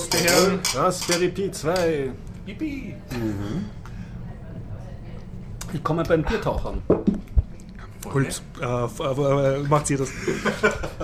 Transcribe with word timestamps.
Prost, 0.00 0.14
die 0.14 0.18
Herren. 0.18 0.60
Raspberry 0.74 1.28
Pi 1.28 1.50
2. 1.50 2.10
Yippie. 2.46 2.94
Willkommen 5.70 6.06
beim 6.08 6.22
Biertauchern. 6.22 6.82
Holz, 8.12 8.42
äh, 8.60 8.64
äh, 8.64 9.56
äh, 9.56 9.58
macht 9.68 9.86
sie 9.86 9.96
das? 9.98 10.08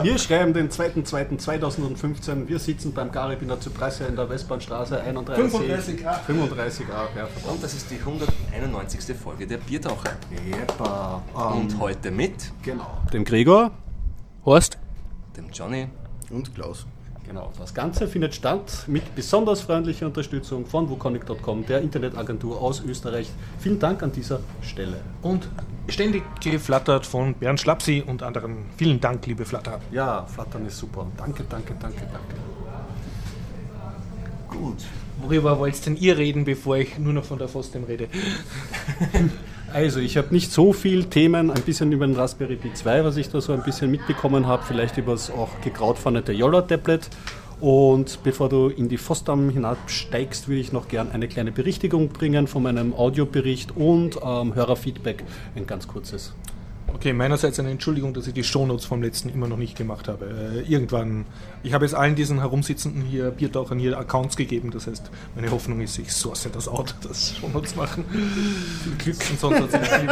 Wir 0.02 0.16
schreiben 0.18 0.54
den 0.54 0.70
2.2.2015. 0.70 2.48
Wir 2.48 2.58
sitzen 2.58 2.94
beim 2.94 3.12
Garibiner 3.12 3.60
Zypresse 3.60 4.04
in 4.06 4.16
der 4.16 4.30
Westbahnstraße 4.30 4.98
31. 5.02 5.60
35a. 5.60 6.20
35a, 6.26 7.16
ja, 7.16 7.28
Und 7.50 7.62
das 7.62 7.74
ist 7.74 7.90
die 7.90 7.98
191. 7.98 9.14
Folge 9.14 9.46
der 9.46 9.58
Biertaucher. 9.58 10.16
Jepa. 10.46 11.22
Und 11.34 11.72
Ähm, 11.72 11.80
heute 11.80 12.10
mit 12.10 12.50
genau. 12.62 13.02
Dem 13.12 13.24
Gregor. 13.24 13.72
Horst? 14.46 14.78
dem 15.36 15.50
Johnny. 15.50 15.88
Und 16.30 16.54
Klaus. 16.54 16.86
Genau. 17.26 17.52
Das 17.58 17.74
Ganze 17.74 18.06
findet 18.06 18.34
statt 18.34 18.84
mit 18.86 19.14
besonders 19.14 19.60
freundlicher 19.60 20.06
Unterstützung 20.06 20.64
von 20.64 20.88
wukonic.com, 20.88 21.66
der 21.66 21.80
Internetagentur 21.80 22.60
aus 22.60 22.82
Österreich. 22.84 23.28
Vielen 23.58 23.78
Dank 23.80 24.02
an 24.02 24.12
dieser 24.12 24.40
Stelle. 24.62 25.00
Und 25.22 25.48
ständig 25.88 26.22
geflattert 26.40 27.04
von 27.04 27.34
Bernd 27.34 27.60
Schlapsi 27.60 28.02
und 28.06 28.22
anderen. 28.22 28.66
Vielen 28.76 29.00
Dank, 29.00 29.26
liebe 29.26 29.44
Flatter. 29.44 29.80
Ja, 29.90 30.24
Flattern 30.26 30.66
ist 30.66 30.78
super. 30.78 31.06
Danke, 31.16 31.44
danke, 31.48 31.74
danke, 31.80 32.02
danke. 32.12 32.36
Gut. 34.48 34.84
Worüber 35.20 35.58
wollt 35.58 35.84
denn 35.86 35.96
ihr 35.96 36.16
reden, 36.18 36.44
bevor 36.44 36.76
ich 36.76 36.98
nur 36.98 37.12
noch 37.12 37.24
von 37.24 37.38
der 37.38 37.48
Fostem 37.48 37.84
rede? 37.84 38.08
Also, 39.72 40.00
ich 40.00 40.16
habe 40.16 40.32
nicht 40.32 40.52
so 40.52 40.72
viel 40.72 41.04
Themen, 41.04 41.50
ein 41.50 41.62
bisschen 41.62 41.92
über 41.92 42.06
den 42.06 42.16
Raspberry 42.16 42.56
Pi 42.56 42.72
2, 42.72 43.04
was 43.04 43.16
ich 43.16 43.28
da 43.28 43.40
so 43.40 43.52
ein 43.52 43.62
bisschen 43.62 43.90
mitbekommen 43.90 44.46
habe, 44.46 44.62
vielleicht 44.62 44.96
über 44.96 45.12
das 45.12 45.30
auch 45.30 45.48
gekrautfandete 45.62 46.32
Yola-Tablet. 46.32 47.10
Und 47.60 48.22
bevor 48.22 48.48
du 48.48 48.68
in 48.68 48.88
die 48.88 48.98
FOSDAM 48.98 49.50
hinabsteigst, 49.50 50.48
würde 50.48 50.60
ich 50.60 50.72
noch 50.72 50.88
gern 50.88 51.10
eine 51.10 51.26
kleine 51.26 51.52
Berichtigung 51.52 52.10
bringen 52.10 52.46
von 52.46 52.62
meinem 52.62 52.94
Audiobericht 52.94 53.76
und 53.76 54.16
ähm, 54.22 54.54
Hörerfeedback, 54.54 55.24
ein 55.56 55.66
ganz 55.66 55.88
kurzes. 55.88 56.34
Okay, 56.96 57.12
meinerseits 57.12 57.58
eine 57.60 57.68
Entschuldigung, 57.70 58.14
dass 58.14 58.26
ich 58.26 58.32
die 58.32 58.42
Shownotes 58.42 58.86
vom 58.86 59.02
letzten 59.02 59.28
immer 59.28 59.46
noch 59.48 59.58
nicht 59.58 59.76
gemacht 59.76 60.08
habe. 60.08 60.24
Äh, 60.56 60.62
irgendwann, 60.62 61.26
ich 61.62 61.74
habe 61.74 61.84
jetzt 61.84 61.94
allen 61.94 62.14
diesen 62.14 62.38
herumsitzenden 62.38 63.02
hier, 63.02 63.30
Biertauchern 63.30 63.78
hier 63.78 63.98
Accounts 63.98 64.34
gegeben, 64.34 64.70
das 64.70 64.86
heißt, 64.86 65.10
meine 65.34 65.50
Hoffnung 65.50 65.82
ist, 65.82 65.98
ich 65.98 66.10
source 66.10 66.48
das 66.50 66.68
out, 66.68 66.94
das 67.06 67.36
Shownotes 67.36 67.76
machen. 67.76 68.06
Viel 68.82 68.94
Glück. 68.94 69.16
Und 69.30 69.38
sonst 69.38 69.60
hat 69.60 69.70
sich 69.72 69.80
die 69.80 70.06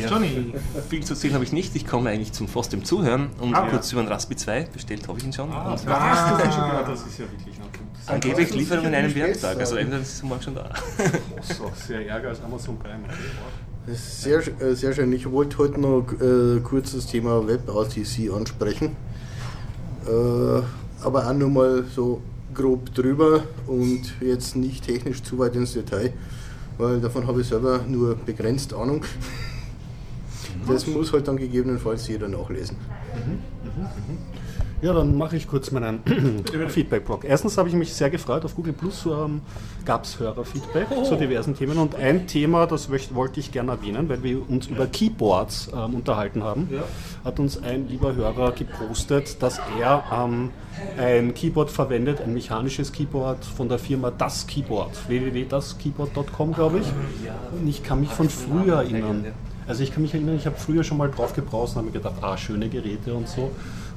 Ja, 0.00 0.08
Johnny. 0.08 0.54
Viel 0.88 1.04
zu 1.04 1.12
erzählen 1.12 1.34
habe 1.34 1.44
ich 1.44 1.52
nicht. 1.52 1.76
Ich 1.76 1.86
komme 1.86 2.08
eigentlich 2.08 2.32
zum 2.32 2.48
Foss 2.48 2.70
dem 2.70 2.86
Zuhören 2.86 3.28
und 3.38 3.54
Ah, 3.54 3.66
kurz 3.68 3.92
über 3.92 4.00
den 4.02 4.08
Raspi 4.08 4.34
2. 4.34 4.68
Bestellt 4.72 5.06
habe 5.06 5.18
ich 5.18 5.24
ihn 5.26 5.32
schon. 5.34 5.50
und 5.50 5.54
das 5.54 7.06
ist 7.06 7.18
ja 7.18 7.26
wirklich 7.30 7.58
noch 7.58 7.66
gut. 7.66 7.87
Angeblich 8.08 8.54
Lieferung 8.54 8.86
in 8.86 8.94
einem 8.94 9.14
Werktag. 9.14 9.58
Also 9.58 9.76
entweder 9.76 10.02
ist 10.02 10.14
es 10.14 10.22
morgen 10.22 10.42
schon 10.42 10.54
da. 10.54 10.70
So, 11.42 11.70
sehr 11.86 12.06
ärger 12.06 12.30
als 12.30 12.42
Amazon 12.42 12.78
Prime. 12.78 13.04
Sehr, 13.86 14.42
äh, 14.60 14.74
sehr 14.74 14.92
schön. 14.92 15.12
Ich 15.12 15.30
wollte 15.30 15.58
heute 15.58 15.80
noch 15.80 16.04
äh, 16.20 16.60
kurz 16.60 16.92
das 16.92 17.06
Thema 17.06 17.46
WebRTC 17.46 18.30
ansprechen. 18.34 18.96
Äh, 20.06 20.62
aber 21.02 21.26
auch 21.28 21.32
nur 21.32 21.50
mal 21.50 21.84
so 21.84 22.20
grob 22.54 22.94
drüber 22.94 23.44
und 23.66 24.14
jetzt 24.20 24.56
nicht 24.56 24.84
technisch 24.84 25.22
zu 25.22 25.38
weit 25.38 25.54
ins 25.54 25.74
Detail, 25.74 26.12
weil 26.76 27.00
davon 27.00 27.26
habe 27.26 27.40
ich 27.40 27.46
selber 27.46 27.80
nur 27.86 28.16
begrenzt 28.16 28.74
Ahnung. 28.74 29.04
Das 30.66 30.86
muss 30.86 31.12
halt 31.12 31.28
dann 31.28 31.36
gegebenenfalls 31.36 32.08
jeder 32.08 32.28
nachlesen. 32.28 32.76
Ja, 34.80 34.92
dann 34.92 35.16
mache 35.16 35.36
ich 35.36 35.48
kurz 35.48 35.72
meinen 35.72 36.00
Feedback-Blog. 36.68 37.24
Erstens 37.24 37.58
habe 37.58 37.68
ich 37.68 37.74
mich 37.74 37.92
sehr 37.92 38.10
gefreut, 38.10 38.44
auf 38.44 38.54
Google 38.54 38.72
Plus 38.72 39.06
ähm, 39.06 39.40
gab 39.84 40.04
es 40.04 40.20
Hörerfeedback 40.20 40.86
zu 41.04 41.16
diversen 41.16 41.56
Themen. 41.56 41.78
Und 41.78 41.96
ein 41.96 42.28
Thema, 42.28 42.64
das 42.66 42.88
wollte 43.12 43.40
ich 43.40 43.50
gerne 43.50 43.72
erwähnen, 43.72 44.08
weil 44.08 44.22
wir 44.22 44.48
uns 44.48 44.68
über 44.68 44.86
Keyboards 44.86 45.70
ähm, 45.74 45.96
unterhalten 45.96 46.44
haben, 46.44 46.68
hat 47.24 47.40
uns 47.40 47.60
ein 47.60 47.88
lieber 47.88 48.14
Hörer 48.14 48.52
gepostet, 48.52 49.42
dass 49.42 49.60
er 49.80 50.04
ähm, 50.12 50.50
ein 50.96 51.34
Keyboard 51.34 51.70
verwendet, 51.70 52.20
ein 52.20 52.32
mechanisches 52.32 52.92
Keyboard 52.92 53.44
von 53.44 53.68
der 53.68 53.80
Firma 53.80 54.12
Das 54.12 54.46
Keyboard, 54.46 54.92
www.daskeyboard.com, 55.08 56.52
glaube 56.52 56.78
ich. 56.78 56.86
Und 57.60 57.66
ich 57.66 57.82
kann 57.82 57.98
mich 57.98 58.10
von 58.10 58.28
früher 58.28 58.76
erinnern. 58.76 59.24
Also 59.66 59.82
ich 59.82 59.92
kann 59.92 60.02
mich 60.02 60.14
erinnern, 60.14 60.36
ich 60.36 60.46
habe 60.46 60.56
früher 60.56 60.84
schon 60.84 60.96
mal 60.98 61.10
drauf 61.10 61.34
gebraucht 61.34 61.70
und 61.70 61.76
habe 61.76 61.86
mir 61.86 61.92
gedacht, 61.92 62.14
ah, 62.22 62.36
schöne 62.38 62.68
Geräte 62.68 63.12
und 63.12 63.28
so. 63.28 63.50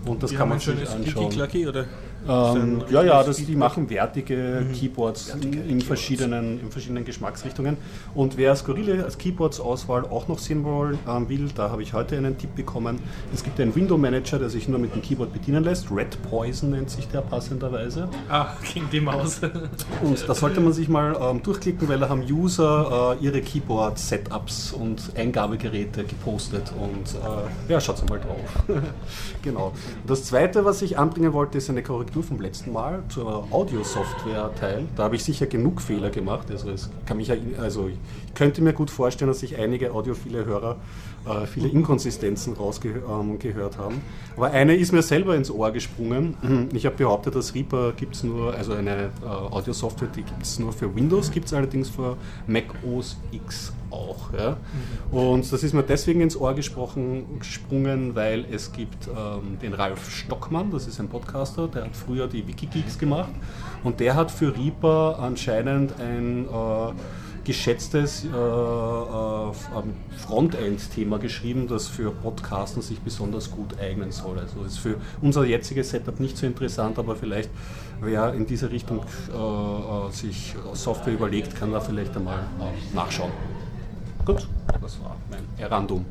Und 0.06 0.24
das 0.24 0.34
kann 0.34 0.50
man 0.50 0.60
sich 0.60 0.90
anschauen. 0.90 1.30
Klacki 1.30 1.68
oder? 1.68 1.86
Ähm, 2.28 2.84
ja, 2.90 3.04
ja, 3.04 3.24
das, 3.24 3.38
die 3.38 3.56
machen 3.56 3.90
wertige 3.90 4.66
Keyboards 4.74 5.36
in, 5.36 5.82
verschiedenen, 5.82 6.60
in 6.60 6.72
verschiedenen 6.72 7.04
Geschmacksrichtungen. 7.04 7.78
Und 8.14 8.38
wer 8.38 8.56
skurrile 8.56 9.08
Keyboards-Auswahl 9.18 10.06
auch 10.06 10.28
noch 10.28 10.40
sehen 10.40 10.64
wollen, 10.64 11.00
ähm, 11.08 11.28
will, 11.30 11.50
da 11.56 11.70
habe 11.70 11.82
ich 11.82 11.94
heute 11.94 12.18
einen 12.18 12.38
Tipp 12.38 12.56
bekommen. 12.56 13.00
Es 13.34 13.44
gibt 13.44 13.60
einen 13.60 13.76
Window-Manager, 13.76 14.40
der 14.40 14.50
sich 14.50 14.68
nur 14.68 14.80
mit 14.80 14.94
dem 14.94 15.02
Keyboard 15.02 15.34
bedienen 15.34 15.64
lässt. 15.64 15.92
Red 15.92 16.22
Poison 16.30 16.72
nennt 16.72 16.90
sich 16.90 17.08
der 17.08 17.22
passenderweise. 17.22 18.08
Ah, 18.30 18.54
gegen 18.74 18.90
die 18.92 19.02
Maus. 19.02 19.42
Und 20.04 20.28
da 20.28 20.36
sollte 20.36 20.62
man 20.62 20.74
sich 20.74 20.90
mal 20.90 21.18
ähm, 21.20 21.42
durchklicken, 21.42 21.88
weil 21.90 22.00
da 22.00 22.10
haben 22.10 22.24
User 22.24 23.18
äh, 23.20 23.24
ihre 23.24 23.42
Keyboard-Setups 23.42 24.74
und 24.74 25.12
Eingabegeräte 25.16 26.04
gepostet. 26.04 26.72
Und 26.80 27.16
äh, 27.16 27.72
ja, 27.72 27.80
schaut 27.80 28.08
mal 28.10 28.20
drauf. 28.20 28.64
genau. 29.42 29.74
Das 30.06 30.26
zweite, 30.26 30.66
was 30.66 30.82
ich 30.82 30.98
anbringen 30.98 31.34
wollte, 31.34 31.58
ist 31.58 31.70
eine 31.70 31.84
Korrektur 31.84 32.11
vom 32.22 32.42
letzten 32.42 32.74
Mal 32.74 33.04
zur 33.08 33.48
Audio-Software-Teil. 33.52 34.88
Da 34.98 35.04
habe 35.04 35.16
ich 35.16 35.24
sicher 35.24 35.46
genug 35.46 35.82
Fehler 35.82 36.10
gemacht. 36.10 36.52
Also, 36.52 36.70
es 36.70 36.90
kann 37.06 37.18
mich, 37.18 37.32
also 37.58 37.88
ich 37.88 37.98
könnte 38.36 38.62
mir 38.62 38.74
gut 38.74 38.92
vorstellen, 38.92 39.30
dass 39.30 39.40
sich 39.40 39.58
einige 39.58 39.94
audiophile 39.94 40.46
Hörer 40.46 40.76
äh, 41.26 41.46
viele 41.46 41.68
Inkonsistenzen 41.68 42.54
rausgehört 42.54 43.06
ähm, 43.08 43.80
haben. 43.80 44.02
Aber 44.36 44.52
eine 44.52 44.76
ist 44.76 44.92
mir 44.92 45.02
selber 45.02 45.36
ins 45.36 45.52
Ohr 45.52 45.72
gesprungen. 45.72 46.38
Ich 46.74 46.86
habe 46.86 46.96
behauptet, 46.96 47.36
dass 47.36 47.54
Reaper 47.54 47.92
gibt 47.92 48.16
es 48.16 48.24
nur, 48.24 48.54
also 48.54 48.74
eine 48.74 49.10
äh, 49.22 49.26
Audio-Software, 49.26 50.08
die 50.16 50.24
gibt 50.24 50.42
es 50.42 50.58
nur 50.58 50.74
für 50.74 50.94
Windows, 50.96 51.32
gibt 51.32 51.48
es 51.48 51.54
allerdings 51.54 51.90
für 51.90 52.18
Mac 52.48 52.66
OS 52.84 53.18
X 53.32 53.74
auch. 53.92 54.34
Ja? 54.34 54.58
Und 55.12 55.52
das 55.52 55.64
ist 55.64 55.74
mir 55.74 55.84
deswegen 55.84 56.22
ins 56.22 56.36
Ohr 56.36 56.54
gesprochen, 56.54 57.26
gesprungen, 57.40 58.16
weil 58.16 58.46
es 58.52 58.72
gibt 58.72 59.08
ähm, 59.08 59.60
den 59.62 59.74
Ralf 59.74 60.10
Stockmann, 60.10 60.72
das 60.72 60.88
ist 60.88 61.00
ein 61.00 61.10
Podcaster, 61.10 61.68
der 61.68 61.86
hat 61.86 61.96
früher 61.96 62.28
die 62.28 62.48
Wikigeeks 62.48 62.98
gemacht 62.98 63.32
und 63.84 64.00
der 64.00 64.16
hat 64.16 64.32
für 64.32 64.56
Reaper 64.56 65.20
anscheinend 65.20 66.00
ein 66.00 66.46
äh, 66.46 66.94
geschätztes 67.44 68.26
äh, 68.26 68.28
äh, 68.28 69.52
Frontend-Thema 70.18 71.20
geschrieben, 71.20 71.68
das 71.68 71.88
für 71.88 72.12
Podcasten 72.12 72.82
sich 72.82 73.00
besonders 73.00 73.52
gut 73.52 73.80
eignen 73.80 74.12
soll. 74.12 74.40
Also 74.40 74.64
ist 74.64 74.78
für 74.78 74.98
unser 75.22 75.46
jetziges 75.46 75.90
Setup 75.90 76.20
nicht 76.20 76.38
so 76.38 76.46
interessant, 76.46 77.00
aber 77.00 77.16
vielleicht 77.16 77.50
wer 78.02 78.34
in 78.34 78.46
diese 78.46 78.72
Richtung 78.72 79.02
äh, 79.32 79.38
äh, 79.38 80.12
sich 80.12 80.56
Software 80.74 81.14
überlegt, 81.14 81.56
kann 81.56 81.72
da 81.72 81.80
vielleicht 81.80 82.16
einmal 82.16 82.40
äh, 82.40 82.96
nachschauen. 82.96 83.32
Gut, 84.26 84.48
das 84.82 85.02
war 85.02 85.16
mein 85.30 85.44
Errandum. 85.58 86.06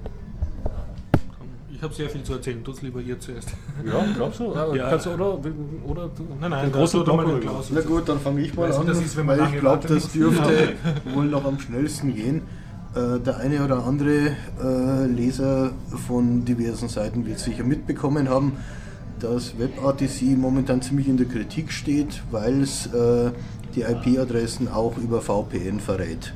Ich 1.80 1.84
habe 1.84 1.94
sehr 1.94 2.10
viel 2.10 2.22
zu 2.22 2.34
erzählen, 2.34 2.62
tut's 2.62 2.82
lieber 2.82 3.00
ihr 3.00 3.18
zuerst. 3.18 3.48
Ja, 3.86 4.04
glaubst 4.14 4.38
du? 4.38 4.52
Ja. 4.76 4.90
kannst 4.90 5.06
du 5.06 5.10
oder, 5.12 5.38
oder 5.86 6.10
du- 6.14 6.26
Nein, 6.38 6.50
nein, 6.50 6.66
den 6.66 6.72
großen 6.72 7.00
tut 7.00 7.08
er 7.08 7.16
mal 7.16 7.22
Block 7.24 7.36
oder- 7.38 7.46
Klaus. 7.46 7.70
Na 7.74 7.80
gut, 7.80 8.06
dann 8.06 8.20
fange 8.20 8.42
ich 8.42 8.54
mal 8.54 8.68
Weiß 8.68 8.76
an, 8.80 8.86
das 8.86 8.98
ist, 9.00 9.16
wenn 9.16 9.24
man 9.24 9.38
weil 9.38 9.54
ich 9.54 9.60
glaube, 9.60 9.88
das 9.88 10.12
dürfte 10.12 10.74
wohl 11.14 11.24
noch 11.24 11.42
am 11.46 11.58
schnellsten 11.58 12.14
gehen. 12.14 12.42
Äh, 12.94 13.18
der 13.20 13.38
eine 13.38 13.64
oder 13.64 13.82
andere 13.86 14.32
äh, 14.62 15.06
Leser 15.06 15.70
von 16.06 16.44
diversen 16.44 16.90
Seiten 16.90 17.24
wird 17.24 17.38
sicher 17.38 17.64
mitbekommen 17.64 18.28
haben, 18.28 18.58
dass 19.18 19.58
WebRTC 19.58 20.36
momentan 20.36 20.82
ziemlich 20.82 21.08
in 21.08 21.16
der 21.16 21.28
Kritik 21.28 21.72
steht, 21.72 22.22
weil 22.30 22.60
es 22.60 22.88
äh, 22.92 23.30
die 23.74 23.80
IP-Adressen 23.84 24.68
auch 24.68 24.98
über 24.98 25.22
VPN 25.22 25.80
verrät. 25.80 26.34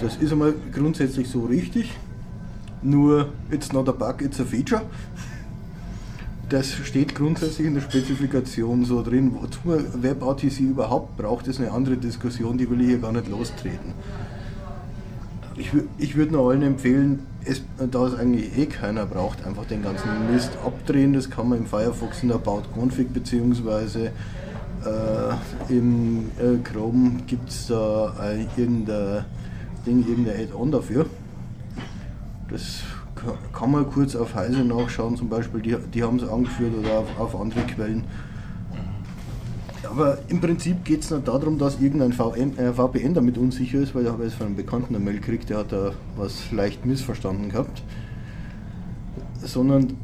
Das 0.00 0.16
ist 0.16 0.32
einmal 0.32 0.52
grundsätzlich 0.70 1.30
so 1.30 1.46
richtig, 1.46 1.92
nur 2.84 3.28
it's 3.50 3.72
not 3.72 3.88
a 3.88 3.92
bug, 3.92 4.22
it's 4.22 4.40
a 4.40 4.44
feature. 4.44 4.82
Das 6.48 6.70
steht 6.70 7.14
grundsätzlich 7.14 7.66
in 7.66 7.74
der 7.74 7.80
Spezifikation 7.80 8.84
so 8.84 9.02
drin. 9.02 9.32
Wozu 9.34 9.60
man 9.64 10.02
WebRTC 10.02 10.60
überhaupt 10.60 11.16
braucht, 11.16 11.46
ist 11.46 11.58
eine 11.58 11.72
andere 11.72 11.96
Diskussion, 11.96 12.58
die 12.58 12.68
will 12.68 12.80
ich 12.82 12.88
hier 12.88 12.98
gar 12.98 13.12
nicht 13.12 13.28
lostreten. 13.28 13.94
Ich, 15.56 15.70
ich 15.98 16.16
würde 16.16 16.32
nur 16.32 16.50
allen 16.50 16.62
empfehlen, 16.62 17.20
es, 17.44 17.62
da 17.78 18.06
es 18.06 18.14
eigentlich 18.14 18.58
eh 18.58 18.66
keiner 18.66 19.06
braucht, 19.06 19.46
einfach 19.46 19.64
den 19.64 19.82
ganzen 19.82 20.08
Mist 20.32 20.50
abdrehen. 20.64 21.12
Das 21.12 21.30
kann 21.30 21.48
man 21.48 21.58
im 21.58 21.66
Firefox 21.66 22.22
in 22.22 22.32
About 22.32 22.62
Config 22.74 23.12
bzw. 23.12 24.06
Äh, 24.06 25.72
im 25.72 26.30
äh, 26.38 26.58
Chrome 26.62 27.22
gibt 27.26 27.48
es 27.48 27.68
da 27.68 28.14
ein, 28.18 28.48
irgendein 28.56 29.24
Ding, 29.86 30.06
irgendein 30.06 30.42
Add-on 30.42 30.70
dafür. 30.70 31.06
Das 32.50 32.80
kann 33.52 33.70
man 33.70 33.90
kurz 33.90 34.16
auf 34.16 34.34
Heise 34.34 34.64
nachschauen, 34.64 35.16
zum 35.16 35.28
Beispiel, 35.28 35.60
die, 35.60 35.76
die 35.92 36.02
haben 36.02 36.18
es 36.18 36.28
angeführt 36.28 36.72
oder 36.78 36.98
auf, 36.98 37.18
auf 37.18 37.40
andere 37.40 37.62
Quellen. 37.62 38.04
Aber 39.90 40.18
im 40.28 40.40
Prinzip 40.40 40.84
geht 40.84 41.02
es 41.02 41.10
nicht 41.10 41.28
darum, 41.28 41.58
dass 41.58 41.80
irgendein 41.80 42.12
VM, 42.12 42.58
äh, 42.58 42.72
VPN 42.72 43.14
damit 43.14 43.38
unsicher 43.38 43.78
ist, 43.78 43.94
weil 43.94 44.04
ich 44.04 44.08
habe 44.08 44.24
jetzt 44.24 44.34
von 44.34 44.46
einem 44.46 44.56
Bekannten 44.56 44.94
eine 44.94 45.04
Mail 45.04 45.20
gekriegt, 45.20 45.50
der 45.50 45.58
hat 45.58 45.72
da 45.72 45.92
was 46.16 46.50
leicht 46.50 46.84
missverstanden 46.84 47.50
gehabt. 47.50 47.82
Sondern 49.42 49.96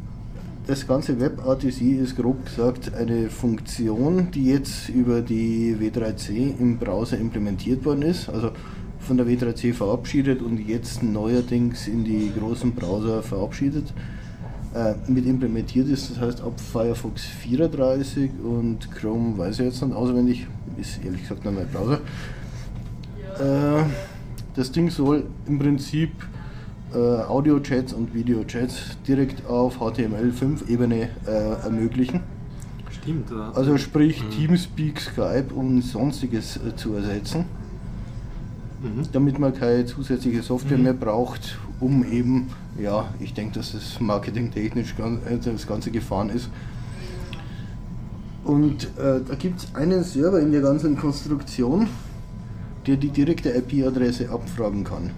das 0.67 0.87
ganze 0.87 1.19
WebRTC 1.19 1.81
ist 2.01 2.17
grob 2.17 2.45
gesagt 2.45 2.95
eine 2.95 3.31
Funktion, 3.31 4.31
die 4.31 4.47
jetzt 4.47 4.89
über 4.91 5.23
die 5.23 5.77
W3C 5.81 6.59
im 6.61 6.79
Browser 6.79 7.19
implementiert 7.19 7.85
worden 7.85 8.03
ist. 8.03 8.29
Also 8.29 8.53
von 9.01 9.17
der 9.17 9.27
W3C 9.27 9.73
verabschiedet 9.73 10.43
und 10.43 10.59
jetzt 10.59 11.03
neuerdings 11.03 11.89
in 11.89 12.05
die 12.05 12.31
großen 12.39 12.73
Browser 12.75 13.23
verabschiedet 13.23 13.93
äh, 14.75 14.95
mit 15.09 15.27
implementiert 15.27 15.89
ist. 15.89 16.11
Das 16.11 16.21
heißt, 16.21 16.41
ab 16.43 16.61
Firefox 16.61 17.25
34 17.25 18.31
und 18.43 18.91
Chrome 18.95 19.37
weiß 19.37 19.59
ich 19.59 19.67
jetzt 19.67 19.83
nicht 19.83 19.95
auswendig, 19.95 20.47
ist 20.79 21.05
ehrlich 21.05 21.23
gesagt 21.23 21.45
noch 21.45 21.53
mein 21.53 21.69
Browser. 21.69 22.01
Äh, 23.39 23.85
das 24.55 24.71
Ding 24.71 24.91
soll 24.91 25.25
im 25.47 25.59
Prinzip 25.59 26.11
äh, 26.95 26.99
Audio-Chats 26.99 27.93
und 27.93 28.15
Video-Chats 28.15 28.99
direkt 29.07 29.47
auf 29.47 29.81
HTML5-Ebene 29.81 31.09
äh, 31.27 31.65
ermöglichen. 31.65 32.21
Stimmt. 32.91 33.31
Ja. 33.31 33.53
Also 33.53 33.79
sprich 33.79 34.23
mhm. 34.23 34.31
Teamspeak, 34.31 35.01
Skype 35.01 35.55
und 35.55 35.83
sonstiges 35.83 36.57
äh, 36.57 36.77
zu 36.77 36.95
ersetzen. 36.95 37.45
Mhm. 38.83 39.03
Damit 39.13 39.39
man 39.39 39.55
keine 39.55 39.85
zusätzliche 39.85 40.43
Software 40.43 40.79
mhm. 40.79 40.85
mehr 40.85 40.95
braucht, 40.95 41.59
um 41.81 42.05
eben, 42.05 42.49
ja, 42.79 43.13
ich 43.21 43.35
denke, 43.35 43.55
dass 43.55 43.75
es 43.75 44.01
marketingtechnisch 44.01 44.95
äh, 44.99 45.39
das 45.43 45.67
Ganze 45.67 45.91
gefahren 45.91 46.31
ist. 46.31 46.49
Und 48.45 48.85
äh, 48.99 49.21
da 49.27 49.35
gibt 49.39 49.61
es 49.61 49.75
einen 49.75 50.03
Server 50.03 50.41
in 50.41 50.51
der 50.51 50.63
ganzen 50.63 50.97
Konstruktion, 50.97 51.89
der 52.87 52.97
die 52.97 53.11
direkte 53.11 53.51
IP-Adresse 53.51 54.31
abfragen 54.31 54.85
kann. 54.85 55.11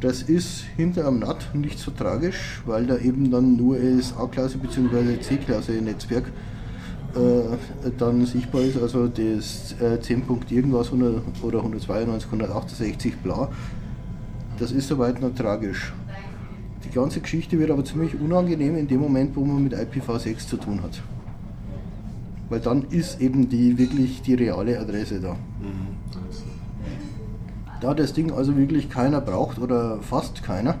Das 0.00 0.22
ist 0.22 0.64
hinter 0.76 1.06
am 1.06 1.20
NAT 1.20 1.54
nicht 1.54 1.78
so 1.78 1.90
tragisch, 1.90 2.60
weil 2.66 2.86
da 2.86 2.98
eben 2.98 3.30
dann 3.30 3.56
nur 3.56 3.78
das 3.78 4.14
A-Klasse 4.16 4.58
bzw. 4.58 5.20
C-Klasse 5.20 5.72
Netzwerk 5.72 6.24
äh, 7.16 7.90
dann 7.98 8.26
sichtbar 8.26 8.62
ist, 8.62 8.80
also 8.80 9.08
das 9.08 9.74
äh, 9.80 10.00
10. 10.00 10.22
irgendwas 10.50 10.86
100, 10.86 11.22
oder 11.42 11.58
192, 11.58 12.26
168 12.26 13.16
bla. 13.18 13.48
Das 14.58 14.72
ist 14.72 14.88
soweit 14.88 15.20
noch 15.20 15.34
tragisch. 15.34 15.92
Die 16.84 16.90
ganze 16.90 17.20
Geschichte 17.20 17.58
wird 17.58 17.70
aber 17.70 17.84
ziemlich 17.84 18.14
unangenehm 18.20 18.76
in 18.76 18.86
dem 18.86 19.00
Moment, 19.00 19.34
wo 19.36 19.44
man 19.44 19.64
mit 19.64 19.74
IPv6 19.74 20.46
zu 20.46 20.56
tun 20.56 20.82
hat. 20.82 21.02
Weil 22.48 22.60
dann 22.60 22.84
ist 22.90 23.20
eben 23.20 23.48
die 23.48 23.78
wirklich 23.78 24.22
die 24.22 24.34
reale 24.34 24.78
Adresse 24.78 25.20
da. 25.20 25.32
Mhm. 25.32 25.94
Da 27.80 27.94
das 27.94 28.12
Ding 28.12 28.32
also 28.32 28.56
wirklich 28.56 28.88
keiner 28.88 29.20
braucht 29.20 29.58
oder 29.58 29.98
fast 30.00 30.42
keiner, 30.42 30.76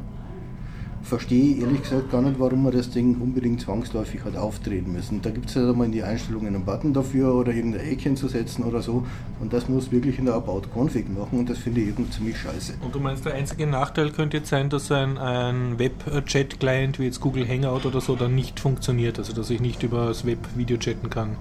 verstehe 1.04 1.54
ich 1.54 1.60
ehrlich 1.60 1.82
gesagt 1.82 2.10
gar 2.10 2.22
nicht, 2.22 2.40
warum 2.40 2.64
wir 2.64 2.72
das 2.72 2.90
Ding 2.90 3.20
unbedingt 3.20 3.60
zwangsläufig 3.60 4.24
hat 4.24 4.36
auftreten 4.36 4.92
müssen. 4.92 5.20
Da 5.22 5.30
gibt 5.30 5.48
es 5.48 5.54
ja 5.54 5.72
mal 5.72 5.84
in 5.84 5.92
die 5.92 6.02
Einstellungen 6.02 6.54
einen 6.54 6.64
Button 6.64 6.92
dafür 6.92 7.34
oder 7.34 7.52
irgendein 7.52 7.82
Häkchen 7.82 8.16
zu 8.16 8.28
setzen 8.28 8.64
oder 8.64 8.80
so. 8.80 9.04
Und 9.40 9.52
das 9.52 9.68
muss 9.68 9.92
wirklich 9.92 10.18
in 10.18 10.24
der 10.24 10.34
About 10.34 10.62
Config 10.74 11.08
machen 11.14 11.38
und 11.38 11.50
das 11.50 11.58
finde 11.58 11.82
ich 11.82 11.88
irgendwie 11.88 12.10
ziemlich 12.10 12.38
scheiße. 12.38 12.74
Und 12.80 12.94
du 12.94 13.00
meinst, 13.00 13.24
der 13.24 13.34
einzige 13.34 13.66
Nachteil 13.66 14.10
könnte 14.10 14.38
jetzt 14.38 14.48
sein, 14.48 14.70
dass 14.70 14.90
ein, 14.90 15.18
ein 15.18 15.78
Web-Chat-Client 15.78 16.98
wie 16.98 17.04
jetzt 17.04 17.20
Google 17.20 17.46
Hangout 17.46 17.86
oder 17.86 18.00
so 18.00 18.16
dann 18.16 18.34
nicht 18.34 18.58
funktioniert, 18.58 19.18
also 19.18 19.32
dass 19.32 19.50
ich 19.50 19.60
nicht 19.60 19.82
über 19.82 20.06
das 20.06 20.24
Web 20.24 20.38
Video 20.56 20.78
chatten 20.78 21.10
kann, 21.10 21.36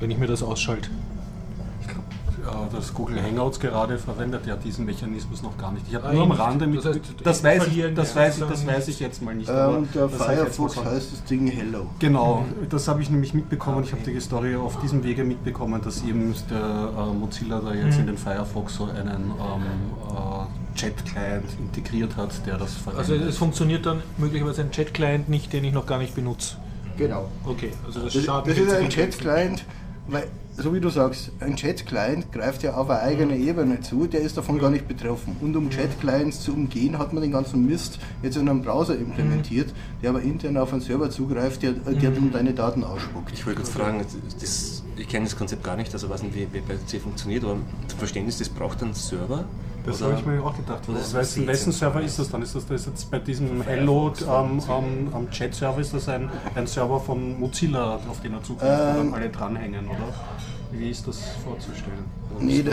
wenn 0.00 0.10
ich 0.10 0.18
mir 0.18 0.26
das 0.26 0.42
ausschalte 0.42 0.90
das 2.72 2.94
Google 2.94 3.22
Hangouts 3.22 3.60
gerade 3.60 3.98
verwendet 3.98 4.46
ja 4.46 4.56
diesen 4.56 4.84
Mechanismus 4.84 5.42
noch 5.42 5.56
gar 5.58 5.72
nicht. 5.72 5.86
Ich 5.88 5.94
habe 5.94 6.12
nur 6.14 6.24
am 6.24 6.32
Rande 6.32 6.66
mit. 6.66 6.84
Das, 6.84 6.94
heißt, 6.94 7.00
das, 7.22 7.44
weiß, 7.44 7.66
ich, 7.68 7.94
das, 7.94 8.16
weiß, 8.16 8.38
ich, 8.38 8.44
das 8.44 8.66
weiß 8.66 8.88
ich 8.88 9.00
jetzt 9.00 9.22
mal 9.22 9.34
nicht. 9.34 9.50
Ähm, 9.50 9.88
der 9.94 10.08
Firefox 10.08 10.76
heißt 10.76 11.12
das 11.12 11.24
Ding 11.24 11.46
Hello. 11.46 11.86
Genau, 11.98 12.44
das 12.68 12.88
habe 12.88 13.02
ich 13.02 13.10
nämlich 13.10 13.34
mitbekommen. 13.34 13.78
Okay. 13.78 13.86
Ich 13.86 13.92
habe 13.92 14.10
die 14.10 14.20
Story 14.20 14.56
auf 14.56 14.80
diesem 14.80 15.04
Wege 15.04 15.24
mitbekommen, 15.24 15.80
dass 15.82 16.02
eben 16.04 16.34
der 16.50 16.58
äh, 16.58 17.14
Mozilla 17.14 17.60
da 17.60 17.74
jetzt 17.74 17.94
mhm. 17.94 18.00
in 18.00 18.06
den 18.08 18.18
Firefox 18.18 18.74
so 18.74 18.84
einen 18.84 19.30
ähm, 19.30 19.62
äh, 20.10 20.78
Chat-Client 20.78 21.44
integriert 21.58 22.16
hat, 22.16 22.46
der 22.46 22.56
das 22.56 22.74
verwendet. 22.74 23.10
Also 23.10 23.14
es 23.26 23.36
funktioniert 23.36 23.86
dann 23.86 24.02
möglicherweise 24.18 24.62
ein 24.62 24.70
Chat-Client 24.70 25.28
nicht, 25.28 25.52
den 25.52 25.64
ich 25.64 25.72
noch 25.72 25.86
gar 25.86 25.98
nicht 25.98 26.14
benutze. 26.14 26.56
Genau. 26.96 27.28
Okay, 27.44 27.72
also 27.86 28.00
das, 28.00 28.12
das, 28.12 28.24
das 28.24 28.58
ist 28.58 28.72
ein 28.72 28.88
Chat-Client, 28.88 29.64
weil 30.08 30.26
so 30.56 30.74
wie 30.74 30.80
du 30.80 30.90
sagst, 30.90 31.32
ein 31.40 31.56
Chat-Client 31.56 32.30
greift 32.30 32.62
ja 32.62 32.74
auf 32.74 32.90
eine 32.90 33.00
eigene 33.00 33.36
Ebene 33.36 33.80
zu, 33.80 34.06
der 34.06 34.20
ist 34.20 34.36
davon 34.36 34.58
gar 34.58 34.70
nicht 34.70 34.86
betroffen. 34.86 35.36
Und 35.40 35.56
um 35.56 35.70
Chat-Clients 35.70 36.40
zu 36.40 36.52
umgehen, 36.52 36.98
hat 36.98 37.12
man 37.12 37.22
den 37.22 37.32
ganzen 37.32 37.66
Mist 37.66 37.98
jetzt 38.22 38.36
in 38.36 38.48
einem 38.48 38.62
Browser 38.62 38.96
implementiert, 38.96 39.72
der 40.02 40.10
aber 40.10 40.20
intern 40.20 40.56
auf 40.58 40.72
einen 40.72 40.82
Server 40.82 41.10
zugreift, 41.10 41.62
der, 41.62 41.72
der 41.72 42.10
dann 42.10 42.30
deine 42.32 42.52
Daten 42.52 42.84
ausspuckt. 42.84 43.32
Ich 43.32 43.46
wollte 43.46 43.60
kurz 43.60 43.70
fragen, 43.70 44.04
das, 44.40 44.82
ich 44.96 45.08
kenne 45.08 45.24
das 45.24 45.36
Konzept 45.36 45.64
gar 45.64 45.76
nicht, 45.76 45.92
also 45.92 46.10
weiß 46.10 46.22
nicht, 46.22 46.34
wie 46.34 46.46
WebRTC 46.52 47.00
funktioniert, 47.00 47.44
aber 47.44 47.56
zum 47.88 47.98
Verständnis, 47.98 48.38
das 48.38 48.48
braucht 48.48 48.82
einen 48.82 48.94
Server? 48.94 49.46
Das 49.84 50.00
habe 50.02 50.14
ich 50.14 50.24
mir 50.24 50.42
auch 50.42 50.56
gedacht. 50.56 50.80
Das 50.86 51.14
wessen, 51.14 51.46
wessen 51.46 51.72
Server 51.72 52.00
ist 52.00 52.18
das 52.18 52.30
dann? 52.30 52.42
Ist 52.42 52.54
das, 52.54 52.66
das 52.66 52.86
jetzt 52.86 53.10
bei 53.10 53.18
diesem 53.18 53.62
Hello 53.62 54.12
am, 54.28 54.60
am, 54.60 54.84
am 55.12 55.30
Chat-Server, 55.30 55.80
ist 55.80 55.92
das 55.94 56.08
ein, 56.08 56.30
ein 56.54 56.66
Server 56.66 57.00
von 57.00 57.38
Mozilla, 57.38 57.96
auf 58.08 58.20
den 58.20 58.34
er 58.34 58.42
zugreift, 58.42 58.80
ähm, 58.80 58.94
wo 58.94 58.98
dann 58.98 59.14
alle 59.14 59.30
dranhängen, 59.30 59.86
oder? 59.86 60.14
Wie 60.70 60.90
ist 60.90 61.06
das 61.06 61.20
vorzustellen? 61.44 62.04
Nee, 62.38 62.62
da, 62.62 62.72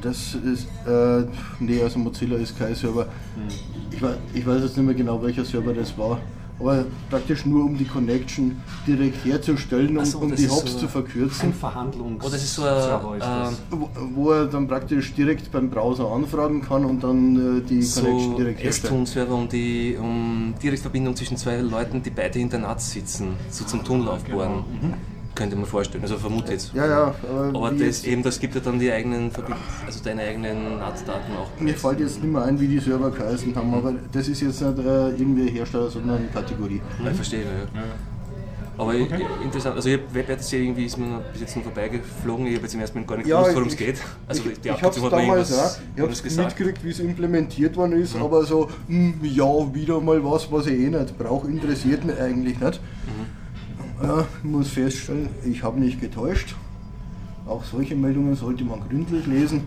das 0.00 0.34
ist, 0.34 0.68
äh, 0.86 1.26
nee, 1.60 1.82
also 1.82 1.98
Mozilla 1.98 2.36
ist 2.36 2.58
kein 2.58 2.74
Server. 2.74 3.04
Hm. 3.04 3.48
Ich, 3.90 4.02
weiß, 4.02 4.16
ich 4.34 4.46
weiß 4.46 4.62
jetzt 4.62 4.76
nicht 4.76 4.86
mehr 4.86 4.94
genau, 4.94 5.22
welcher 5.22 5.44
Server 5.44 5.72
das 5.72 5.96
war 5.98 6.18
aber 6.58 6.86
praktisch 7.10 7.44
nur 7.44 7.64
um 7.64 7.76
die 7.76 7.84
Connection 7.84 8.60
direkt 8.86 9.24
herzustellen, 9.24 9.96
um, 9.96 10.04
so, 10.04 10.18
um 10.18 10.34
die 10.34 10.48
Hops 10.48 10.72
so 10.72 10.78
zu 10.80 10.88
verkürzen. 10.88 11.50
Ein 11.50 11.54
Verhandlungs 11.54 12.24
oh, 12.24 12.28
das 12.28 12.42
ist 12.42 12.54
so 12.54 12.62
ein, 12.62 13.20
äh, 13.20 13.50
wo, 13.70 13.90
wo, 14.14 14.30
er 14.32 14.46
dann 14.46 14.66
praktisch 14.66 15.14
direkt 15.14 15.50
beim 15.52 15.68
Browser 15.68 16.10
anfragen 16.10 16.62
kann 16.62 16.84
und 16.84 17.02
dann 17.02 17.58
äh, 17.58 17.60
die 17.62 17.82
so 17.82 18.02
Connection 18.02 18.36
direkt 18.36 18.62
herstellen. 18.62 19.06
server 19.06 19.34
um 19.34 19.48
die 19.48 19.96
um 19.98 20.54
Direktverbindung 20.62 21.14
zwischen 21.14 21.36
zwei 21.36 21.60
Leuten, 21.60 22.02
die 22.02 22.10
beide 22.10 22.38
hinter 22.38 22.58
NATS 22.58 22.92
sitzen, 22.92 23.34
so 23.50 23.64
zum 23.64 23.84
Tunnel 23.84 24.08
genau. 24.26 24.64
Mhm 24.80 25.15
könnte 25.36 25.54
man 25.54 25.66
vorstellen. 25.66 26.02
Also 26.02 26.16
vermute 26.16 26.52
jetzt. 26.52 26.74
Ja, 26.74 26.86
ja. 26.86 27.14
Aber, 27.30 27.48
aber 27.54 27.70
das, 27.70 28.04
eben, 28.04 28.22
das 28.22 28.40
gibt 28.40 28.54
ja 28.56 28.60
dann 28.60 28.80
die 28.80 28.90
eigenen, 28.90 29.30
also 29.86 30.02
deine 30.02 30.22
eigenen 30.22 30.78
Netzdaten 30.78 31.36
auch. 31.36 31.60
Mir 31.60 31.74
fällt 31.74 32.00
jetzt 32.00 32.20
nicht 32.20 32.32
mehr 32.32 32.42
ein, 32.42 32.58
wie 32.58 32.66
die 32.66 32.80
Server 32.80 33.10
geheißen 33.10 33.54
haben, 33.54 33.72
aber 33.74 33.94
das 34.10 34.26
ist 34.26 34.40
jetzt 34.40 34.60
nicht 34.60 34.78
äh, 34.78 35.10
irgendwie 35.10 35.50
Hersteller, 35.50 35.88
sondern 35.88 36.16
eine 36.16 36.26
Kategorie. 36.28 36.80
Mhm. 36.98 37.06
Ich 37.06 37.14
verstehe, 37.14 37.42
ja. 37.42 37.80
ja. 37.80 37.82
Aber 38.78 38.90
okay. 38.90 39.24
interessant, 39.42 39.76
also 39.76 39.88
ich 39.88 39.98
habe 39.98 40.14
WebRTC 40.14 40.52
irgendwie 40.52 40.84
ist 40.84 40.98
mir 40.98 41.24
bis 41.32 41.40
jetzt 41.40 41.56
nur 41.56 41.64
vorbeigeflogen, 41.64 42.46
ich 42.46 42.56
habe 42.56 42.64
jetzt 42.64 42.74
im 42.74 42.80
ersten 42.80 42.98
Moment 42.98 43.08
gar 43.08 43.16
nicht 43.16 43.28
gewusst, 43.28 43.54
worum 43.54 43.68
es 43.68 43.76
geht. 43.76 44.02
Also 44.28 44.42
ich, 44.50 44.60
die 44.60 44.68
ich 44.68 44.82
habe 44.82 44.94
es 44.94 45.10
damals 45.10 45.58
auch, 45.58 45.78
ich 45.94 46.02
habe 46.02 46.42
mitgekriegt, 46.42 46.84
wie 46.84 46.90
es 46.90 47.00
implementiert 47.00 47.74
worden 47.76 47.92
ist, 47.92 48.14
mhm. 48.14 48.22
aber 48.22 48.44
so, 48.44 48.68
mh, 48.88 49.14
hm, 49.14 49.20
ja, 49.22 49.74
wieder 49.74 49.98
mal 50.00 50.22
was, 50.22 50.52
was 50.52 50.66
ich 50.66 50.78
eh 50.78 50.90
nicht 50.90 51.16
brauche, 51.16 51.48
interessiert 51.48 52.04
mich 52.04 52.20
eigentlich 52.20 52.60
nicht. 52.60 52.80
Mhm. 53.06 53.45
Ja, 54.02 54.26
ich 54.38 54.44
muss 54.44 54.68
feststellen, 54.68 55.28
ich 55.44 55.62
habe 55.62 55.80
nicht 55.80 56.00
getäuscht. 56.00 56.54
Auch 57.46 57.64
solche 57.64 57.94
Meldungen 57.94 58.34
sollte 58.34 58.64
man 58.64 58.80
gründlich 58.88 59.26
lesen. 59.26 59.62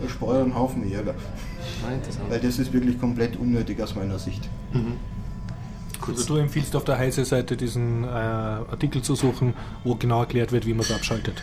Das 0.00 0.10
spart 0.10 0.42
einen 0.42 0.54
Haufen 0.54 0.90
Ärger. 0.90 1.14
Weil 2.28 2.40
das 2.40 2.58
ist 2.58 2.72
wirklich 2.72 2.98
komplett 2.98 3.36
unnötig 3.36 3.80
aus 3.80 3.94
meiner 3.94 4.18
Sicht. 4.18 4.48
Mhm. 4.72 4.94
Also 6.06 6.34
du 6.34 6.36
empfiehlst 6.36 6.74
auf 6.74 6.84
der 6.84 6.96
Heise-Seite 6.96 7.56
diesen 7.56 8.04
äh, 8.04 8.06
Artikel 8.06 9.02
zu 9.02 9.14
suchen, 9.14 9.52
wo 9.84 9.94
genau 9.94 10.20
erklärt 10.20 10.52
wird, 10.52 10.64
wie 10.64 10.72
man 10.72 10.80
es 10.80 10.92
abschaltet. 10.92 11.42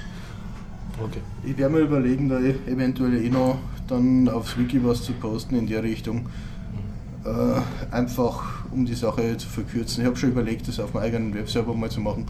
Okay. 1.01 1.19
Ich 1.43 1.57
werde 1.57 1.73
mir 1.73 1.81
überlegen, 1.81 2.29
da 2.29 2.39
eventuell 2.39 3.23
eh 3.23 3.29
noch 3.29 3.59
dann 3.87 4.27
aufs 4.29 4.57
Wiki 4.57 4.83
was 4.83 5.03
zu 5.03 5.13
posten 5.13 5.55
in 5.55 5.67
der 5.67 5.83
Richtung. 5.83 6.27
Äh, 7.25 7.93
einfach 7.93 8.64
um 8.75 8.85
die 8.85 8.93
Sache 8.93 9.37
zu 9.37 9.47
verkürzen. 9.47 10.01
Ich 10.01 10.07
habe 10.07 10.17
schon 10.17 10.31
überlegt, 10.31 10.67
das 10.67 10.79
auf 10.79 10.93
meinem 10.93 11.03
eigenen 11.03 11.33
Webserver 11.33 11.73
mal 11.73 11.89
zu 11.89 12.01
machen. 12.01 12.25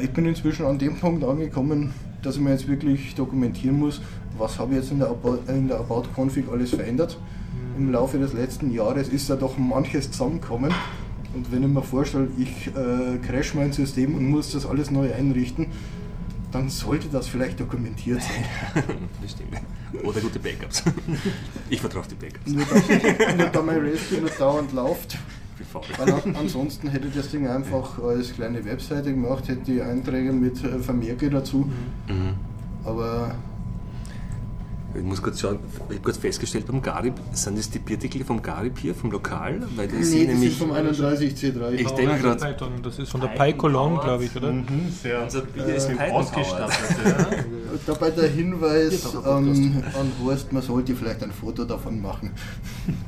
Ich 0.00 0.10
bin 0.10 0.26
inzwischen 0.26 0.66
an 0.66 0.78
dem 0.78 0.96
Punkt 0.96 1.24
angekommen, 1.24 1.92
dass 2.22 2.36
ich 2.36 2.40
mir 2.40 2.50
jetzt 2.50 2.68
wirklich 2.68 3.14
dokumentieren 3.14 3.78
muss, 3.78 4.00
was 4.36 4.58
habe 4.58 4.74
ich 4.74 4.80
jetzt 4.80 4.92
in 4.92 4.98
der, 4.98 5.08
About, 5.08 5.40
in 5.48 5.68
der 5.68 5.78
About 5.78 6.04
Config 6.16 6.44
alles 6.50 6.70
verändert. 6.70 7.18
Im 7.76 7.90
Laufe 7.92 8.18
des 8.18 8.32
letzten 8.32 8.72
Jahres 8.72 9.08
ist 9.08 9.30
da 9.30 9.36
doch 9.36 9.58
manches 9.58 10.10
zusammengekommen. 10.10 10.72
Und 11.34 11.52
wenn 11.52 11.62
ich 11.62 11.68
mir 11.68 11.82
vorstelle, 11.82 12.28
ich 12.38 12.68
äh, 12.68 13.18
crash 13.18 13.54
mein 13.54 13.72
System 13.72 14.14
und 14.14 14.28
muss 14.28 14.52
das 14.52 14.66
alles 14.66 14.90
neu 14.90 15.12
einrichten, 15.12 15.66
dann 16.52 16.70
sollte 16.70 17.08
das 17.08 17.28
vielleicht 17.28 17.60
dokumentiert 17.60 18.22
sein. 18.22 18.84
das 19.22 19.32
stimmt. 19.32 19.60
Oder 20.04 20.20
gute 20.20 20.38
Backups. 20.38 20.82
Ich 21.70 21.80
vertraue 21.80 22.00
auf 22.00 22.08
die 22.08 22.14
Backups. 22.14 22.46
Nur 22.46 22.64
da, 22.64 23.34
nur 23.34 23.46
da 23.48 23.62
mein 23.62 23.80
Rescue 23.80 24.20
nur 24.20 24.30
dauernd 24.30 24.72
läuft. 24.72 25.18
Wie 25.58 25.64
faul. 25.64 25.82
Weil 25.96 26.12
an, 26.12 26.36
ansonsten 26.36 26.88
hätte 26.88 27.08
ich 27.08 27.14
das 27.14 27.30
Ding 27.30 27.46
einfach 27.46 27.98
als 28.02 28.32
kleine 28.32 28.64
Webseite 28.64 29.12
gemacht, 29.12 29.48
hätte 29.48 29.64
die 29.64 29.82
Einträge 29.82 30.32
mit 30.32 30.62
äh, 30.64 30.78
Vermerke 30.78 31.30
dazu. 31.30 31.68
Mhm. 32.08 32.34
Aber 32.84 33.34
Ich 34.94 35.02
muss 35.02 35.22
kurz 35.22 35.40
schauen, 35.40 35.58
ich 35.88 35.96
habe 35.96 36.00
kurz 36.02 36.16
festgestellt, 36.16 36.66
beim 36.66 36.80
Garib, 36.80 37.14
sind 37.32 37.58
das 37.58 37.68
die 37.68 37.78
Bierdeckel 37.78 38.24
vom 38.24 38.40
Garib 38.40 38.78
hier, 38.78 38.94
vom 38.94 39.10
Lokal? 39.10 39.60
Weil 39.76 39.86
das 39.86 40.08
nee, 40.10 40.24
das 40.24 40.34
nämlich. 40.34 40.52
ist 40.52 40.58
vom 40.58 40.72
31C3. 40.72 41.72
Ich 41.72 41.90
denke 41.90 42.36
Python, 42.36 42.72
Das 42.82 42.98
ist 42.98 43.10
von 43.10 43.20
der 43.20 43.28
PyColon, 43.28 44.00
glaube 44.00 44.24
ich, 44.24 44.34
oder? 44.34 44.50
Mhm, 44.50 44.88
sehr 44.90 45.22
Unser 45.22 45.42
Bier 45.42 45.66
äh, 45.66 45.76
ist 45.76 45.90
ausgestattet. 46.10 46.96
Ja. 47.04 47.26
Dabei 47.86 48.10
der 48.10 48.28
Hinweis 48.28 49.14
ähm, 49.14 49.82
an 49.94 50.12
Horst, 50.22 50.52
man 50.52 50.62
sollte 50.62 50.96
vielleicht 50.96 51.22
ein 51.22 51.32
Foto 51.32 51.64
davon 51.64 52.00
machen. 52.00 52.30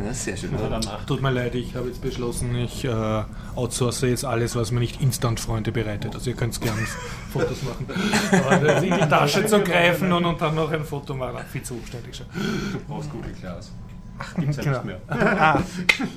Ja, 0.05 0.13
sehr 0.13 0.37
schön. 0.37 0.53
Ja, 0.53 0.69
danach. 0.69 1.07
Tut 1.07 1.23
mir 1.23 1.31
leid, 1.31 1.55
ich 1.55 1.75
habe 1.75 1.89
jetzt 1.89 2.03
beschlossen, 2.03 2.55
ich 2.57 2.85
äh, 2.85 3.23
outsource 3.55 4.03
jetzt 4.03 4.27
alles, 4.27 4.55
was 4.55 4.71
mir 4.71 4.81
nicht 4.81 5.01
Instant-Freunde 5.01 5.73
bereitet. 5.73 6.15
Also 6.15 6.31
ihr 6.31 6.37
könnt 6.37 6.61
gerne 6.61 6.81
Fotos 7.33 7.63
machen. 7.63 7.87
Aber 8.33 8.83
in 8.83 8.95
die 8.95 9.09
Tasche 9.09 9.47
zu 9.47 9.61
greifen 9.61 10.13
und, 10.13 10.27
und 10.27 10.41
dann 10.41 10.55
noch 10.55 10.71
ein 10.71 10.85
Foto 10.85 11.15
machen, 11.15 11.39
viel 11.51 11.63
zu 11.71 11.75
umständlich 11.77 12.17
schon. 12.17 12.27
Du 12.73 12.81
brauchst 12.89 13.11
Google 13.13 13.33
Glass. 13.33 13.71
Ach, 14.19 14.35
gibt's 14.35 14.57
ja 14.57 14.63
Genau. 14.65 14.77
nicht 14.83 14.87
mehr. 14.87 15.01
Ah, 15.09 15.63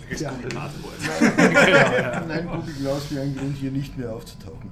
Ist 0.09 0.21
Ja. 0.21 0.31
Google 0.31 0.49
genau, 1.37 1.93
ja. 1.97 2.23
Nein, 2.27 2.47
Google 2.47 2.73
Glass 2.73 3.11
wäre 3.11 3.23
ein 3.23 3.35
Grund, 3.37 3.55
hier 3.57 3.71
nicht 3.71 3.95
mehr 3.97 4.11
aufzutauchen. 4.13 4.71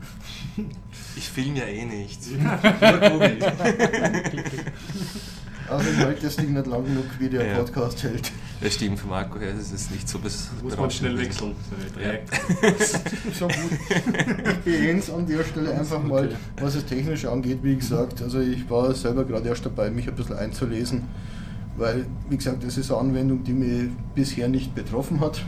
Ich 1.16 1.30
film 1.30 1.56
ja 1.56 1.66
eh 1.66 1.86
nicht. 5.80 5.88
Also 5.90 6.08
hält 6.08 6.24
das 6.24 6.36
Ding 6.36 6.54
nicht 6.54 6.68
lang 6.68 6.84
genug, 6.86 7.06
wie 7.20 7.30
der 7.30 7.46
Ja. 7.46 7.58
Podcast 7.60 8.04
hält. 8.04 8.32
Das 8.62 8.74
stimmt, 8.76 9.00
für 9.00 9.08
Marco 9.08 9.40
her 9.40 9.54
ist 9.60 9.72
es 9.74 9.90
nicht 9.90 10.08
so 10.08 10.20
bis. 10.20 10.50
Muss 10.62 10.78
man 10.78 10.92
schnell 10.92 11.18
wechseln. 11.18 11.56
Ja. 12.02 12.14
So 13.34 13.48
gut. 13.48 13.56
Ich 14.50 14.60
beende 14.60 15.00
es 15.00 15.10
an 15.10 15.26
der 15.26 15.44
Stelle 15.44 15.74
einfach 15.74 16.04
mal, 16.04 16.36
was 16.60 16.76
es 16.76 16.86
technisch 16.86 17.26
angeht. 17.26 17.60
Wie 17.64 17.76
gesagt, 17.76 18.22
also 18.22 18.40
ich 18.40 18.70
war 18.70 18.94
selber 18.94 19.26
gerade 19.26 19.50
erst 19.50 19.66
dabei, 19.66 19.90
mich 19.90 20.08
ein 20.08 20.16
bisschen 20.16 20.38
einzulesen, 20.38 21.04
weil, 21.78 22.06
wie 22.30 22.38
gesagt, 22.38 22.64
das 22.64 22.78
ist 22.78 22.92
eine 22.92 23.02
Anwendung, 23.02 23.44
die 23.44 23.54
mich 23.54 23.90
bisher 24.14 24.48
nicht 24.48 24.76
betroffen 24.76 25.20
hat. 25.22 25.44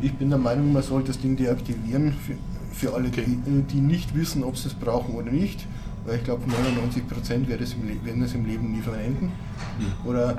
Ich 0.00 0.14
bin 0.14 0.30
der 0.30 0.38
Meinung, 0.38 0.72
man 0.72 0.82
sollte 0.82 1.08
das 1.08 1.20
Ding 1.20 1.36
deaktivieren 1.36 2.12
für, 2.12 2.34
für 2.72 2.94
alle, 2.94 3.08
die, 3.10 3.24
die 3.70 3.80
nicht 3.80 4.14
wissen, 4.14 4.44
ob 4.44 4.56
sie 4.56 4.68
es 4.68 4.74
brauchen 4.74 5.14
oder 5.16 5.30
nicht. 5.32 5.66
Weil 6.06 6.16
ich 6.16 6.24
glaube, 6.24 6.42
99% 6.50 7.48
werden 7.48 7.62
es 7.62 7.74
im, 7.74 7.86
Le- 7.88 8.04
werden 8.04 8.22
es 8.22 8.34
im 8.34 8.46
Leben 8.46 8.72
nie 8.72 8.80
verwenden. 8.80 9.32
Oder 10.04 10.38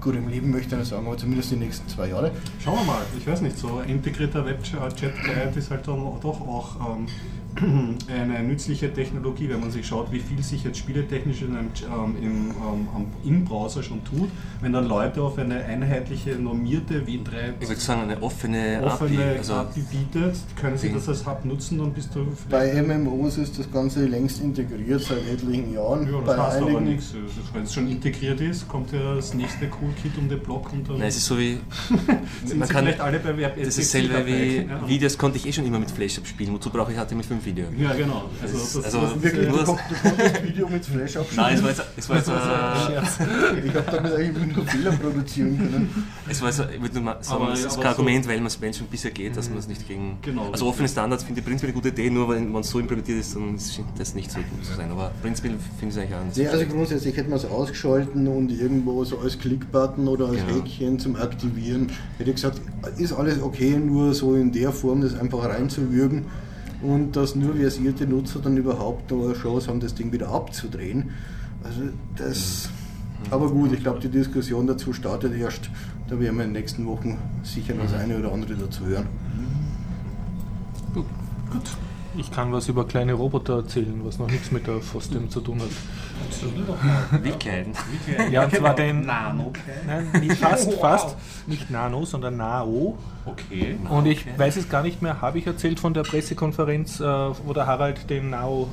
gut, 0.00 0.14
im 0.16 0.28
Leben 0.28 0.50
möchte 0.50 0.74
ich 0.74 0.78
nicht 0.80 0.88
sagen, 0.90 1.06
aber 1.06 1.16
zumindest 1.16 1.50
die 1.50 1.56
nächsten 1.56 1.88
zwei 1.88 2.08
Jahre. 2.08 2.30
Schauen 2.62 2.78
wir 2.78 2.84
mal, 2.84 3.02
ich 3.18 3.26
weiß 3.26 3.40
nicht, 3.42 3.58
so 3.58 3.80
integrierter 3.86 4.44
Webchat-Guide 4.46 5.52
ist 5.58 5.70
halt 5.70 5.86
dann 5.86 5.96
doch 6.20 6.40
auch 6.40 6.96
ähm, 6.96 7.06
eine 8.08 8.42
nützliche 8.42 8.92
Technologie, 8.92 9.48
wenn 9.48 9.60
man 9.60 9.70
sich 9.70 9.86
schaut, 9.86 10.10
wie 10.12 10.20
viel 10.20 10.42
sich 10.42 10.64
jetzt 10.64 10.78
spieletechnisch 10.78 11.42
in 11.42 11.56
einem, 11.56 11.68
ähm, 11.84 12.16
im, 12.20 12.50
ähm, 12.50 12.88
am- 12.94 13.06
im 13.24 13.44
Browser 13.44 13.82
schon 13.82 14.02
tut. 14.04 14.28
Wenn 14.60 14.72
dann 14.72 14.86
Leute 14.86 15.22
auf 15.22 15.38
eine 15.38 15.56
einheitliche, 15.64 16.32
normierte 16.36 17.06
W3 17.06 17.54
Ich 17.60 17.68
würde 17.68 17.80
sagen, 17.80 18.02
eine 18.02 18.22
offene, 18.22 18.80
offene 18.84 19.18
API. 19.24 19.38
Also, 19.38 19.54
API 19.54 19.80
bietet, 19.90 20.36
können 20.60 20.76
Sie 20.78 20.92
das 20.92 21.08
als 21.08 21.26
Hub 21.26 21.44
nutzen, 21.44 21.78
dann 21.78 21.92
bist 21.92 22.14
du 22.14 22.26
Bei 22.50 22.82
MMOs 22.82 23.38
ist 23.38 23.58
das 23.58 23.70
Ganze 23.70 24.04
längst 24.06 24.40
integriert 24.42 25.02
seit 25.02 25.26
etlichen 25.28 25.72
Jahren. 25.72 26.06
Ja, 26.10 26.18
das 26.20 26.36
Bei 26.36 26.42
heißt 26.42 26.56
aber 26.58 26.66
einigen 26.68 26.84
nichts. 26.84 27.14
Also, 27.14 27.26
Wenn 27.52 27.62
es 27.62 27.74
schon 27.74 27.88
integriert 27.88 28.40
ist, 28.40 28.66
kommt 28.68 28.92
ja 28.92 29.14
das 29.16 29.34
nächste 29.34 29.66
Cool-Kit 29.66 30.12
um 30.18 30.28
den 30.28 30.40
Block 30.40 30.72
und 30.72 30.88
dann 30.88 30.98
nein, 30.98 31.08
es 31.08 31.16
ist 31.16 31.26
so 31.26 31.38
wie. 31.38 31.58
sind 32.44 32.58
man 32.58 32.68
kann, 32.68 32.84
vielleicht 32.84 33.00
alle 33.00 33.18
bei 33.20 33.36
Web 33.36 33.56
das 33.58 33.78
ist 33.78 33.94
dasselbe 33.94 34.26
wie 34.26 34.56
Ja. 34.68 34.88
Videos 34.88 35.16
konnte 35.18 35.38
ich 35.38 35.46
eh 35.46 35.52
schon 35.52 35.66
immer 35.66 35.78
mit 35.78 35.90
Flash 35.90 36.18
abspielen. 36.18 36.52
Wozu 36.54 36.70
brauche 36.70 36.92
ich 36.92 36.98
HTML5 36.98 37.43
Video? 37.44 37.66
Ja, 37.78 37.92
genau. 37.94 38.30
Also, 38.42 38.54
Das 38.56 38.62
ist- 38.66 38.76
das, 38.76 38.84
also- 38.86 39.00
das, 39.00 39.22
Wirklich, 39.22 39.48
kon- 39.48 39.64
du 39.88 40.08
konntest 40.08 40.42
Video 40.44 40.68
mit 40.68 40.84
Flash 40.84 41.16
abspielen. 41.16 41.44
Nein, 41.44 41.54
es 41.56 41.62
war 41.62 41.70
jetzt, 41.70 41.82
es 41.96 42.08
war 42.08 42.16
jetzt, 42.16 42.28
äh, 42.28 43.66
Ich 43.68 43.74
habe 43.74 43.90
damit 43.92 44.12
eigentlich 44.14 44.56
nur 44.56 44.66
Fehler 44.66 44.92
produzieren 44.92 45.56
können. 45.58 46.04
es 46.28 46.40
war 46.40 46.48
jetzt 46.48 46.60
ich 46.74 46.80
würde 46.80 46.94
nur 46.94 47.02
mal 47.04 47.16
sagen, 47.20 47.42
Aber- 47.42 47.50
das 47.50 47.60
ist 47.60 47.74
kein 47.74 47.82
so- 47.82 47.88
Argument, 47.88 48.28
weil 48.28 48.36
man 48.38 48.46
es 48.46 48.60
Menschen 48.60 48.86
bisher 48.86 49.10
geht, 49.10 49.36
dass 49.36 49.48
man 49.48 49.58
es 49.58 49.68
nicht 49.68 49.86
gegen. 49.86 50.18
Genau. 50.22 50.50
Also 50.50 50.66
offene 50.66 50.88
Standards 50.88 51.24
finde 51.24 51.40
ich 51.40 51.46
prinzipiell 51.46 51.72
eine 51.72 51.80
gute 51.80 51.88
Idee, 51.90 52.10
nur 52.10 52.28
wenn 52.28 52.50
man 52.50 52.62
es 52.62 52.70
so 52.70 52.78
implementiert 52.78 53.18
ist, 53.20 53.34
dann 53.36 53.58
scheint 53.58 53.88
das 53.98 54.14
nicht 54.14 54.30
so 54.30 54.38
gut 54.38 54.64
zu 54.64 54.74
sein. 54.74 54.90
Aber 54.90 55.12
prinzipiell 55.22 55.54
finde 55.78 55.94
ich 55.94 55.96
es 55.96 55.98
eigentlich 55.98 56.14
auch 56.14 56.36
Nee, 56.36 56.48
also 56.48 56.66
grundsätzlich 56.66 57.16
hätte 57.16 57.28
man 57.30 57.38
es 57.38 57.44
ausgeschalten 57.44 58.26
und 58.26 58.50
irgendwo 58.50 59.04
so 59.04 59.18
als 59.18 59.38
Klickbutton 59.38 60.08
oder 60.08 60.26
als 60.28 60.38
Genau. 60.46 60.62
Häkchen 60.64 60.98
zum 60.98 61.16
Aktivieren. 61.16 61.90
Hätte 62.18 62.30
ich 62.30 62.36
gesagt, 62.36 62.60
ist 62.98 63.12
alles 63.12 63.40
okay, 63.42 63.76
nur 63.78 64.14
so 64.14 64.34
in 64.34 64.52
der 64.52 64.72
Form 64.72 65.00
das 65.00 65.14
einfach 65.18 65.44
reinzuwürgen 65.44 66.26
und 66.84 67.16
dass 67.16 67.34
nur 67.34 67.54
versierte 67.54 68.06
Nutzer 68.06 68.40
dann 68.40 68.56
überhaupt 68.56 69.10
noch 69.10 69.24
eine 69.24 69.34
Chance 69.34 69.68
haben, 69.68 69.80
das 69.80 69.94
Ding 69.94 70.12
wieder 70.12 70.28
abzudrehen. 70.28 71.10
Also 71.62 71.80
das. 72.16 72.68
Aber 73.30 73.50
gut, 73.50 73.72
ich 73.72 73.80
glaube, 73.80 74.00
die 74.00 74.08
Diskussion 74.08 74.66
dazu 74.66 74.92
startet 74.92 75.34
erst. 75.34 75.70
Da 76.08 76.20
werden 76.20 76.36
wir 76.36 76.44
in 76.44 76.50
den 76.50 76.52
nächsten 76.52 76.84
Wochen 76.86 77.16
sicher 77.42 77.74
noch 77.74 77.84
das 77.84 77.94
eine 77.94 78.18
oder 78.18 78.32
andere 78.32 78.54
dazu 78.54 78.84
hören. 78.84 79.06
Ich 82.16 82.30
kann 82.30 82.52
was 82.52 82.68
über 82.68 82.86
kleine 82.86 83.14
Roboter 83.14 83.56
erzählen, 83.56 84.00
was 84.04 84.18
noch 84.18 84.30
nichts 84.30 84.52
mit 84.52 84.66
der 84.66 84.80
FOSDEM 84.80 85.30
zu 85.30 85.40
tun 85.40 85.60
hat. 85.60 87.22
Wie 87.22 87.30
klein. 87.30 87.72
Ja, 88.30 88.44
und 88.44 88.54
zwar 88.54 88.74
den. 88.74 89.04
Nano. 89.04 89.52
Nein, 89.86 90.08
nicht 90.20 90.36
fast, 90.36 90.72
fast. 90.74 91.16
Nicht 91.46 91.70
Nano, 91.70 92.04
sondern 92.04 92.36
Nao. 92.36 92.96
Okay. 93.26 93.76
Und 93.88 94.06
ich 94.06 94.26
weiß 94.38 94.56
es 94.56 94.68
gar 94.68 94.82
nicht 94.82 95.02
mehr, 95.02 95.20
habe 95.20 95.38
ich 95.38 95.46
erzählt 95.46 95.80
von 95.80 95.94
der 95.94 96.02
Pressekonferenz, 96.02 97.00
äh, 97.00 97.04
wo 97.04 97.52
der 97.52 97.66
Harald 97.66 98.08
den 98.10 98.30
Nao 98.30 98.68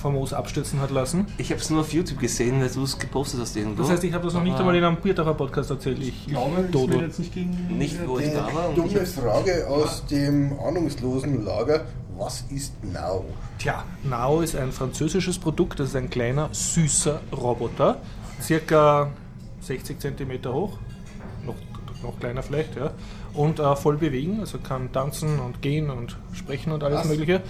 famos 0.00 0.32
abstürzen 0.32 0.80
hat 0.80 0.90
lassen? 0.90 1.26
Ich 1.36 1.50
habe 1.50 1.60
es 1.60 1.68
nur 1.68 1.80
auf 1.80 1.92
YouTube 1.92 2.18
gesehen, 2.20 2.60
weil 2.60 2.70
du 2.70 2.82
es 2.84 2.98
gepostet 2.98 3.40
hast 3.40 3.54
irgendwo. 3.56 3.82
Das 3.82 3.90
heißt, 3.90 4.04
ich 4.04 4.12
habe 4.14 4.24
das 4.24 4.34
noch 4.34 4.42
nicht 4.42 4.56
einmal 4.58 4.74
in 4.74 4.82
einem 4.84 4.96
Bierdacher 4.96 5.34
Podcast 5.34 5.70
erzählt. 5.70 5.98
Ich, 6.00 6.08
Ich 6.08 6.26
glaube, 6.28 6.62
ich 6.64 6.70
Dodo. 6.70 7.00
jetzt 7.00 7.18
nicht 7.18 7.34
gegen. 7.34 7.76
Nicht, 7.76 7.96
wo 8.06 8.18
ich 8.18 8.32
da 8.32 8.46
war. 8.54 8.72
Dumme 8.74 9.04
Frage 9.06 9.66
aus 9.68 10.04
dem 10.06 10.52
ahnungslosen 10.58 11.44
Lager. 11.44 11.82
Was 12.20 12.44
ist 12.50 12.74
Now? 12.84 13.24
Tja, 13.58 13.82
Nao 14.04 14.42
ist 14.42 14.54
ein 14.54 14.72
französisches 14.72 15.38
Produkt, 15.38 15.80
das 15.80 15.88
ist 15.88 15.96
ein 15.96 16.10
kleiner, 16.10 16.50
süßer 16.52 17.18
Roboter, 17.32 17.96
circa 18.42 19.08
60 19.62 19.98
cm 19.98 20.44
hoch, 20.52 20.76
noch, 21.46 21.54
noch 22.02 22.20
kleiner 22.20 22.42
vielleicht, 22.42 22.76
ja, 22.76 22.90
und 23.32 23.58
äh, 23.58 23.74
voll 23.74 23.96
bewegen, 23.96 24.40
also 24.40 24.58
kann 24.58 24.92
tanzen 24.92 25.38
und 25.38 25.62
gehen 25.62 25.88
und 25.88 26.18
sprechen 26.34 26.72
und 26.72 26.84
alles 26.84 27.00
Was? 27.00 27.08
Mögliche. 27.08 27.40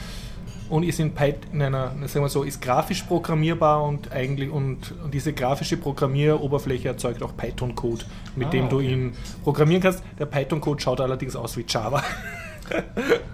Und 0.68 0.84
ist 0.84 1.00
in, 1.00 1.14
Pyth 1.14 1.48
in 1.52 1.62
einer, 1.62 1.88
sagen 2.06 2.24
wir 2.24 2.28
so, 2.28 2.44
ist 2.44 2.62
grafisch 2.62 3.02
programmierbar 3.02 3.82
und 3.82 4.12
eigentlich 4.12 4.50
und, 4.50 4.94
und 5.02 5.12
diese 5.12 5.32
grafische 5.32 5.78
Programmieroberfläche 5.78 6.86
erzeugt 6.86 7.24
auch 7.24 7.36
Python-Code, 7.36 8.04
mit 8.36 8.46
Ah, 8.46 8.50
dem 8.52 8.68
du 8.68 8.76
okay. 8.76 8.92
ihn 8.92 9.14
programmieren 9.42 9.82
kannst. 9.82 10.04
Der 10.20 10.26
Python-Code 10.26 10.80
schaut 10.80 11.00
allerdings 11.00 11.34
aus 11.34 11.56
wie 11.56 11.64
Java. 11.66 12.04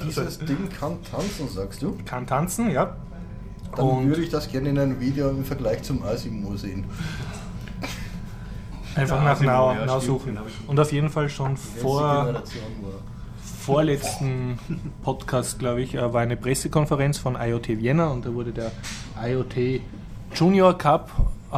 Dieses 0.04 0.38
Ding 0.38 0.68
kann 0.78 0.98
tanzen, 1.10 1.48
sagst 1.48 1.82
du? 1.82 1.96
kann 2.04 2.26
tanzen, 2.26 2.70
ja. 2.70 2.96
Dann 3.76 3.84
Und- 3.86 4.08
würde 4.08 4.22
ich 4.22 4.30
das 4.30 4.48
gerne 4.50 4.70
in 4.70 4.78
einem 4.78 5.00
Video 5.00 5.28
im 5.30 5.44
Vergleich 5.44 5.82
zum 5.82 6.02
Asimo 6.02 6.56
sehen. 6.56 6.84
Einfach 8.94 9.16
Ja, 9.18 9.22
nach 9.24 9.30
Asimo, 9.32 9.50
ja, 9.50 9.74
Now 9.86 10.00
stimmt, 10.00 10.02
suchen. 10.02 10.26
den 10.32 10.38
hab 10.38 10.48
ich- 10.48 10.68
Und 10.68 10.80
auf 10.80 10.92
jeden 10.92 11.10
Fall 11.10 11.28
schon 11.28 11.56
vor 11.56 12.42
vorletzten 13.64 14.58
Podcast, 15.02 15.58
glaube 15.58 15.82
ich, 15.82 15.94
äh, 15.94 16.12
war 16.12 16.20
eine 16.22 16.36
Pressekonferenz 16.36 17.18
von 17.18 17.36
IoT 17.36 17.78
Vienna 17.78 18.08
und 18.08 18.24
da 18.24 18.32
wurde 18.32 18.52
der 18.52 18.70
IoT 19.22 19.82
Junior 20.34 20.76
Cup 20.78 21.10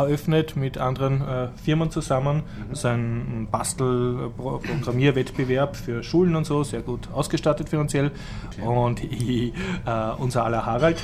eröffnet 0.05 0.57
mit 0.57 0.79
anderen 0.79 1.21
äh, 1.21 1.49
Firmen 1.63 1.91
zusammen. 1.91 2.45
Das 2.71 2.79
ist 2.81 2.87
ein 2.87 3.49
Bastel-Programmierwettbewerb 3.51 5.77
für 5.77 6.03
Schulen 6.03 6.35
und 6.37 6.47
so, 6.47 6.65
sehr 6.65 6.81
gut 6.81 7.09
ausgestattet 7.13 7.69
finanziell. 7.69 8.11
Und 8.65 9.05
äh, 9.05 9.53
unser 10.19 10.45
aller 10.45 10.65
Harald, 10.67 11.03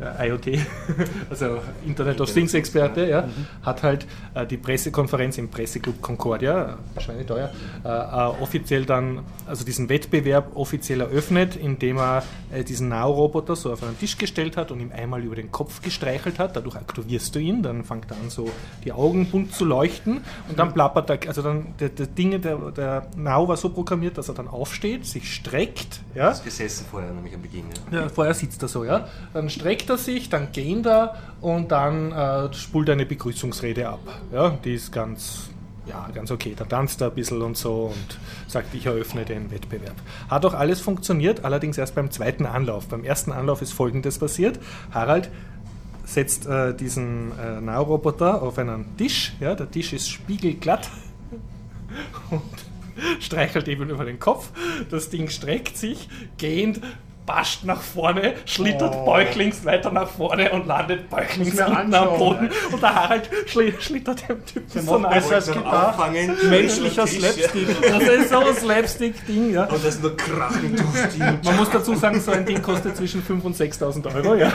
IoT, 0.00 0.58
also 1.30 1.60
Internet 1.86 2.20
of 2.20 2.32
Things 2.32 2.54
Experte, 2.54 3.08
ja, 3.08 3.28
hat 3.62 3.82
halt 3.82 4.06
äh, 4.34 4.46
die 4.46 4.56
Pressekonferenz 4.56 5.38
im 5.38 5.48
Presseclub 5.48 6.00
Concordia, 6.00 6.78
schweineteuer, 6.98 7.50
äh, 7.84 7.88
äh, 7.88 8.42
offiziell 8.42 8.84
dann, 8.84 9.20
also 9.46 9.64
diesen 9.64 9.88
Wettbewerb 9.88 10.56
offiziell 10.56 11.00
eröffnet, 11.00 11.56
indem 11.56 11.98
er 11.98 12.22
äh, 12.52 12.64
diesen 12.64 12.88
Now-Roboter 12.88 13.56
so 13.56 13.72
auf 13.72 13.82
einen 13.82 13.98
Tisch 13.98 14.18
gestellt 14.18 14.56
hat 14.56 14.70
und 14.70 14.80
ihm 14.80 14.92
einmal 14.92 15.22
über 15.22 15.36
den 15.36 15.50
Kopf 15.50 15.82
gestreichelt 15.82 16.38
hat. 16.38 16.56
Dadurch 16.56 16.76
aktivierst 16.76 17.34
du 17.34 17.38
ihn, 17.38 17.62
dann 17.62 17.84
fängt 17.84 18.10
er 18.10 18.16
an, 18.16 18.30
so 18.30 18.50
die 18.84 18.92
Augen 18.92 19.26
bunt 19.26 19.54
zu 19.54 19.64
leuchten 19.64 20.20
und 20.48 20.58
dann 20.58 20.72
plappert 20.72 21.10
er, 21.10 21.18
also 21.26 21.42
dann 21.42 21.74
der, 21.80 21.88
der 21.88 22.06
Dinge, 22.06 22.38
der, 22.38 22.56
der 22.70 23.06
Now 23.16 23.48
war 23.48 23.56
so 23.56 23.68
programmiert, 23.70 24.16
dass 24.18 24.28
er 24.28 24.34
dann 24.34 24.48
aufsteht, 24.48 25.06
sich 25.06 25.32
streckt, 25.32 26.00
ja, 26.14 26.32
gesessen 26.44 26.86
vorher, 26.90 27.12
nämlich 27.12 27.34
am 27.34 27.42
Beginn. 27.42 27.64
Ja. 27.90 28.02
ja, 28.02 28.08
vorher 28.08 28.34
sitzt 28.34 28.62
er 28.62 28.68
so, 28.68 28.84
ja. 28.84 29.08
Dann 29.32 29.50
streckt 29.50 29.87
beugt 29.88 29.90
er 29.90 29.98
sich, 29.98 30.28
dann 30.28 30.52
gehen 30.52 30.84
er 30.84 31.16
und 31.40 31.70
dann 31.72 32.12
äh, 32.12 32.52
spult 32.52 32.88
er 32.88 32.92
eine 32.92 33.06
Begrüßungsrede 33.06 33.88
ab. 33.88 34.00
Ja, 34.32 34.50
die 34.50 34.74
ist 34.74 34.92
ganz, 34.92 35.50
ja, 35.86 36.08
ganz 36.12 36.30
okay. 36.30 36.54
Da 36.56 36.64
tanzt 36.64 37.00
er 37.00 37.08
ein 37.08 37.14
bisschen 37.14 37.40
und 37.42 37.56
so 37.56 37.92
und 37.94 38.18
sagt, 38.48 38.74
ich 38.74 38.86
eröffne 38.86 39.24
den 39.24 39.50
Wettbewerb. 39.50 39.94
Hat 40.28 40.44
auch 40.44 40.54
alles 40.54 40.80
funktioniert, 40.80 41.44
allerdings 41.44 41.78
erst 41.78 41.94
beim 41.94 42.10
zweiten 42.10 42.46
Anlauf. 42.46 42.88
Beim 42.88 43.04
ersten 43.04 43.32
Anlauf 43.32 43.62
ist 43.62 43.72
folgendes 43.72 44.18
passiert. 44.18 44.58
Harald 44.92 45.30
setzt 46.04 46.46
äh, 46.46 46.74
diesen 46.74 47.32
äh, 47.38 47.60
Nahroboter 47.60 48.42
auf 48.42 48.58
einen 48.58 48.96
Tisch. 48.96 49.34
Ja, 49.40 49.54
der 49.54 49.70
Tisch 49.70 49.92
ist 49.92 50.08
spiegelglatt 50.10 50.90
und 52.30 52.42
streichelt 53.20 53.68
eben 53.68 53.88
über 53.88 54.04
den 54.04 54.18
Kopf. 54.18 54.50
Das 54.90 55.08
Ding 55.10 55.28
streckt 55.28 55.76
sich, 55.76 56.08
gehend, 56.36 56.80
bascht 57.28 57.64
nach 57.64 57.80
vorne, 57.82 58.32
schlittert 58.46 58.94
Oh. 58.96 59.04
bäuchlings 59.04 59.64
weiter 59.66 59.92
nach 59.92 60.08
vorne 60.08 60.50
und 60.50 60.66
landet 60.66 61.10
bäuchlings 61.10 61.60
unten 61.60 61.94
am 61.94 62.18
Boden. 62.18 62.48
Und 62.72 62.82
der 62.82 62.94
Harald 62.94 63.28
schli 63.46 63.74
schlittert 63.78 64.26
dem 64.28 64.44
Typen 64.46 64.82
so 64.86 64.98
nach. 64.98 65.10
besser 65.12 65.34
als 65.36 65.46
gedacht. 65.52 65.98
Menschlicher 66.48 67.06
Slapstick. 67.06 67.68
Das 67.82 68.02
ist 68.02 68.30
so 68.30 68.38
ein 68.38 68.54
Slapstick-Ding, 68.56 69.52
ja. 69.52 69.64
Und 69.64 69.84
das 69.84 70.00
nur 70.00 70.16
krachen 70.16 70.74
durch. 70.74 71.18
Man 71.44 71.56
muss 71.56 71.68
dazu 71.70 71.94
sagen, 71.94 72.18
so 72.20 72.30
ein 72.32 72.46
Ding 72.46 72.62
kostet 72.62 72.96
zwischen 72.96 73.22
5.000 73.22 73.42
und 73.44 73.56
6.000 73.56 74.14
Euro, 74.14 74.34
ja. 74.34 74.50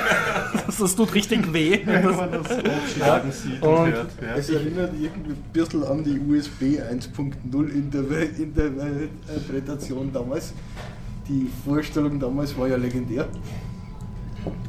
Das, 0.66 0.78
das 0.78 0.96
tut 0.96 1.14
richtig 1.14 1.54
weh. 1.54 1.80
Wenn 1.86 2.16
man 2.16 2.32
das 2.32 2.52
aufschlagen 2.58 3.32
sieht 3.32 3.62
Und- 3.62 3.70
und 3.78 3.92
hört. 3.94 4.10
Ja. 4.22 4.36
Es 4.36 4.50
erinnert 4.50 4.92
irgendwie 5.00 5.32
ein 5.34 5.44
bisschen 5.54 5.84
an 5.84 6.04
die 6.04 6.20
USB 6.20 6.80
1.0 6.80 7.34
Interve- 7.72 8.30
Interpretation 8.40 10.12
damals. 10.12 10.54
Die 11.28 11.50
Vorstellung 11.66 12.20
damals 12.20 12.58
war 12.58 12.68
ja 12.68 12.76
legendär. 12.76 13.28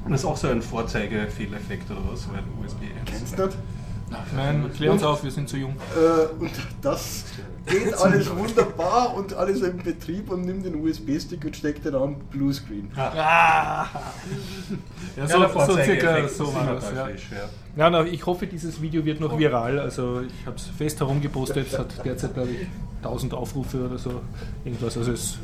Das 0.08 0.20
ist 0.20 0.26
auch 0.26 0.36
so 0.36 0.48
ein 0.48 0.62
Vorzeigefehleffekt 0.62 1.90
oder 1.90 2.00
was, 2.10 2.28
weil 2.28 2.42
USB 2.64 2.82
1. 2.82 3.10
Kennst 3.10 3.38
du 3.38 3.46
nicht? 3.46 3.58
Nein, 4.36 4.70
klär 4.74 4.92
uns 4.92 5.02
auf, 5.02 5.24
wir 5.24 5.30
sind 5.30 5.48
zu 5.48 5.56
jung. 5.56 5.74
Äh, 5.96 6.40
und 6.40 6.52
das 6.82 7.24
geht 7.66 7.94
alles 7.98 8.30
wunderbar 8.34 9.14
und 9.14 9.32
alles 9.34 9.62
im 9.62 9.78
Betrieb 9.78 10.30
und 10.30 10.44
nimmt 10.44 10.64
den 10.64 10.76
USB-Stick 10.76 11.44
und 11.44 11.56
steckt 11.56 11.84
den 11.84 11.94
an 11.94 12.16
Bluescreen. 12.30 12.90
Ah. 12.96 13.86
Ja, 15.16 15.28
so, 15.28 15.38
der 15.38 15.48
so 15.48 15.76
circa 15.76 16.28
so 16.28 16.52
war 16.52 16.74
das. 16.74 16.90
Ja. 16.90 17.08
ja. 17.08 17.14
Ja, 17.76 17.90
na, 17.90 18.04
ich 18.04 18.26
hoffe, 18.26 18.48
dieses 18.48 18.82
Video 18.82 19.04
wird 19.04 19.20
noch 19.20 19.38
viral. 19.38 19.78
Also 19.78 20.22
ich 20.22 20.46
habe 20.46 20.56
es 20.56 20.64
fest 20.66 20.98
herumgepostet, 20.98 21.68
es 21.68 21.78
hat 21.78 22.04
derzeit 22.04 22.34
glaube 22.34 22.50
ich 22.50 22.66
1000 22.98 23.32
Aufrufe 23.32 23.84
oder 23.84 23.98
so. 23.98 24.22
Irgendwas. 24.64 24.98
Also 24.98 25.12
es 25.12 25.38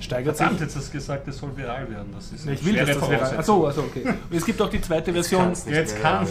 steigert 0.00 0.36
sich. 0.36 0.44
Verdammt, 0.44 0.60
jetzt 0.60 0.76
hast 0.76 0.88
du 0.88 0.92
gesagt, 0.92 1.28
es 1.28 1.38
soll 1.38 1.56
viral 1.56 1.90
werden. 1.90 2.12
Das 2.14 2.30
ist 2.32 2.46
Ich 2.46 2.64
will, 2.64 2.74
dass 2.74 2.98
das 2.98 3.10
viral 3.10 3.38
Achso, 3.38 3.66
also 3.66 3.82
okay. 3.82 4.02
Und 4.06 4.36
es 4.36 4.44
gibt 4.44 4.60
auch 4.60 4.70
die 4.70 4.80
zweite 4.80 5.12
Version. 5.12 5.48
Jetzt 5.48 5.66
mehr. 5.66 5.84
kann 6.02 6.26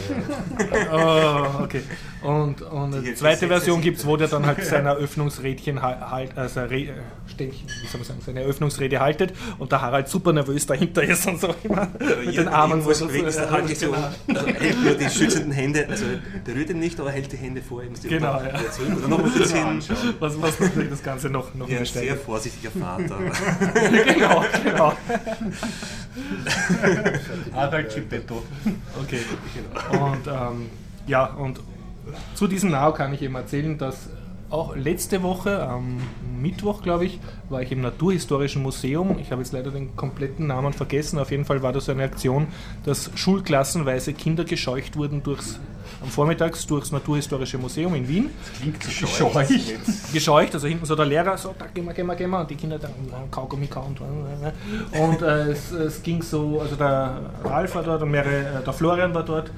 Oh, 0.91 1.45
okay. 1.63 1.81
Und, 2.23 2.61
und 2.61 3.01
Die 3.05 3.15
zweite 3.15 3.47
Version 3.47 3.81
gibt 3.81 3.99
es, 3.99 4.05
wo 4.05 4.17
der 4.17 4.27
dann 4.27 4.45
halt 4.45 4.63
sein 4.65 4.85
Eröffnungsrädchen 4.85 5.81
halt, 5.81 6.01
halt 6.09 6.37
also 6.37 6.61
Re 6.61 6.75
äh, 6.75 6.93
Ständchen, 7.27 7.67
wie 7.81 7.87
soll 7.87 7.99
man 7.99 8.07
sagen, 8.07 8.21
seine 8.25 8.41
Eröffnungsrede 8.41 8.99
haltet 8.99 9.33
und 9.59 9.71
der 9.71 9.81
Harald 9.81 10.07
super 10.09 10.33
nervös 10.33 10.65
dahinter 10.65 11.03
ist 11.03 11.27
und 11.27 11.39
so 11.39 11.53
immer 11.63 11.87
mit 11.99 12.37
den 12.37 12.47
Armen 12.47 12.81
so. 12.81 12.93
so. 12.93 13.07
Halt 13.51 13.69
dich 13.69 13.79
so, 13.79 13.91
genau. 13.91 14.07
also 14.39 14.47
hält 14.47 14.83
nur 14.83 14.93
die 14.93 15.09
schützenden 15.09 15.51
Hände, 15.51 15.87
also 15.89 16.05
berührt 16.43 16.69
ihn 16.69 16.79
nicht, 16.79 16.99
aber 16.99 17.11
hält 17.11 17.31
die 17.31 17.37
Hände 17.37 17.61
vor 17.61 17.83
ihm. 17.83 17.93
Genau, 18.01 18.39
ja. 18.39 18.59
Und 18.87 19.01
dann 19.03 19.09
noch 19.09 19.23
ein 19.23 19.31
bisschen. 19.31 19.83
Was, 20.19 20.41
was 20.41 20.57
das 20.89 21.03
Ganze 21.03 21.29
noch, 21.29 21.53
noch 21.55 21.67
Ja, 21.67 21.79
ein 21.79 21.85
sehr 21.85 22.03
übersteigt. 22.03 22.25
vorsichtiger 22.25 22.71
Vater. 22.71 23.17
genau, 24.13 24.43
genau. 24.63 24.93
Harald 27.53 27.93
Chippetto. 27.93 28.43
Okay. 29.01 29.19
Und 29.91 30.27
ähm, 30.27 30.69
ja, 31.07 31.25
und 31.25 31.59
zu 32.33 32.47
diesem 32.47 32.71
Now 32.71 32.93
kann 32.93 33.13
ich 33.13 33.21
eben 33.21 33.35
erzählen, 33.35 33.77
dass 33.77 34.09
auch 34.49 34.75
letzte 34.75 35.23
Woche, 35.23 35.67
am 35.67 35.97
Mittwoch, 36.39 36.81
glaube 36.81 37.05
ich, 37.05 37.19
war 37.49 37.61
ich 37.61 37.71
im 37.71 37.81
Naturhistorischen 37.81 38.61
Museum. 38.61 39.17
Ich 39.19 39.31
habe 39.31 39.41
jetzt 39.41 39.53
leider 39.53 39.71
den 39.71 39.95
kompletten 39.95 40.47
Namen 40.47 40.71
vergessen. 40.71 41.19
Auf 41.19 41.31
jeden 41.31 41.45
Fall 41.45 41.63
war 41.63 41.73
das 41.73 41.89
eine 41.89 42.03
Aktion, 42.03 42.47
dass 42.83 43.11
schulklassenweise 43.15 44.13
Kinder 44.13 44.45
gescheucht 44.45 44.97
wurden 44.97 45.23
durchs, 45.23 45.59
am 46.05 46.11
Vormittags 46.11 46.65
durchs 46.67 46.91
Naturhistorische 46.91 47.57
Museum 47.57 47.95
in 47.95 48.07
Wien. 48.07 48.29
Klingt 48.59 48.79
gescheucht. 48.79 50.13
Gescheucht, 50.13 50.53
also 50.53 50.67
hinten 50.67 50.85
so 50.85 50.95
der 50.95 51.05
Lehrer 51.05 51.37
so, 51.37 51.55
da 51.57 51.65
gehen 51.65 51.85
wir, 51.85 51.93
gehen 51.93 52.05
wir, 52.05 52.15
gehen 52.15 52.29
wir. 52.29 52.39
Und 52.39 52.49
die 52.49 52.55
Kinder 52.55 52.77
dann 52.77 52.91
äh, 52.91 53.27
Kaugummi 53.31 53.67
kauen. 53.67 53.95
Und 54.91 55.21
äh, 55.21 55.51
es, 55.51 55.71
es 55.71 56.03
ging 56.03 56.21
so, 56.21 56.61
also 56.61 56.75
der 56.75 57.31
Ralf 57.43 57.75
war 57.75 57.83
dort 57.83 58.03
und 58.03 58.11
mehrere, 58.11 58.59
äh, 58.59 58.63
der 58.63 58.73
Florian 58.73 59.13
war 59.13 59.23
dort. 59.23 59.51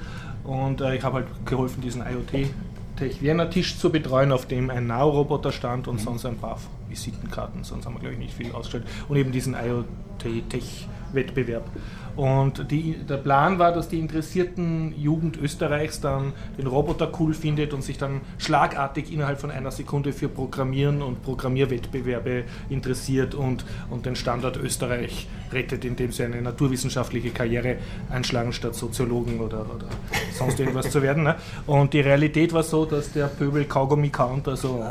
Und 0.44 0.80
äh, 0.80 0.96
ich 0.96 1.04
habe 1.04 1.16
halt 1.16 1.26
geholfen, 1.44 1.82
diesen 1.82 2.00
IoT 2.00 2.48
Tech 2.96 3.22
Vienna 3.22 3.46
Tisch 3.46 3.78
zu 3.78 3.90
betreuen, 3.90 4.32
auf 4.32 4.46
dem 4.46 4.70
ein 4.70 4.86
Now-Roboter 4.86 5.52
stand 5.52 5.86
und 5.86 6.00
sonst 6.00 6.26
ein 6.26 6.36
paar 6.36 6.58
Visitenkarten, 6.88 7.62
sonst 7.62 7.86
haben 7.86 7.94
wir 7.94 8.00
glaube 8.00 8.14
ich 8.14 8.18
nicht 8.18 8.34
viel 8.34 8.50
ausgestellt. 8.52 8.86
Und 9.08 9.16
eben 9.16 9.30
diesen 9.30 9.54
IoT 9.54 10.48
Tech 10.48 10.88
Wettbewerb. 11.12 11.70
Und 12.16 12.72
die, 12.72 12.96
der 13.08 13.18
Plan 13.18 13.60
war, 13.60 13.72
dass 13.72 13.88
die 13.88 14.00
interessierten 14.00 14.92
Jugend 14.98 15.36
Österreichs 15.36 16.00
dann 16.00 16.32
den 16.58 16.66
Roboter 16.66 17.12
cool 17.20 17.32
findet 17.32 17.72
und 17.72 17.82
sich 17.82 17.96
dann 17.96 18.22
schlagartig 18.38 19.12
innerhalb 19.12 19.40
von 19.40 19.52
einer 19.52 19.70
Sekunde 19.70 20.12
für 20.12 20.28
Programmieren 20.28 21.00
und 21.00 21.22
Programmierwettbewerbe 21.22 22.42
interessiert 22.70 23.36
und, 23.36 23.64
und 23.88 24.04
den 24.04 24.16
Standort 24.16 24.56
Österreich 24.56 25.28
rettet, 25.52 25.84
indem 25.84 26.12
sie 26.12 26.24
eine 26.24 26.40
naturwissenschaftliche 26.42 27.30
Karriere 27.30 27.76
einschlagen, 28.10 28.52
statt 28.52 28.74
Soziologen 28.74 29.40
oder, 29.40 29.60
oder 29.60 29.86
sonst 30.32 30.58
irgendwas 30.60 30.90
zu 30.90 31.02
werden. 31.02 31.24
Ne? 31.24 31.36
Und 31.66 31.92
die 31.94 32.00
Realität 32.00 32.52
war 32.52 32.62
so, 32.62 32.84
dass 32.84 33.12
der 33.12 33.26
Pöbel 33.26 33.64
Kaugummi 33.64 34.10
count, 34.10 34.46
also, 34.48 34.82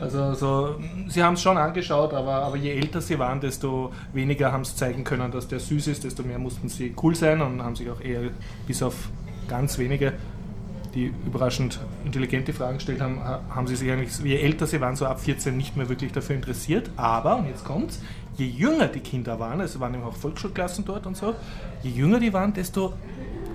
also 0.00 0.34
so, 0.34 0.74
sie 1.08 1.22
haben 1.22 1.34
es 1.34 1.42
schon 1.42 1.56
angeschaut, 1.56 2.12
aber, 2.14 2.34
aber 2.34 2.56
je 2.56 2.72
älter 2.72 3.00
sie 3.00 3.18
waren, 3.18 3.40
desto 3.40 3.92
weniger 4.12 4.52
haben 4.52 4.62
es 4.62 4.76
zeigen 4.76 5.04
können, 5.04 5.30
dass 5.30 5.48
der 5.48 5.60
süß 5.60 5.88
ist, 5.88 6.04
desto 6.04 6.22
mehr 6.22 6.38
mussten 6.38 6.68
sie 6.68 6.94
cool 7.02 7.14
sein 7.14 7.40
und 7.40 7.62
haben 7.62 7.76
sich 7.76 7.90
auch 7.90 8.00
eher 8.00 8.20
bis 8.66 8.82
auf 8.82 8.94
ganz 9.48 9.78
wenige 9.78 10.12
die 10.94 11.12
überraschend 11.26 11.78
intelligente 12.06 12.54
Fragen 12.54 12.78
gestellt 12.78 13.02
haben, 13.02 13.20
ha- 13.22 13.42
haben 13.50 13.66
sie 13.66 13.76
sich 13.76 13.90
eigentlich, 13.92 14.18
je 14.20 14.36
älter 14.36 14.66
sie 14.66 14.80
waren, 14.80 14.96
so 14.96 15.04
ab 15.04 15.20
14 15.20 15.54
nicht 15.54 15.76
mehr 15.76 15.90
wirklich 15.90 16.10
dafür 16.10 16.34
interessiert. 16.36 16.88
Aber, 16.96 17.36
und 17.36 17.48
jetzt 17.48 17.64
kommt's, 17.66 18.00
je 18.36 18.46
jünger 18.46 18.88
die 18.88 19.00
Kinder 19.00 19.38
waren, 19.38 19.60
also 19.60 19.80
waren 19.80 19.94
eben 19.94 20.04
auch 20.04 20.16
Volksschulklassen 20.16 20.84
dort 20.84 21.06
und 21.06 21.16
so, 21.16 21.34
je 21.82 21.90
jünger 21.90 22.20
die 22.20 22.32
waren, 22.32 22.52
desto 22.52 22.92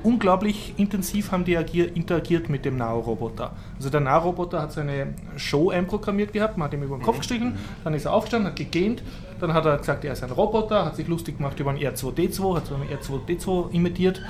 unglaublich 0.03 0.73
intensiv 0.77 1.31
haben 1.31 1.45
die 1.45 1.57
agier, 1.57 1.95
interagiert 1.95 2.49
mit 2.49 2.65
dem 2.65 2.77
Nao-Roboter. 2.77 3.51
Also 3.77 3.89
der 3.89 4.01
Nao-Roboter 4.01 4.61
hat 4.61 4.71
seine 4.71 5.13
Show 5.37 5.69
einprogrammiert 5.69 6.33
gehabt, 6.33 6.57
man 6.57 6.65
hat 6.65 6.73
ihm 6.73 6.83
über 6.83 6.97
den 6.97 7.03
Kopf 7.03 7.19
gestrichen, 7.19 7.57
dann 7.83 7.93
ist 7.93 8.05
er 8.05 8.13
aufgestanden, 8.13 8.49
hat 8.49 8.57
gegähnt, 8.57 9.03
dann 9.39 9.53
hat 9.53 9.65
er 9.65 9.77
gesagt, 9.77 10.03
er 10.03 10.13
ist 10.13 10.23
ein 10.23 10.31
Roboter, 10.31 10.85
hat 10.85 10.95
sich 10.95 11.07
lustig 11.07 11.37
gemacht 11.37 11.59
über 11.59 11.69
einen 11.69 11.79
R2D2, 11.79 12.55
hat 12.55 12.65
so 12.65 12.75
einen 12.75 12.89
R2D2 12.89 13.71
imitiert 13.71 14.21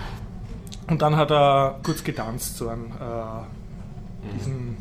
und 0.90 1.02
dann 1.02 1.16
hat 1.16 1.32
er 1.32 1.80
kurz 1.84 2.04
getanzt, 2.04 2.58
so 2.58 2.68
ein 2.68 2.92
äh, 3.00 4.34
diesen 4.36 4.78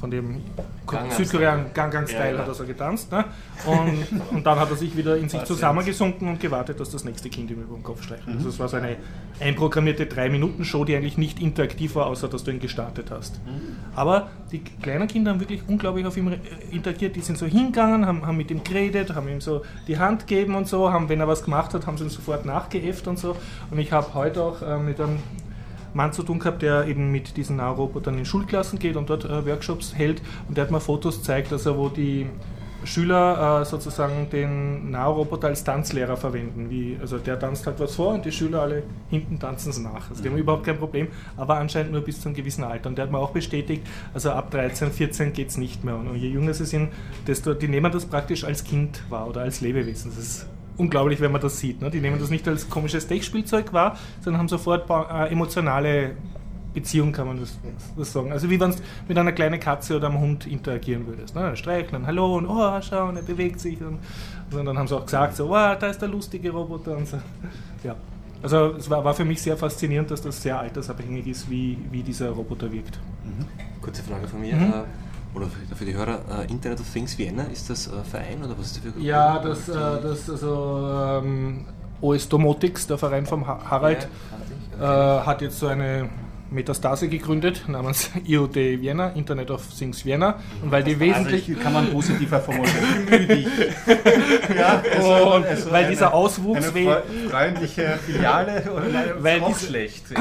von 0.00 0.10
dem 0.10 0.40
Gangnam 0.86 1.10
Südkorean 1.16 1.66
Gangang 1.74 2.06
Style 2.06 2.32
Ja, 2.34 2.38
hat 2.40 2.48
er 2.48 2.54
so 2.54 2.64
getanzt. 2.64 3.12
Ne? 3.12 3.24
Und, 3.66 4.06
und 4.32 4.46
dann 4.46 4.58
hat 4.58 4.70
er 4.70 4.76
sich 4.76 4.96
wieder 4.96 5.16
in 5.16 5.28
sich 5.28 5.44
zusammengesunken 5.44 6.26
und 6.28 6.40
gewartet, 6.40 6.80
dass 6.80 6.90
das 6.90 7.04
nächste 7.04 7.28
Kind 7.28 7.50
ihm 7.50 7.60
über 7.62 7.74
den 7.76 7.82
Kopf 7.82 8.02
streicht. 8.02 8.26
Also 8.26 8.48
es 8.48 8.58
war 8.58 8.68
so 8.68 8.78
eine 8.78 8.96
einprogrammierte 9.40 10.04
3-Minuten-Show, 10.06 10.84
die 10.84 10.96
eigentlich 10.96 11.18
nicht 11.18 11.40
interaktiv 11.40 11.94
war, 11.94 12.06
außer 12.06 12.28
dass 12.28 12.44
du 12.44 12.50
ihn 12.50 12.60
gestartet 12.60 13.10
hast. 13.10 13.40
Aber 13.94 14.30
die 14.50 14.60
kleinen 14.60 15.06
Kinder 15.06 15.30
haben 15.32 15.40
wirklich 15.40 15.62
unglaublich 15.68 16.06
auf 16.06 16.16
ihm 16.16 16.28
re- 16.28 16.40
interagiert. 16.70 17.14
Die 17.16 17.20
sind 17.20 17.38
so 17.38 17.46
hingegangen, 17.46 18.06
haben, 18.06 18.26
haben 18.26 18.36
mit 18.36 18.50
ihm 18.50 18.64
geredet, 18.64 19.14
haben 19.14 19.28
ihm 19.28 19.40
so 19.40 19.62
die 19.86 19.98
Hand 19.98 20.26
gegeben 20.26 20.54
und 20.54 20.66
so, 20.66 20.90
haben, 20.92 21.08
wenn 21.08 21.20
er 21.20 21.28
was 21.28 21.42
gemacht 21.44 21.74
hat, 21.74 21.86
haben 21.86 21.96
sie 21.98 22.04
ihn 22.04 22.10
sofort 22.10 22.44
nachgeäfft 22.46 23.06
und 23.06 23.18
so. 23.18 23.36
Und 23.70 23.78
ich 23.78 23.92
habe 23.92 24.14
heute 24.14 24.42
auch 24.42 24.62
äh, 24.62 24.78
mit 24.78 25.00
einem 25.00 25.18
Mann 25.94 26.12
zu 26.12 26.22
tun 26.22 26.38
gehabt, 26.38 26.62
der 26.62 26.86
eben 26.86 27.10
mit 27.10 27.36
diesen 27.36 27.56
Nahorobotern 27.56 28.18
in 28.18 28.24
Schulklassen 28.24 28.78
geht 28.78 28.96
und 28.96 29.10
dort 29.10 29.24
äh, 29.24 29.46
Workshops 29.46 29.94
hält. 29.94 30.22
Und 30.48 30.56
der 30.56 30.64
hat 30.64 30.70
mir 30.70 30.80
Fotos 30.80 31.18
gezeigt, 31.18 31.52
also 31.52 31.76
wo 31.76 31.88
die 31.88 32.26
Schüler 32.84 33.60
äh, 33.60 33.64
sozusagen 33.64 34.30
den 34.30 34.90
Nahroboter 34.90 35.48
als 35.48 35.64
Tanzlehrer 35.64 36.16
verwenden. 36.16 36.70
Wie, 36.70 36.96
also 37.00 37.18
der 37.18 37.38
tanzt 37.38 37.66
halt 37.66 37.78
was 37.78 37.94
vor 37.94 38.14
und 38.14 38.24
die 38.24 38.32
Schüler 38.32 38.62
alle 38.62 38.82
hinten 39.10 39.38
tanzen 39.38 39.70
es 39.70 39.78
nach. 39.78 40.08
Also 40.08 40.22
die 40.22 40.30
haben 40.30 40.36
überhaupt 40.36 40.64
kein 40.64 40.78
Problem, 40.78 41.08
aber 41.36 41.56
anscheinend 41.56 41.92
nur 41.92 42.00
bis 42.00 42.20
zu 42.20 42.28
einem 42.28 42.36
gewissen 42.36 42.64
Alter. 42.64 42.88
Und 42.88 42.96
der 42.96 43.04
hat 43.04 43.12
mir 43.12 43.18
auch 43.18 43.32
bestätigt, 43.32 43.86
also 44.14 44.30
ab 44.30 44.50
13, 44.50 44.92
14 44.92 45.32
geht 45.32 45.48
es 45.48 45.58
nicht 45.58 45.84
mehr. 45.84 45.96
Und 45.96 46.16
je 46.16 46.28
jünger 46.28 46.54
sie 46.54 46.64
sind, 46.64 46.90
desto, 47.26 47.52
die 47.52 47.68
nehmen 47.68 47.92
das 47.92 48.06
praktisch 48.06 48.44
als 48.44 48.64
Kind 48.64 49.02
wahr 49.10 49.28
oder 49.28 49.42
als 49.42 49.60
Lebewesen. 49.60 50.10
Das 50.14 50.24
ist 50.24 50.46
unglaublich, 50.80 51.20
wenn 51.20 51.30
man 51.30 51.40
das 51.40 51.60
sieht. 51.60 51.80
Ne? 51.80 51.90
Die 51.90 52.00
nehmen 52.00 52.18
das 52.18 52.30
nicht 52.30 52.48
als 52.48 52.68
komisches 52.68 53.06
Tech-Spielzeug 53.06 53.72
wahr, 53.72 53.98
sondern 54.22 54.40
haben 54.40 54.48
sofort 54.48 54.88
äh, 54.90 55.30
emotionale 55.30 56.16
Beziehung, 56.72 57.12
kann 57.12 57.26
man 57.26 57.40
das, 57.40 57.58
das 57.96 58.12
sagen. 58.12 58.32
Also 58.32 58.48
wie 58.48 58.58
wenn 58.58 58.70
du 58.70 58.76
mit 59.08 59.18
einer 59.18 59.32
kleinen 59.32 59.60
Katze 59.60 59.96
oder 59.96 60.08
einem 60.08 60.20
Hund 60.20 60.46
interagieren 60.46 61.06
würdest. 61.06 61.34
Ne? 61.34 61.56
Streicheln, 61.56 62.06
hallo 62.06 62.36
und 62.36 62.46
oh, 62.46 62.80
schau, 62.80 63.08
und 63.08 63.16
er 63.16 63.22
bewegt 63.22 63.60
sich. 63.60 63.80
Und, 63.80 63.98
und 64.56 64.64
dann 64.64 64.78
haben 64.78 64.86
sie 64.86 64.96
auch 64.96 65.04
gesagt, 65.04 65.36
so, 65.36 65.48
wow, 65.48 65.76
da 65.78 65.88
ist 65.88 66.00
der 66.00 66.08
lustige 66.08 66.50
Roboter 66.50 66.96
und 66.96 67.06
so. 67.06 67.18
Ja. 67.84 67.96
Also 68.42 68.74
es 68.78 68.88
war, 68.88 69.04
war 69.04 69.12
für 69.12 69.24
mich 69.24 69.42
sehr 69.42 69.56
faszinierend, 69.56 70.10
dass 70.10 70.22
das 70.22 70.40
sehr 70.40 70.58
altersabhängig 70.58 71.26
ist, 71.26 71.50
wie, 71.50 71.76
wie 71.90 72.02
dieser 72.02 72.30
Roboter 72.30 72.72
wirkt. 72.72 72.98
Kurze 73.82 74.02
Frage 74.02 74.26
von 74.26 74.40
mir. 74.40 74.56
Mhm. 74.56 74.72
Oder 75.34 75.46
für 75.76 75.84
die 75.84 75.94
Hörer, 75.94 76.18
äh, 76.46 76.50
Internet 76.50 76.80
of 76.80 76.86
Things 76.92 77.16
Vienna, 77.16 77.44
ist 77.52 77.70
das 77.70 77.86
äh, 77.86 77.90
Verein 78.10 78.42
oder 78.44 78.58
was 78.58 78.66
ist 78.72 78.80
das 78.84 78.92
für 78.94 79.00
Ja, 79.00 79.38
das, 79.38 79.68
äh, 79.68 79.72
das 80.02 80.28
also 80.28 81.20
ähm, 81.22 81.64
OS 82.00 82.28
Domotics, 82.28 82.86
der 82.86 82.98
Verein 82.98 83.26
vom 83.26 83.46
Ha- 83.46 83.60
Harald, 83.70 84.08
äh, 84.80 84.82
hat 84.84 85.40
jetzt 85.42 85.58
so 85.60 85.68
eine 85.68 86.08
Metastase 86.50 87.06
gegründet 87.08 87.62
namens 87.68 88.10
IoT 88.26 88.56
Vienna, 88.56 89.10
Internet 89.10 89.52
of 89.52 89.62
Things 89.68 90.04
Vienna. 90.04 90.40
Und 90.62 90.72
weil 90.72 90.82
die 90.82 90.98
wesentlich 90.98 91.42
Also 91.42 91.52
ich, 91.52 91.60
kann 91.60 91.72
man 91.74 91.90
positiver 91.92 92.40
formulieren. 92.40 93.06
Dich. 93.28 93.46
ja, 94.58 94.82
also, 94.96 95.34
Und 95.36 95.70
weil 95.72 95.88
dieser 95.90 96.12
Auswuchs 96.12 96.74
eine 96.74 97.02
freundliche 97.30 97.98
Filiale 98.04 98.64
und 98.72 98.92
nein, 98.92 99.04
Weil 99.20 99.40
auch 99.42 99.48
diese- 99.50 99.66
schlecht. 99.66 100.04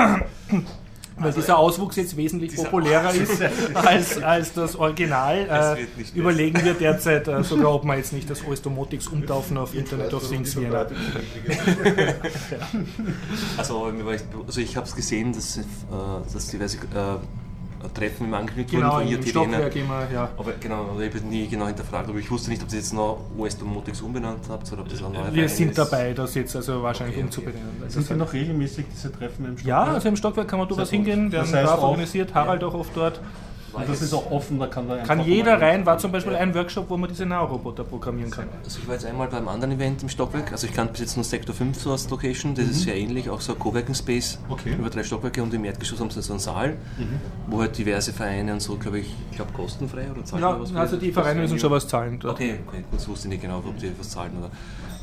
weil 1.20 1.34
dieser 1.34 1.58
Auswuchs 1.58 1.96
jetzt 1.96 2.18
wesentlich 2.18 2.56
populärer 2.56 3.14
ist 3.14 3.42
als, 3.74 4.22
als 4.22 4.54
das 4.54 4.76
Original, 4.76 5.78
äh, 5.78 6.18
überlegen 6.18 6.64
wir 6.64 6.74
derzeit 6.74 7.28
äh, 7.28 7.44
sogar, 7.44 7.74
ob 7.74 7.84
wir 7.86 7.98
jetzt 7.98 8.14
nicht 8.14 8.30
das 8.30 8.46
OS 8.46 8.62
Domotics 8.62 9.08
umtaufen 9.08 9.58
auf 9.58 9.76
Internet 9.76 10.14
of 10.14 10.28
Things 10.28 10.56
Vienna. 10.56 10.88
Also, 13.58 13.92
also 14.46 14.62
ich 14.62 14.76
habe 14.78 14.88
es 14.88 14.96
gesehen, 14.96 15.34
dass, 15.34 15.58
äh, 15.58 15.62
dass 16.34 16.48
diverse 16.48 16.78
äh, 16.78 17.18
Treffen 17.94 18.26
im 18.28 18.34
angekündigt 18.34 18.72
Genau, 18.72 18.94
wurden 18.96 19.06
von 19.08 19.08
im 19.08 19.20
IoT 19.20 19.30
Stockwerk 19.30 19.76
immer, 19.76 20.08
ja. 20.14 20.30
Aber 20.38 20.52
genau, 20.60 20.76
aber 20.92 21.02
ich 21.02 21.14
habe 21.16 21.26
nie 21.26 21.48
genau 21.48 21.68
hinterfragt, 21.68 22.10
aber 22.10 22.20
ich 22.20 22.30
wusste 22.30 22.50
nicht, 22.50 22.62
ob 22.62 22.70
ihr 22.72 22.78
jetzt 22.78 22.94
noch 22.94 23.20
OS 23.38 23.58
Domotics 23.58 24.02
umbenannt 24.02 24.42
habt 24.50 24.72
oder 24.72 24.82
ob 24.82 24.90
das 24.90 25.04
ein 25.04 25.12
neuer 25.14 25.34
Wir 25.34 25.48
sind 25.50 25.70
ist. 25.70 25.78
dabei, 25.78 26.14
das 26.14 26.36
jetzt 26.36 26.56
also 26.56 26.84
wahrscheinlich 26.84 27.16
Okay, 27.18 27.26
okay. 27.28 27.38
umzubenennen. 27.40 27.76
weil 27.80 27.90
Sind 27.90 28.02
das 28.02 28.08
Sie 28.10 28.16
noch 28.16 28.34
regelmäßig 28.34 28.86
diese 28.92 29.12
Treffen 29.12 29.46
im 29.46 29.56
Ja, 29.58 29.60
Stockwerk? 29.60 29.96
also 29.96 30.08
im 30.10 30.16
Stockwerk 30.16 30.48
kann 30.48 30.60
man 30.60 30.68
durchaus 30.68 30.90
hingehen, 30.90 31.32
werden 31.32 31.46
Das 31.52 31.54
heißt 31.54 31.66
brav 31.72 31.80
auch- 31.80 31.84
organisiert, 31.90 32.34
Harald 32.34 32.64
auch 32.64 32.74
oft 32.74 32.96
dort. 32.96 33.20
Und 33.74 33.88
das 33.88 34.02
ist 34.02 34.14
auch 34.14 34.30
offen, 34.32 34.60
da 34.60 34.68
kann 34.68 34.88
da 34.88 34.98
Kann 34.98 35.22
jeder 35.22 35.62
rein, 35.62 35.86
war 35.86 35.98
zum 35.98 36.12
Beispiel 36.12 36.36
ein 36.36 36.54
Workshop, 36.56 36.90
wo 36.90 36.98
man 36.98 37.10
diese 37.10 37.26
Nahroboter 37.26 37.84
programmieren 37.84 38.32
kann. 38.32 38.48
Also 38.64 38.80
ich 38.80 38.88
war 38.88 38.96
jetzt 38.96 39.06
einmal 39.06 39.28
beim 39.28 39.48
anderen 39.48 39.74
Event 39.74 40.02
im 40.04 40.10
Stockwerk, 40.10 40.52
also 40.52 40.68
ich 40.68 40.74
kannte 40.74 40.94
bis 40.94 41.02
jetzt 41.02 41.16
nur 41.18 41.24
Sektor 41.24 41.54
5 41.56 41.80
so 41.80 41.92
als 41.92 42.10
Location, 42.10 42.56
das 42.56 42.66
ist 42.66 42.82
sehr 42.82 42.96
ähnlich, 42.96 43.30
auch 43.30 43.42
so 43.42 43.54
ein 43.54 43.60
Coworking 43.60 43.96
Space 43.96 44.40
Okay. 44.50 44.74
über 44.78 44.90
drei 44.90 45.04
Stockwerke 45.04 45.42
und 45.44 45.54
im 45.54 45.64
Erdgeschoss 45.66 46.00
haben 46.00 46.10
sie 46.10 46.22
so 46.22 46.34
einen 46.34 46.40
Saal, 46.40 46.78
wo 47.48 47.62
halt 47.62 47.78
diverse 47.78 48.12
Vereine 48.14 48.54
und 48.54 48.62
so, 48.62 48.76
glaube 48.78 49.00
ich, 49.00 49.08
ich 49.32 49.36
glaube 49.36 49.52
kostenfrei 49.54 50.10
oder 50.12 50.24
zahlen 50.26 50.42
Ja, 50.44 50.54
die 50.54 50.62
was 50.62 50.72
für 50.72 50.80
also 50.80 50.98
die 50.98 51.12
Vereine 51.12 51.42
müssen 51.42 51.60
schon 51.60 51.72
was 51.72 51.88
zahlen. 51.88 52.20
dort. 52.20 52.36
Okay, 52.36 52.60
okay, 52.68 52.84
das 52.92 53.08
wusste 53.08 53.28
ich 53.28 53.34
nicht 53.34 53.42
genau, 53.42 53.58
ob 53.60 53.78
die 53.78 53.92
was 53.98 54.10
zahlen 54.10 54.32
oder. 54.40 54.50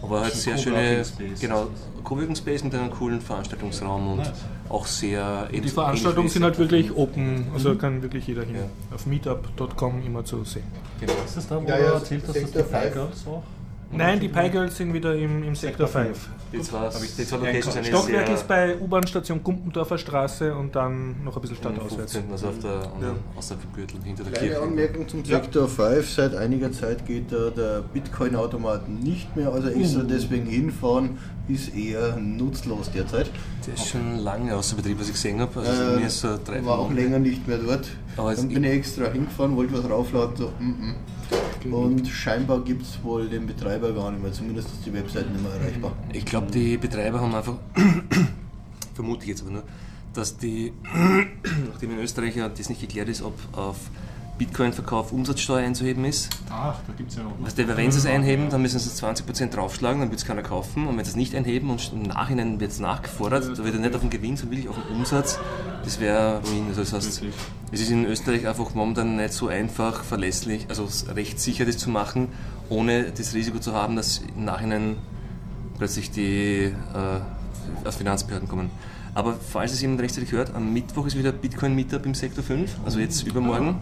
Aber 0.03 0.21
halt 0.21 0.35
sehr 0.35 0.59
schöne, 0.59 1.03
genau, 1.41 1.69
Coworking 2.05 2.37
Space 2.37 2.63
mit 2.63 2.75
einem 2.75 2.91
coolen 2.91 3.21
Veranstaltungsraum 3.21 4.13
und 4.13 4.19
Nice. 4.19 4.33
auch 4.69 4.87
sehr. 4.87 5.49
Die 5.49 5.69
Veranstaltungen 5.69 6.29
sind 6.29 6.45
halt 6.45 6.59
wirklich 6.59 6.95
open, 6.95 7.47
also 7.55 7.71
Mhm. 7.71 7.79
kann 7.79 8.03
wirklich 8.03 8.27
jeder 8.27 8.43
hin. 8.45 8.57
Ja. 8.57 8.95
Auf 8.95 9.07
meetup.com 9.07 10.03
immer 10.05 10.25
zu 10.25 10.45
sehen. 10.45 10.65
Genau. 11.01 11.13
Ist 11.25 11.37
das 11.37 11.49
da, 11.49 11.61
wo 11.63 11.67
Ja, 11.67 11.77
du 11.79 11.83
erzählt 11.85 12.23
hast, 12.29 12.29
dass 12.29 12.35
die 12.37 12.41
Sector 12.59 12.63
Pie 12.63 12.71
five. 12.87 12.93
Girls 12.93 13.27
auch? 13.27 13.43
Nein, 13.93 14.21
die 14.21 14.29
Pi 14.29 14.49
Girls 14.51 14.77
sind 14.77 14.93
wieder 14.93 15.15
im, 15.15 15.43
im 15.45 15.55
Sektor 15.55 15.87
5. 15.87 16.29
Die 16.53 16.61
zwei, 16.61 16.79
Hab 16.79 16.95
ich 17.03 17.15
die 17.15 17.25
zwei 17.25 17.25
sehr 17.25 17.39
Locations 17.39 17.75
sind 17.75 17.87
Stockwerk 17.87 18.29
ist 18.31 18.49
bei 18.49 18.77
U-Bahn-Station 18.79 19.43
Gumpendorfer 19.43 19.99
Straße 19.99 20.55
und 20.55 20.75
dann 20.75 21.23
noch 21.25 21.37
ein 21.37 21.41
bisschen 21.41 21.57
stadtauswärts. 21.57 22.13
15, 22.13 22.33
also 22.33 22.49
auf 22.49 22.59
der, 22.59 22.93
anderen, 22.93 23.19
außerhalb 23.37 23.63
vom 23.63 23.73
Gürtel, 23.73 24.01
hinter 24.03 24.25
der 24.25 24.33
Kleine 24.33 24.49
Kirche. 24.49 24.63
Anmerkung 24.63 25.09
zum 25.09 25.25
Sektor 25.25 25.69
5. 25.69 26.11
Seit 26.11 26.35
einiger 26.35 26.73
Zeit 26.73 27.07
geht 27.07 27.33
da 27.33 27.51
der 27.51 27.83
Bitcoin-Automat 27.93 28.89
nicht 28.89 29.35
mehr, 29.37 29.53
also 29.53 29.69
extra 29.69 30.03
deswegen 30.03 30.47
hinfahren, 30.47 31.19
ist 31.49 31.75
eher 31.75 32.17
nutzlos 32.17 32.91
derzeit. 32.91 33.31
Der 33.67 33.75
ist 33.75 33.89
schon 33.89 34.19
lange 34.19 34.55
außer 34.55 34.77
Betrieb, 34.77 34.99
was 34.99 35.07
ich 35.07 35.15
gesehen 35.15 35.41
habe. 35.41 35.61
Also 35.61 35.83
Äh, 35.99 36.09
so 36.09 36.39
drei 36.45 36.65
war 36.65 36.79
auch 36.79 36.93
länger 36.93 37.19
nicht 37.19 37.47
mehr 37.47 37.59
dort. 37.59 37.89
Aber 38.17 38.35
Dann 38.35 38.49
bin 38.49 38.65
ich 38.65 38.71
extra 38.71 39.11
hingefahren, 39.11 39.57
wollte 39.57 39.75
was 39.75 39.89
raufladen, 39.89 40.37
so, 40.37 40.53
mm, 40.59 40.65
mm. 40.65 40.95
Und 41.73 42.07
scheinbar 42.07 42.61
gibt 42.61 42.83
es 42.83 43.03
wohl 43.03 43.29
den 43.29 43.47
Betreiber 43.47 43.93
gar 43.93 44.13
nicht 44.13 44.23
mehr, 44.23 44.33
zumindest 44.33 44.69
ist 44.69 44.87
die 44.87 44.93
Webseite 44.93 45.31
nicht 45.31 45.43
mehr 45.43 45.53
erreichbar. 45.53 45.93
Ich 46.13 46.25
glaube, 46.25 46.51
die 46.51 46.77
Betreiber 46.77 47.21
haben 47.21 47.35
einfach, 47.35 47.55
vermute 48.95 49.23
ich 49.23 49.31
jetzt 49.31 49.43
aber 49.43 49.51
nur, 49.51 49.63
dass 50.15 50.37
die, 50.37 50.73
nachdem 51.69 51.91
in 51.93 51.99
Österreich 51.99 52.37
ja 52.37 52.49
das 52.49 52.69
nicht 52.69 52.81
geklärt 52.81 53.09
ist, 53.09 53.23
ob 53.23 53.35
auf 53.53 53.77
Bitcoin-Verkauf 54.39 55.13
Umsatzsteuer 55.13 55.65
einzuheben 55.65 56.05
ist. 56.05 56.29
Ach, 56.51 56.79
da 56.87 56.93
gibt 56.93 57.11
es 57.11 57.17
ja 57.17 57.23
auch 57.23 57.39
noch. 57.39 57.47
Weißt 57.47 57.59
du, 57.59 57.77
wenn 57.77 57.91
sie 57.91 57.99
es 57.99 58.07
einheben, 58.07 58.51
dann 58.51 58.63
müssen 58.63 58.79
sie 58.79 58.89
es 58.89 59.03
20% 59.03 59.51
draufschlagen, 59.51 60.01
dann 60.01 60.11
wird 60.11 60.21
es 60.21 60.27
keiner 60.27 60.43
kaufen. 60.43 60.87
Und 60.87 60.97
wenn 60.97 61.05
sie 61.05 61.11
es 61.11 61.17
nicht 61.17 61.35
einheben 61.35 61.71
und 61.71 61.93
im 61.93 62.03
Nachhinein 62.03 62.61
wird 62.61 62.71
es 62.71 62.81
nachgefordert, 62.81 63.59
da 63.59 63.65
wird 63.65 63.75
er 63.75 63.81
nicht 63.81 63.95
auf 63.95 64.03
den 64.03 64.11
Gewinn, 64.11 64.37
sondern 64.37 64.59
wirklich 64.59 64.69
auf 64.69 64.77
den 64.77 64.97
Umsatz, 64.97 65.39
das 65.85 66.01
wäre 66.01 66.43
ruin. 66.45 66.67
Also 66.69 66.83
das 66.83 66.93
heißt, 66.93 67.23
es 67.73 67.81
ist 67.81 67.91
in 67.91 68.05
Österreich 68.05 68.47
einfach 68.47 68.75
momentan 68.75 69.17
nicht 69.17 69.33
so 69.33 69.49
einfach, 69.49 70.05
verlässlich, 70.05 70.67
also 70.69 70.89
recht 71.15 71.41
sicher 71.41 71.65
das 71.65 71.79
zu 71.79 71.91
machen, 71.91 72.29
ohne 72.69 73.11
das 73.13 73.35
Risiko 73.35 73.59
zu 73.59 73.73
haben, 73.73 73.97
dass 73.97 74.23
im 74.37 74.45
Nachhinein 74.45 74.97
plötzlich 75.79 76.11
die 76.11 76.65
äh, 76.65 77.87
aus 77.87 77.97
Finanzbehörden 77.97 78.49
kommen. 78.49 78.71
Aber 79.15 79.35
falls 79.35 79.73
es 79.73 79.81
jemand 79.81 80.03
rechtzeitig 80.03 80.33
hört, 80.33 80.55
am 80.55 80.75
Mittwoch 80.75 81.07
ist 81.07 81.17
wieder 81.17 81.33
Bitcoin 81.33 81.75
Meetup 81.75 82.05
im 82.05 82.15
Sektor 82.15 82.45
5, 82.45 82.77
also 82.85 82.99
jetzt 82.99 83.27
übermorgen. 83.27 83.81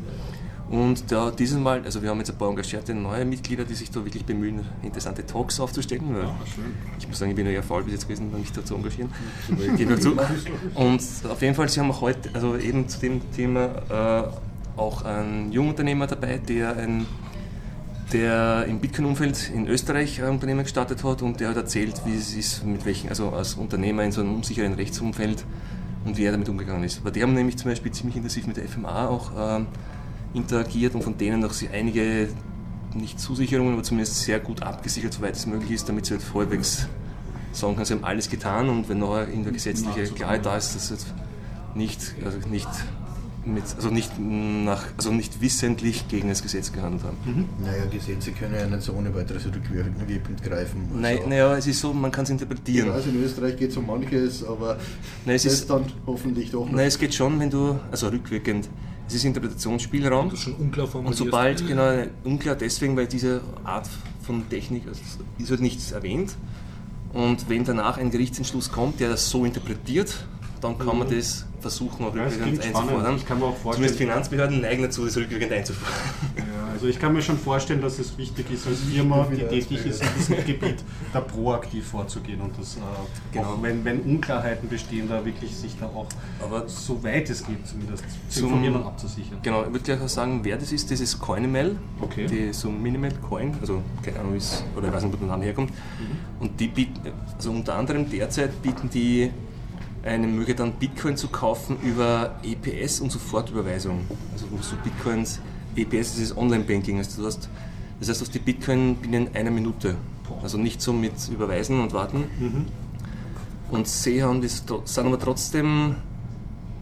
Und 0.71 1.13
da 1.13 1.31
dieses 1.31 1.59
Mal, 1.59 1.83
also 1.85 2.03
wir 2.03 2.11
haben 2.11 2.19
jetzt 2.19 2.31
ein 2.31 2.39
paar 2.39 2.49
engagierte 2.49 2.95
neue 2.95 3.25
Mitglieder, 3.25 3.65
die 3.65 3.75
sich 3.75 3.91
da 3.91 4.05
wirklich 4.05 4.25
bemühen, 4.25 4.61
interessante 4.83 5.25
Talks 5.27 5.61
aufzustellen. 5.61 6.15
Weil 6.15 6.29
ich 6.99 7.07
muss 7.07 7.19
sagen, 7.19 7.31
ich 7.31 7.37
bin 7.37 7.47
ja 7.47 7.53
eher 7.53 7.63
faul 7.63 7.85
bis 7.85 7.93
jetzt 7.93 8.09
gewesen, 8.09 8.33
mich 8.33 8.53
da 8.53 8.65
zu 8.65 8.75
engagieren. 8.75 9.11
Dazu. 9.89 10.17
Und 10.75 11.03
auf 11.29 11.43
jeden 11.43 11.55
Fall, 11.55 11.69
sie 11.69 11.81
haben 11.81 11.91
auch 11.91 12.01
heute, 12.01 12.31
also 12.33 12.57
eben 12.57 12.89
zu 12.89 12.99
dem 12.99 13.21
Thema, 13.33 14.31
äh, 14.77 14.81
auch 14.81 15.05
einen 15.05 15.53
Jungunternehmer 15.53 16.07
dabei, 16.07 16.39
der 16.39 16.77
ein 16.77 17.07
der 18.13 18.67
im 18.69 18.81
Bitcoin-Umfeld 18.81 19.51
in 19.53 19.67
Österreich 19.67 20.23
ein 20.23 20.31
Unternehmen 20.31 20.63
gestartet 20.63 21.03
hat 21.03 21.23
und 21.23 21.41
der 21.41 21.49
hat 21.49 21.57
erzählt, 21.57 22.03
wie 22.05 22.15
es 22.15 22.35
ist, 22.35 22.65
mit 22.65 22.85
welchen, 22.85 23.09
also 23.09 23.31
als 23.31 23.55
Unternehmer 23.55 24.05
in 24.05 24.13
so 24.13 24.21
einem 24.21 24.35
unsicheren 24.35 24.75
Rechtsumfeld 24.75 25.45
und 26.05 26.17
wie 26.17 26.25
er 26.25 26.33
damit 26.33 26.49
umgegangen 26.49 26.85
ist. 26.85 27.01
Aber 27.01 27.11
die 27.11 27.23
haben 27.23 27.35
nämlich 27.35 27.57
zum 27.57 27.71
Beispiel 27.71 27.91
ziemlich 27.93 28.17
intensiv 28.17 28.47
mit 28.47 28.57
der 28.57 28.69
FMA 28.69 29.09
auch 29.09 29.33
ähm, 29.37 29.67
interagiert 30.35 30.95
und 30.95 31.03
von 31.03 31.17
denen 31.17 31.41
noch 31.41 31.53
sie 31.53 31.69
einige, 31.69 32.29
nicht 32.95 33.19
Zusicherungen, 33.19 33.73
aber 33.75 33.83
zumindest 33.83 34.21
sehr 34.21 34.41
gut 34.41 34.63
abgesichert, 34.63 35.13
soweit 35.15 35.37
es 35.37 35.47
möglich 35.47 35.71
ist, 35.73 35.89
damit 35.89 36.07
sie 36.07 36.15
halt 36.15 36.25
halbwegs 36.35 36.87
sagen 37.53 37.75
können, 37.75 37.87
sie 37.87 37.95
haben 37.95 38.05
alles 38.05 38.29
getan 38.29 38.69
und 38.69 38.89
wenn 38.89 38.99
noch 38.99 39.17
in 39.29 39.45
der 39.45 39.53
gesetzliche 39.53 40.05
Klarheit 40.13 40.45
da 40.45 40.57
ist, 40.57 40.75
dass 40.75 40.89
sie 40.89 40.95
jetzt 40.95 41.07
nicht, 41.75 42.15
also 42.25 42.39
nicht 42.49 42.69
mit, 43.47 43.63
also 43.77 43.91
nicht 43.91 44.11
nach, 44.19 44.85
also 44.97 45.13
nicht 45.13 45.41
wissentlich 45.41 46.09
gegen 46.09 46.29
das 46.31 46.43
Gesetz 46.43 46.73
gehandelt 46.73 47.03
haben. 47.05 47.49
Naja, 47.63 47.85
Gesetze 47.91 48.33
können 48.33 48.55
ja 48.55 48.67
nicht 48.67 48.83
so 48.83 48.95
ohne 48.95 49.15
weiteres 49.15 49.45
rückwirkend 49.47 50.43
greifen. 50.43 50.83
Also, 50.89 51.01
Nein, 51.01 51.19
naja, 51.29 51.55
es 51.57 51.67
ist 51.67 51.81
so, 51.81 51.93
man 51.93 52.11
kann 52.11 52.25
es 52.25 52.31
ich 52.31 52.35
interpretieren. 52.35 52.89
weiß, 52.91 53.07
in 53.07 53.23
Österreich 53.23 53.57
geht 53.57 53.71
es 53.71 53.77
um 53.77 53.87
manches, 53.87 54.45
aber 54.45 54.79
Nein, 55.27 55.37
es 55.37 55.45
ist, 55.45 55.69
dann 55.69 55.85
hoffentlich 56.07 56.51
doch 56.53 56.65
noch. 56.65 56.73
nein, 56.73 56.87
es 56.87 56.99
geht 56.99 57.15
schon, 57.15 57.39
wenn 57.39 57.51
du, 57.51 57.79
also 57.91 58.09
rückwirkend, 58.09 58.69
es 59.07 59.15
ist 59.15 59.25
Interpretationsspielraum 59.25 60.31
Das 60.31 60.39
ist 60.39 60.45
schon 60.45 60.55
unklar 60.55 60.87
und 60.87 60.93
formuliert. 60.93 61.19
sobald, 61.19 61.67
genau, 61.67 62.05
unklar 62.25 62.55
deswegen, 62.57 62.97
weil 62.97 63.07
diese 63.07 63.41
Art 63.65 63.89
von 64.23 64.49
Technik 64.49 64.89
also 64.89 65.01
ist 65.39 65.51
halt 65.51 65.61
nichts 65.61 65.93
erwähnt 65.93 66.35
und 67.13 67.49
wenn 67.49 67.65
danach 67.65 67.97
ein 67.97 68.11
Gerichtsentschluss 68.11 68.73
kommt, 68.73 68.99
der 69.01 69.09
das 69.11 69.31
so 69.31 69.45
interpretiert, 69.45 70.27
dann 70.65 70.79
kann 70.79 70.99
man 70.99 71.09
das 71.11 71.45
versuchen, 71.61 72.05
auch 72.05 72.15
Ja, 72.15 72.25
rückwirkend 72.25 72.63
einzufordern. 72.63 73.17
Ich 73.17 73.27
kann 73.27 73.39
mir 73.39 73.45
auch 73.47 73.57
vorstellen- 73.57 73.75
Zumindest 73.75 73.99
Finanzbehörden 73.99 74.61
neigen 74.63 74.83
dazu, 74.83 75.05
das 75.05 75.17
rückwirkend 75.17 75.53
einzufordern. 75.53 75.99
Ja, 76.37 76.45
also 76.73 76.87
ich 76.89 76.99
kann 76.99 77.13
mir 77.13 77.23
schon 77.23 77.39
vorstellen, 77.39 77.81
dass 77.81 77.99
es 77.99 78.17
wichtig 78.19 78.51
ist, 78.51 78.67
als 78.67 78.81
Firma, 78.81 79.27
die 79.31 79.37
tätig 79.43 79.85
ist 79.87 80.03
in 80.03 80.09
diesem 80.19 80.37
Gebiet, 80.45 80.77
da 81.13 81.21
proaktiv 81.21 81.87
vorzugehen 81.87 82.41
und 82.41 82.59
das, 82.59 82.77
äh, 82.77 82.81
Genau. 83.33 83.47
auch 83.55 83.63
wenn, 83.63 83.85
wenn 83.85 84.01
Unklarheiten 84.01 84.69
bestehen, 84.69 85.09
da 85.09 85.25
wirklich 85.25 85.55
sich 85.57 85.77
da 85.79 85.87
auch, 85.87 86.07
Aber 86.43 86.69
so 86.69 87.03
weit 87.03 87.31
es 87.31 87.47
geht 87.47 87.67
zumindest, 87.67 88.05
zu 88.29 88.41
Zum- 88.41 88.49
informieren 88.49 88.77
und 88.77 88.85
abzusichern. 88.87 89.39
Genau, 89.43 89.63
ich 89.63 89.69
würde 89.69 89.81
gleich 89.81 90.01
auch 90.01 90.09
sagen, 90.09 90.41
wer 90.43 90.57
das 90.59 90.73
ist. 90.73 90.91
Das 90.91 91.01
ist 91.01 91.19
Coinmel, 91.19 91.77
Okay. 92.01 92.27
die 92.27 92.53
so 92.53 92.71
Minimal 92.71 93.13
Coin, 93.27 93.55
also 93.61 93.81
keine 94.03 94.19
Ahnung, 94.21 94.35
oder 94.77 94.89
ich 94.89 94.93
weiß 94.95 95.03
nicht, 95.05 95.13
wo 95.15 95.17
der 95.19 95.29
Name 95.29 95.45
herkommt. 95.45 95.71
Und 96.41 96.59
die 96.61 96.69
bieten, 96.69 97.01
also 97.37 97.51
unter 97.53 97.75
anderem 97.77 98.11
derzeit 98.11 98.61
bieten 98.63 98.91
die 98.91 99.31
eine 100.05 100.27
Möglichkeit 100.27 100.67
an, 100.67 100.73
Bitcoin 100.75 101.17
zu 101.17 101.29
kaufen 101.29 101.77
über 101.83 102.39
EPS 102.43 103.01
und 103.01 103.11
Sofortüberweisung. 103.11 104.01
Also 104.33 104.47
du 104.47 104.83
Bitcoins, 104.83 105.41
EPS 105.77 106.13
das 106.13 106.19
ist 106.19 106.37
Online-Banking, 106.37 106.99
also 106.99 107.23
du 107.23 107.27
hast, 107.27 107.49
das 108.01 108.09
heißt, 108.09 108.21
du 108.21 108.25
hast 108.25 108.35
die 108.35 108.39
Bitcoin 108.39 108.97
binnen 108.97 109.29
einer 109.35 109.51
Minute. 109.51 109.97
Also 110.43 110.59
nicht 110.59 110.81
so 110.81 110.93
mit 110.93 111.13
Überweisen 111.31 111.81
und 111.81 111.93
Warten. 111.93 112.25
Und 113.71 113.89
sie 113.89 114.23
haben 114.23 114.43
das, 114.43 114.65
sind 114.85 115.07
aber 115.07 115.19
trotzdem 115.19 115.97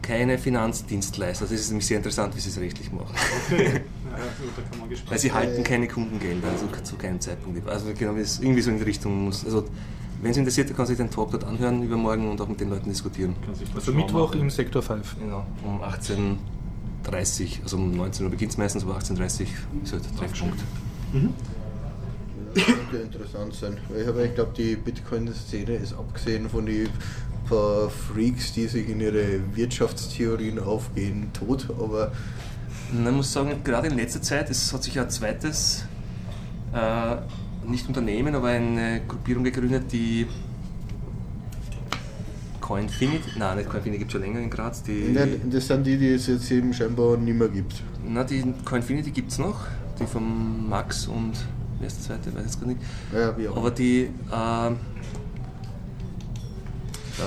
keine 0.01 0.37
Finanzdienstleister. 0.37 1.45
Das 1.45 1.51
ist 1.51 1.69
nämlich 1.69 1.87
sehr 1.87 1.97
interessant, 1.97 2.35
wie 2.35 2.39
sie 2.39 2.49
es 2.49 2.59
rechtlich 2.59 2.91
machen. 2.91 3.15
Okay. 3.49 3.81
Ja, 4.13 4.19
also 4.19 4.43
da 4.55 4.61
kann 4.69 4.79
man 4.79 4.89
gespannt 4.89 5.11
Weil 5.11 5.17
sie 5.17 5.31
halten 5.31 5.63
keine 5.63 5.87
Kundengelder, 5.87 6.49
also 6.49 6.67
zu 6.83 6.95
keinem 6.97 7.19
Zeitpunkt. 7.19 7.67
Also 7.67 7.87
genau, 7.97 8.15
wie 8.15 8.19
es 8.19 8.39
irgendwie 8.39 8.61
so 8.61 8.69
in 8.69 8.77
die 8.77 8.83
Richtung 8.83 9.23
muss. 9.23 9.43
Also 9.43 9.65
wenn 10.23 10.31
es 10.31 10.37
interessiert, 10.37 10.75
kann 10.75 10.85
sich 10.85 10.97
den 10.97 11.11
Talk 11.11 11.31
dort 11.31 11.43
anhören 11.43 11.83
übermorgen 11.83 12.29
und 12.31 12.39
auch 12.41 12.47
mit 12.47 12.59
den 12.59 12.69
Leuten 12.69 12.89
diskutieren. 12.89 13.35
Also 13.75 13.93
Mittwoch 13.93 14.33
im 14.35 14.49
Sektor 14.49 14.81
5. 14.81 15.17
Genau, 15.19 15.45
um 15.63 15.81
18.30 15.83 17.63
also 17.63 17.77
um 17.77 17.95
19 17.95 18.25
Uhr 18.25 18.31
beginnt 18.31 18.51
es 18.51 18.57
meistens, 18.57 18.83
aber 18.83 18.97
18.30 18.97 19.17
Uhr 19.19 19.47
ist 19.83 19.93
halt 19.93 20.05
der 20.05 20.15
Treffpunkt. 20.15 20.59
Das 22.53 22.65
könnte 22.65 22.97
interessant 22.97 23.53
sein. 23.53 23.77
Weil 23.89 24.01
ich 24.01 24.07
habe, 24.07 24.25
ich 24.25 24.35
glaube, 24.35 24.51
die 24.55 24.75
Bitcoin-Szene 24.75 25.75
ist 25.75 25.93
abgesehen 25.93 26.49
von 26.49 26.65
den 26.65 26.89
paar 27.49 27.89
Freaks, 27.89 28.53
die 28.53 28.67
sich 28.67 28.89
in 28.89 29.01
ihre 29.01 29.55
Wirtschaftstheorien 29.55 30.59
aufgehen, 30.59 31.31
tot. 31.33 31.67
Aber 31.69 32.11
Man 32.91 33.15
muss 33.15 33.33
sagen, 33.33 33.63
gerade 33.63 33.87
in 33.87 33.97
letzter 33.97 34.21
Zeit, 34.21 34.49
es 34.49 34.71
hat 34.71 34.83
sich 34.83 34.95
ja 34.95 35.03
ein 35.03 35.09
zweites, 35.09 35.85
äh, 36.73 37.15
nicht 37.67 37.87
Unternehmen, 37.87 38.35
aber 38.35 38.47
eine 38.49 39.01
Gruppierung 39.07 39.43
gegründet, 39.43 39.91
die 39.91 40.27
Coinfinity, 42.61 43.31
nein, 43.37 43.57
nicht 43.57 43.69
Coinfinity 43.69 43.99
gibt 43.99 44.09
es 44.09 44.13
schon 44.13 44.21
länger 44.21 44.39
in 44.39 44.49
Graz, 44.49 44.83
die, 44.83 45.11
Nein, 45.13 45.41
das 45.51 45.67
sind 45.67 45.85
die, 45.85 45.97
die 45.97 46.13
es 46.13 46.27
jetzt 46.27 46.49
eben 46.51 46.73
scheinbar 46.73 47.17
nicht 47.17 47.37
mehr 47.37 47.49
gibt. 47.49 47.73
na, 48.07 48.23
die 48.23 48.41
Coinfinity 48.63 49.11
gibt 49.11 49.31
es 49.31 49.37
noch, 49.39 49.65
die 49.99 50.05
von 50.05 50.69
Max 50.69 51.07
und, 51.07 51.33
wer 51.79 51.87
ist 51.87 51.97
der 52.09 52.15
zweite, 52.17 52.33
weiß 52.33 52.39
ich 52.45 52.51
jetzt 52.51 52.59
gar 52.61 52.67
nicht, 52.67 52.79
Ja, 53.13 53.37
wie 53.37 53.47
auch. 53.49 53.57
aber 53.57 53.69
die, 53.71 54.03
äh, 54.03 54.09
ja 54.31 54.75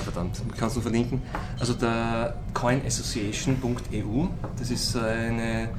verdammt, 0.03 0.41
ich 0.51 0.57
kann 0.57 0.69
es 0.69 0.73
nur 0.73 0.81
verlinken, 0.81 1.21
also 1.59 1.73
der 1.73 2.35
coinassociation.eu, 2.55 4.25
das 4.57 4.71
ist 4.71 4.95
eine, 4.97 5.69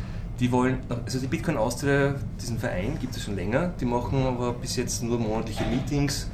die 0.41 0.53
wollen, 0.53 0.79
also 0.89 1.19
die 1.19 1.27
Bitcoin 1.27 1.57
Austria, 1.57 2.15
diesen 2.41 2.59
Verein 2.59 2.99
gibt 3.01 3.17
es 3.17 3.25
schon 3.25 3.37
länger, 3.37 3.73
die 3.81 3.85
machen 3.85 4.25
aber 4.25 4.53
bis 4.53 4.77
jetzt 4.77 5.03
nur 5.03 5.19
monatliche 5.19 5.65
Meetings, 5.65 6.29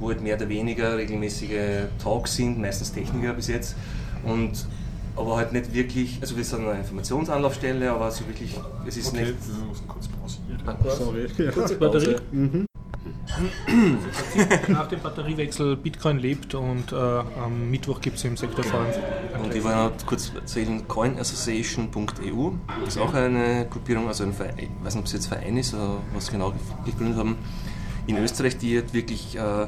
wo 0.00 0.08
halt 0.08 0.22
mehr 0.22 0.36
oder 0.36 0.48
weniger 0.48 0.96
regelmäßige 0.96 1.86
Talks 2.02 2.36
sind, 2.36 2.58
meistens 2.58 2.92
Techniker 2.92 3.34
bis 3.34 3.48
jetzt. 3.48 3.76
Und 4.24 4.66
aber 5.14 5.36
halt 5.36 5.52
nicht 5.52 5.74
wirklich, 5.74 6.18
also 6.22 6.36
wir 6.36 6.44
sind 6.44 6.66
eine 6.66 6.78
Informationsanlaufstelle, 6.78 7.90
aber 7.90 8.10
so 8.10 8.26
wirklich, 8.26 8.58
es 8.86 8.96
ist 8.96 9.12
nicht... 9.12 9.26
wir 9.26 9.66
müssen 9.66 9.86
kurz 9.86 10.08
pausieren. 10.08 10.62
Ah, 10.64 11.52
Kurze 11.52 11.76
Batterie. 11.76 12.66
Nach 14.68 14.88
dem 14.88 15.00
Batteriewechsel 15.00 15.76
Bitcoin 15.76 16.18
lebt 16.18 16.54
und 16.54 16.92
äh, 16.92 16.96
am 16.96 17.70
Mittwoch 17.70 18.00
gibt 18.00 18.16
es 18.16 18.24
im 18.24 18.36
Sektor 18.36 18.64
5. 18.64 18.74
Und 19.42 19.54
ich 19.54 19.64
wollte 19.64 19.78
noch 19.78 20.06
kurz 20.06 20.32
erzählen, 20.34 20.86
coinassociation.eu 20.86 22.50
ist 22.86 22.98
auch 22.98 23.14
eine 23.14 23.66
Gruppierung, 23.68 24.08
also 24.08 24.24
ein 24.24 24.32
Verein, 24.32 24.54
ich 24.58 24.84
weiß 24.84 24.94
nicht, 24.94 25.02
ob 25.02 25.06
es 25.06 25.12
jetzt 25.12 25.26
Verein 25.26 25.56
ist 25.56 25.74
oder 25.74 25.98
was 26.14 26.30
genau 26.30 26.52
gegründet 26.84 27.18
haben, 27.18 27.36
in 28.06 28.16
Österreich, 28.18 28.58
die 28.58 28.82
wirklich 28.92 29.36
äh, 29.36 29.66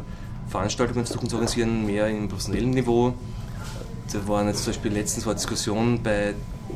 Veranstaltungen 0.49 1.05
versuchen 1.05 1.29
zu 1.29 1.37
organisieren, 1.37 1.87
mehr 1.87 2.09
im 2.09 2.29
professionellen 2.29 2.71
Niveau. 2.71 3.15
Da 4.13 4.29
waren 4.29 4.47
jetzt 4.49 4.65
zum 4.65 4.73
Beispiel 4.73 4.93
letztens 4.93 5.25
war 5.27 5.33
eine 5.33 5.41
Diskussion 5.41 6.03
bei 6.03 6.35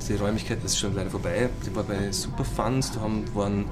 der 0.08 0.20
Räumlichkeit, 0.20 0.58
das 0.62 0.72
ist 0.72 0.78
schon 0.78 0.94
leider 0.94 1.10
vorbei, 1.10 1.48
die 1.66 1.74
war 1.74 1.82
bei 1.82 2.10
Superfunds, 2.10 2.92
da 2.92 3.00
haben, 3.00 3.24
waren 3.34 3.66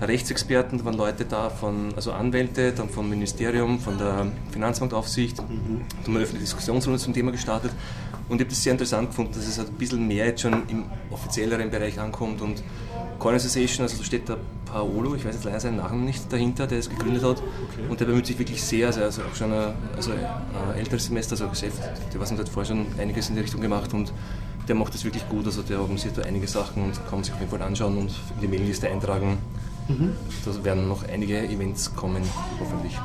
Rechtsexperten, 0.00 0.78
da 0.78 0.84
waren 0.84 0.96
Leute 0.96 1.24
da, 1.24 1.50
von, 1.50 1.92
also 1.94 2.12
Anwälte, 2.12 2.72
dann 2.72 2.88
vom 2.88 3.08
Ministerium, 3.10 3.78
von 3.78 3.98
der 3.98 4.26
Finanzmarktaufsicht. 4.50 5.38
Da 5.38 5.42
haben 5.42 5.84
wir 6.06 6.14
eine 6.14 6.24
offene 6.24 6.40
Diskussionsrunde 6.40 6.98
zum 6.98 7.12
Thema 7.12 7.32
gestartet. 7.32 7.72
Und 8.28 8.36
ich 8.36 8.42
habe 8.42 8.50
das 8.50 8.62
sehr 8.62 8.72
interessant 8.72 9.08
gefunden, 9.08 9.32
dass 9.34 9.46
es 9.46 9.58
halt 9.58 9.68
ein 9.68 9.74
bisschen 9.74 10.06
mehr 10.06 10.26
jetzt 10.26 10.42
schon 10.42 10.52
im 10.68 10.84
offizielleren 11.10 11.70
Bereich 11.70 11.98
ankommt. 12.00 12.40
Und 12.40 12.62
Coin 13.18 13.34
Association, 13.34 13.82
also 13.82 13.98
da 13.98 14.04
steht 14.04 14.28
der 14.28 14.38
Paolo, 14.64 15.14
ich 15.16 15.24
weiß 15.24 15.34
jetzt 15.34 15.44
leider 15.44 15.60
seinen 15.60 15.76
Namen 15.76 16.04
nicht 16.04 16.32
dahinter, 16.32 16.66
der 16.66 16.78
es 16.78 16.88
gegründet 16.88 17.24
hat. 17.24 17.42
Und 17.88 18.00
der 18.00 18.06
bemüht 18.06 18.26
sich 18.26 18.38
wirklich 18.38 18.62
sehr, 18.62 18.86
also, 18.86 19.02
also 19.02 19.22
auch 19.22 19.34
schon 19.34 19.52
ein, 19.52 19.74
also 19.96 20.12
ein 20.12 20.78
älteres 20.78 21.06
Semester, 21.06 21.32
also 21.32 21.48
Geschäft, 21.48 21.78
der 22.12 22.20
was 22.20 22.30
hat 22.32 22.48
vorher 22.48 22.68
schon 22.68 22.86
einiges 22.98 23.28
in 23.28 23.34
die 23.34 23.42
Richtung 23.42 23.60
gemacht 23.60 23.92
und 23.92 24.12
der 24.68 24.76
macht 24.76 24.94
das 24.94 25.04
wirklich 25.04 25.28
gut, 25.28 25.44
also 25.46 25.62
der 25.62 25.80
organisiert 25.80 26.16
da 26.16 26.22
einige 26.22 26.46
Sachen 26.46 26.84
und 26.84 26.94
kann 26.94 27.14
man 27.18 27.24
sich 27.24 27.34
auf 27.34 27.40
jeden 27.40 27.50
Fall 27.50 27.62
anschauen 27.62 27.98
und 27.98 28.10
in 28.36 28.40
die 28.40 28.48
Mailingliste 28.48 28.88
eintragen. 28.88 29.38
Da 30.44 30.64
werden 30.64 30.88
noch 30.88 31.04
einige 31.04 31.42
Events 31.42 31.94
kommen, 31.94 32.22
hoffentlich. 32.58 32.96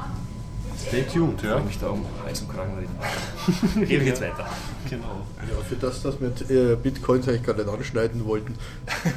Stay 0.87 1.03
tuned, 1.03 1.39
Ich 1.39 1.43
ja. 1.43 1.53
freue 1.55 1.65
mich 1.65 1.79
da 1.79 1.87
um 1.89 2.05
Hals 2.23 2.41
und 2.41 2.49
Kragen 2.53 2.73
reden. 2.77 3.85
Gebe 3.87 4.03
ich 4.03 4.09
jetzt 4.09 4.21
weiter. 4.21 4.45
Genau. 4.89 5.25
Ja, 5.49 5.63
für 5.67 5.75
das, 5.75 6.01
dass 6.03 6.15
wir 6.21 6.27
äh, 6.49 6.75
Bitcoins 6.75 7.27
eigentlich 7.27 7.43
gar 7.43 7.55
nicht 7.55 7.67
anschneiden 7.67 8.25
wollten. 8.25 8.53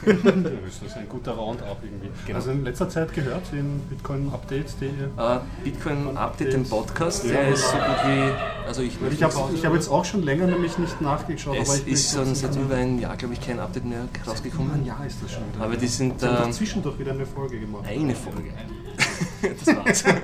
Das 0.04 0.82
ist 0.82 0.96
ein 0.96 1.08
guter 1.08 1.32
Roundup 1.32 1.78
irgendwie. 1.82 2.08
Genau. 2.26 2.38
Also 2.38 2.50
in 2.52 2.64
letzter 2.64 2.88
Zeit 2.88 3.12
gehört 3.12 3.52
den 3.52 3.80
Bitcoin-Updates.de. 3.90 4.88
Äh, 4.88 5.38
Bitcoin 5.62 6.16
Update, 6.16 6.52
den 6.54 6.64
Podcast, 6.68 7.24
der 7.28 7.48
ist 7.48 7.62
so 7.62 7.76
gut 7.76 8.04
wie. 8.06 8.66
Also 8.66 8.82
ich 8.82 8.96
Ich 9.10 9.22
habe 9.22 9.34
ich 9.54 9.66
hab 9.66 9.74
jetzt 9.74 9.88
auch 9.88 10.04
schon 10.04 10.22
länger 10.22 10.46
nämlich 10.46 10.78
nicht 10.78 11.00
nachgeschaut, 11.00 11.56
Es 11.60 11.68
aber 11.68 11.78
ich 11.86 11.92
ist 11.92 12.14
schon 12.14 12.34
seit 12.34 12.56
über 12.56 12.76
ein 12.76 12.98
Jahr, 12.98 13.16
glaube 13.16 13.34
ich, 13.34 13.40
kein 13.40 13.60
Update 13.60 13.84
mehr 13.84 14.00
ein 14.00 14.08
rausgekommen. 14.26 14.84
Jahr 14.86 15.04
ist 15.06 15.18
das 15.22 15.32
schon 15.32 15.42
wieder. 15.52 15.64
Aber 15.64 15.76
die 15.76 15.86
sind 15.86 16.20
Sie 16.20 16.26
haben 16.26 16.36
doch 16.36 16.50
zwischendurch 16.50 16.98
wieder 16.98 17.12
eine 17.12 17.26
Folge 17.26 17.60
gemacht. 17.60 17.84
eine 17.86 18.14
Folge. 18.14 18.52
das 19.64 19.76
war's. 19.76 20.04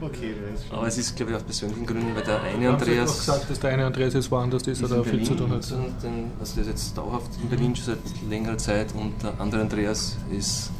Okay, 0.00 0.34
das 0.52 0.60
ist 0.60 0.68
schon. 0.68 0.78
Aber 0.78 0.86
es 0.86 0.98
ist, 0.98 1.16
glaube 1.16 1.32
ich, 1.32 1.36
aus 1.36 1.42
persönlichen 1.44 1.86
Gründen, 1.86 2.14
weil 2.14 2.22
der 2.24 2.42
eine 2.42 2.52
Haben 2.52 2.60
Sie 2.60 2.66
Andreas. 2.90 3.10
doch 3.10 3.18
gesagt, 3.18 3.50
dass 3.50 3.60
der 3.60 3.70
eine 3.70 3.86
Andreas 3.86 4.14
jetzt 4.14 4.30
woanders 4.30 4.62
ist 4.66 4.82
ist 4.82 4.92
oder 4.92 5.02
viel 5.04 5.22
zu 5.22 5.34
tun 5.34 5.48
Berlin, 5.48 5.64
hat? 5.64 5.72
und 5.72 6.02
den, 6.02 6.30
also 6.38 6.54
der 6.54 6.62
ist 6.64 6.68
jetzt 6.70 6.98
dauerhaft 6.98 7.30
in 7.42 7.48
Berlin 7.48 7.74
schon 7.74 7.84
seit 7.86 7.98
längerer 8.30 8.58
Zeit 8.58 8.92
und 8.94 9.22
der 9.22 9.40
andere 9.40 9.62
Andreas 9.62 10.16
ist 10.36 10.70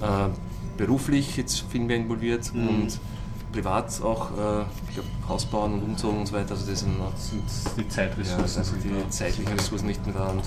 äh, 0.00 0.28
beruflich 0.76 1.36
jetzt 1.36 1.64
viel 1.70 1.80
mehr 1.82 1.96
involviert 1.96 2.52
Mhm. 2.54 2.68
und 2.68 3.00
privat 3.52 4.00
auch, 4.02 4.30
äh, 4.30 4.62
ich 4.88 4.94
glaube, 4.94 5.08
Hausbauen 5.28 5.74
und 5.74 5.82
Umzogen 5.82 6.20
und 6.20 6.26
so 6.26 6.34
weiter. 6.34 6.52
Also 6.52 6.70
das 6.70 6.80
sind 6.80 6.94
sind 7.16 7.42
die 7.76 7.82
ja, 7.82 7.88
Zeitressourcen. 7.88 8.58
also 8.58 8.72
sind 8.72 8.84
die 8.84 9.10
zeitlichen 9.10 9.52
Ressourcen 9.54 9.86
nicht 9.86 10.04
mehr 10.06 10.14
da. 10.14 10.28
Und, 10.28 10.42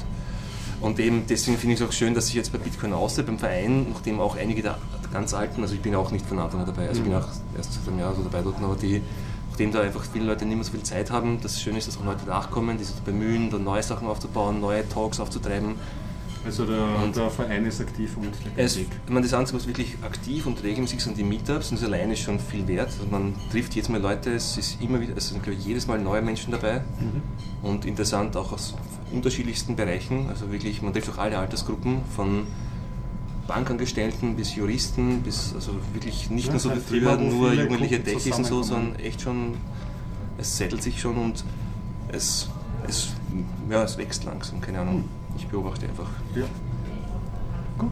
und 0.82 1.00
eben 1.00 1.24
deswegen 1.28 1.58
finde 1.58 1.76
ich 1.76 1.82
es 1.82 1.88
auch 1.88 1.92
schön, 1.92 2.14
dass 2.14 2.28
sich 2.28 2.36
jetzt 2.36 2.52
bei 2.52 2.58
Bitcoin 2.58 2.94
Austria, 2.94 3.26
beim 3.26 3.38
Verein, 3.40 3.88
nachdem 3.92 4.20
auch 4.20 4.36
einige 4.38 4.62
der 4.62 4.78
ganz 5.16 5.34
alten, 5.34 5.62
also 5.62 5.74
ich 5.74 5.82
bin 5.82 5.96
auch 5.96 6.12
nicht 6.12 6.26
von 6.26 6.40
Anfang 6.40 6.60
an 6.60 6.66
dabei, 6.66 6.90
also 6.90 7.00
ich 7.02 7.08
bin 7.08 7.16
auch 7.16 7.28
erst 7.56 7.74
seit 7.74 7.88
einem 7.88 8.00
Jahr 8.00 8.14
so 8.14 8.22
dabei 8.22 8.42
dort, 8.42 8.62
aber 8.62 8.76
die, 8.76 9.02
nachdem 9.50 9.72
da 9.72 9.80
einfach 9.82 10.04
viele 10.12 10.26
Leute 10.26 10.46
nicht 10.46 10.56
mehr 10.56 10.66
so 10.66 10.72
viel 10.74 10.84
Zeit 10.84 11.10
haben, 11.10 11.40
das 11.42 11.62
Schöne 11.62 11.78
ist, 11.78 11.88
dass 11.88 11.98
auch 11.98 12.04
Leute 12.04 12.26
nachkommen, 12.26 12.78
die 12.78 12.84
sich 12.84 12.96
bemühen, 12.98 13.50
da 13.50 13.58
neue 13.58 13.82
Sachen 13.82 14.08
aufzubauen, 14.10 14.60
neue 14.60 14.88
Talks 14.90 15.20
aufzutreiben. 15.22 15.76
Also 16.46 16.66
der, 16.66 16.84
Und- 17.04 17.16
der 17.16 17.30
Verein 17.32 17.66
ist 17.66 17.80
aktiv 17.82 18.18
und 18.18 18.32
Es, 18.58 18.78
meine, 19.08 19.22
das 19.22 19.34
Einzige, 19.34 19.58
was 19.58 19.66
wirklich 19.68 19.96
aktiv 20.04 20.46
und 20.46 20.62
regelmäßig 20.62 21.02
sind, 21.02 21.18
die 21.18 21.24
Meetups, 21.24 21.72
und 21.72 21.80
das 21.82 21.88
alleine 21.88 22.14
ist 22.14 22.20
schon 22.20 22.38
viel 22.40 22.68
wert. 22.68 22.90
Also 22.90 23.08
man 23.10 23.34
trifft 23.52 23.74
jetzt 23.76 23.90
mal 23.90 24.00
Leute, 24.02 24.32
es 24.34 24.56
ist 24.58 24.80
immer 24.82 25.00
wieder, 25.00 25.14
es 25.16 25.30
sind 25.30 25.42
glaube 25.42 25.58
ich 25.58 25.66
jedes 25.66 25.88
Mal 25.88 25.98
neue 25.98 26.22
Menschen 26.22 26.52
dabei 26.52 26.82
und 27.64 27.86
interessant 27.86 28.36
auch 28.38 28.52
aus 28.52 28.76
unterschiedlichsten 29.12 29.76
Bereichen. 29.78 30.28
Also 30.30 30.52
wirklich, 30.52 30.82
man 30.84 30.92
trifft 30.94 31.10
auch 31.10 31.18
alle 31.20 31.40
Altersgruppen, 31.40 32.02
von 32.16 32.46
Bankangestellten 33.48 34.36
bis 34.36 34.56
Juristen, 34.56 35.22
bis 35.22 35.54
also 35.54 35.74
wirklich 35.94 36.30
nicht 36.30 36.48
Ja, 36.48 36.52
nur 36.54 36.60
so 36.60 36.76
wie 36.76 36.80
früher 36.80 37.18
nur 37.18 37.54
jugendliche 37.54 38.04
Techies 38.04 38.36
und 38.38 38.46
so, 38.46 38.64
sondern 38.64 38.96
echt 39.00 39.22
schon, 39.22 39.56
es 40.38 40.58
settelt 40.58 40.82
sich 40.84 41.00
schon 41.00 41.18
und 41.18 41.44
es, 42.12 42.50
es, 42.88 43.14
ja, 43.70 43.84
es 43.84 43.98
wächst 43.98 44.24
langsam, 44.24 44.62
keine 44.62 44.80
Ahnung. 44.80 45.06
Ich 45.38 45.48
beobachte 45.48 45.88
einfach. 45.88 46.10
Ja. 46.36 46.46
Gut. 47.78 47.92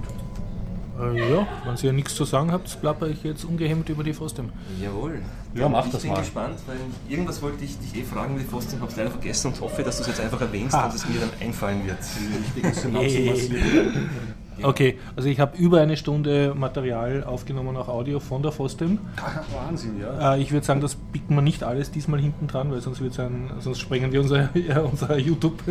Äh, 1.00 1.32
ja, 1.32 1.48
wenn 1.66 1.76
Sie 1.76 1.88
ja 1.88 1.94
nichts 1.94 2.14
zu 2.16 2.24
sagen 2.24 2.52
habt, 2.52 2.80
plapper 2.80 3.08
ich 3.08 3.24
jetzt 3.24 3.44
ungehemmt 3.46 3.90
über 3.90 4.04
die 4.04 4.14
Frostem. 4.14 4.52
Jawohl. 4.82 5.22
Ja, 5.56 5.68
mach 5.68 5.86
ich 5.86 5.92
das 5.92 6.04
bin 6.04 6.12
mal. 6.12 6.20
gespannt, 6.20 6.60
weil 6.68 6.78
irgendwas 7.10 7.42
wollte 7.42 7.64
ich 7.66 7.78
dich 7.80 7.96
eh 7.96 8.04
fragen 8.04 8.36
mit 8.36 8.48
Fosting, 8.48 8.80
habe 8.80 8.92
es 8.92 8.98
leider 8.98 9.12
vergessen 9.12 9.48
und 9.48 9.62
hoffe, 9.62 9.84
dass 9.84 9.98
du 9.98 10.04
es 10.04 10.08
jetzt 10.10 10.20
einfach 10.20 10.42
erwähnst 10.42 10.76
und 10.76 10.94
es 10.94 11.08
mir 11.10 11.20
dann 11.20 11.30
einfallen 11.40 11.86
wird. 11.86 11.98
Die 12.20 12.62
richtigen 12.62 12.74
Synapsen 12.74 14.10
passieren. 14.54 14.70
Okay, 14.70 15.00
also 15.16 15.30
ich 15.30 15.40
habe 15.40 15.58
über 15.58 15.82
eine 15.82 15.98
Stunde 15.98 16.54
Material 16.56 17.24
aufgenommen, 17.24 17.76
auch 17.78 17.88
Audio 17.88 18.20
von 18.20 18.42
der 18.42 18.52
Fostem. 18.52 19.00
Wahnsinn, 19.68 20.00
ja. 20.00 20.36
Äh, 20.36 20.42
ich 20.42 20.52
würde 20.52 20.66
sagen, 20.66 20.82
das 20.82 20.96
bieten 20.96 21.36
wir 21.36 21.42
nicht 21.42 21.64
alles 21.64 21.92
diesmal 21.92 22.20
hinten 22.20 22.48
dran, 22.48 22.72
weil 22.72 22.82
sonst, 22.82 23.02
wird's 23.02 23.20
ein, 23.20 23.52
sonst 23.60 23.80
sprengen 23.80 24.12
wir 24.12 24.22
unser, 24.22 24.50
ja, 24.58 24.80
unser 24.80 25.18
YouTube, 25.18 25.62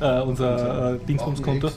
äh, 0.00 0.20
unser 0.20 0.94
äh, 0.94 0.98
Dingsbumskonto. 1.06 1.70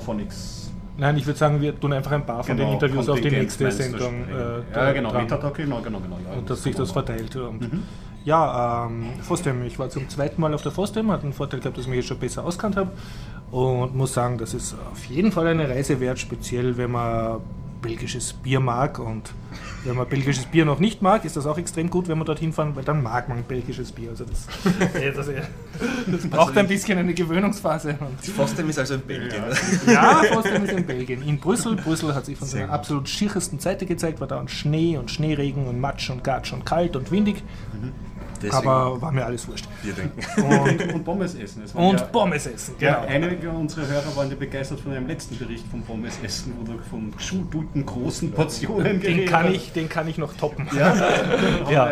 Von 0.00 0.16
nix. 0.16 0.64
Nein, 0.96 1.16
ich 1.16 1.26
würde 1.26 1.38
sagen, 1.38 1.60
wir 1.60 1.78
tun 1.78 1.92
einfach 1.92 2.12
ein 2.12 2.24
paar 2.24 2.44
von 2.44 2.56
den 2.56 2.66
Genau, 2.66 2.74
Interviews 2.74 3.08
auf 3.08 3.20
die 3.20 3.30
nächste 3.30 3.70
Sendung. 3.70 4.24
Äh, 4.28 4.76
ja, 4.76 4.92
genau, 4.92 5.10
dran. 5.10 5.22
Metatalk, 5.22 5.54
genau, 5.54 5.80
genau, 5.80 5.98
genau. 5.98 6.18
Ja, 6.24 6.38
Und 6.38 6.48
dass 6.48 6.62
sich 6.62 6.74
das 6.74 6.92
verteilt. 6.92 7.34
Und 7.34 7.68
Ja, 8.24 8.86
ähm, 8.86 9.12
Fostem. 9.20 9.64
Ich 9.64 9.78
war 9.78 9.90
zum 9.90 10.08
zweiten 10.08 10.40
Mal 10.40 10.54
auf 10.54 10.62
der 10.62 10.72
Fostem, 10.72 11.10
hat 11.10 11.24
den 11.24 11.32
Vorteil 11.32 11.60
gehabt, 11.60 11.76
dass 11.76 11.84
ich 11.84 11.90
mich 11.90 11.98
jetzt 11.98 12.08
schon 12.08 12.18
besser 12.18 12.44
auskannt 12.44 12.76
habe. 12.76 12.90
Und 13.54 13.94
muss 13.94 14.12
sagen, 14.12 14.36
das 14.36 14.52
ist 14.52 14.74
auf 14.90 15.04
jeden 15.04 15.30
Fall 15.30 15.46
eine 15.46 15.68
Reise 15.68 16.00
wert, 16.00 16.18
speziell 16.18 16.76
wenn 16.76 16.90
man 16.90 17.40
belgisches 17.80 18.32
Bier 18.32 18.58
mag. 18.58 18.98
Und 18.98 19.30
wenn 19.84 19.94
man 19.94 20.08
belgisches 20.08 20.46
Bier 20.46 20.64
noch 20.64 20.80
nicht 20.80 21.02
mag, 21.02 21.24
ist 21.24 21.36
das 21.36 21.46
auch 21.46 21.56
extrem 21.56 21.88
gut, 21.88 22.08
wenn 22.08 22.18
man 22.18 22.26
dorthin 22.26 22.52
fahren, 22.52 22.74
weil 22.74 22.82
dann 22.82 23.00
mag 23.00 23.28
man 23.28 23.44
belgisches 23.44 23.92
Bier. 23.92 24.10
Also 24.10 24.24
das, 24.24 24.48
äh, 24.94 25.12
das, 25.12 25.28
äh, 25.28 25.42
das 26.08 26.26
braucht 26.26 26.58
ein 26.58 26.66
bisschen 26.66 26.98
eine 26.98 27.14
Gewöhnungsphase. 27.14 27.96
Fostem 28.34 28.68
ist 28.70 28.80
also 28.80 28.94
in 28.94 29.02
Belgien. 29.02 29.44
ja, 29.86 30.20
Fostem 30.32 30.64
ist 30.64 30.72
in 30.72 30.84
Belgien. 30.84 31.22
In 31.22 31.38
Brüssel. 31.38 31.76
Brüssel 31.76 32.12
hat 32.12 32.26
sich 32.26 32.36
von 32.36 32.48
seiner 32.48 32.72
absolut 32.72 33.08
schiersten 33.08 33.60
Seite 33.60 33.86
gezeigt, 33.86 34.18
war 34.18 34.26
da 34.26 34.40
und 34.40 34.50
Schnee 34.50 34.98
und 34.98 35.12
Schneeregen 35.12 35.68
und 35.68 35.80
Matsch 35.80 36.10
und 36.10 36.24
Gatsch 36.24 36.52
und 36.52 36.66
kalt 36.66 36.96
und 36.96 37.12
windig. 37.12 37.44
Deswegen 38.44 38.68
Aber 38.68 39.00
war 39.02 39.12
mir 39.12 39.24
alles 39.24 39.46
wurscht. 39.48 39.66
Bier 39.82 39.94
trinken. 39.94 40.20
Und, 40.42 40.94
und 40.94 41.04
Pommes 41.04 41.34
essen. 41.34 41.62
Und 41.74 42.00
ja, 42.00 42.06
Pommes 42.06 42.46
essen, 42.46 42.74
ja, 42.80 43.04
genau. 43.04 43.26
einige 43.26 43.50
unserer 43.50 43.86
Hörer 43.86 44.16
waren 44.16 44.30
ja 44.30 44.36
begeistert 44.36 44.80
von 44.80 44.92
einem 44.92 45.06
letzten 45.06 45.36
Bericht 45.38 45.66
vom 45.68 45.82
Pommes 45.82 46.18
essen, 46.22 46.54
wo 46.58 46.64
du 46.72 46.78
von 46.90 47.12
Schultuten 47.18 47.84
großen 47.86 48.30
Portionen 48.32 49.00
Den 49.00 49.24
kann, 49.26 49.52
ich, 49.52 49.72
den 49.72 49.88
kann 49.88 50.06
ich 50.08 50.18
noch 50.18 50.32
toppen. 50.34 50.66
Ja, 50.76 50.94
Ja. 51.70 51.90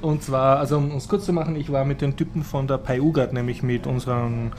Und 0.00 0.22
zwar, 0.22 0.58
also 0.58 0.78
um 0.78 0.96
es 0.96 1.08
kurz 1.08 1.24
zu 1.26 1.32
machen, 1.32 1.56
ich 1.56 1.70
war 1.70 1.84
mit 1.84 2.00
den 2.00 2.16
Typen 2.16 2.42
von 2.42 2.66
der 2.66 2.78
Paiugard, 2.78 3.32
nämlich 3.32 3.62
mit 3.62 3.86
unserem 3.86 4.52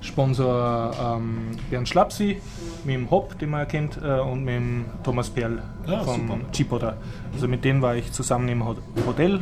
Sponsor 0.00 0.92
ähm, 1.18 1.48
Bernd 1.70 1.88
Schlapsi, 1.88 2.40
mit 2.84 2.94
dem 2.94 3.10
Hopp, 3.10 3.38
den 3.38 3.50
man 3.50 3.60
erkennt, 3.60 3.98
äh, 4.02 4.20
und 4.20 4.44
mit 4.44 4.54
dem 4.54 4.84
Thomas 5.02 5.30
Perl 5.30 5.60
Ah, 5.86 6.04
vom. 6.04 6.40
Chipoda. 6.52 6.96
Also 7.32 7.48
mit 7.48 7.64
denen 7.64 7.82
war 7.82 7.96
ich 7.96 8.12
zusammen 8.12 8.48
im 8.48 8.64
Ho- 8.64 8.76
Hotel 9.06 9.40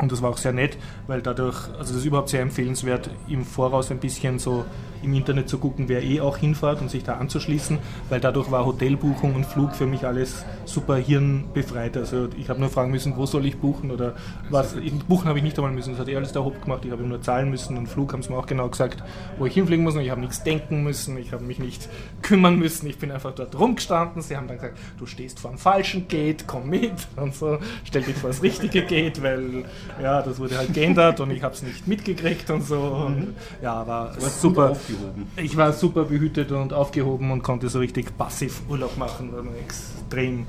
und 0.00 0.10
das 0.12 0.22
war 0.22 0.30
auch 0.30 0.38
sehr 0.38 0.52
nett, 0.52 0.78
weil 1.06 1.22
dadurch, 1.22 1.68
also 1.78 1.92
das 1.92 1.96
ist 1.96 2.04
überhaupt 2.04 2.30
sehr 2.30 2.42
empfehlenswert, 2.42 3.10
im 3.28 3.44
Voraus 3.44 3.90
ein 3.90 3.98
bisschen 3.98 4.38
so 4.38 4.64
im 5.02 5.14
Internet 5.14 5.48
zu 5.48 5.58
gucken, 5.58 5.88
wer 5.88 6.02
eh 6.02 6.20
auch 6.20 6.36
hinfährt 6.36 6.80
und 6.80 6.90
sich 6.90 7.04
da 7.04 7.14
anzuschließen, 7.14 7.78
weil 8.08 8.20
dadurch 8.20 8.50
war 8.50 8.66
Hotelbuchung 8.66 9.34
und 9.34 9.46
Flug 9.46 9.74
für 9.74 9.86
mich 9.86 10.06
alles 10.06 10.44
super 10.64 10.96
hirnbefreit. 10.96 11.96
Also 11.96 12.28
ich 12.38 12.48
habe 12.48 12.60
nur 12.60 12.68
fragen 12.68 12.90
müssen, 12.90 13.16
wo 13.16 13.26
soll 13.26 13.46
ich 13.46 13.58
buchen 13.58 13.90
oder 13.90 14.14
was. 14.48 14.76
Buchen 15.08 15.28
habe 15.28 15.38
ich 15.38 15.44
nicht 15.44 15.58
einmal 15.58 15.72
müssen, 15.72 15.90
das 15.92 16.00
hat 16.00 16.08
eh 16.08 16.16
alles 16.16 16.32
der 16.32 16.44
Hop 16.44 16.62
gemacht. 16.62 16.84
Ich 16.84 16.90
habe 16.90 17.02
nur 17.02 17.20
zahlen 17.22 17.50
müssen 17.50 17.76
und 17.76 17.86
Flug 17.86 18.12
haben 18.12 18.22
sie 18.22 18.30
mir 18.30 18.38
auch 18.38 18.46
genau 18.46 18.68
gesagt, 18.68 19.02
wo 19.38 19.46
ich 19.46 19.54
hinfliegen 19.54 19.84
muss 19.84 19.94
und 19.94 20.02
ich 20.02 20.10
habe 20.10 20.20
nichts 20.20 20.42
denken 20.42 20.82
müssen, 20.82 21.16
ich 21.18 21.32
habe 21.32 21.44
mich 21.44 21.58
nicht 21.58 21.88
kümmern 22.22 22.58
müssen, 22.58 22.86
ich 22.86 22.98
bin 22.98 23.10
einfach 23.10 23.34
dort 23.34 23.58
rumgestanden. 23.58 24.22
Sie 24.22 24.36
haben 24.36 24.48
dann 24.48 24.56
gesagt, 24.56 24.78
du 24.98 25.06
stehst 25.06 25.40
vor 25.40 25.50
dem 25.50 25.58
falschen 25.58 26.08
Gate, 26.08 26.44
komm 26.46 26.70
mit 26.70 26.92
und 27.16 27.34
so, 27.34 27.58
stell 27.84 28.02
dich 28.02 28.16
vor 28.16 28.30
das 28.30 28.42
richtige 28.42 28.82
Gate, 28.82 29.22
weil 29.22 29.64
ja, 30.02 30.22
das 30.22 30.38
wurde 30.38 30.58
halt 30.58 30.72
geändert 30.72 31.20
und 31.20 31.30
ich 31.30 31.42
habe 31.42 31.54
es 31.54 31.62
nicht 31.62 31.86
mitgekriegt 31.86 32.50
und 32.50 32.62
so. 32.62 32.78
Und, 32.80 33.34
ja, 33.62 33.86
war 33.86 34.12
super. 34.18 34.76
Aufgehoben. 34.94 35.26
Ich 35.36 35.56
war 35.56 35.72
super 35.72 36.04
behütet 36.04 36.52
und 36.52 36.72
aufgehoben 36.72 37.30
und 37.30 37.42
konnte 37.42 37.68
so 37.68 37.78
richtig 37.78 38.16
passiv 38.16 38.62
Urlaub 38.68 38.96
machen, 38.96 39.32
weil 39.32 39.42
mir 39.42 39.58
extrem 39.58 40.46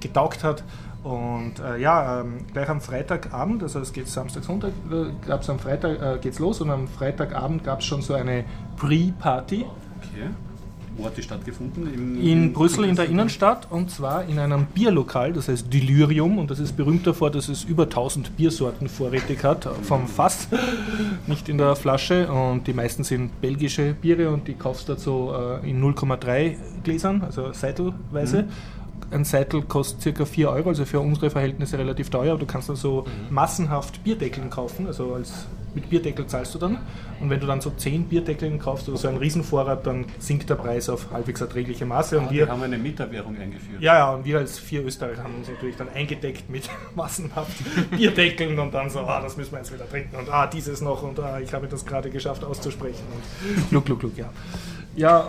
getaugt 0.00 0.44
hat. 0.44 0.64
Und 1.02 1.60
äh, 1.60 1.78
ja, 1.78 2.20
ähm, 2.22 2.38
gleich 2.52 2.68
am 2.68 2.80
Freitagabend, 2.80 3.62
also 3.62 3.78
es 3.78 3.92
geht 3.92 4.08
Samstag, 4.08 4.42
Sonntag, 4.42 4.72
äh, 4.90 5.26
gab 5.26 5.42
es 5.42 5.50
am 5.50 5.60
Freitag 5.60 6.02
äh, 6.02 6.18
geht's 6.20 6.40
los 6.40 6.60
und 6.60 6.70
am 6.70 6.88
Freitagabend 6.88 7.62
gab 7.62 7.78
es 7.78 7.86
schon 7.86 8.02
so 8.02 8.14
eine 8.14 8.44
Pre-Party 8.76 9.66
Okay. 9.96 10.30
Wo 10.96 11.04
hat 11.04 11.16
die 11.16 11.22
stattgefunden? 11.22 11.92
Im, 11.92 12.20
in 12.20 12.52
Brüssel 12.52 12.84
in 12.84 12.96
der 12.96 13.06
Innenstadt 13.06 13.66
und 13.70 13.90
zwar 13.90 14.24
in 14.24 14.38
einem 14.38 14.66
Bierlokal, 14.66 15.32
das 15.32 15.48
heißt 15.48 15.72
Delirium 15.72 16.38
und 16.38 16.50
das 16.50 16.58
ist 16.58 16.76
berühmt 16.76 17.06
davor, 17.06 17.30
dass 17.30 17.48
es 17.48 17.64
über 17.64 17.84
1000 17.84 18.36
Biersorten 18.36 18.88
vorrätig 18.88 19.44
hat 19.44 19.68
vom 19.82 20.08
Fass, 20.08 20.48
nicht 21.26 21.48
in 21.48 21.58
der 21.58 21.76
Flasche 21.76 22.30
und 22.32 22.66
die 22.66 22.72
meisten 22.72 23.04
sind 23.04 23.40
belgische 23.40 23.94
Biere 23.94 24.30
und 24.30 24.48
die 24.48 24.54
kaufst 24.54 24.88
du 24.88 24.96
so 24.96 25.34
äh, 25.62 25.68
in 25.68 25.82
0,3 25.82 26.56
Gläsern, 26.82 27.22
also 27.22 27.52
seitelweise. 27.52 28.46
Ein 29.10 29.24
Seitel 29.24 29.62
kostet 29.62 30.16
ca. 30.16 30.24
4 30.24 30.50
Euro, 30.50 30.70
also 30.70 30.84
für 30.84 31.00
unsere 31.00 31.30
Verhältnisse 31.30 31.78
relativ 31.78 32.10
teuer, 32.10 32.32
aber 32.32 32.40
du 32.40 32.46
kannst 32.46 32.68
dann 32.68 32.76
so 32.76 33.04
massenhaft 33.30 34.02
Bierdeckeln 34.02 34.50
kaufen, 34.50 34.86
also 34.86 35.14
als 35.14 35.46
mit 35.76 35.88
Bierdeckel 35.88 36.26
zahlst 36.26 36.52
du 36.56 36.58
dann. 36.58 36.78
Und 37.20 37.30
wenn 37.30 37.38
du 37.38 37.46
dann 37.46 37.60
so 37.60 37.70
10 37.70 38.08
Bierdeckeln 38.08 38.58
kaufst 38.58 38.88
oder 38.88 38.98
so 38.98 39.06
einen 39.06 39.18
Riesenvorrat, 39.18 39.86
dann 39.86 40.06
sinkt 40.18 40.50
der 40.50 40.56
Preis 40.56 40.88
auf 40.88 41.12
halbwegs 41.12 41.40
erträgliche 41.40 41.86
Maße. 41.86 42.18
Und 42.18 42.26
Ah, 42.26 42.30
wir, 42.32 42.46
die 42.46 42.50
haben 42.50 42.62
eine 42.62 42.78
Metawährung 42.78 43.36
eingeführt. 43.38 43.80
ja, 43.80 43.94
ja, 43.94 44.10
und 44.12 44.24
wir 44.24 44.38
als 44.38 44.58
vier 44.58 44.84
Österreicher 44.84 45.22
haben 45.22 45.36
uns 45.36 45.48
natürlich 45.48 45.76
dann 45.76 45.88
eingedeckt 45.94 46.50
mit 46.50 46.68
massenhaft 46.96 47.56
Bierdeckeln 47.90 48.58
und 48.58 48.74
dann 48.74 48.90
so, 48.90 49.00
ah, 49.00 49.20
das 49.20 49.36
müssen 49.36 49.52
wir 49.52 49.58
jetzt 49.58 49.72
wieder 49.72 49.88
trinken 49.88 50.16
und 50.16 50.28
ah, 50.28 50.46
dieses 50.48 50.80
noch 50.80 51.02
und 51.04 51.20
ah, 51.20 51.38
ich 51.38 51.52
habe 51.54 51.68
das 51.68 51.86
gerade 51.86 52.10
geschafft 52.10 52.42
auszusprechen 52.42 53.04
und 53.14 53.68
gluck, 53.70 53.84
gluck, 53.84 54.00
gluck, 54.00 54.16
ja. 54.18 54.30
Ja, 54.96 55.28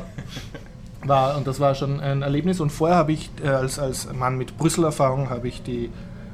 war, 1.03 1.38
und 1.38 1.45
das 1.45 1.60
war 1.60 1.75
schon 1.75 1.99
ein 1.99 2.21
Erlebnis 2.21 2.60
und 2.60 2.71
vorher 2.71 2.97
habe 2.97 3.12
ich, 3.12 3.29
äh, 3.43 3.49
als, 3.49 3.79
als 3.79 4.12
Mann 4.13 4.38
mit 4.38 4.57
Brüssel-Erfahrung, 4.57 5.29
habe 5.29 5.47
ich 5.47 5.62
die 5.62 5.89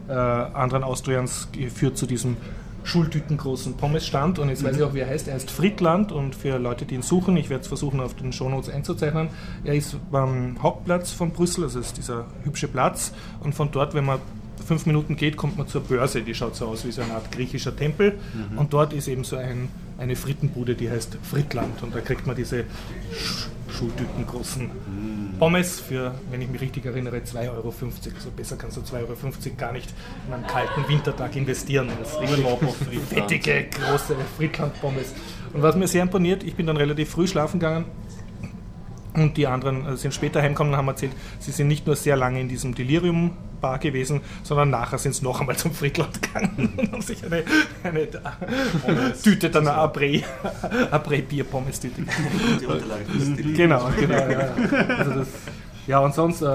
äh, 0.08 0.14
anderen 0.14 0.84
Austrians 0.84 1.50
geführt 1.52 1.98
zu 1.98 2.06
diesem 2.06 2.38
schultütengroßen 2.84 3.76
Pommesstand 3.76 4.40
und 4.40 4.50
jetzt 4.50 4.64
weiß 4.64 4.78
ich 4.78 4.84
auch, 4.84 4.94
wie 4.94 5.00
er 5.00 5.08
heißt. 5.08 5.28
Er 5.28 5.36
heißt 5.36 5.50
Friedland. 5.50 6.12
Und 6.12 6.36
für 6.36 6.58
Leute, 6.58 6.86
die 6.86 6.96
ihn 6.96 7.02
suchen, 7.02 7.38
ich 7.38 7.50
werde 7.50 7.62
es 7.62 7.68
versuchen 7.68 8.00
auf 8.00 8.16
den 8.16 8.34
Shownotes 8.34 8.70
einzuzeichnen, 8.70 9.30
er 9.64 9.76
ist 9.76 9.98
beim 10.12 10.62
Hauptplatz 10.62 11.12
von 11.12 11.32
Brüssel, 11.32 11.64
also 11.64 11.80
ist 11.80 11.98
dieser 11.98 12.26
hübsche 12.44 12.68
Platz. 12.68 13.14
Und 13.42 13.56
von 13.56 13.72
dort, 13.72 13.94
wenn 13.94 14.06
man 14.06 14.20
fünf 14.66 14.86
Minuten 14.86 15.16
geht, 15.16 15.38
kommt 15.38 15.58
man 15.58 15.68
zur 15.68 15.82
Börse, 15.82 16.22
die 16.22 16.34
schaut 16.34 16.56
so 16.56 16.68
aus 16.68 16.86
wie 16.86 16.92
so 16.92 17.02
eine 17.02 17.14
Art 17.14 17.32
griechischer 17.32 17.76
Tempel. 17.76 18.20
Und 18.58 18.74
dort 18.74 18.94
ist 18.94 19.08
eben 19.08 19.24
so 19.24 19.36
ein, 19.36 19.70
eine 19.98 20.16
Frittenbude, 20.16 20.76
die 20.76 20.90
heißt 20.90 21.18
Friedland. 21.22 21.84
Und 21.84 21.96
da 21.96 22.02
kriegt 22.02 22.28
man 22.28 22.36
diese 22.36 22.66
Sch 23.14 23.48
schultütengroßen 23.70 24.70
Pommes 25.40 25.80
für, 25.80 26.14
wenn 26.32 26.42
ich 26.42 26.50
mich 26.50 26.62
richtig 26.62 26.86
erinnere, 26.86 27.18
2,50 27.18 27.50
Euro. 27.50 27.74
Also 28.16 28.32
besser 28.36 28.56
kannst 28.58 28.78
du 28.78 28.82
2,50 28.82 28.96
Euro 29.02 29.16
gar 29.58 29.72
nicht 29.72 29.94
in 30.28 30.34
einen 30.34 30.48
kalten 30.48 30.88
Wintertag 30.88 31.36
investieren. 31.36 31.90
auf 32.66 32.78
Friedland. 32.78 33.08
fettige, 33.10 33.68
große 33.70 34.16
Friedland-Pommes. 34.38 35.14
Und 35.54 35.62
was 35.62 35.76
mir 35.76 35.88
sehr 35.88 36.02
imponiert, 36.04 36.44
ich 36.44 36.56
bin 36.56 36.66
dann 36.68 36.78
relativ 36.78 37.10
früh 37.10 37.28
schlafen 37.28 37.60
gegangen 37.60 37.86
und 39.16 39.38
die 39.38 39.48
anderen 39.48 39.86
äh, 39.86 39.98
sind 39.98 40.14
später 40.14 40.42
heimgekommen 40.42 40.74
und 40.74 40.78
haben 40.78 40.88
erzählt, 40.88 41.14
sie 41.40 41.52
sind 41.52 41.68
nicht 41.68 41.86
nur 41.86 41.96
sehr 41.96 42.16
lange 42.16 42.42
in 42.42 42.48
diesem 42.48 42.74
Delirium-Bar 42.74 43.80
gewesen, 43.80 44.22
sondern 44.44 44.70
nachher 44.72 44.98
sind 44.98 45.14
sie 45.16 45.24
noch 45.24 45.40
einmal 45.40 45.56
zum 45.56 45.72
Friedland 45.72 46.22
gegangen 46.22 46.74
und 46.78 46.92
haben 46.92 47.02
sich 47.02 47.24
eine, 47.24 47.44
eine 47.84 49.14
Tüte, 49.22 49.50
dann 49.50 49.68
eine 49.68 49.78
Après- 49.78 50.24
Après-Bier-Pommes-Tüte 50.92 52.02
Die 52.60 52.66
Unterlagen 52.66 53.06
für 53.06 53.18
das 53.20 53.28
Delivery. 53.36 53.54
Genau, 53.54 53.90
genau, 54.00 54.14
ja. 54.14 54.32
ja. 54.32 54.50
Also 54.98 55.12
das, 55.12 55.28
ja, 55.88 56.00
und 56.00 56.14
sonst, 56.14 56.42
äh, 56.42 56.46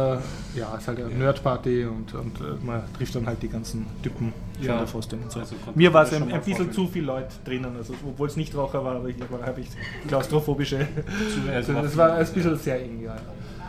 ja, 0.55 0.75
ist 0.77 0.89
halt 0.89 0.99
eine 1.01 1.09
Nerdparty 1.15 1.85
und, 1.85 2.15
und 2.15 2.41
äh, 2.41 2.65
man 2.65 2.83
trifft 2.97 3.15
dann 3.15 3.27
halt 3.27 3.43
die 3.43 3.49
ganzen 3.49 3.87
Typen 4.03 4.33
von 4.57 4.65
Ja. 4.67 4.79
der 4.79 4.87
Fostem 4.87 5.23
und 5.23 5.31
so. 5.31 5.41
Also 5.41 5.55
Mir 5.75 5.93
war 5.93 6.05
es 6.05 6.13
ein, 6.13 6.33
ein 6.33 6.43
bisschen 6.43 6.73
zu 6.73 6.87
viel 6.87 7.05
Leute 7.05 7.29
drinnen, 7.45 7.77
also, 7.77 7.95
obwohl 8.07 8.29
es 8.29 8.37
nicht 8.37 8.55
Raucher 8.57 8.85
war, 8.85 8.97
aber 8.97 9.09
ich 9.09 9.17
war, 9.31 9.47
habe 9.47 9.61
ich 9.61 9.69
klaustrophobische. 10.07 10.87
also 11.55 11.73
das 11.83 11.97
war 11.97 12.13
ein 12.15 12.27
bisschen 12.27 12.57
sehr 12.57 12.83
eng, 12.83 13.03
ja. 13.03 13.17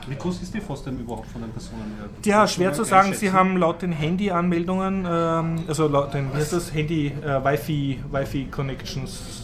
Wie 0.08 0.16
groß 0.16 0.42
ist 0.42 0.54
die 0.54 0.62
Fostem 0.62 0.98
überhaupt 0.98 1.28
von 1.28 1.42
den 1.42 1.52
Personen 1.52 1.94
her? 2.00 2.10
Ja, 2.24 2.48
schwer 2.48 2.74
zu 2.74 2.84
sagen. 2.84 3.14
Sie 3.14 3.32
haben 3.32 3.58
laut 3.58 3.82
den 3.84 3.92
Handy-Anmeldungen, 3.92 5.06
ähm, 5.08 5.64
also 5.68 5.88
laut 5.88 6.14
den, 6.14 6.34
wie 6.34 6.38
heißt 6.38 6.54
das, 6.54 6.74
Handy, 6.74 7.08
äh, 7.24 7.44
Wi-Fi, 7.44 8.00
Wi-Fi-Connections 8.12 9.39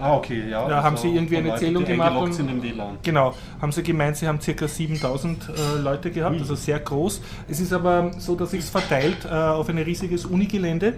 Ah, 0.00 0.14
okay, 0.16 0.44
ja. 0.50 0.68
Da 0.68 0.82
haben 0.82 0.96
Sie 0.96 1.08
irgendwie 1.08 1.36
eine 1.38 1.54
Zählung 1.56 1.84
gemacht 1.84 2.16
und- 2.16 2.32
sind 2.32 2.50
im 2.50 2.62
WLAN. 2.62 2.98
Genau, 3.02 3.34
haben 3.60 3.72
sie 3.72 3.82
gemeint, 3.82 4.16
sie 4.16 4.28
haben 4.28 4.38
ca. 4.38 4.68
7000 4.68 5.48
äh, 5.48 5.80
Leute 5.80 6.10
gehabt, 6.10 6.34
Ui. 6.34 6.40
also 6.40 6.54
sehr 6.54 6.78
groß. 6.78 7.20
Es 7.48 7.60
ist 7.60 7.72
aber 7.72 8.10
so, 8.18 8.34
dass 8.34 8.50
sich 8.52 8.60
es 8.60 8.70
verteilt 8.70 9.24
äh, 9.24 9.28
auf 9.34 9.68
ein 9.68 9.78
riesiges 9.78 10.24
Unigelände. 10.24 10.94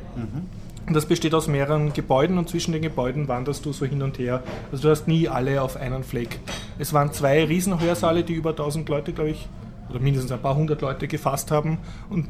Und 0.86 0.94
das 0.94 1.06
besteht 1.06 1.34
aus 1.34 1.46
mehreren 1.46 1.92
Gebäuden 1.92 2.36
und 2.38 2.48
zwischen 2.48 2.72
den 2.72 2.82
Gebäuden 2.82 3.28
wanderst 3.28 3.64
du 3.64 3.72
so 3.72 3.84
hin 3.86 4.02
und 4.02 4.18
her. 4.18 4.42
Also 4.72 4.84
du 4.84 4.90
hast 4.90 5.06
nie 5.06 5.28
alle 5.28 5.62
auf 5.62 5.76
einen 5.76 6.02
Fleck. 6.02 6.38
Es 6.78 6.92
waren 6.92 7.12
zwei 7.12 7.44
Riesenhörsaale, 7.44 8.24
die 8.24 8.32
über 8.34 8.50
1000 8.50 8.88
Leute, 8.88 9.12
glaube 9.12 9.30
ich, 9.30 9.48
oder 9.90 10.00
mindestens 10.00 10.32
ein 10.32 10.40
paar 10.40 10.56
hundert 10.56 10.80
Leute 10.82 11.06
gefasst 11.06 11.50
haben. 11.50 11.78
Und 12.08 12.26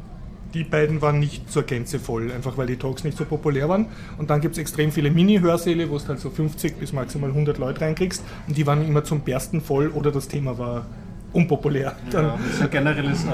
die 0.53 0.63
beiden 0.63 1.01
waren 1.01 1.19
nicht 1.19 1.51
zur 1.51 1.63
Gänze 1.63 1.99
voll, 1.99 2.31
einfach 2.31 2.57
weil 2.57 2.67
die 2.67 2.77
Talks 2.77 3.03
nicht 3.03 3.17
so 3.17 3.25
populär 3.25 3.69
waren. 3.69 3.87
Und 4.17 4.29
dann 4.29 4.41
gibt 4.41 4.55
es 4.55 4.59
extrem 4.59 4.91
viele 4.91 5.11
Mini-Hörsäle, 5.11 5.89
wo 5.89 5.97
du 5.97 6.07
halt 6.07 6.19
so 6.19 6.29
50 6.29 6.77
bis 6.77 6.93
maximal 6.93 7.29
100 7.29 7.57
Leute 7.57 7.81
reinkriegst. 7.81 8.23
Und 8.47 8.57
die 8.57 8.65
waren 8.67 8.85
immer 8.85 9.03
zum 9.03 9.21
Bersten 9.21 9.61
voll 9.61 9.89
oder 9.89 10.11
das 10.11 10.27
Thema 10.27 10.57
war 10.57 10.85
unpopulär. 11.33 11.95
Dann, 12.11 12.25
Ja, 12.25 12.37
das 12.37 12.55
ist 12.55 12.61
ein 12.61 12.69
generelles 12.69 13.23
äh, 13.23 13.29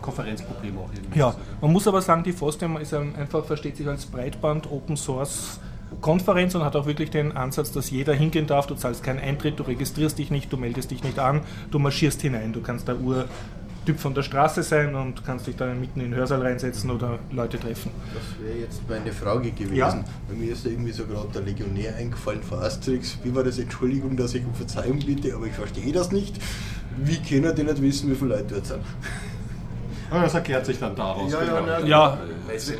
Konferenzproblem 0.00 0.78
auch 0.78 0.90
irgendwie. 0.94 1.18
ja, 1.18 1.34
man 1.60 1.72
muss 1.72 1.88
aber 1.88 2.00
sagen, 2.00 2.22
die 2.22 2.32
FOSDEM 2.32 2.76
ist 2.76 2.94
ein, 2.94 3.14
einfach, 3.16 3.44
versteht 3.44 3.76
sich 3.76 3.88
als 3.88 4.06
Breitband 4.06 4.70
Open 4.70 4.96
Source 4.96 5.58
Konferenz 6.00 6.54
und 6.54 6.64
hat 6.64 6.76
auch 6.76 6.86
wirklich 6.86 7.10
den 7.10 7.36
Ansatz, 7.36 7.72
dass 7.72 7.90
jeder 7.90 8.14
hingehen 8.14 8.46
darf. 8.46 8.66
Du 8.66 8.74
zahlst 8.74 9.02
keinen 9.02 9.18
Eintritt, 9.18 9.58
du 9.58 9.64
registrierst 9.64 10.18
dich 10.18 10.30
nicht, 10.30 10.52
du 10.52 10.56
meldest 10.56 10.90
dich 10.90 11.02
nicht 11.02 11.18
an, 11.18 11.40
du 11.70 11.78
marschierst 11.78 12.22
hinein. 12.22 12.52
Du 12.52 12.60
kannst 12.62 12.88
der 12.88 12.96
Urtyp 13.80 13.98
von 13.98 14.14
der 14.14 14.22
Straße 14.22 14.62
sein 14.62 14.94
und 14.94 15.24
kannst 15.24 15.46
dich 15.46 15.56
da 15.56 15.66
mitten 15.66 16.00
in 16.00 16.10
den 16.10 16.14
Hörsaal 16.14 16.42
reinsetzen 16.42 16.90
oder 16.90 17.18
Leute 17.32 17.58
treffen. 17.58 17.90
Das 18.14 18.46
wäre 18.46 18.58
jetzt 18.58 18.82
meine 18.88 19.12
Frage 19.12 19.50
gewesen. 19.50 19.74
Ja. 19.74 20.04
Bei 20.28 20.34
mir 20.34 20.52
ist 20.52 20.66
da 20.66 20.70
irgendwie 20.70 20.92
so 20.92 21.06
gerade 21.06 21.28
der 21.32 21.42
Legionär 21.42 21.96
eingefallen 21.96 22.42
von 22.42 22.58
Asterix. 22.58 23.18
Wie 23.24 23.34
war 23.34 23.42
das? 23.42 23.58
Entschuldigung, 23.58 24.16
dass 24.16 24.34
ich 24.34 24.44
um 24.44 24.54
Verzeihung 24.54 24.98
bitte, 24.98 25.34
aber 25.34 25.46
ich 25.46 25.54
verstehe 25.54 25.92
das 25.92 26.12
nicht. 26.12 26.36
Wie 26.98 27.16
können 27.18 27.54
die 27.54 27.62
nicht 27.62 27.80
wissen, 27.80 28.10
wie 28.10 28.14
viele 28.14 28.36
Leute 28.36 28.54
dort 28.54 28.66
sind? 28.66 28.80
Aber 30.10 30.22
das 30.22 30.34
erklärt 30.34 30.66
sich 30.66 30.78
dann 30.78 30.94
daraus. 30.94 31.32
Ja, 31.32 31.42
ja, 31.42 31.60
genau. 31.60 31.78
na, 31.80 31.86
Ja, 31.86 32.18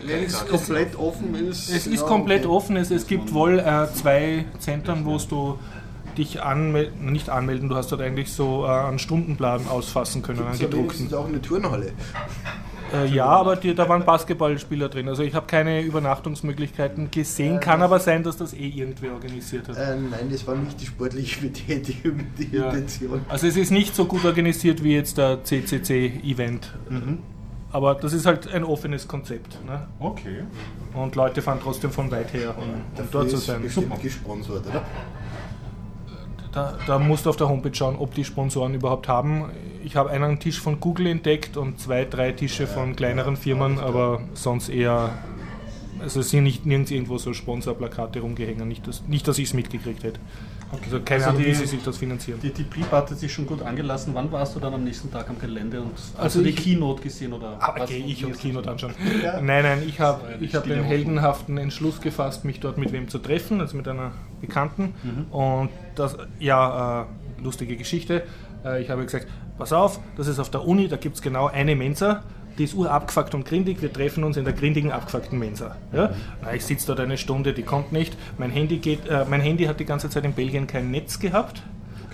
Wenn 0.07 0.24
es 0.24 0.46
komplett 0.46 0.96
offen 0.96 1.34
ist. 1.34 1.70
es 1.70 1.86
ist 1.86 2.01
ja, 2.03 2.07
komplett 2.07 2.44
okay. 2.44 2.55
offen. 2.55 2.76
Es, 2.76 2.90
es 2.90 3.07
gibt 3.07 3.32
wohl 3.32 3.59
äh, 3.59 3.86
zwei 3.94 4.44
Zentren, 4.59 5.05
wo 5.07 5.16
du 5.16 5.59
dich 6.16 6.42
anmelden, 6.42 7.12
nicht 7.12 7.28
anmelden, 7.30 7.68
du 7.68 7.76
hast 7.76 7.90
dort 7.92 8.00
eigentlich 8.02 8.32
so 8.32 8.64
äh, 8.64 8.68
einen 8.68 8.98
Stundenplan 8.98 9.66
ausfassen 9.68 10.22
können, 10.22 10.40
einen 10.42 10.52
Ist 10.54 10.62
ja 10.62 10.66
gedruckten. 10.68 10.98
wenigstens 10.98 11.14
auch 11.14 11.26
eine 11.28 11.40
Turnhalle. 11.42 11.92
Äh, 12.92 13.06
ja, 13.06 13.26
aber 13.26 13.54
die, 13.54 13.72
da 13.72 13.88
waren 13.88 14.04
Basketballspieler 14.04 14.88
drin. 14.88 15.08
Also 15.08 15.22
ich 15.22 15.32
habe 15.34 15.46
keine 15.46 15.80
Übernachtungsmöglichkeiten 15.82 17.08
gesehen. 17.12 17.61
Kann 17.61 17.82
aber 17.82 18.00
sein, 18.00 18.24
dass 18.24 18.36
das 18.36 18.52
eh 18.52 18.66
irgendwer 18.66 19.12
organisiert 19.12 19.68
hat. 19.68 19.76
Äh, 19.76 19.96
nein, 19.96 20.28
das 20.30 20.44
war 20.46 20.56
nicht 20.56 20.80
die 20.80 20.86
sportliche 20.86 21.40
Betätigung, 21.40 22.20
die 22.36 22.56
Ja. 22.56 22.70
Intention. 22.70 23.20
Also 23.28 23.46
es 23.46 23.56
ist 23.56 23.70
nicht 23.70 23.94
so 23.94 24.06
gut 24.06 24.24
organisiert 24.24 24.82
wie 24.82 24.94
jetzt 24.94 25.18
der 25.18 25.44
CCC-Event. 25.44 26.74
Aber 27.72 27.94
das 27.94 28.12
ist 28.12 28.26
halt 28.26 28.52
ein 28.52 28.64
offenes 28.64 29.06
Konzept. 29.06 29.64
Ne? 29.64 29.86
Okay. 30.00 30.42
Und 30.92 31.14
Leute 31.14 31.40
fahren 31.42 31.61
trotzdem 31.62 31.92
von 31.92 32.11
weit 32.11 32.32
her, 32.32 32.56
um, 32.58 32.64
um 33.00 33.08
dort 33.12 33.30
zu 33.30 33.36
ist 33.36 33.46
sein. 33.46 33.62
bestimmt 33.62 34.02
gesponsert, 34.02 34.66
oder? 34.66 34.82
Da, 36.53 36.76
da 36.86 36.98
musst 36.98 37.26
du 37.26 37.30
auf 37.30 37.36
der 37.36 37.48
Homepage 37.48 37.74
schauen, 37.74 37.96
ob 37.96 38.14
die 38.14 38.24
Sponsoren 38.24 38.74
überhaupt 38.74 39.07
haben. 39.07 39.51
Ich 39.84 39.94
habe 39.94 40.11
einen 40.11 40.40
Tisch 40.40 40.61
von 40.61 40.80
Google 40.80 41.07
entdeckt 41.07 41.57
und 41.57 41.78
zwei, 41.78 42.05
drei 42.05 42.32
Tische 42.32 42.66
von 42.66 42.96
kleineren 42.96 43.36
Firmen, 43.36 43.78
aber 43.78 44.22
sonst 44.34 44.68
eher. 44.68 45.11
Also 46.01 46.20
es 46.20 46.30
sind 46.30 46.44
nicht 46.44 46.64
nirgends 46.64 46.90
irgendwo 46.90 47.18
so 47.18 47.34
Sponsorplakate 47.34 48.20
rumgehängt, 48.20 48.64
nicht, 48.66 48.86
dass, 48.86 49.07
nicht, 49.07 49.28
dass 49.28 49.38
ich 49.38 49.48
es 49.48 49.55
mitgekriegt 49.55 50.03
hätte. 50.03 50.18
Also 50.82 51.00
keine 51.00 51.24
Also 51.24 51.30
Ahnung, 51.30 51.40
wie 51.42 51.48
die- 51.50 51.54
sie 51.54 51.66
sich 51.66 51.82
das 51.82 51.96
finanzieren. 51.98 52.38
Die, 52.40 52.50
Prep 52.62 52.90
hatte 52.92 53.14
sich 53.14 53.32
schon 53.32 53.46
gut 53.46 53.60
angelassen. 53.62 54.14
Wann 54.14 54.30
warst 54.30 54.54
du 54.54 54.60
dann 54.60 54.72
am 54.74 54.84
nächsten 54.84 55.10
Tag 55.10 55.28
am 55.28 55.38
Gelände 55.38 55.80
und 55.80 55.90
hast 55.94 56.18
Also 56.18 56.38
du 56.40 56.46
die 56.46 56.52
Keynote 56.54 57.02
gesehen? 57.02 57.32
Oder 57.32 57.58
was- 57.58 57.88
gehe 57.88 58.04
ich 58.04 58.24
wie 58.44 58.56
und 58.56 58.66
dann 58.66 58.78
schon. 58.78 58.92
Ja. 59.22 59.40
Nein, 59.40 59.62
nein, 59.64 59.82
ich 59.86 59.98
habe 60.00 60.20
ich 60.40 60.54
hab 60.54 60.64
den 60.64 60.82
heldenhaften 60.84 61.58
Entschluss 61.58 62.00
gefasst, 62.00 62.44
mich 62.44 62.60
dort 62.60 62.78
mit 62.78 62.92
wem 62.92 63.08
zu 63.08 63.18
treffen, 63.18 63.60
also 63.60 63.76
mit 63.76 63.88
einer 63.88 64.12
Bekannten. 64.40 64.94
Mhm. 65.02 65.32
Und 65.32 65.70
das, 65.96 66.16
ja, 66.38 67.02
äh, 67.02 67.42
lustige 67.42 67.76
Geschichte. 67.76 68.22
Äh, 68.64 68.82
ich 68.82 68.90
habe 68.90 69.04
gesagt, 69.04 69.26
pass 69.58 69.72
auf, 69.72 69.98
das 70.16 70.26
ist 70.28 70.38
auf 70.38 70.50
der 70.50 70.64
Uni, 70.66 70.88
da 70.88 70.96
gibt 70.96 71.16
es 71.16 71.22
genau 71.22 71.46
eine 71.48 71.74
Mensa. 71.74 72.22
Die 72.61 72.64
ist 72.64 72.74
urabgefuckt 72.74 73.34
und 73.34 73.46
grindig, 73.46 73.80
wir 73.80 73.90
treffen 73.90 74.22
uns 74.22 74.36
in 74.36 74.44
der 74.44 74.52
grindigen, 74.52 74.92
abgefuckten 74.92 75.38
Mensa. 75.38 75.76
Ja? 75.94 76.11
Na, 76.42 76.52
ich 76.52 76.62
sitze 76.62 76.88
dort 76.88 77.00
eine 77.00 77.16
Stunde, 77.16 77.54
die 77.54 77.62
kommt 77.62 77.90
nicht. 77.90 78.18
Mein 78.36 78.50
Handy, 78.50 78.76
geht, 78.76 79.08
äh, 79.08 79.24
mein 79.24 79.40
Handy 79.40 79.64
hat 79.64 79.80
die 79.80 79.86
ganze 79.86 80.11
Zeit 80.11 80.26
in 80.26 80.34
Belgien 80.34 80.66
kein 80.66 80.90
Netz 80.90 81.18
gehabt 81.18 81.62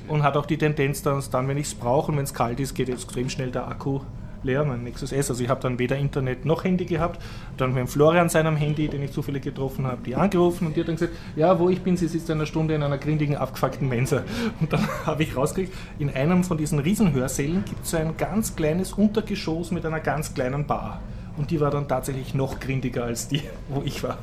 und 0.06 0.22
hat 0.22 0.36
auch 0.36 0.46
die 0.46 0.56
Tendenz, 0.56 1.02
dass 1.02 1.30
dann, 1.30 1.48
wenn 1.48 1.56
ich 1.56 1.66
es 1.66 1.74
brauche 1.74 2.12
und 2.12 2.18
wenn 2.18 2.22
es 2.22 2.32
kalt 2.32 2.60
ist, 2.60 2.76
geht 2.76 2.88
extrem 2.88 3.28
schnell 3.28 3.50
der 3.50 3.66
Akku 3.66 4.02
leer, 4.42 4.64
mein 4.64 4.82
Nexus 4.82 5.12
S. 5.12 5.30
Also 5.30 5.42
ich 5.42 5.48
habe 5.48 5.60
dann 5.60 5.78
weder 5.78 5.96
Internet 5.96 6.44
noch 6.44 6.64
Handy 6.64 6.84
gehabt. 6.84 7.20
Dann 7.56 7.70
mit 7.70 7.78
dem 7.78 7.88
Florian 7.88 8.28
seinem 8.28 8.56
Handy, 8.56 8.88
den 8.88 9.02
ich 9.02 9.12
zufällig 9.12 9.42
getroffen 9.42 9.86
habe, 9.86 9.98
die 10.04 10.14
angerufen 10.14 10.66
und 10.66 10.76
die 10.76 10.80
hat 10.80 10.88
dann 10.88 10.96
gesagt, 10.96 11.14
ja, 11.36 11.58
wo 11.58 11.68
ich 11.68 11.82
bin, 11.82 11.96
sie 11.96 12.08
sitzt 12.08 12.30
eine 12.30 12.46
Stunde 12.46 12.74
in 12.74 12.82
einer 12.82 12.98
grindigen, 12.98 13.36
abgefuckten 13.36 13.88
Mensa. 13.88 14.22
Und 14.60 14.72
dann 14.72 14.86
habe 15.06 15.22
ich 15.22 15.36
rausgekriegt, 15.36 15.74
in 15.98 16.10
einem 16.10 16.44
von 16.44 16.56
diesen 16.58 16.78
Riesenhörsälen 16.78 17.64
gibt 17.64 17.84
es 17.84 17.90
so 17.90 17.96
ein 17.96 18.16
ganz 18.16 18.56
kleines 18.56 18.92
Untergeschoss 18.92 19.70
mit 19.70 19.84
einer 19.84 20.00
ganz 20.00 20.34
kleinen 20.34 20.66
Bar. 20.66 21.00
Und 21.36 21.50
die 21.50 21.60
war 21.60 21.70
dann 21.70 21.88
tatsächlich 21.88 22.34
noch 22.34 22.60
grindiger 22.60 23.04
als 23.04 23.28
die, 23.28 23.42
wo 23.68 23.82
ich 23.84 24.02
war. 24.02 24.18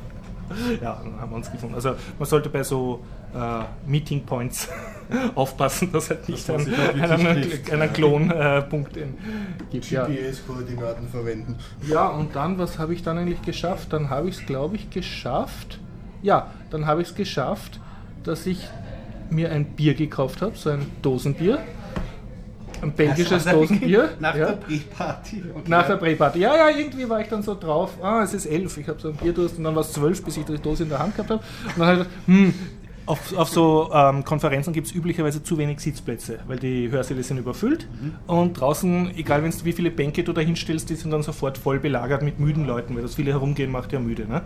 Ja, 0.82 1.00
dann 1.02 1.20
haben 1.20 1.30
wir 1.30 1.36
uns 1.36 1.50
gefunden. 1.50 1.74
Also 1.74 1.94
man 2.18 2.28
sollte 2.28 2.48
bei 2.48 2.62
so 2.62 3.04
äh, 3.34 3.60
Meeting 3.86 4.24
Points 4.24 4.68
aufpassen, 5.34 5.90
dass 5.92 6.10
halt 6.10 6.28
nicht 6.28 6.48
man 6.48 6.60
ein, 6.66 7.10
einen, 7.10 7.70
einen 7.70 7.92
Klonpunkt 7.92 8.96
in- 8.96 9.14
gibt. 9.70 9.90
Ja. 9.90 10.06
GPS-Koordinaten 10.06 11.08
verwenden. 11.08 11.56
ja, 11.88 12.08
und 12.08 12.34
dann, 12.36 12.58
was 12.58 12.78
habe 12.78 12.94
ich 12.94 13.02
dann 13.02 13.18
eigentlich 13.18 13.42
geschafft? 13.42 13.92
Dann 13.92 14.10
habe 14.10 14.28
ich 14.28 14.38
es, 14.38 14.46
glaube 14.46 14.76
ich, 14.76 14.90
geschafft. 14.90 15.78
Ja, 16.22 16.50
dann 16.70 16.86
habe 16.86 17.02
ich 17.02 17.08
es 17.08 17.14
geschafft, 17.14 17.80
dass 18.22 18.46
ich 18.46 18.66
mir 19.30 19.50
ein 19.50 19.64
Bier 19.64 19.94
gekauft 19.94 20.42
habe, 20.42 20.56
so 20.56 20.70
ein 20.70 20.86
Dosenbier. 21.02 21.58
Ein 22.82 22.92
belgisches 22.92 23.44
Dosenbier. 23.44 24.10
Nach 24.20 24.34
ja. 24.34 24.46
der 24.46 24.52
Pre-Party. 24.54 25.42
Okay. 25.54 25.62
Nach 25.68 25.86
der 25.86 25.96
Präparty. 25.96 26.38
Ja, 26.40 26.56
ja, 26.56 26.76
irgendwie 26.76 27.08
war 27.08 27.20
ich 27.20 27.28
dann 27.28 27.42
so 27.42 27.54
drauf. 27.54 27.92
Ah, 28.02 28.22
es 28.22 28.34
ist 28.34 28.46
elf. 28.46 28.76
Ich 28.76 28.88
habe 28.88 29.00
so 29.00 29.08
ein 29.08 29.14
Bierdurst 29.14 29.58
und 29.58 29.64
dann 29.64 29.74
war 29.74 29.82
es 29.82 29.92
zwölf, 29.92 30.22
bis 30.22 30.36
ich 30.36 30.44
die 30.44 30.58
Dose 30.58 30.84
in 30.84 30.88
der 30.88 30.98
Hand 30.98 31.16
gehabt 31.16 31.30
habe. 31.30 31.42
Und 31.42 31.78
dann 31.78 31.86
habe 31.86 32.02
ich 32.02 32.04
gedacht, 32.04 32.16
hm, 32.26 32.54
auf, 33.06 33.36
auf 33.36 33.48
so 33.48 33.90
ähm, 33.92 34.24
Konferenzen 34.24 34.72
gibt 34.72 34.86
es 34.86 34.94
üblicherweise 34.94 35.42
zu 35.42 35.58
wenig 35.58 35.80
Sitzplätze, 35.80 36.38
weil 36.46 36.58
die 36.58 36.90
Hörsäle 36.90 37.22
sind 37.22 37.38
überfüllt. 37.38 37.88
Und 38.26 38.54
draußen, 38.54 39.16
egal 39.16 39.42
wenn's, 39.42 39.64
wie 39.64 39.72
viele 39.72 39.90
Bänke 39.90 40.24
du 40.24 40.32
da 40.32 40.40
hinstellst, 40.40 40.88
die 40.90 40.94
sind 40.94 41.10
dann 41.10 41.22
sofort 41.22 41.58
voll 41.58 41.80
belagert 41.80 42.22
mit 42.22 42.38
müden 42.38 42.66
Leuten, 42.66 42.94
weil 42.94 43.02
das 43.02 43.14
viele 43.14 43.32
herumgehen 43.32 43.70
macht 43.70 43.92
ja 43.92 44.00
müde. 44.00 44.26
Ne? 44.26 44.42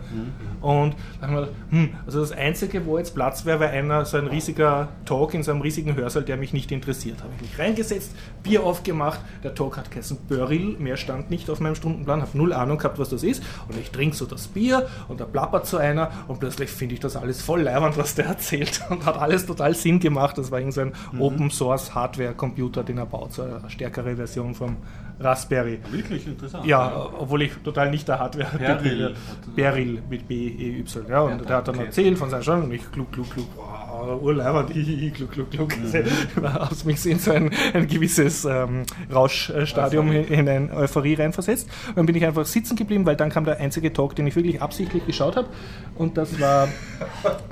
Und 0.61 0.95
dann 1.21 1.29
haben 1.29 1.35
wir 1.35 1.41
gedacht, 1.41 1.55
hm, 1.69 1.89
also 2.05 2.21
das 2.21 2.31
Einzige, 2.31 2.85
wo 2.85 2.97
jetzt 2.97 3.13
Platz 3.15 3.45
wäre, 3.45 3.59
wäre 3.59 3.71
einer, 3.71 4.05
so 4.05 4.17
ein 4.17 4.27
riesiger 4.27 4.89
Talk 5.05 5.33
in 5.33 5.43
so 5.43 5.51
einem 5.51 5.61
riesigen 5.61 5.95
Hörsaal, 5.95 6.23
der 6.23 6.37
mich 6.37 6.53
nicht 6.53 6.71
interessiert. 6.71 7.19
Habe 7.21 7.31
ich 7.35 7.49
mich 7.49 7.59
reingesetzt, 7.59 8.15
Bier 8.43 8.63
aufgemacht, 8.63 9.19
der 9.43 9.55
Talk 9.55 9.77
hat 9.77 9.91
geheißen 9.91 10.17
Böril, 10.27 10.77
mehr 10.79 10.97
stand 10.97 11.29
nicht 11.29 11.49
auf 11.49 11.59
meinem 11.59 11.75
Stundenplan, 11.75 12.21
habe 12.21 12.37
null 12.37 12.53
Ahnung 12.53 12.77
gehabt, 12.77 12.99
was 12.99 13.09
das 13.09 13.23
ist. 13.23 13.43
Und 13.67 13.77
ich 13.77 13.91
trinke 13.91 14.15
so 14.15 14.25
das 14.25 14.47
Bier 14.47 14.87
und 15.07 15.19
da 15.19 15.25
plappert 15.25 15.67
so 15.67 15.77
einer 15.77 16.11
und 16.27 16.39
plötzlich 16.39 16.69
finde 16.69 16.95
ich 16.95 16.99
das 16.99 17.15
alles 17.15 17.41
voll 17.41 17.61
leibernd, 17.61 17.97
was 17.97 18.15
der 18.15 18.29
erzählt 18.51 18.81
und 18.89 19.05
hat 19.05 19.17
alles 19.17 19.45
total 19.45 19.73
Sinn 19.73 19.99
gemacht. 19.99 20.37
Das 20.37 20.51
war 20.51 20.59
irgend 20.59 20.73
so 20.73 20.81
ein 20.81 20.93
Open 21.19 21.49
Source 21.49 21.93
Hardware 21.93 22.33
Computer, 22.33 22.83
den 22.83 22.97
er 22.97 23.05
baut, 23.05 23.33
so 23.33 23.43
eine 23.43 23.61
stärkere 23.69 24.15
Version 24.15 24.53
vom 24.53 24.77
Raspberry. 25.19 25.79
Wirklich 25.91 26.25
interessant. 26.27 26.65
Ja, 26.65 27.09
obwohl 27.19 27.41
ich 27.41 27.53
total 27.63 27.91
nicht 27.91 28.07
der 28.07 28.19
Hardware 28.19 28.57
Beryl. 28.57 29.15
bin. 29.45 29.55
Beryl 29.55 30.01
mit 30.09 30.27
B-E-Y. 30.27 31.05
Ja, 31.09 31.21
und 31.21 31.39
Ja, 31.39 31.45
der 31.45 31.57
hat 31.57 31.67
dann 31.67 31.75
okay. 31.75 31.85
erzählt 31.85 32.17
von 32.17 32.29
seinen 32.29 32.43
Schön 32.43 32.63
und 32.63 32.71
ich 32.71 32.89
klug, 32.91 33.11
klug, 33.11 33.29
klug, 33.29 33.47
wow, 33.55 33.88
urleibend, 34.21 34.71
hihihi, 34.71 35.11
klug, 35.11 35.31
klug, 35.31 35.51
klug. 35.51 35.73
Mhm. 35.77 36.45
Aus 36.45 36.85
mich 36.85 37.05
in 37.05 37.19
so 37.19 37.31
ein, 37.31 37.51
ein 37.73 37.87
gewisses 37.87 38.45
ähm, 38.45 38.83
Rauschstadium 39.13 40.09
Euphorie. 40.09 40.33
in, 40.33 40.39
in 40.39 40.49
eine 40.49 40.73
Euphorie 40.73 41.13
reinversetzt. 41.15 41.69
Und 41.89 41.97
dann 41.97 42.05
bin 42.05 42.15
ich 42.15 42.25
einfach 42.25 42.45
sitzen 42.45 42.75
geblieben, 42.75 43.05
weil 43.05 43.15
dann 43.15 43.29
kam 43.29 43.45
der 43.45 43.59
einzige 43.59 43.91
Talk, 43.93 44.15
den 44.15 44.27
ich 44.27 44.35
wirklich 44.35 44.61
absichtlich 44.61 45.05
geschaut 45.05 45.35
habe. 45.35 45.47
Und 45.95 46.17
das 46.17 46.39
war 46.39 46.67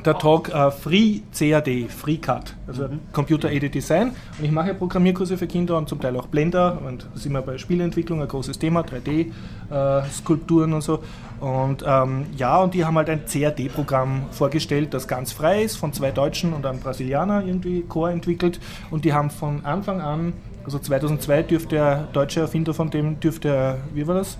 der 0.06 0.18
Talk 0.18 0.50
äh, 0.50 0.72
Free 0.72 1.22
CAD, 1.38 1.90
FreeCAD, 1.90 2.56
also 2.68 2.90
Computer 3.12 3.50
Aided 3.50 3.76
Design. 3.76 4.12
Und 4.38 4.46
ich 4.46 4.52
mache 4.52 4.70
ja 4.70 4.74
Programmierkurse 4.74 5.38
für 5.38 5.48
Kinder 5.48 5.78
und 5.78 5.90
zum 5.90 6.00
Teil 6.00 6.16
auch 6.16 6.28
Blender. 6.28 6.82
Und 6.86 7.08
das 7.12 7.22
ist 7.22 7.26
immer 7.26 7.42
bei 7.42 7.58
Spieleentwicklung 7.58 8.22
ein 8.22 8.28
großes 8.28 8.60
Thema, 8.60 8.82
3D-Skulpturen 8.82 10.74
und 10.74 10.82
so. 10.82 11.04
Und 11.40 11.84
ähm, 11.86 12.26
ja, 12.36 12.58
und 12.58 12.74
die 12.74 12.84
haben 12.84 12.98
halt 12.98 13.10
ein 13.10 13.26
CAD-Programm 13.26 14.26
vorgestellt, 14.32 14.94
das 14.94 15.08
ganz 15.08 15.32
frei 15.32 15.64
ist, 15.64 15.76
von 15.76 15.94
zwei 15.94 16.12
Deutschen 16.12 16.54
und 16.54 16.66
einem 16.66 16.80
Brasilianer 16.80 17.44
irgendwie 17.46 17.84
Core 17.84 18.12
entwickelt. 18.12 18.60
Und 18.90 19.06
die 19.06 19.14
haben 19.14 19.30
von 19.30 19.64
Anfang 19.66 20.02
an, 20.02 20.34
also 20.66 20.80
2002 20.80 21.44
dürfte 21.44 21.76
der 21.76 22.08
deutsche 22.14 22.40
Erfinder 22.40 22.74
von 22.74 22.90
dem, 22.90 23.20
dürfte, 23.20 23.78
wie 23.94 24.08
war 24.08 24.16
das, 24.16 24.38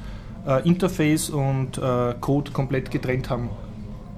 äh, 0.48 0.68
Interface 0.68 1.30
und 1.30 1.78
äh, 1.78 2.16
Code 2.20 2.52
komplett 2.52 2.90
getrennt 2.90 3.30
haben. 3.30 3.50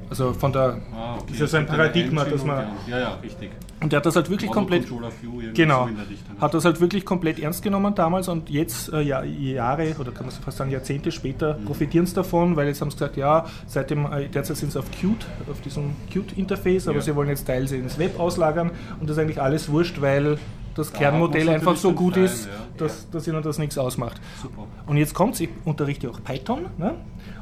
Also 0.09 0.33
von 0.33 0.51
der, 0.51 0.77
Ah, 0.93 1.17
okay. 1.21 1.33
ist 1.33 1.39
ja 1.39 1.47
so 1.47 1.57
ein 1.57 1.63
Es 1.65 1.69
gibt 1.69 1.79
eine 1.79 1.89
Paradigma, 1.89 2.25
dass 2.25 2.43
man, 2.43 2.57
und 2.65 2.67
Ja, 2.87 2.99
ja, 2.99 3.13
richtig. 3.21 3.51
und 3.81 3.91
der 3.91 3.97
hat 3.97 4.05
das 4.07 4.15
halt 4.15 4.29
wirklich 4.29 4.49
Model 4.49 4.61
komplett, 4.61 4.89
View, 4.89 5.51
Genau. 5.53 5.81
so 5.87 5.93
Richtung. 6.09 6.41
hat 6.41 6.53
das 6.55 6.65
halt 6.65 6.81
wirklich 6.81 7.05
komplett 7.05 7.37
ernst 7.39 7.61
genommen 7.63 7.93
damals 7.93 8.27
und 8.27 8.49
jetzt, 8.49 8.91
äh, 8.91 9.01
ja, 9.01 9.23
Jahre 9.23 9.93
oder 9.99 10.11
kann 10.11 10.25
man 10.25 10.33
fast 10.35 10.57
sagen 10.57 10.71
Jahrzehnte 10.71 11.11
später, 11.11 11.57
Mhm. 11.59 11.65
profitieren 11.65 12.05
sie 12.07 12.15
davon, 12.15 12.55
weil 12.55 12.67
jetzt 12.67 12.81
haben 12.81 12.89
sie 12.89 12.97
gesagt, 12.97 13.17
ja, 13.17 13.45
seitdem, 13.67 14.05
äh, 14.11 14.27
derzeit 14.29 14.57
sind 14.57 14.71
sie 14.71 14.79
auf 14.79 14.89
Qt, 14.89 15.27
auf 15.49 15.61
diesem 15.61 15.91
Qt-Interface, 16.11 16.87
aber 16.87 16.97
Ja. 16.97 17.01
sie 17.03 17.15
wollen 17.15 17.29
jetzt 17.29 17.45
Teile 17.45 17.67
ins 17.75 17.99
Web 17.99 18.19
auslagern 18.19 18.71
und 18.99 19.09
das 19.09 19.17
ist 19.17 19.21
eigentlich 19.21 19.41
alles 19.41 19.69
wurscht, 19.69 20.01
weil 20.01 20.39
das 20.79 20.91
Da 20.91 20.97
Kernmodell 20.97 21.49
einfach 21.49 21.75
so 21.75 21.93
gut 21.93 22.15
den 22.15 22.25
ist, 22.25 22.45
ja. 22.45 22.51
dass, 22.77 23.09
dass 23.09 23.27
ihnen 23.27 23.43
das 23.43 23.59
nichts 23.59 23.77
ausmacht. 23.77 24.19
Super. 24.41 24.65
Und 24.87 24.97
jetzt 24.97 25.13
kommt's, 25.13 25.39
ich 25.39 25.49
unterrichte 25.65 26.09
auch 26.09 26.23
Python. 26.23 26.65
Ne? 26.77 26.95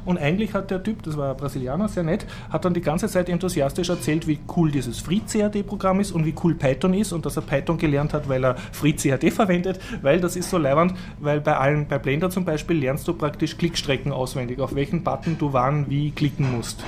Und 0.04 0.18
eigentlich 0.18 0.54
hat 0.54 0.70
der 0.70 0.82
Typ, 0.82 1.02
das 1.02 1.16
war 1.16 1.30
ein 1.30 1.36
Brasilianer, 1.36 1.88
sehr 1.88 2.02
nett, 2.02 2.26
hat 2.50 2.64
dann 2.64 2.74
die 2.74 2.80
ganze 2.80 3.08
Zeit 3.08 3.28
enthusiastisch 3.28 3.88
erzählt, 3.88 4.26
wie 4.26 4.38
cool 4.56 4.70
dieses 4.70 4.98
FreeCAD-Programm 5.00 6.00
ist 6.00 6.12
und 6.12 6.24
wie 6.24 6.34
cool 6.42 6.54
Python 6.54 6.94
ist 6.94 7.12
und 7.12 7.26
dass 7.26 7.36
er 7.36 7.42
Python 7.42 7.78
gelernt 7.78 8.12
hat, 8.14 8.28
weil 8.28 8.44
er 8.44 8.56
FreeCAD 8.56 9.30
verwendet, 9.32 9.80
weil 10.02 10.20
das 10.20 10.36
ist 10.36 10.50
so 10.50 10.58
leiwand, 10.58 10.94
weil 11.20 11.40
bei 11.40 11.56
allen, 11.56 11.86
bei 11.86 11.98
Blender 11.98 12.30
zum 12.30 12.44
Beispiel 12.44 12.78
lernst 12.78 13.06
du 13.06 13.14
praktisch 13.14 13.56
Klickstrecken 13.56 14.12
auswendig, 14.12 14.60
auf 14.60 14.74
welchen 14.74 15.04
Button 15.04 15.36
du 15.38 15.52
wann 15.52 15.88
wie 15.88 16.10
klicken 16.10 16.56
musst. 16.56 16.82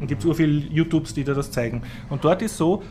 Und 0.00 0.06
gibt 0.06 0.22
es 0.22 0.26
so 0.26 0.34
viele 0.34 0.52
YouTubes, 0.52 1.14
die 1.14 1.24
dir 1.24 1.34
das 1.34 1.50
zeigen. 1.50 1.82
Und 2.10 2.24
dort 2.24 2.42
ist 2.42 2.56
so, 2.56 2.82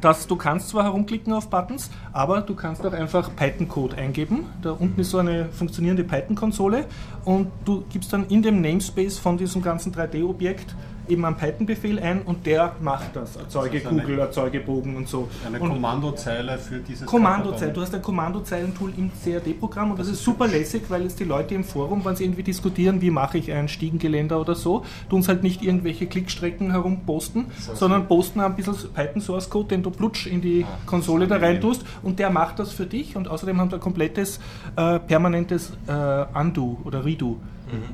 dass 0.00 0.26
du 0.26 0.36
kannst 0.36 0.68
zwar 0.70 0.84
herumklicken 0.84 1.32
auf 1.32 1.48
Buttons, 1.50 1.90
aber 2.12 2.40
du 2.40 2.54
kannst 2.54 2.84
auch 2.86 2.92
einfach 2.92 3.34
Python-Code 3.36 3.96
eingeben. 3.96 4.46
Da 4.62 4.72
unten 4.72 5.00
ist 5.00 5.10
so 5.10 5.18
eine 5.18 5.46
funktionierende 5.50 6.04
Python-Konsole 6.04 6.86
und 7.24 7.48
du 7.64 7.84
gibst 7.90 8.12
dann 8.12 8.26
in 8.28 8.42
dem 8.42 8.60
Namespace 8.60 9.18
von 9.18 9.36
diesem 9.36 9.62
ganzen 9.62 9.94
3D-Objekt 9.94 10.74
eben 11.08 11.24
einen 11.24 11.36
Python-Befehl 11.36 11.98
ein 11.98 12.22
und 12.22 12.46
der 12.46 12.76
macht 12.80 13.14
das. 13.16 13.36
Erzeuge 13.36 13.80
Das 13.80 13.90
eine- 13.90 14.00
Kugel, 14.02 14.18
erzeuge 14.18 14.60
Bogen 14.60 14.96
und 14.96 15.08
so. 15.08 15.28
Eine 15.46 15.58
und 15.60 15.68
Kommandozeile 15.70 16.58
für 16.58 16.78
dieses 16.78 17.06
Kommandozeile. 17.06 17.72
Du 17.72 17.80
hast 17.80 17.94
ein 17.94 18.02
Kommandozeilentool 18.02 18.92
im 18.96 19.10
CAD-Programm 19.24 19.90
und 19.92 19.98
das, 20.00 20.08
ist 20.08 20.22
super 20.24 20.46
lässig, 20.48 20.82
weil 20.88 21.02
jetzt 21.02 21.18
die 21.20 21.24
Leute 21.24 21.54
im 21.54 21.64
Forum, 21.64 22.04
wenn 22.04 22.16
sie 22.16 22.24
irgendwie 22.24 22.42
diskutieren, 22.42 23.00
wie 23.00 23.10
mache 23.10 23.38
ich 23.38 23.50
ein 23.52 23.68
Stiegengeländer 23.68 24.40
oder 24.40 24.54
so, 24.54 24.84
tun 25.10 25.20
es 25.20 25.28
halt 25.28 25.42
nicht 25.42 25.62
irgendwelche 25.62 26.06
Klickstrecken 26.06 26.70
herumposten, 26.70 27.46
sondern 27.74 28.06
posten 28.08 28.40
ein 28.40 28.54
bisschen 28.56 28.74
Python-Source-Code, 28.94 29.68
den 29.68 29.82
du 29.82 29.90
plutsch 29.90 30.26
in 30.26 30.40
die 30.40 30.64
Ah, 30.64 30.78
Konsole 30.86 31.26
da 31.26 31.34
das 31.38 31.44
rein 31.48 31.60
tust 31.60 31.84
und 32.02 32.18
der 32.18 32.30
macht 32.30 32.58
das 32.58 32.72
für 32.72 32.86
dich 32.86 33.16
und 33.16 33.28
außerdem 33.28 33.58
haben 33.60 33.70
sie 33.70 33.76
ein 33.76 33.80
komplettes 33.80 34.38
äh, 34.76 34.98
permanentes 35.00 35.72
äh, 35.86 36.24
Undo 36.38 36.78
oder 36.84 37.04
Redo. 37.04 37.38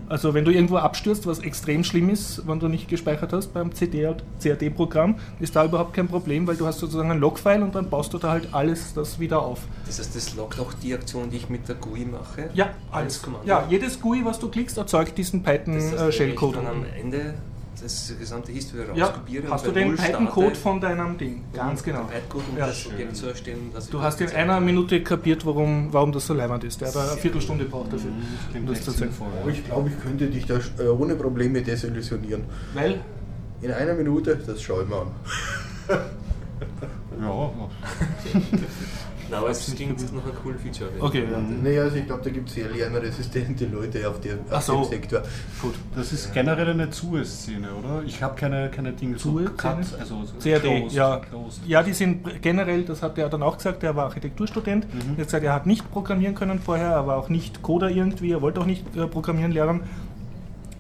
Also 0.08 0.34
wenn 0.34 0.44
du 0.44 0.50
irgendwo 0.50 0.76
abstürzt, 0.76 1.26
was 1.26 1.38
extrem 1.40 1.84
schlimm 1.84 2.10
ist, 2.10 2.46
wenn 2.46 2.58
du 2.60 2.68
nicht 2.68 2.88
gespeichert 2.88 3.32
hast 3.32 3.52
beim 3.54 3.70
CAD-Programm, 3.72 5.16
ist 5.40 5.56
da 5.56 5.64
überhaupt 5.64 5.94
kein 5.94 6.08
Problem, 6.08 6.46
weil 6.46 6.56
du 6.56 6.66
hast 6.66 6.78
sozusagen 6.78 7.10
ein 7.10 7.18
Logfile 7.18 7.62
und 7.62 7.74
dann 7.74 7.88
baust 7.88 8.12
du 8.14 8.18
da 8.18 8.30
halt 8.30 8.48
alles 8.52 8.94
das 8.94 9.18
wieder 9.18 9.40
auf. 9.42 9.60
Das 9.86 9.98
heißt, 9.98 10.14
das 10.14 10.34
loggt 10.36 10.58
auch 10.60 10.72
die 10.74 10.94
Aktion, 10.94 11.30
die 11.30 11.36
ich 11.38 11.48
mit 11.48 11.68
der 11.68 11.76
GUI 11.76 12.04
mache? 12.04 12.50
Ja, 12.54 12.70
Als 12.90 13.22
Kommando? 13.22 13.46
Ja, 13.46 13.66
jedes 13.68 14.00
GUI, 14.00 14.24
was 14.24 14.38
du 14.38 14.48
klickst, 14.48 14.78
erzeugt 14.78 15.16
diesen 15.18 15.42
Das 15.42 15.52
heißt, 15.54 15.64
Python-Shellcode. 15.66 16.56
dann 16.56 16.66
am 16.66 16.84
Ende 16.98 17.34
das 17.82 18.12
gesamte 18.18 18.52
History 18.52 18.84
Ja, 18.94 19.06
rauskopiere 19.06 19.50
hast 19.50 19.66
du 19.66 19.72
den 19.72 19.96
Python-Code 19.96 20.54
von 20.54 20.80
deinem 20.80 21.16
Ding. 21.18 21.44
Ganz 21.52 21.82
genau. 21.82 22.04
Python-Code, 22.04 22.44
um 22.52 22.58
Ja. 22.58 22.66
das 22.66 22.86
Objekt 22.86 23.16
zu 23.16 23.26
erstellen. 23.26 23.70
Du 23.90 24.00
hast 24.00 24.20
in 24.20 24.30
einer 24.30 24.60
Minute 24.60 25.02
kapiert, 25.02 25.44
warum, 25.46 25.92
warum 25.92 26.12
das 26.12 26.26
so 26.26 26.34
leibend 26.34 26.64
ist. 26.64 26.80
Der 26.80 26.88
hat 26.88 26.96
eine 26.96 27.16
Viertelstunde 27.20 27.64
braucht 27.64 27.92
dafür. 27.92 28.10
Klingt 28.50 28.68
um 28.68 28.74
das 28.74 28.84
zu 28.84 29.04
ich 29.48 29.64
glaube, 29.64 29.88
ich 29.88 30.00
könnte 30.00 30.26
dich 30.26 30.46
da 30.46 30.58
äh, 30.78 30.88
ohne 30.88 31.14
Probleme 31.14 31.62
desillusionieren. 31.62 32.44
Weil, 32.74 33.00
In 33.60 33.72
einer 33.72 33.94
Minute, 33.94 34.36
das 34.46 34.62
schaue 34.62 34.84
ich 34.84 34.88
mir 34.88 34.96
an. 34.96 35.08
Ja, 37.20 37.50
Na, 39.30 39.38
aber 39.38 39.50
es 39.50 39.74
klingt 39.74 40.00
nach 40.14 40.24
einem 40.24 40.34
coolen 40.42 40.58
Feature. 40.58 40.90
okay, 41.00 41.24
ja. 41.30 41.38
Naja, 41.38 41.82
also 41.82 41.96
ich 41.96 42.06
glaube, 42.06 42.22
da 42.22 42.30
gibt 42.30 42.48
es 42.48 42.54
sehr 42.54 42.70
lernresistente 42.70 43.66
Leute 43.66 44.08
auf, 44.08 44.20
der, 44.20 44.38
auf 44.50 44.62
so. 44.62 44.82
dem 44.82 44.84
Sektor. 44.84 45.22
gut. 45.60 45.74
das 45.94 46.12
ist 46.12 46.32
generell 46.32 46.68
eine 46.68 46.90
ZUE-Szene, 46.90 47.68
oder? 47.74 48.02
Ich 48.06 48.22
habe 48.22 48.34
keine, 48.36 48.70
keine 48.70 48.92
Dinge 48.92 49.18
so 49.18 49.32
ZUE-Szene? 49.32 49.56
Cut, 49.56 50.00
also 50.00 50.24
so 50.24 50.34
CAD, 50.42 50.62
closed, 50.62 50.92
ja. 50.92 51.16
closed. 51.18 51.60
Ja, 51.66 51.82
die 51.82 51.92
sind 51.92 52.42
generell, 52.42 52.84
das 52.84 53.02
hat 53.02 53.18
er 53.18 53.28
dann 53.28 53.42
auch 53.42 53.56
gesagt, 53.56 53.82
er 53.82 53.94
war 53.96 54.04
Architekturstudent. 54.04 54.92
Mhm. 54.92 55.00
Er 55.00 55.18
hat 55.18 55.26
gesagt, 55.26 55.44
er 55.44 55.54
hat 55.54 55.66
nicht 55.66 55.90
programmieren 55.90 56.34
können 56.34 56.58
vorher, 56.58 56.90
er 56.90 57.06
war 57.06 57.16
auch 57.16 57.28
nicht 57.28 57.62
Coder 57.62 57.90
irgendwie, 57.90 58.32
er 58.32 58.42
wollte 58.42 58.60
auch 58.60 58.66
nicht 58.66 58.96
äh, 58.96 59.06
programmieren 59.06 59.52
lernen, 59.52 59.82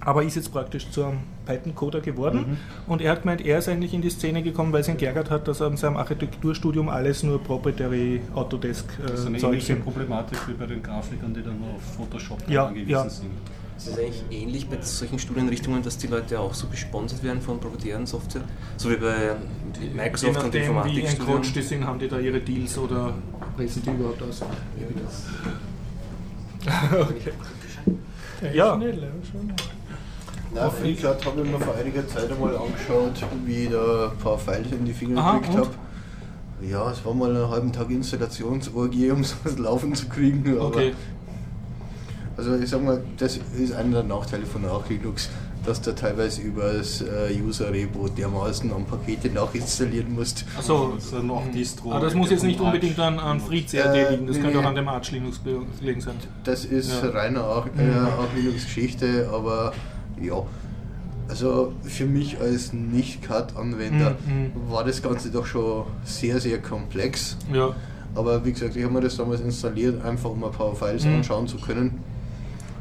aber 0.08 0.22
ist 0.22 0.36
jetzt 0.36 0.50
praktisch 0.50 0.90
zu 0.90 1.04
einem 1.04 1.18
Python-Coder 1.44 2.00
geworden. 2.00 2.38
Mhm. 2.38 2.90
Und 2.90 3.02
er 3.02 3.12
hat 3.12 3.22
gemeint, 3.22 3.44
er 3.44 3.58
ist 3.58 3.68
eigentlich 3.68 3.92
in 3.92 4.00
die 4.00 4.08
Szene 4.08 4.42
gekommen, 4.42 4.72
weil 4.72 4.80
es 4.80 4.88
ihn 4.88 4.96
geärgert 4.96 5.28
hat, 5.28 5.46
dass 5.46 5.60
er 5.60 5.66
in 5.66 5.76
seinem 5.76 5.98
Architekturstudium 5.98 6.88
alles 6.88 7.22
nur 7.22 7.38
Proprietary 7.44 8.22
Das 8.22 8.24
ist 8.24 8.30
eine 8.30 8.40
Autodesk-Zeug 8.40 9.42
ähnliche 9.42 9.66
sind. 9.66 9.84
Problematik 9.84 10.38
wie 10.48 10.54
bei 10.54 10.64
den 10.64 10.82
Grafikern, 10.82 11.34
die 11.34 11.42
dann 11.42 11.60
nur 11.60 11.74
auf 11.74 11.82
Photoshop 11.94 12.38
Ja, 12.48 12.68
angewiesen 12.68 12.90
ja. 12.90 13.06
sind. 13.06 13.30
Es 13.76 13.86
ist 13.86 13.98
eigentlich 13.98 14.22
ähnlich 14.30 14.66
bei 14.66 14.80
solchen 14.80 15.18
Studienrichtungen, 15.18 15.82
dass 15.82 15.98
die 15.98 16.06
Leute 16.06 16.40
auch 16.40 16.54
so 16.54 16.68
gesponsert 16.68 17.22
werden 17.22 17.42
von 17.42 17.60
proprietären 17.60 18.06
Software, 18.06 18.44
so 18.78 18.90
wie 18.90 18.96
bei 18.96 19.36
Je 19.78 19.90
Microsoft 19.90 20.36
und 20.36 20.42
nachdem, 20.44 20.84
wie 20.84 21.02
die 21.02 21.62
sind, 21.62 21.86
haben 21.86 21.98
die 21.98 22.08
da 22.08 22.18
ihre 22.18 22.40
Deals 22.40 22.78
oder 22.78 23.12
pressen 23.58 23.82
die 23.82 23.90
überhaupt 23.90 24.22
aus? 24.22 24.42
okay. 26.92 27.32
Ja, 28.54 28.80
Na, 30.60 30.70
FreeCloud 30.70 31.24
habe 31.26 31.40
ich 31.42 31.50
mir 31.50 31.60
vor 31.60 31.74
einiger 31.76 32.06
Zeit 32.08 32.30
einmal 32.30 32.56
angeschaut, 32.56 33.12
wie 33.44 33.64
ich 33.64 33.70
da 33.70 34.10
ein 34.10 34.18
paar 34.18 34.38
Files 34.38 34.72
in 34.72 34.84
die 34.84 34.92
Finger 34.92 35.20
Aha, 35.20 35.38
gekriegt 35.38 35.56
habe. 35.58 35.70
Ja, 36.68 36.90
es 36.90 37.04
war 37.04 37.14
mal 37.14 37.34
einen 37.34 37.48
halben 37.48 37.72
Tag 37.72 37.90
Installationsorgie, 37.90 39.10
um 39.12 39.22
sowas 39.24 39.58
laufen 39.58 39.94
zu 39.94 40.08
kriegen. 40.08 40.44
Aber 40.56 40.66
okay. 40.68 40.92
Also 42.36 42.54
ich 42.56 42.68
sag 42.70 42.82
mal, 42.84 43.02
das 43.16 43.38
ist 43.58 43.72
einer 43.72 44.02
der 44.02 44.04
Nachteile 44.04 44.46
von 44.46 44.64
Arch 44.64 44.88
Linux, 44.88 45.28
dass 45.66 45.80
du 45.80 45.92
teilweise 45.94 46.40
über 46.42 46.72
das 46.72 47.00
äh, 47.02 47.36
User-Repo 47.44 48.08
dermaßen 48.08 48.72
an 48.72 48.84
Pakete 48.86 49.28
nachinstallieren 49.28 50.14
musst. 50.14 50.44
Achso, 50.56 50.92
Das 50.94 51.10
dann 51.10 51.28
auch 51.32 51.42
Distro. 51.52 51.90
aber 51.92 52.04
das 52.04 52.14
muss 52.14 52.30
jetzt 52.30 52.44
nicht 52.44 52.60
unbedingt 52.60 52.98
an, 53.00 53.18
an 53.18 53.40
FreeCAD 53.40 53.74
Äh, 53.94 54.10
liegen, 54.12 54.26
das 54.28 54.36
nee, 54.36 54.42
könnte 54.42 54.60
auch 54.60 54.64
an 54.64 54.74
dem 54.76 54.86
Arch 54.88 55.10
Linux 55.10 55.38
be- 55.38 55.62
gelegen 55.80 56.00
sein. 56.00 56.14
Das 56.44 56.64
ist 56.64 57.02
Ja. 57.02 57.10
reine 57.10 57.40
Arch, 57.42 57.66
äh, 57.76 57.90
Arch 57.90 58.28
Linux-Geschichte, 58.36 59.28
aber 59.32 59.72
ja. 60.22 60.42
Also 61.28 61.72
für 61.82 62.06
mich 62.06 62.40
als 62.40 62.72
Nicht-CAD-Anwender 62.72 64.16
Mhm, 64.26 64.52
war 64.70 64.84
das 64.84 65.02
Ganze 65.02 65.30
doch 65.30 65.44
schon 65.44 65.84
sehr, 66.04 66.40
sehr 66.40 66.58
komplex. 66.58 67.36
Ja, 67.52 67.74
Aber 68.14 68.44
wie 68.44 68.52
gesagt, 68.52 68.74
ich 68.76 68.82
habe 68.82 68.94
mir 68.94 69.02
das 69.02 69.16
damals 69.18 69.40
installiert, 69.42 70.02
einfach 70.04 70.30
um 70.30 70.42
ein 70.42 70.50
paar 70.50 70.74
Files 70.74 71.04
Mhm. 71.04 71.16
anschauen 71.16 71.46
zu 71.46 71.58
können. 71.58 71.98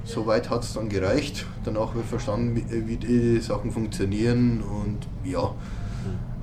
Soweit 0.06 0.50
hat 0.50 0.64
es 0.64 0.74
dann 0.74 0.88
gereicht. 0.88 1.46
Danach 1.66 1.90
habe 1.90 2.00
ich 2.00 2.06
verstanden, 2.06 2.56
wie, 2.56 2.88
wie 2.88 2.96
die 2.96 3.42
Sachen 3.42 3.72
funktionieren 3.72 4.62
und 4.62 5.00
ja. 5.30 5.54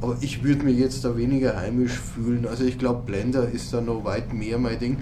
Aber 0.03 0.19
ich 0.21 0.45
würde 0.45 0.65
mich 0.65 0.79
jetzt 0.79 1.03
da 1.07 1.17
weniger 1.17 1.57
heimisch 1.57 1.93
fühlen. 1.99 2.47
Also 2.47 2.65
ich 2.65 2.79
glaube, 2.79 3.03
Blender 3.07 3.49
ist 3.49 3.73
da 3.73 3.81
noch 3.81 4.05
weit 4.05 4.35
mehr 4.35 4.59
mein 4.59 4.79
Ding. 4.79 4.99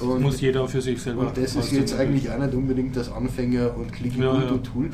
Und, 0.00 0.22
muss 0.22 0.40
jeder 0.40 0.66
für 0.68 0.80
sich 0.80 1.00
selber. 1.02 1.22
und 1.22 1.36
das 1.36 1.54
ist 1.56 1.72
jetzt 1.72 1.98
eigentlich 1.98 2.30
auch 2.30 2.38
nicht 2.38 2.54
unbedingt 2.54 2.96
das 2.96 3.10
Anfänger- 3.10 3.74
und 3.76 3.92
klick 3.92 4.16
Ja, 4.16 4.34
ja. 4.34 4.40
tool 4.62 4.90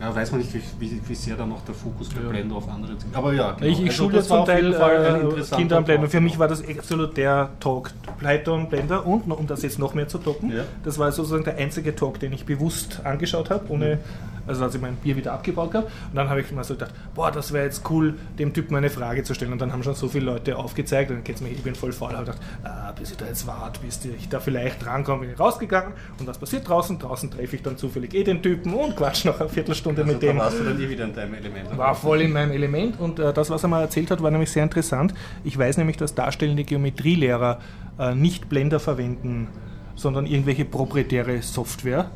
Ja, 0.00 0.14
weiß 0.14 0.32
man 0.32 0.40
nicht, 0.40 0.52
wie, 0.52 0.60
wie, 0.80 1.00
wie 1.06 1.14
sehr 1.14 1.36
da 1.36 1.46
noch 1.46 1.64
der 1.64 1.74
Fokus 1.74 2.08
bei 2.10 2.20
Ja. 2.22 2.28
Blender 2.28 2.56
auf 2.56 2.68
andere 2.68 2.94
Dinge. 2.94 3.14
Aber 3.16 3.32
ja, 3.32 3.52
genau. 3.52 3.70
Ich, 3.70 3.78
ich 3.80 3.86
Also 3.90 4.02
schule 4.04 4.16
das 4.16 4.26
zum 4.28 4.38
auf 4.38 4.48
jeden 4.48 4.72
Teil 4.72 5.32
äh, 5.38 5.56
Kinder 5.56 5.76
am 5.78 5.84
Blender. 5.84 6.08
Für 6.08 6.20
mich 6.20 6.38
war 6.38 6.48
das 6.48 6.62
absolut 6.68 7.16
der 7.16 7.50
Talk. 7.60 7.92
Python, 8.18 8.68
Blender 8.68 9.06
und, 9.06 9.30
um 9.30 9.46
das 9.46 9.62
jetzt 9.62 9.78
noch 9.78 9.94
mehr 9.94 10.08
zu 10.08 10.18
toppen, 10.18 10.50
Ja. 10.54 10.64
das 10.84 10.98
war 10.98 11.10
sozusagen 11.12 11.44
der 11.44 11.56
einzige 11.56 11.94
Talk, 11.94 12.18
den 12.20 12.32
ich 12.32 12.44
bewusst 12.44 13.00
angeschaut 13.04 13.50
habe, 13.50 13.64
ohne, 13.70 13.98
also 14.46 14.64
als 14.64 14.74
ich 14.74 14.80
mein 14.80 14.96
Bier 14.96 15.16
wieder 15.16 15.32
abgebaut 15.32 15.74
habe. 15.74 15.86
Und 15.86 16.14
dann 16.14 16.28
habe 16.28 16.40
ich 16.40 16.50
mir 16.52 16.64
so 16.64 16.74
gedacht, 16.74 16.92
boah, 17.14 17.30
das 17.30 17.52
wäre 17.52 17.64
jetzt 17.64 17.88
cool, 17.90 18.14
dem 18.38 18.52
Typen 18.52 18.76
eine 18.76 18.90
Frage 18.90 19.22
zu 19.24 19.34
stellen. 19.34 19.52
Und 19.52 19.60
dann 19.60 19.72
haben 19.72 19.82
schon 19.82 19.94
so 19.94 20.08
viele 20.08 20.26
Leute 20.26 20.56
aufgezeigt 20.56 21.10
und 21.10 21.16
dann 21.16 21.24
geht's 21.24 21.40
mir, 21.40 21.48
ich 21.48 21.62
bin 21.62 21.74
voll 21.74 21.92
faul, 21.92 22.12
habe 22.12 22.24
gedacht, 22.26 22.40
ah, 22.64 22.92
bis 22.92 23.10
ich 23.10 23.16
da 23.16 23.26
jetzt 23.26 23.46
warte, 23.46 23.80
bis 23.80 24.04
ich 24.04 24.28
da 24.28 24.40
vielleicht 24.40 24.84
drankomme, 24.84 25.22
bin 25.22 25.30
ich 25.30 25.40
rausgegangen. 25.40 25.92
Und 26.18 26.26
was 26.26 26.38
passiert 26.38 26.68
draußen? 26.68 26.98
Draußen 26.98 27.30
treffe 27.30 27.56
ich 27.56 27.62
dann 27.62 27.76
zufällig 27.76 28.14
eh 28.14 28.24
den 28.24 28.42
Typen 28.42 28.74
und 28.74 28.96
quatsch 28.96 29.24
noch 29.24 29.40
eine 29.40 29.48
Viertelstunde 29.48 30.02
Also 30.02 30.12
mit 30.12 30.22
dem. 30.22 30.38
warst 30.38 30.58
du 30.58 30.64
dann 30.64 30.80
eh 30.80 30.88
wieder 30.88 31.04
in 31.04 31.14
deinem 31.14 31.34
Element. 31.34 31.76
War 31.76 31.94
voll 31.94 32.20
in 32.20 32.32
meinem 32.32 32.52
Element 32.52 32.98
und 33.00 33.18
äh, 33.18 33.32
das, 33.32 33.50
was 33.50 33.62
er 33.62 33.68
mal 33.68 33.80
erzählt 33.80 34.10
hat, 34.10 34.22
war 34.22 34.30
nämlich 34.30 34.50
sehr 34.50 34.62
interessant. 34.62 35.14
Ich 35.44 35.58
weiß 35.58 35.76
nämlich, 35.78 35.96
dass 35.96 36.14
darstellende 36.14 36.64
Geometrielehrer 36.64 37.58
äh, 37.98 38.14
nicht 38.14 38.48
Blender 38.48 38.80
verwenden, 38.80 39.48
sondern 39.96 40.26
irgendwelche 40.26 40.64
proprietäre 40.64 41.42
Software, 41.42 42.10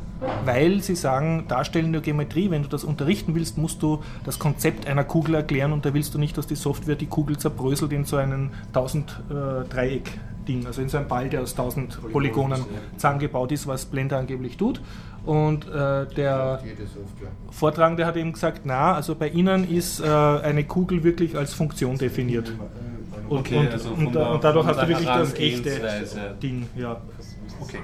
weil 0.44 0.80
sie 0.82 0.96
sagen, 0.96 1.44
darstellende 1.48 2.00
Geometrie, 2.00 2.50
wenn 2.50 2.62
du 2.62 2.68
das 2.68 2.84
unterrichten 2.84 3.34
willst, 3.34 3.56
musst 3.56 3.82
du 3.82 4.02
das 4.24 4.38
Konzept 4.38 4.86
einer 4.88 5.04
Kugel 5.04 5.36
erklären 5.36 5.72
und 5.72 5.84
da 5.84 5.94
willst 5.94 6.14
du 6.14 6.18
nicht, 6.18 6.36
dass 6.36 6.46
die 6.46 6.56
Software 6.56 6.96
die 6.96 7.06
Kugel 7.06 7.38
zerbröselt 7.38 7.92
in 7.92 8.04
so 8.04 8.16
einen 8.16 8.50
1000 8.68 9.10
äh, 9.30 9.68
Dreieck. 9.68 10.10
Ding, 10.46 10.66
also 10.66 10.80
in 10.80 10.88
so 10.88 10.96
einem 10.96 11.08
Ball, 11.08 11.28
der 11.28 11.42
aus 11.42 11.50
1000 11.52 12.10
Polygonen 12.10 12.64
zusammengebaut 12.96 13.52
ist, 13.52 13.66
was 13.66 13.84
Blender 13.84 14.16
angeblich 14.16 14.56
tut. 14.56 14.80
Und 15.26 15.68
äh, 15.68 16.06
der. 16.16 16.62
Vortragende 17.50 18.06
hat 18.06 18.16
eben 18.16 18.32
gesagt, 18.32 18.62
na, 18.64 18.94
also 18.94 19.14
bei 19.14 19.28
Ihnen 19.28 19.70
ist 19.70 20.00
äh, 20.00 20.06
eine 20.06 20.64
Kugel 20.64 21.04
wirklich 21.04 21.36
als 21.36 21.52
Funktion 21.52 21.98
definiert. 21.98 22.48
Und, 23.28 23.40
Okay, 23.40 23.58
und, 23.58 23.72
also 23.72 23.90
und, 23.90 24.14
der- 24.14 24.30
und 24.30 24.42
dadurch 24.42 24.66
hast 24.66 24.80
du 24.80 24.88
wirklich 24.88 25.06
das 25.06 25.34
echte. 25.34 25.70
Ding. 26.42 26.66
Ja. 26.76 26.96
Okay. 27.60 27.78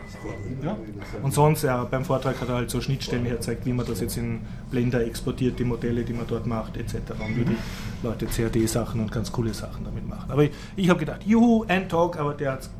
Ja. 0.62 0.76
Und 1.22 1.34
sonst, 1.34 1.62
ja, 1.62 1.84
beim 1.84 2.04
Vortrag 2.04 2.40
hat 2.40 2.48
er 2.48 2.54
halt 2.56 2.70
so 2.70 2.80
Schnittstellen 2.80 3.24
hergezeigt, 3.24 3.66
wie 3.66 3.72
man 3.72 3.86
das 3.86 4.00
jetzt 4.00 4.16
in 4.16 4.40
Blender 4.70 5.04
exportiert, 5.04 5.58
die 5.58 5.64
Modelle, 5.64 6.04
die 6.04 6.12
man 6.12 6.26
dort 6.26 6.46
macht, 6.46 6.76
etc. 6.76 6.94
Und 7.18 7.36
wie 7.36 7.44
die 7.44 7.56
Leute 8.02 8.26
CAD-Sachen 8.26 9.00
und 9.00 9.10
ganz 9.10 9.32
coole 9.32 9.52
Sachen 9.52 9.84
damit 9.84 10.08
machen. 10.08 10.30
Aber 10.30 10.44
ich, 10.44 10.50
ich 10.76 10.88
habe 10.88 11.00
gedacht, 11.00 11.24
juhu, 11.24 11.64
ein 11.68 11.88
Talk, 11.88 12.18
aber 12.18 12.34
der 12.34 12.52
hat 12.52 12.70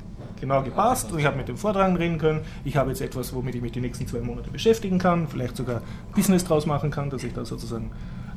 genau 0.41 0.63
gepasst 0.63 1.11
und 1.11 1.19
ich 1.19 1.25
habe 1.25 1.37
mit 1.37 1.49
dem 1.49 1.57
Vortragenden 1.57 2.03
reden 2.03 2.19
können. 2.19 2.41
Ich 2.65 2.77
habe 2.77 2.91
jetzt 2.91 3.01
etwas, 3.01 3.35
womit 3.35 3.55
ich 3.55 3.63
mich 3.63 3.73
die 3.73 3.81
nächsten 3.81 4.07
zwei 4.07 4.21
Monate 4.21 4.51
beschäftigen 4.51 4.99
kann, 4.99 5.29
vielleicht 5.29 5.57
sogar 5.57 5.83
Business 6.15 6.45
draus 6.45 6.67
machen 6.67 6.91
kann, 6.91 7.11
dass 7.11 7.25
ich 7.25 7.33
da 7.33 7.45
sozusagen 7.45 7.91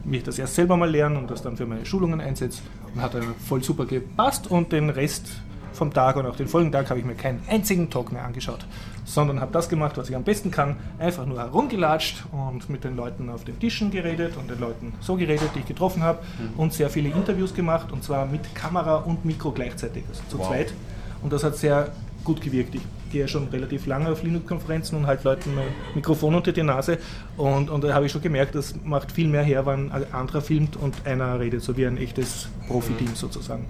mich 0.03 0.23
das 0.23 0.39
erst 0.39 0.55
selber 0.55 0.77
mal 0.77 0.89
lernen 0.89 1.17
und 1.17 1.29
das 1.29 1.41
dann 1.41 1.57
für 1.57 1.65
meine 1.65 1.85
Schulungen 1.85 2.21
einsetze. 2.21 2.61
Und 2.95 3.01
hat 3.01 3.15
voll 3.45 3.61
super 3.61 3.85
gepasst 3.85 4.49
und 4.49 4.71
den 4.71 4.89
Rest 4.89 5.41
vom 5.77 5.93
Tag 5.93 6.15
und 6.17 6.25
auch 6.25 6.35
den 6.35 6.47
folgenden 6.47 6.73
Tag 6.79 6.89
habe 6.89 6.99
ich 6.99 7.05
mir 7.05 7.15
keinen 7.15 7.41
einzigen 7.47 7.89
Talk 7.89 8.11
mehr 8.11 8.25
angeschaut, 8.25 8.65
sondern 9.05 9.39
habe 9.39 9.51
das 9.53 9.69
gemacht, 9.69 9.97
was 9.97 10.09
ich 10.09 10.15
am 10.15 10.23
besten 10.23 10.51
kann, 10.51 10.75
einfach 10.99 11.25
nur 11.25 11.37
herumgelatscht 11.39 12.23
und 12.31 12.69
mit 12.69 12.83
den 12.83 12.95
Leuten 12.95 13.29
auf 13.29 13.43
den 13.45 13.57
Tischen 13.59 13.91
geredet 13.91 14.35
und 14.37 14.49
den 14.49 14.59
Leuten 14.59 14.93
so 14.99 15.15
geredet, 15.15 15.49
die 15.55 15.59
ich 15.59 15.65
getroffen 15.65 16.03
habe 16.03 16.19
und 16.57 16.73
sehr 16.73 16.89
viele 16.89 17.09
Interviews 17.09 17.53
gemacht 17.53 17.91
und 17.91 18.03
zwar 18.03 18.25
mit 18.25 18.53
Kamera 18.55 18.97
und 18.97 19.23
Mikro 19.23 19.51
gleichzeitig, 19.51 20.03
also 20.09 20.21
zu 20.29 20.39
Wow. 20.39 20.47
zweit 20.47 20.73
und 21.21 21.31
das 21.31 21.43
hat 21.43 21.55
sehr 21.55 21.91
gut 22.23 22.41
gewirkt. 22.41 22.75
Ich 22.75 22.81
gehe 23.11 23.27
schon 23.27 23.47
relativ 23.47 23.85
lange 23.85 24.09
auf 24.09 24.23
Linux-Konferenzen 24.23 24.97
und 24.97 25.07
halt 25.07 25.23
Leuten 25.23 25.51
ein 25.57 25.95
Mikrofon 25.95 26.35
unter 26.35 26.51
die 26.51 26.63
Nase 26.63 26.97
und, 27.37 27.69
und 27.69 27.83
da 27.83 27.93
habe 27.93 28.05
ich 28.05 28.11
schon 28.11 28.21
gemerkt, 28.21 28.55
das 28.55 28.75
macht 28.83 29.11
viel 29.11 29.27
mehr 29.27 29.43
her, 29.43 29.65
wenn 29.65 29.91
ein 29.91 30.13
anderer 30.13 30.41
filmt 30.41 30.75
und 30.75 30.95
einer 31.05 31.39
redet, 31.39 31.61
so 31.61 31.77
wie 31.77 31.85
ein 31.85 31.97
echtes 31.97 32.49
Profi-Team 32.67 33.15
sozusagen. 33.15 33.65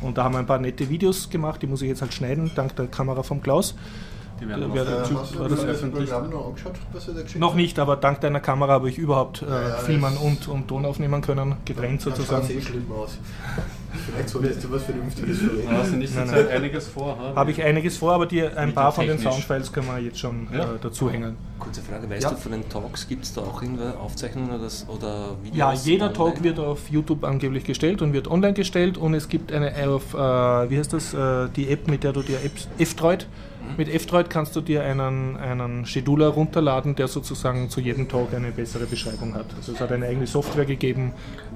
Und 0.00 0.18
da 0.18 0.24
haben 0.24 0.34
wir 0.34 0.38
ein 0.38 0.46
paar 0.46 0.58
nette 0.58 0.88
Videos 0.88 1.30
gemacht, 1.30 1.62
die 1.62 1.66
muss 1.66 1.82
ich 1.82 1.88
jetzt 1.88 2.02
halt 2.02 2.14
schneiden, 2.14 2.50
dank 2.54 2.76
der 2.76 2.86
Kamera 2.86 3.22
vom 3.22 3.42
Klaus. 3.42 3.74
Die 4.40 4.48
werden 4.48 4.70
Äh, 4.70 5.02
Typ 5.08 5.18
hast 5.18 5.34
du 5.34 5.38
das, 5.38 5.48
das 5.48 5.60
das 5.60 5.64
öffentlich? 5.64 6.10
Programm 6.10 6.30
noch 6.30 6.46
angeschaut, 6.48 6.74
was 6.92 7.08
er 7.08 7.14
da 7.14 7.22
geschickt 7.22 7.40
Noch 7.40 7.54
nicht, 7.54 7.78
aber 7.78 7.96
dank 7.96 8.20
deiner 8.20 8.40
Kamera 8.40 8.72
habe 8.72 8.88
ich 8.90 8.98
überhaupt 8.98 9.42
äh, 9.42 9.46
ja, 9.50 9.70
filmen 9.76 10.02
das- 10.14 10.22
und, 10.22 10.48
und 10.48 10.68
Ton 10.68 10.84
aufnehmen 10.84 11.20
können, 11.22 11.56
getrennt 11.64 12.04
hat? 12.04 12.16
sozusagen. 12.16 12.46
Schaut 12.46 12.56
eh 12.56 12.60
schlimm 12.60 12.84
aus. 12.92 13.18
Vielleicht 14.06 14.28
solltest 14.28 14.62
du 14.62 14.70
was 14.70 14.82
Vernünftiges 14.82 15.38
verwenden. 15.38 15.68
Da 15.70 15.78
hast 15.78 15.92
du 15.92 15.96
nicht 15.96 16.14
Nein, 16.14 16.28
Zeit 16.28 16.50
einiges 16.50 16.86
vor. 16.86 17.18
ha? 17.18 17.32
Habe 17.34 17.50
ich 17.50 17.62
einiges 17.62 17.96
vor, 17.96 18.12
aber 18.12 18.26
die, 18.26 18.42
ein 18.46 18.74
paar 18.74 18.92
von 18.92 19.06
den. 19.06 19.18
Soundfiles 19.18 19.72
können 19.72 19.86
wir 19.86 19.98
jetzt 20.00 20.18
schon 20.18 20.48
Ja. 20.52 20.64
äh, 20.64 20.66
dazu 20.82 21.10
hängen. 21.10 21.36
Kurze 21.58 21.80
Frage, 21.80 22.08
weißt 22.10 22.24
Ja. 22.24 22.30
du 22.30 22.36
von 22.36 22.52
den 22.52 22.68
Talks, 22.68 23.08
gibt 23.08 23.24
es 23.24 23.32
da 23.32 23.40
auch 23.40 23.62
irgendwelche 23.62 23.98
Aufzeichnungen 23.98 24.50
oder, 24.50 24.58
das- 24.64 24.86
oder 24.88 25.30
Videos? 25.42 25.56
Ja, 25.56 25.72
jeder 25.72 26.12
Talk 26.12 26.36
online? 26.36 26.44
wird 26.44 26.58
auf 26.60 26.90
YouTube 26.90 27.24
angeblich 27.24 27.64
gestellt 27.64 28.02
und 28.02 28.12
wird 28.12 28.28
online 28.30 28.52
gestellt 28.52 28.98
und 28.98 29.14
es 29.14 29.28
gibt 29.30 29.50
eine 29.50 29.72
auf, 29.88 30.12
äh, 30.12 30.18
wie 30.70 30.78
heißt 30.78 30.92
das, 30.92 31.14
äh, 31.14 31.48
die 31.56 31.70
App, 31.70 31.88
mit 31.88 32.04
der 32.04 32.12
du 32.12 32.20
dir 32.20 32.36
Apps- 32.44 32.68
F-Droid, 32.78 33.26
mit 33.76 33.88
F-Droid 33.88 34.30
kannst 34.30 34.56
du 34.56 34.60
dir 34.60 34.82
einen, 34.82 35.36
einen 35.36 35.86
Scheduler 35.86 36.28
runterladen, 36.28 36.94
der 36.96 37.08
sozusagen 37.08 37.70
zu 37.70 37.80
jedem 37.80 38.08
Talk 38.08 38.34
eine 38.34 38.50
bessere 38.50 38.86
Beschreibung 38.86 39.34
hat. 39.34 39.46
Also 39.56 39.72
es 39.72 39.80
hat 39.80 39.92
eine 39.92 40.06
eigene 40.06 40.26
Software 40.26 40.64
gegeben, 40.64 41.12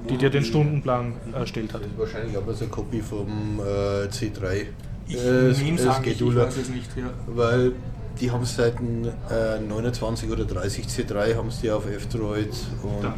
die 0.09 0.17
dir 0.17 0.29
den 0.29 0.43
Stundenplan 0.43 1.13
erstellt 1.33 1.73
hat. 1.73 1.81
Das 1.81 1.91
ist 1.91 1.97
wahrscheinlich 1.97 2.37
aber 2.37 2.53
so 2.53 2.65
eine 2.65 2.71
Kopie 2.71 3.01
vom 3.01 3.59
äh, 3.59 4.07
C3. 4.07 4.65
Ich 5.07 5.17
äh, 5.17 5.19
nehme 5.19 5.77
äh, 5.77 5.81
es 5.81 5.87
an, 5.87 6.03
ich, 6.05 6.21
weiß 6.23 6.57
es 6.57 6.69
nicht. 6.69 6.89
Ja. 6.95 7.09
Weil 7.27 7.73
die 8.21 8.31
haben 8.31 8.43
es 8.43 8.55
seit 8.55 8.75
äh, 8.75 9.59
29 9.67 10.29
oder 10.29 10.45
30 10.45 10.85
C3 10.85 11.35
haben 11.35 11.49
sie 11.49 11.71
auf 11.71 11.87
F-Droid 11.87 12.49
und, 12.83 13.03
Dann 13.03 13.13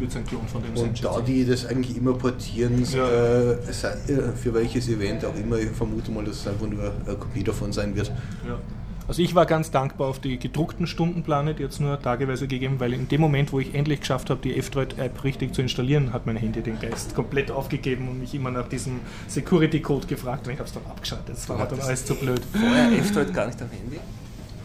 wird 0.00 0.10
es 0.10 0.16
ein 0.16 0.26
Klon 0.26 0.46
von 0.48 0.62
dem 0.62 0.76
und 0.76 1.04
da 1.04 1.20
die 1.20 1.46
das 1.46 1.64
eigentlich 1.66 1.96
immer 1.96 2.14
portieren, 2.14 2.84
Ja. 2.92 3.08
äh, 3.08 3.72
sei, 3.72 3.90
äh, 4.08 4.32
für 4.34 4.52
welches 4.52 4.88
Event 4.88 5.24
auch 5.24 5.34
immer, 5.36 5.58
ich 5.58 5.70
vermute 5.70 6.10
mal, 6.10 6.24
dass 6.24 6.40
es 6.40 6.48
einfach 6.48 6.66
nur 6.66 6.92
eine 7.06 7.16
Kopie 7.16 7.44
davon 7.44 7.72
sein 7.72 7.94
wird. 7.94 8.08
Ja. 8.46 8.58
Also 9.06 9.22
ich 9.22 9.34
war 9.34 9.46
ganz 9.46 9.70
dankbar 9.70 10.08
auf 10.08 10.18
die 10.18 10.38
gedruckten 10.38 10.86
Stundenpläne, 10.86 11.54
die 11.54 11.62
jetzt 11.62 11.80
nur 11.80 11.98
tageweise 11.98 12.46
gegeben, 12.46 12.78
weil 12.78 12.92
in 12.92 13.08
dem 13.08 13.22
Moment, 13.22 13.54
wo 13.54 13.58
ich 13.58 13.74
endlich 13.74 14.00
geschafft 14.00 14.28
habe, 14.28 14.40
die 14.42 14.54
F-Droid-App 14.58 15.24
richtig 15.24 15.54
zu 15.54 15.62
installieren, 15.62 16.12
hat 16.12 16.26
mein 16.26 16.36
Handy 16.36 16.60
den 16.60 16.78
Geist 16.78 17.14
komplett 17.14 17.50
aufgegeben 17.50 18.08
und 18.08 18.20
mich 18.20 18.34
immer 18.34 18.50
nach 18.50 18.68
diesem 18.68 19.00
Security-Code 19.28 20.06
gefragt 20.08 20.46
und 20.46 20.52
ich 20.52 20.58
habe 20.58 20.68
es 20.68 20.74
dann 20.74 20.84
abgeschaltet. 20.84 21.36
Das 21.36 21.48
war 21.48 21.66
dann 21.66 21.80
alles 21.80 22.04
zu 22.04 22.14
blöd. 22.16 22.42
Vorher 22.52 22.92
F-Droid 22.98 23.32
gar 23.32 23.46
nicht 23.46 23.62
am 23.62 23.70
Handy? 23.70 23.98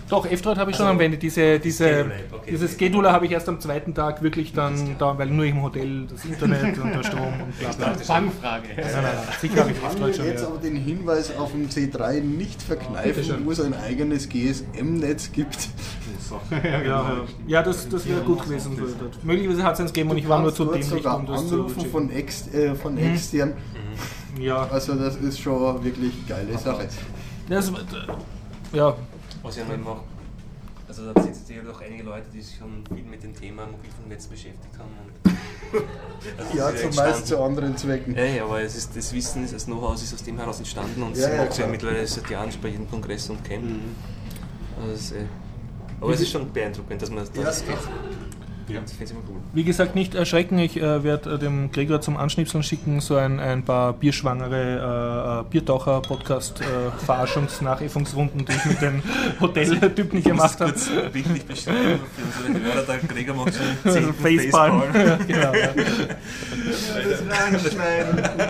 Doch, 0.09 0.25
F-Droid 0.25 0.57
habe 0.57 0.71
ich 0.71 0.77
schon 0.77 0.85
am 0.87 0.99
Ende. 0.99 1.17
Diese, 1.17 1.59
diese, 1.59 1.85
Scheduler 1.85 2.13
okay. 2.31 2.51
dieses 2.51 2.77
Scheduler 2.77 3.11
habe 3.13 3.25
ich 3.25 3.31
erst 3.31 3.49
am 3.49 3.59
zweiten 3.59 3.93
Tag 3.95 4.21
wirklich 4.21 4.53
dann, 4.53 4.95
da, 4.99 5.17
weil 5.17 5.27
nur 5.29 5.45
im 5.45 5.61
Hotel 5.63 6.05
das 6.07 6.25
Internet 6.25 6.77
und 6.77 6.91
der 6.93 7.03
Strom 7.03 7.21
und 7.41 7.59
bla 7.59 7.69
bla. 7.71 7.87
Nein, 7.87 7.99
Fangfrage. 7.99 8.67
nein, 8.75 8.85
nein, 9.01 9.13
sicher 9.39 9.61
habe 9.61 9.71
ich 9.71 9.77
F-Droid 9.77 10.15
schon. 10.15 10.25
jetzt 10.25 10.41
Ja. 10.41 10.47
aber 10.47 10.57
den 10.59 10.75
Hinweis 10.75 11.35
auf 11.37 11.51
dem 11.51 11.69
C3 11.69 12.21
nicht 12.21 12.61
verkneifen, 12.61 13.45
wo 13.45 13.51
es 13.51 13.59
ein 13.61 13.73
eigenes 13.73 14.29
GSM-Netz 14.29 15.31
gibt. 15.31 15.57
Ja, 16.63 16.81
ja, 16.81 17.15
ja, 17.45 17.61
das, 17.61 17.87
das 17.89 18.07
wäre 18.07 18.21
gut 18.21 18.43
gewesen. 18.43 18.75
So. 18.75 18.85
Möglicherweise 19.23 19.63
hat 19.63 19.73
es 19.75 19.81
eins 19.81 19.93
gegeben 19.93 20.09
und 20.11 20.17
ich 20.17 20.27
war 20.27 20.41
nur 20.41 20.53
zu 20.53 20.65
dämlich, 20.65 20.85
sogar 20.87 21.17
um 21.17 21.27
das 21.27 21.47
zu 21.47 21.55
anrufen 21.55 21.85
von, 21.91 22.09
ex, 22.09 22.47
äh, 22.53 22.73
von 22.73 22.93
Mhm. 22.95 23.13
extern. 23.13 23.53
Ja, 24.39 24.67
Also 24.71 24.95
das 24.95 25.17
ist 25.17 25.39
schon 25.39 25.83
wirklich 25.83 26.13
geile 26.27 26.57
Sache. 26.57 26.87
das, 27.49 27.71
ja, 28.73 28.95
Was 29.43 29.57
ja 29.57 29.63
immer 29.63 29.91
auch, 29.91 30.03
also 30.87 31.11
da 31.13 31.21
sitzen 31.21 31.53
ja 31.55 31.61
doch 31.63 31.81
einige 31.81 32.03
Leute, 32.03 32.25
die 32.33 32.41
sich 32.41 32.57
schon 32.57 32.83
viel 32.93 33.03
mit 33.03 33.21
dem 33.23 33.35
Thema 33.35 33.65
Mobilfunknetz 33.65 34.27
beschäftigt 34.27 34.77
haben. 34.77 34.89
Und 35.03 35.33
Also 36.37 36.57
Ja, 36.57 36.67
zumeist 36.69 36.81
entstanden. 36.99 37.25
zu 37.25 37.41
anderen 37.41 37.77
Zwecken. 37.77 38.15
Ja, 38.15 38.23
ja, 38.25 38.43
aber 38.45 38.61
es 38.61 38.75
ist, 38.75 38.95
das 38.95 39.11
Wissen, 39.13 39.43
ist, 39.43 39.53
das 39.53 39.65
Know-how 39.65 39.95
ist 39.95 40.13
aus 40.13 40.23
dem 40.23 40.37
heraus 40.37 40.59
entstanden 40.59 41.01
und 41.03 41.17
Ja, 41.17 41.25
sie 41.27 41.31
ja, 41.31 41.37
macht 41.37 41.51
es 41.51 41.57
ja 41.57 41.63
klar. 41.63 41.71
mittlerweile 41.71 42.07
seit 42.07 42.29
Jahren 42.29 42.49
bei 42.61 42.69
jedem 42.69 42.89
Kongress 42.89 43.29
und. 43.29 43.39
Also 43.49 44.91
das 44.91 45.01
ist, 45.01 45.11
äh, 45.13 45.25
aber 45.99 46.13
es 46.13 46.21
ist 46.21 46.31
schon 46.31 46.51
beeindruckend, 46.51 47.01
dass 47.01 47.09
man 47.09 47.19
das 47.25 47.31
Ja, 47.35 47.49
es 47.49 47.65
geht. 47.65 47.77
Ja. 48.69 48.79
Wie 49.53 49.63
gesagt, 49.63 49.95
nicht 49.95 50.15
erschrecken. 50.15 50.57
Ich 50.59 50.77
äh, 50.77 51.03
werde 51.03 51.33
äh, 51.33 51.37
dem 51.37 51.71
Gregor 51.71 52.01
zum 52.01 52.17
Anschnipseln 52.17 52.63
schicken, 52.63 52.99
so 53.01 53.15
ein, 53.15 53.39
ein 53.39 53.63
paar 53.63 53.93
bierschwangere 53.93 54.55
äh, 54.55 55.41
äh, 55.41 55.43
Biertaucher-Podcast-Verarschungs-Nachäffungsrunden, 55.49 58.45
die 58.45 58.51
ich 58.53 58.65
mit 58.65 58.81
den 58.81 59.03
Hoteltypen 59.39 60.23
gemacht 60.23 60.59
habe. 60.59 60.73
bildlich 61.11 61.45
beschreiben 61.45 61.99
für 62.15 62.47
unsere 62.47 62.65
Hörer, 62.73 62.81
der 62.83 62.97
Gregor 62.99 63.35
macht 63.35 63.53
schon 63.55 63.65
10 63.91 64.13
Facepalm. 64.13 64.81
genau, 65.27 65.53
ja. 65.53 65.69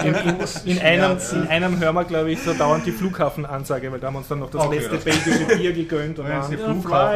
In, 0.04 0.14
in, 0.14 0.36
in, 0.66 0.80
einem, 0.80 1.18
in 1.34 1.48
einem 1.48 1.80
hören 1.80 1.96
wir, 1.96 2.04
glaube 2.06 2.32
ich, 2.32 2.42
so 2.42 2.54
dauernd 2.54 2.86
die 2.86 2.92
Flughafenansage, 2.92 3.92
weil 3.92 4.00
da 4.00 4.08
haben 4.08 4.14
wir 4.16 4.20
uns 4.20 4.28
dann 4.28 4.40
noch 4.40 4.50
das 4.52 4.62
Okay, 4.66 4.80
letzte 4.80 4.98
belgische 4.98 5.46
Bier 5.58 5.74
gegönnt 5.74 6.20
und 6.20 6.26
die 6.26 6.32
ja, 6.32 6.42
Flughafen- 6.44 6.82
bla, 6.84 7.14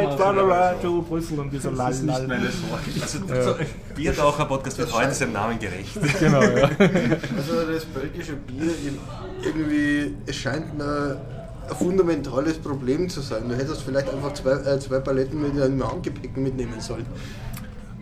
also- 0.69 0.81
to 0.81 1.01
Brüssel 1.01 1.39
und 1.39 1.51
wir 1.51 1.59
so 1.59 1.69
lal, 1.69 1.87
Das 1.89 1.97
ist 1.97 2.03
nicht 2.05 2.27
lal. 2.27 2.39
Also, 3.01 3.19
so, 3.19 3.55
Biertaucher-Podcast 3.95 4.77
wird 4.77 4.93
heute 4.93 5.13
seinem 5.13 5.33
Namen 5.33 5.59
gerecht. 5.59 5.97
Genau, 6.19 6.41
ja. 6.41 6.69
Also 7.35 7.71
das 7.71 7.85
belgische 7.85 8.33
Bier 8.33 8.71
irgendwie, 9.43 10.15
es 10.25 10.35
scheint 10.35 10.77
mir 10.77 11.19
ein 11.69 11.75
fundamentales 11.75 12.57
Problem 12.57 13.09
zu 13.09 13.21
sein. 13.21 13.47
Du 13.47 13.55
hättest 13.55 13.83
vielleicht 13.83 14.09
einfach 14.09 14.33
zwei, 14.33 14.51
äh, 14.51 14.79
zwei 14.79 14.99
Paletten 14.99 15.41
mit 15.41 15.61
einem 15.61 15.85
Handgepäck 15.87 16.35
mitnehmen 16.37 16.79
sollen. 16.79 17.05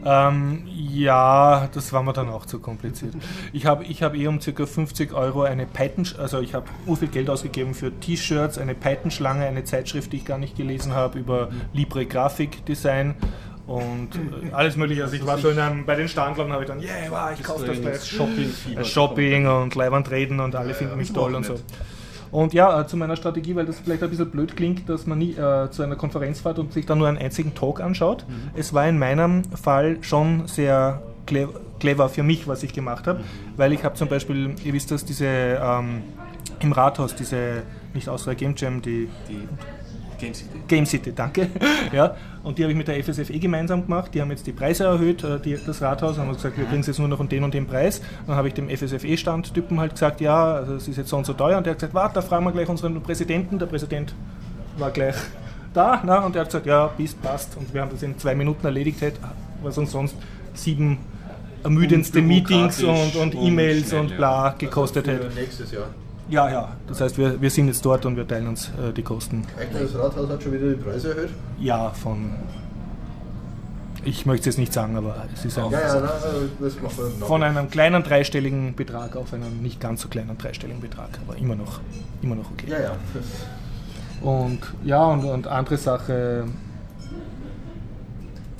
Ähm, 0.08 0.62
ja, 0.68 1.68
das 1.74 1.92
war 1.92 2.04
mir 2.04 2.14
dann 2.14 2.30
auch 2.30 2.46
zu 2.46 2.60
kompliziert. 2.60 3.16
Ich 3.54 3.66
habe 3.66 3.84
ich 3.86 4.04
hab 4.04 4.14
eh 4.14 4.28
um 4.28 4.40
ca. 4.40 4.66
50 4.66 5.14
Euro 5.14 5.42
eine 5.42 5.66
Python, 5.66 6.06
also 6.20 6.42
ich 6.42 6.54
habe 6.54 6.68
ur 6.86 6.96
viel 6.96 7.08
Geld 7.08 7.28
ausgegeben 7.28 7.74
für 7.74 7.92
T-Shirts, 7.92 8.60
eine 8.60 8.76
Python-Schlange, 8.76 9.46
eine 9.46 9.64
Zeitschrift, 9.64 10.14
die 10.14 10.18
ich 10.18 10.26
gar 10.26 10.38
nicht 10.38 10.56
gelesen 10.56 10.94
habe, 10.94 11.18
über 11.18 11.50
Libre 11.74 12.06
Grafikdesign 12.06 13.16
und 13.68 14.10
äh, 14.16 14.54
alles 14.54 14.76
mögliche. 14.76 15.04
Also 15.04 15.16
ich 15.16 15.26
war 15.26 15.38
so 15.38 15.50
in 15.50 15.60
einem, 15.60 15.86
bei 15.86 15.96
den 15.96 16.08
Standlern 16.08 16.52
habe 16.52 16.64
ich 16.64 16.70
dann, 16.70 16.82
yeah, 16.82 16.94
wow, 17.10 17.30
ich 17.38 17.44
kaufe 17.44 17.66
das 17.66 17.82
gleich. 17.82 18.04
Shopping-Fieber. 18.04 18.82
Äh, 18.82 18.86
Shopping 18.86 19.48
und 19.48 19.76
Leihwand 19.76 20.12
reden 20.12 20.40
und 20.40 20.56
alle 20.56 20.74
finden 20.74 20.98
mich 20.98 21.12
toll 21.12 21.36
und 21.36 21.46
so. 21.46 21.56
Und 22.32 22.54
ja, 22.54 22.82
äh, 22.82 22.88
zu 22.88 22.98
meiner 22.98 23.16
Strategie, 23.16 23.56
weil 23.56 23.66
das 23.66 23.80
vielleicht 23.80 24.04
ein 24.04 24.10
bisschen 24.10 24.30
blöd 24.30 24.56
klingt, 24.56 24.90
dass 24.90 25.08
man 25.08 25.20
nie 25.20 25.32
äh, 25.32 25.70
zu 25.72 25.84
einer 25.84 25.96
Konferenz 25.96 26.42
fährt 26.42 26.60
und 26.60 26.74
sich 26.74 26.86
dann 26.86 26.98
nur 26.98 27.08
einen 27.08 27.18
einzigen 27.18 27.56
Talk 27.56 27.80
anschaut. 27.82 28.26
Es 28.56 28.74
war 28.74 28.88
in 28.88 29.00
meinem 29.00 29.44
Fall 29.46 29.98
schon 30.02 30.48
sehr 30.48 31.02
cle 31.26 31.48
clever 31.80 32.08
für 32.08 32.24
mich, 32.24 32.48
was 32.48 32.64
ich 32.64 32.74
gemacht 32.74 33.06
habe, 33.06 33.22
weil 33.58 33.74
ich 33.74 33.84
habe 33.84 33.96
zum 33.96 34.08
Beispiel, 34.08 34.56
ihr 34.64 34.74
wisst 34.74 34.92
das, 34.92 35.04
diese 35.06 35.26
ähm, 35.26 36.04
im 36.60 36.72
Rathaus, 36.72 37.16
diese, 37.16 37.64
nicht 37.94 38.08
Austria 38.08 38.34
Game 38.34 38.54
Jam, 38.56 38.82
die 38.82 39.10
Die 39.28 39.48
Game 40.18 40.34
City. 40.34 40.50
Game 40.68 40.86
City, 40.86 41.14
danke. 41.14 41.50
Ja, 41.92 42.16
und 42.44 42.58
die 42.58 42.64
habe 42.64 42.72
ich 42.72 42.78
mit 42.78 42.88
der 42.88 43.02
FSFE 43.04 43.40
gemeinsam 43.40 43.84
gemacht. 43.84 44.14
Die 44.14 44.22
haben 44.22 44.30
jetzt 44.32 44.46
die 44.48 44.52
Preise 44.52 44.86
erhöht, 44.86 45.24
äh, 45.24 45.40
die, 45.40 45.58
das 45.66 45.82
Rathaus, 45.82 46.18
haben 46.18 46.34
gesagt, 46.34 46.58
wir 46.58 46.66
kriegen 46.66 46.82
es 46.82 46.88
jetzt 46.88 47.00
nur 47.00 47.08
noch 47.08 47.20
um 47.20 47.30
den 47.30 47.44
und 47.44 47.54
den 47.54 47.68
Preis. 47.68 48.02
Dann 48.28 48.36
habe 48.36 48.48
ich 48.48 48.54
dem 48.54 48.70
FSFE-Standtypen 48.70 49.80
halt 49.80 49.94
gesagt, 49.94 50.22
ja, 50.22 50.56
also 50.56 50.76
es 50.76 50.88
ist 50.88 50.98
jetzt 50.98 51.10
so 51.10 51.18
und 51.18 51.26
so 51.26 51.34
teuer. 51.34 51.58
Und 51.58 51.66
der 51.66 51.72
hat 51.72 51.80
gesagt, 51.80 51.94
warte, 51.94 52.16
da 52.16 52.22
fragen 52.22 52.46
wir 52.46 52.52
gleich 52.52 52.68
unseren 52.68 53.02
Präsidenten. 53.02 53.60
Der 53.60 53.68
Präsident 53.68 54.14
war 54.78 54.92
gleich 54.92 55.16
da 55.74 56.02
na, 56.06 56.20
und 56.20 56.36
er 56.36 56.42
hat 56.42 56.50
gesagt, 56.50 56.66
ja, 56.66 56.88
bis 56.88 57.14
passt. 57.14 57.56
Und 57.58 57.74
wir 57.74 57.82
haben 57.82 57.92
das 57.92 58.04
in 58.04 58.18
zwei 58.18 58.36
Minuten 58.36 58.66
erledigt, 58.66 59.02
hätte, 59.02 59.20
was 59.62 59.78
uns 59.78 59.92
sonst 59.92 60.16
sieben 60.54 60.98
ermüdendste 61.64 62.22
Meetings 62.22 62.84
und, 62.84 62.90
Unbürokratisch 62.90 63.22
und 63.22 63.36
und 63.36 63.48
E-Mails 63.48 63.94
und 63.94 64.18
bla 64.18 64.56
gekostet 64.58 65.06
Für 65.06 65.14
hätte. 65.14 65.32
nächstes 65.36 65.72
Jahr. 65.72 65.88
Ja, 66.30 66.50
ja. 66.50 66.70
Das 66.88 67.02
heißt, 67.02 67.18
wir, 67.18 67.40
wir 67.40 67.50
sind 67.52 67.68
jetzt 67.68 67.86
dort 67.86 68.06
und 68.06 68.16
wir 68.18 68.28
teilen 68.28 68.48
uns 68.48 68.70
äh, 68.70 68.92
die 68.94 69.04
Kosten. 69.04 69.46
Echt, 69.60 69.74
das 69.76 69.94
Rathaus 70.00 70.28
hat 70.30 70.42
schon 70.42 70.54
wieder 70.54 70.70
die 70.70 70.76
Preise 70.82 71.10
erhöht? 71.10 71.30
Ja, 71.60 71.90
von. 71.92 72.32
Ich 74.04 74.26
möchte 74.28 74.42
es 74.42 74.56
jetzt 74.56 74.60
nicht 74.60 74.72
sagen, 74.74 74.96
aber 74.98 75.26
es 75.34 75.46
ist 75.46 75.58
ein, 75.58 75.72
Ja, 75.72 75.80
ja, 75.80 76.00
na, 76.00 76.12
das 76.60 76.80
machen 76.82 76.94
wir 76.98 77.20
noch. 77.20 77.28
von 77.28 77.42
einem 77.42 77.70
kleinen 77.72 78.04
dreistelligen 78.04 78.76
Betrag 78.76 79.16
auf 79.16 79.34
einen 79.34 79.64
nicht 79.64 79.80
ganz 79.80 80.02
so 80.02 80.10
kleinen 80.10 80.38
dreistelligen 80.38 80.80
Betrag, 80.80 81.10
aber 81.28 81.38
immer 81.38 81.56
noch, 81.56 81.80
immer 82.22 82.36
noch 82.36 82.52
okay. 82.52 82.68
Ja, 82.70 82.80
ja. 82.82 82.92
Und 84.22 84.60
ja, 84.84 85.04
und, 85.06 85.26
und 85.26 85.48
andere 85.48 85.78
Sache. 85.78 86.46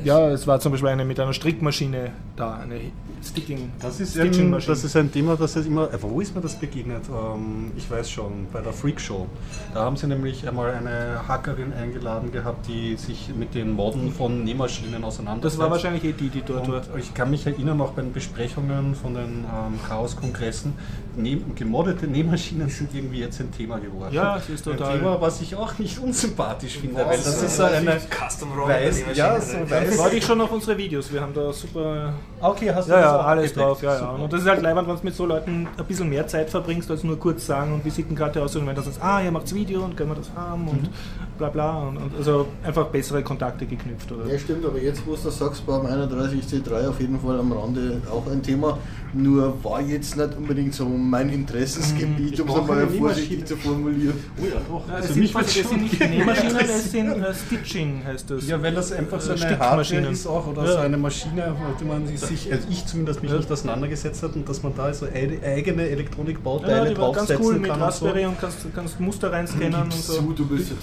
Ja, 0.04 0.30
es 0.30 0.46
war 0.48 0.60
zum 0.60 0.72
Beispiel 0.72 0.90
eine 0.90 1.06
mit 1.06 1.20
einer 1.20 1.34
Strickmaschine 1.34 2.12
da, 2.36 2.56
eine 2.56 2.80
Sticking. 3.26 3.72
Das 3.82 4.00
ist, 4.00 4.12
Stitching 4.12 4.54
ein, 4.54 4.64
das 4.66 4.84
ist 4.84 4.96
ein 4.96 5.12
Thema, 5.12 5.36
das 5.36 5.56
ist 5.56 5.66
immer. 5.66 5.92
äh, 5.94 6.02
Wo 6.02 6.22
ist 6.22 6.36
mir 6.36 6.42
das 6.42 6.56
begegnet? 6.56 7.04
Ähm, 7.10 7.72
ich 7.76 7.90
weiß 7.90 8.10
schon, 8.10 8.48
bei 8.54 8.62
der 8.62 8.74
Freak 8.74 9.02
Show. 9.02 9.28
Da 9.74 9.82
haben 9.82 9.98
sie 9.98 10.08
nämlich 10.08 10.48
einmal 10.48 10.72
eine 10.72 11.28
Hackerin 11.28 11.74
eingeladen 11.74 12.32
gehabt, 12.32 12.68
die 12.68 12.96
sich 12.96 13.30
mit 13.36 13.56
den 13.56 13.72
Modden 13.74 14.12
von 14.12 14.44
Nähmaschinen 14.44 15.04
auseinandersetzt. 15.04 15.56
Das 15.56 15.64
war 15.64 15.72
wahrscheinlich 15.72 16.04
eh 16.04 16.12
die, 16.14 16.30
die 16.30 16.42
dort 16.42 16.68
war. 16.72 16.84
Ich 16.98 17.14
kann 17.14 17.30
mich 17.32 17.46
erinnern, 17.48 17.82
auch 17.82 17.92
bei 17.92 18.02
den 18.04 18.14
Besprechungen 18.14 18.96
von 18.96 19.14
den 19.16 19.44
ähm, 19.46 19.80
Chaos-Kongressen, 19.88 20.74
Näh- 21.18 21.42
gemoddete 21.56 22.08
Nähmaschinen 22.08 22.70
sind 22.70 22.94
irgendwie 22.94 23.20
jetzt 23.20 23.40
ein 23.40 23.52
Thema 23.52 23.78
geworden. 23.80 24.14
Ja, 24.14 24.38
es 24.38 24.50
ist 24.50 24.64
total- 24.64 24.94
Ein 24.94 25.00
Thema, 25.00 25.22
was 25.22 25.42
ich 25.42 25.56
auch 25.56 25.78
nicht 25.80 25.98
unsympathisch 26.00 26.78
finde, 26.78 26.98
weil 27.06 27.18
das 27.18 27.28
Was? 27.28 27.44
ist 27.44 27.58
so 27.58 27.64
eine 27.64 28.00
Custom 28.10 28.50
weiß, 28.58 29.04
ja, 29.14 29.40
so 29.40 29.58
weiß. 29.70 29.98
Warte 29.98 30.16
ich 30.18 30.26
schon 30.26 30.42
auf 30.42 30.52
unsere 30.52 30.78
Videos, 30.78 31.12
wir 31.12 31.22
haben 31.22 31.34
da 31.34 31.52
super. 31.54 32.14
Okay, 32.42 32.72
hast 32.74 32.88
du 32.88 32.94
Ja, 32.94 33.02
das 33.02 33.06
ja, 33.12 33.20
alles 33.20 33.52
abgedeckt? 33.52 33.58
drauf, 33.58 33.84
ja, 33.84 33.96
ja. 34.00 34.10
Und 34.12 34.34
das 34.34 34.42
ist 34.42 34.48
halt 34.48 34.62
leibend, 34.62 34.88
wenn 34.88 34.96
du 34.96 35.02
mit 35.04 35.16
so 35.16 35.26
Leuten 35.26 35.68
ein 35.78 35.86
bisschen 35.86 36.10
mehr 36.10 36.28
Zeit 36.28 36.50
verbringst, 36.50 36.90
als 36.92 37.04
nur 37.04 37.18
kurz 37.20 37.46
sagen 37.46 37.74
und 37.74 37.86
Visitenkarte 37.86 38.42
aus 38.44 38.56
und 38.56 38.68
wenn 38.68 38.76
das 38.76 38.88
ist, 38.88 39.02
ah, 39.02 39.22
ihr 39.22 39.32
macht's 39.32 39.54
Video 39.54 39.84
und 39.84 39.96
können 39.98 40.12
wir 40.12 40.16
das 40.16 40.30
haben 40.36 40.68
und 40.68 40.90
bla 41.38 41.50
bla. 41.50 41.80
Und, 41.88 41.98
und 41.98 42.16
also 42.18 42.48
einfach 42.64 42.88
bessere 42.88 43.24
Kontakte 43.24 43.66
geknüpft. 43.66 44.12
Oder? 44.12 44.32
Ja, 44.32 44.40
stimmt, 44.40 44.66
aber 44.66 44.80
jetzt, 44.82 45.06
wo 45.06 45.16
du 45.16 45.22
das 45.24 45.38
sagst, 45.38 45.66
beim 45.66 45.86
31C3 45.86 46.90
auf 46.90 47.00
jeden 47.00 47.20
Fall 47.20 47.40
am 47.40 47.52
Rande 47.52 48.02
auch 48.12 48.26
ein 48.32 48.42
Thema. 48.42 48.78
Nur 49.14 49.64
war 49.64 49.80
jetzt 49.82 50.18
nicht 50.18 50.36
unbedingt 50.38 50.74
so 50.74 50.86
mein 50.90 51.30
Interessensgebiet, 51.30 52.34
Ich 52.34 52.42
um 52.42 52.50
es 52.50 52.54
brauche 52.54 52.68
mal 52.68 52.78
eine 52.80 52.88
vorsichtig 52.90 53.46
zu 53.46 53.56
formulieren. 53.56 54.16
Oh 54.42 54.46
ja, 54.46 54.60
doch. 54.68 54.88
Ja, 54.90 54.96
Also 54.96 55.08
es 55.08 55.14
sind, 55.14 55.22
mich 55.24 55.32
das 55.34 55.54
sind 55.54 55.82
nicht 55.84 56.00
Nähmaschinen, 56.00 56.58
das 56.58 56.92
sind 56.92 57.10
äh, 57.24 57.34
Stitching 57.34 58.04
heißt 58.06 58.30
das. 58.30 58.46
Ja, 58.48 58.62
weil 58.62 58.74
das 58.74 58.92
einfach 58.92 59.22
so 59.22 59.32
eine. 59.32 59.58
Hardware 59.58 60.08
ist 60.12 60.28
auch 60.28 60.48
oder 60.48 60.66
Ja. 60.66 60.72
so 60.74 60.78
eine 60.80 60.98
Maschine, 60.98 61.52
auf 61.52 61.78
die 61.80 61.86
man 61.86 62.06
sich, 62.08 62.52
also 62.52 62.68
ich 62.70 62.86
zumindest 62.86 63.22
mich 63.22 63.32
Ja. 63.32 63.38
nicht 63.38 63.50
auseinandergesetzt 63.52 64.22
hat 64.22 64.36
und 64.36 64.50
dass 64.50 64.62
man 64.64 64.76
da 64.76 64.94
so 64.94 65.06
eine 65.06 65.40
eigene 65.44 65.84
ja, 65.84 65.90
Elektronikbauteile 65.92 66.90
die 66.90 66.98
war 66.98 67.14
ganz 67.14 67.28
draufsetzen 67.30 67.46
cool 67.46 67.60
mit 67.60 67.72
kann 67.72 67.82
Raspberry 67.82 68.26
und 68.26 68.32
und 68.32 68.42
kannst, 68.42 68.58
kannst 68.76 69.00
Muster 69.00 69.32
reinscannen 69.32 69.82
und 69.84 69.94
so. 69.94 70.14
zu, 70.14 70.34
du 70.34 70.46
bist 70.46 70.72
ja 70.72 70.76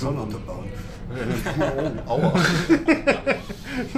Tätowierung 0.00 0.24
unterbauen. 0.24 0.68
Oh, 2.06 2.10
aua. 2.10 2.32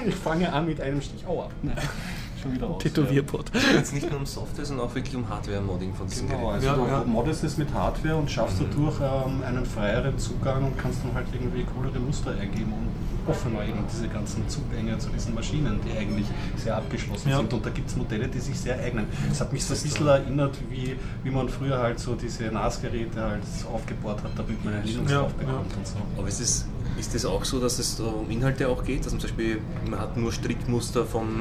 ich 0.06 0.14
fange 0.14 0.52
an 0.52 0.66
mit 0.66 0.80
einem 0.80 1.00
Stich. 1.00 1.26
Aua. 1.26 1.48
Schon 2.42 2.54
wieder 2.54 2.68
aus. 2.68 2.82
Tätowierpot. 2.82 3.50
Jetzt 3.74 3.94
nicht 3.94 4.10
nur 4.10 4.20
um 4.20 4.26
Software, 4.26 4.64
sondern 4.64 4.86
auch 4.88 4.94
wirklich 4.94 5.14
um 5.14 5.28
Hardware-Modding 5.28 5.94
von 5.94 6.06
diesen 6.08 6.28
Genau, 6.28 6.48
also 6.50 6.66
Ja, 6.66 6.74
du 6.74 6.86
ja. 6.86 7.04
moddest 7.04 7.44
es 7.44 7.56
mit 7.56 7.72
Hardware 7.72 8.16
und 8.16 8.30
schaffst 8.30 8.60
dadurch 8.60 8.96
ähm, 9.00 9.42
einen 9.44 9.64
freieren 9.64 10.18
Zugang 10.18 10.64
und 10.64 10.76
kannst 10.78 11.04
dann 11.04 11.14
halt 11.14 11.26
irgendwie 11.32 11.64
coolere 11.64 11.98
Muster 12.00 12.32
eingeben 12.32 12.72
und 12.72 13.30
offener 13.30 13.62
eben 13.64 13.78
diese 13.88 14.08
ganzen 14.08 14.48
Zugänge 14.48 14.98
zu 14.98 15.08
diesen 15.10 15.34
Maschinen, 15.34 15.78
die 15.86 15.96
eigentlich 15.96 16.26
sehr 16.56 16.76
abgeschlossen 16.76 17.30
Ja. 17.30 17.36
sind. 17.36 17.52
Und 17.52 17.64
da 17.64 17.70
gibt 17.70 17.88
es 17.88 17.94
Modelle, 17.96 18.26
die 18.26 18.40
sich 18.40 18.58
sehr 18.58 18.76
eignen. 18.80 19.06
Das 19.28 19.40
hat 19.40 19.52
mich 19.52 19.64
so 19.64 19.74
ein 19.74 19.80
bisschen 19.80 20.08
erinnert, 20.08 20.56
wie, 20.68 20.96
wie 21.22 21.30
man 21.30 21.48
früher 21.48 21.78
halt 21.78 22.00
so 22.00 22.16
diese 22.16 22.44
NAS-Geräte 22.46 23.22
halt 23.22 23.42
aufgebaut 23.72 24.16
hat, 24.24 24.32
damit 24.36 24.64
man 24.64 24.82
Linux 24.84 25.12
Ja, 25.12 25.20
drauf 25.20 25.34
bekommt 25.34 25.70
ja. 25.70 25.76
und 25.78 25.86
so. 25.86 25.96
Aber 26.18 26.26
es 26.26 26.40
ist 26.40 26.66
das 27.12 27.24
auch 27.24 27.44
so, 27.44 27.58
dass 27.60 27.78
es 27.78 27.96
da 27.96 28.04
um 28.04 28.30
Inhalte 28.30 28.68
auch 28.68 28.84
geht? 28.84 29.04
Dass 29.04 29.12
man 29.12 29.20
zum 29.20 29.30
Beispiel, 29.30 29.60
man 29.90 29.98
hat 30.00 30.16
nur 30.16 30.32
Strickmuster 30.32 31.04
vom 31.04 31.40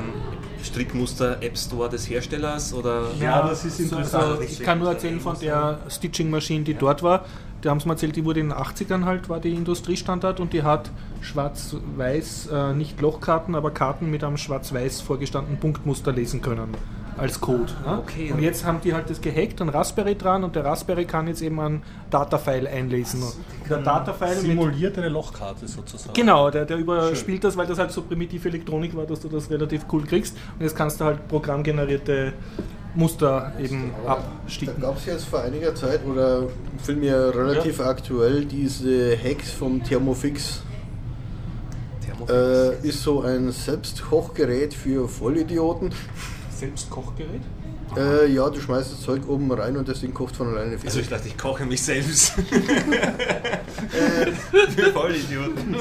Strickmuster 0.64 1.42
App 1.42 1.58
Store 1.58 1.90
des 1.90 2.10
Herstellers 2.10 2.74
oder 2.74 3.04
Ja, 3.20 3.48
das 3.48 3.66
ist 3.66 3.78
so- 3.78 3.84
interessant. 3.84 4.24
Also, 4.24 4.42
ich 4.44 4.60
kann 4.62 4.80
nur 4.80 4.90
erzählen 4.90 5.20
von 5.20 5.38
der 5.40 5.80
Stitching-Maschine, 5.90 6.64
die 6.64 6.74
dort 6.74 7.04
war. 7.04 7.26
Die 7.64 7.70
haben 7.70 7.78
es 7.78 7.86
mir 7.86 7.92
erzählt, 7.92 8.16
die 8.16 8.26
wurde 8.26 8.40
in 8.40 8.50
den 8.50 8.58
80ern 8.58 9.06
halt, 9.06 9.30
war 9.30 9.40
die 9.40 9.54
Industriestandard 9.54 10.40
und 10.40 10.52
die 10.54 10.64
hat 10.64 10.90
schwarz-weiß, 11.22 12.50
äh, 12.52 12.74
nicht 12.74 13.00
Lochkarten, 13.02 13.56
aber 13.56 13.72
Karten 13.72 14.10
mit 14.10 14.24
einem 14.24 14.38
schwarz-weiß 14.38 15.02
vorgestandenen 15.02 15.60
Punktmuster 15.60 16.12
lesen 16.12 16.42
können 16.42 16.70
als 17.22 17.40
Code. 17.40 17.72
ne? 17.86 18.00
okay. 18.00 18.32
Und 18.32 18.42
jetzt 18.42 18.66
haben 18.66 18.82
die 18.84 18.94
halt 18.94 19.10
das 19.10 19.22
gehackt, 19.22 19.62
ein 19.62 19.70
Raspberry 19.70 20.16
dran 20.16 20.44
und 20.44 20.56
der 20.56 20.66
Raspberry 20.66 21.06
kann 21.06 21.28
jetzt 21.28 21.42
eben 21.42 21.60
ein 21.60 21.84
Datafile 22.10 22.68
einlesen. 22.70 23.22
Und 23.22 23.36
der 23.70 23.78
Datafile 23.78 24.36
mit 24.36 24.42
Simuliert 24.42 24.98
eine 24.98 25.10
Lochkarte 25.10 25.68
sozusagen. 25.68 26.14
Genau, 26.14 26.50
der, 26.50 26.66
der 26.66 26.78
überspielt 26.78 27.44
das, 27.44 27.56
weil 27.56 27.68
das 27.68 27.78
halt 27.78 27.92
so 27.92 28.02
primitive 28.02 28.50
Elektronik 28.50 28.96
war, 28.96 29.06
dass 29.06 29.20
du 29.20 29.30
das 29.30 29.50
relativ 29.52 29.86
cool 29.92 30.04
kriegst. 30.06 30.36
Und 30.58 30.64
jetzt 30.64 30.76
kannst 30.76 31.00
du 31.00 31.06
halt 31.06 31.28
programmgenerierte 31.28 32.34
Muster 32.96 33.54
eben 33.60 33.92
Da 34.04 34.14
absticken. 34.14 34.82
gab 34.82 34.98
es 34.98 35.06
jetzt 35.06 35.26
vor 35.26 35.42
einiger 35.42 35.74
Zeit, 35.76 36.02
oder 36.06 36.48
vielmehr 36.84 37.34
relativ 37.34 37.80
aktuell, 37.80 38.46
diese 38.46 39.16
Hacks 39.18 39.52
vom 39.52 39.82
Thermofix. 39.84 40.64
Thermofix? 42.04 42.84
Äh, 42.84 42.88
ist 42.88 43.02
so 43.04 43.22
ein 43.22 43.52
Selbstkochgerät 43.52 44.74
für 44.74 45.08
Vollidioten. 45.08 45.92
Selbstkochgerät? 46.62 47.42
Äh, 47.98 48.32
ja, 48.32 48.50
du 48.50 48.60
schmeißt 48.62 48.94
das 48.94 49.02
Zeug 49.02 49.28
oben 49.28 49.52
rein 49.52 49.76
und 49.76 49.88
das 49.88 50.00
Ding 50.02 50.14
kocht 50.14 50.36
von 50.36 50.48
alleine 50.48 50.72
Also 50.74 50.84
fertig. 50.84 51.02
ich 51.02 51.10
dachte, 51.10 51.28
ich 51.28 51.38
koche 51.38 51.66
mich 51.66 51.82
selbst. 51.82 52.32
Für 54.76 54.92
Vollidioten. 54.94 55.76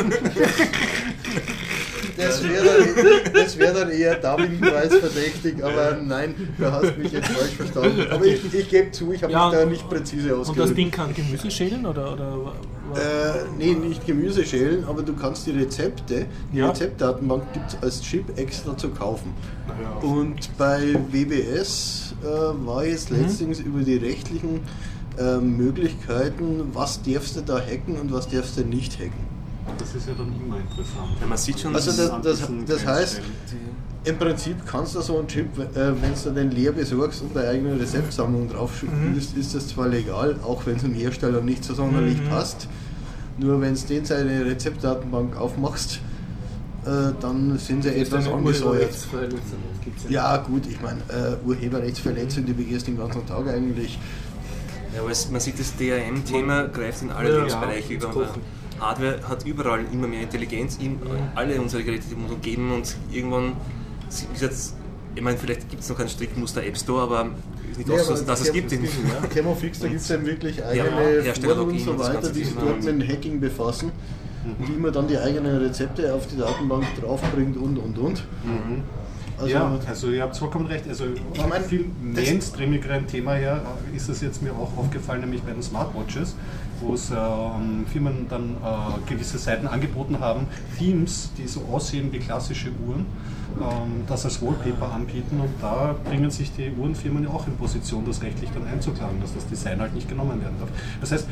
Das 2.17 2.43
wäre 2.47 2.65
dann, 2.65 3.33
das 3.33 3.57
wär 3.59 3.73
dann 3.73 3.91
eher 3.91 4.17
Dummingpreis 4.17 4.95
verdächtig, 4.97 5.63
aber 5.65 5.97
nein, 6.03 6.35
du 6.59 6.71
hast 6.71 6.99
mich 6.99 7.13
jetzt 7.13 7.29
falsch 7.29 7.53
verstanden. 7.53 8.07
Aber 8.11 8.25
ich, 8.27 8.53
ich 8.53 8.69
gebe 8.69 8.91
zu, 8.91 9.13
ich 9.13 9.23
habe 9.23 9.33
Ja, 9.33 9.49
mich 9.49 9.59
da 9.59 9.65
nicht 9.67 9.89
präzise 9.89 10.35
Und 10.35 10.41
das 10.41 10.49
ausgedrückt. 10.51 10.77
Ding 10.79 10.91
kann 10.91 11.15
Gemüse 11.15 11.51
schälen 11.51 11.87
oder, 11.87 12.13
oder 12.13 12.53
Äh, 12.97 13.45
nee, 13.57 13.73
nicht 13.75 14.05
Gemüse 14.07 14.45
schälen, 14.45 14.85
aber 14.87 15.03
du 15.03 15.15
kannst 15.15 15.47
die 15.47 15.53
Rezepte, 15.53 16.27
die 16.53 16.59
Ja. 16.59 16.69
Rezeptdatenbank 16.71 17.53
gibt 17.55 17.73
es 17.73 17.83
als 17.83 18.03
Chip 18.03 18.37
extra 18.37 18.77
zu 18.77 18.91
kaufen. 18.91 19.33
Und 20.03 20.57
bei 20.59 20.95
WBS 21.11 22.00
äh, 22.23 22.67
war 22.67 22.85
jetzt 22.85 23.11
Mhm. 23.11 23.17
letztens 23.23 23.61
über 23.61 23.81
die 23.81 23.97
rechtlichen 23.97 24.61
äh, 25.19 25.39
Möglichkeiten, 25.39 26.71
was 26.73 27.01
darfst 27.03 27.37
du 27.37 27.41
da 27.43 27.59
hacken 27.59 27.97
und 28.01 28.13
was 28.13 28.29
darfst 28.29 28.57
du 28.57 28.63
nicht 28.65 28.99
hacken. 28.99 29.29
Das 29.79 29.95
ist 29.95 30.07
ja 30.09 30.15
dann 30.17 30.29
immer 30.29 30.59
interessant. 30.59 31.09
Ja, 31.21 31.27
man 31.27 31.39
sieht 31.39 31.61
schon, 31.61 31.75
Also 31.75 31.91
dass 31.91 32.23
das, 32.23 32.39
das, 32.41 32.51
das 32.67 32.87
heißt, 32.87 33.21
im 34.05 34.19
Prinzip 34.19 34.57
kannst 34.67 34.95
du 34.95 35.01
so 35.01 35.19
einen 35.19 35.29
Chip, 35.29 35.47
äh, 35.59 35.93
wenn 36.01 36.15
du 36.23 36.31
den 36.31 36.51
leer 36.51 36.73
besorgst 36.73 37.23
und 37.23 37.35
deine 37.37 37.49
eigene 37.49 37.79
Rezeptsammlung 37.79 38.49
drauf 38.49 38.83
Mhm. 38.83 39.17
ist, 39.17 39.37
ist 39.37 39.55
das 39.55 39.69
zwar 39.69 39.89
legal, 39.89 40.37
auch 40.43 40.65
wenn 40.67 40.77
es 40.77 40.83
dem 40.83 40.95
Hersteller 40.95 41.41
nicht 41.41 41.65
so 41.65 41.75
sonderlich 41.75 42.23
Mhm. 42.23 42.29
passt. 42.29 42.69
Nur 43.39 43.61
wenn 43.61 43.75
du 43.75 43.81
den 43.81 44.05
seine 44.05 44.45
Rezeptdatenbank 44.45 45.37
aufmachst, 45.37 46.01
äh, 46.87 47.13
dann 47.21 47.59
sind 47.59 47.83
sie 47.83 47.91
etwas 47.91 48.27
angesäuert. 48.29 48.95
Ja 50.09 50.37
gut, 50.39 50.67
ich 50.67 50.81
meine, 50.81 51.01
äh, 51.09 51.37
Urheberrechtsverletzung, 51.47 52.47
die 52.47 52.53
begehst 52.53 52.87
den 52.87 52.97
ganzen 52.97 53.27
Tag 53.27 53.47
eigentlich. 53.49 53.99
Ja, 54.95 55.03
aber 55.03 55.11
es, 55.11 55.31
man 55.31 55.41
sieht, 55.41 55.59
das 55.59 55.77
DRM-Thema 55.77 56.69
greift 56.69 57.03
in 57.03 57.11
alle 57.11 57.29
Ja, 57.31 57.37
Lebensbereiche 57.37 57.95
ja, 57.95 58.11
über. 58.11 58.35
Hardware 58.81 59.21
hat 59.29 59.45
überall 59.47 59.85
immer 59.93 60.09
mehr 60.09 60.23
Intelligenz. 60.23 60.79
Im, 60.81 60.99
Alle 61.35 61.61
unsere 61.61 61.85
Geräte 61.85 62.07
die 62.11 62.15
uns 62.15 62.33
umgeben 62.33 62.73
und 62.73 62.97
irgendwann 63.13 63.53
ist 64.09 64.27
jetzt, 64.41 64.75
ich 65.15 65.23
meine, 65.23 65.37
vielleicht 65.37 65.69
gibt 65.69 65.83
es 65.83 65.89
noch 65.91 65.99
keinen 65.99 66.09
Strickmuster 66.09 66.65
App 66.65 66.79
Store, 66.79 67.03
aber 67.03 67.29
ist 67.71 67.79
nicht 67.79 67.89
Nee, 67.89 67.99
so, 67.99 68.15
aber 68.15 68.23
dass 68.23 68.41
es 68.41 68.53
gibt. 68.53 68.73
In, 68.73 68.85
Ja, 68.85 69.27
Thermofix, 69.33 69.81
da 69.81 69.89
gibt 69.89 70.01
es 70.01 70.09
dann 70.09 70.25
wirklich 70.25 70.65
eigene 70.65 71.17
Ja, 71.17 71.23
Hersteller 71.23 71.57
Foren 71.57 71.71
und 71.71 71.79
so 71.79 71.99
weiter, 71.99 72.31
die 72.31 72.45
sich 72.45 72.55
dort 72.55 72.83
mit 72.83 73.09
Hacking 73.09 73.39
befassen, 73.39 73.93
die 74.67 74.73
immer 74.73 74.91
dann 74.91 75.07
die 75.07 75.19
eigenen 75.19 75.57
Rezepte 75.59 76.15
auf 76.15 76.27
die 76.27 76.37
Datenbank 76.37 76.85
draufbringt 77.01 77.57
und 77.57 77.79
und 77.79 77.99
und. 77.99 78.25
Also, 79.41 79.53
ja, 79.55 79.79
also 79.89 80.11
ihr 80.11 80.23
habt 80.23 80.37
vollkommen 80.37 80.67
recht. 80.67 80.87
Also 80.87 81.05
Ich 81.33 81.47
mein, 81.47 81.63
viel 81.63 81.87
mainstreamigeren 82.03 83.07
Thema 83.07 83.35
her 83.35 83.63
äh, 83.91 83.97
ist 83.97 84.09
es 84.09 84.21
jetzt 84.21 84.43
mir 84.43 84.53
auch 84.53 84.77
aufgefallen, 84.77 85.23
nämlich 85.23 85.43
bei 85.43 85.53
den 85.53 85.63
Smartwatches, 85.63 86.37
wo 86.81 86.93
es 86.93 87.11
ähm, 87.11 87.87
Firmen 87.91 88.27
dann 88.29 88.57
äh, 88.63 89.11
gewisse 89.11 89.39
Seiten 89.39 89.67
angeboten 89.67 90.21
haben, 90.21 90.47
Themes, 90.79 91.31
die 91.39 91.47
so 91.47 91.63
aussehen 91.73 92.13
wie 92.13 92.19
klassische 92.19 92.69
Uhren, 92.87 93.07
ähm, 93.61 94.05
das 94.07 94.27
als 94.27 94.43
Wallpaper 94.43 94.93
anbieten 94.93 95.41
und 95.41 95.51
da 95.63 95.95
bringen 96.05 96.31
sich 96.31 96.53
die 96.55 96.71
Uhrenfirmen 96.79 97.25
ja 97.25 97.31
auch 97.31 97.47
in 97.47 97.57
Position, 97.57 98.05
das 98.07 98.23
rechtlich 98.23 98.51
dann 98.53 98.67
einzuklagen, 98.67 99.21
dass 99.23 99.35
das 99.35 99.47
Design 99.47 99.81
halt 99.81 99.95
nicht 99.95 100.09
genommen 100.09 100.41
werden 100.43 100.57
darf. 100.61 100.69
Das 101.01 101.13
heißt, 101.13 101.27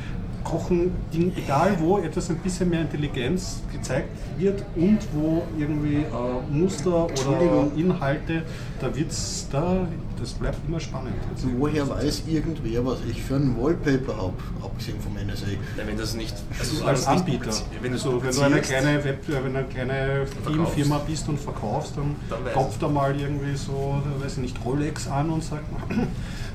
Kochen, 0.45 0.93
Ding, 1.13 1.33
egal 1.37 1.77
wo 1.81 1.99
etwas 1.99 2.31
ein 2.31 2.37
bisschen 2.39 2.71
mehr 2.71 2.83
Intelligenz 2.83 3.61
gezeigt 3.73 4.09
wird 4.39 4.63
und 4.77 4.99
wo 5.13 5.43
irgendwie 5.59 5.97
äh, 5.97 6.51
Muster 6.53 7.05
oder. 7.05 7.67
Inhalte, 7.77 8.43
da 8.81 8.95
wird's 8.95 9.47
da, 9.51 9.87
das 10.19 10.33
bleibt 10.33 10.59
immer 10.67 10.81
spannend. 10.81 11.15
Jetzt. 11.31 11.47
woher 11.59 11.89
weiß 11.89 12.23
irgendwer, 12.29 12.85
was 12.87 12.99
ich 13.11 13.23
für 13.23 13.37
ein 13.37 13.57
Wallpaper 13.61 14.17
habe, 14.17 14.33
abgesehen 14.63 14.99
vom 15.01 15.15
NSA? 15.15 15.47
Nein, 15.77 15.87
wenn 15.87 15.97
das 15.99 16.15
nicht. 16.15 16.35
Also 16.59 16.85
alles 16.85 17.07
als 17.07 17.21
Anbieter. 17.21 17.51
publizi- 17.51 17.63
Wenn 17.83 17.91
du 17.93 17.97
also, 17.99 18.23
wenn 18.23 18.35
du 18.35 18.41
eine 18.43 18.61
kleine 18.61 19.05
Web, 19.05 19.19
wenn 19.27 19.53
du 19.53 19.59
eine 19.59 19.69
kleine 19.69 20.27
Filmfirma 20.45 20.99
bist 21.07 21.29
und 21.29 21.39
verkaufst, 21.41 21.97
dann, 21.97 22.17
Dann 22.29 22.53
klopft 22.53 22.83
da 22.83 22.89
mal 22.89 23.15
irgendwie 23.19 23.57
so, 23.57 24.01
weiß 24.21 24.33
ich 24.35 24.39
nicht, 24.43 24.65
Rolex 24.65 25.09
an 25.09 25.31
und 25.31 25.45
sagt, 25.45 25.65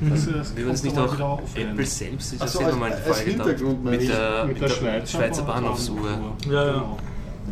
das, 0.01 0.25
das 0.31 0.55
Wie 0.55 0.65
war 0.65 0.71
das 0.71 0.81
kommt 0.81 0.83
nicht 0.83 0.97
da 0.97 1.05
mal 1.13 1.21
auch. 1.21 1.41
Apple 1.55 1.85
selbst 1.85 2.33
ist 2.33 2.41
ja 2.41 2.47
so, 2.47 2.57
selber 2.59 2.71
als- 2.71 2.79
mal 2.79 2.85
eine 2.87 2.95
als 2.95 3.05
Frage 3.17 3.29
Hintergrund 3.31 3.85
mit 3.85 4.01
ich. 4.01 4.09
der, 4.09 4.45
mit 4.45 4.61
der 4.61 4.69
Schweizer, 4.69 5.17
Schweizer 5.17 5.41
Bahnhofsuhr. 5.43 6.09
Ja, 6.49 6.65
ja. 6.65 6.73
Genau. 6.73 6.97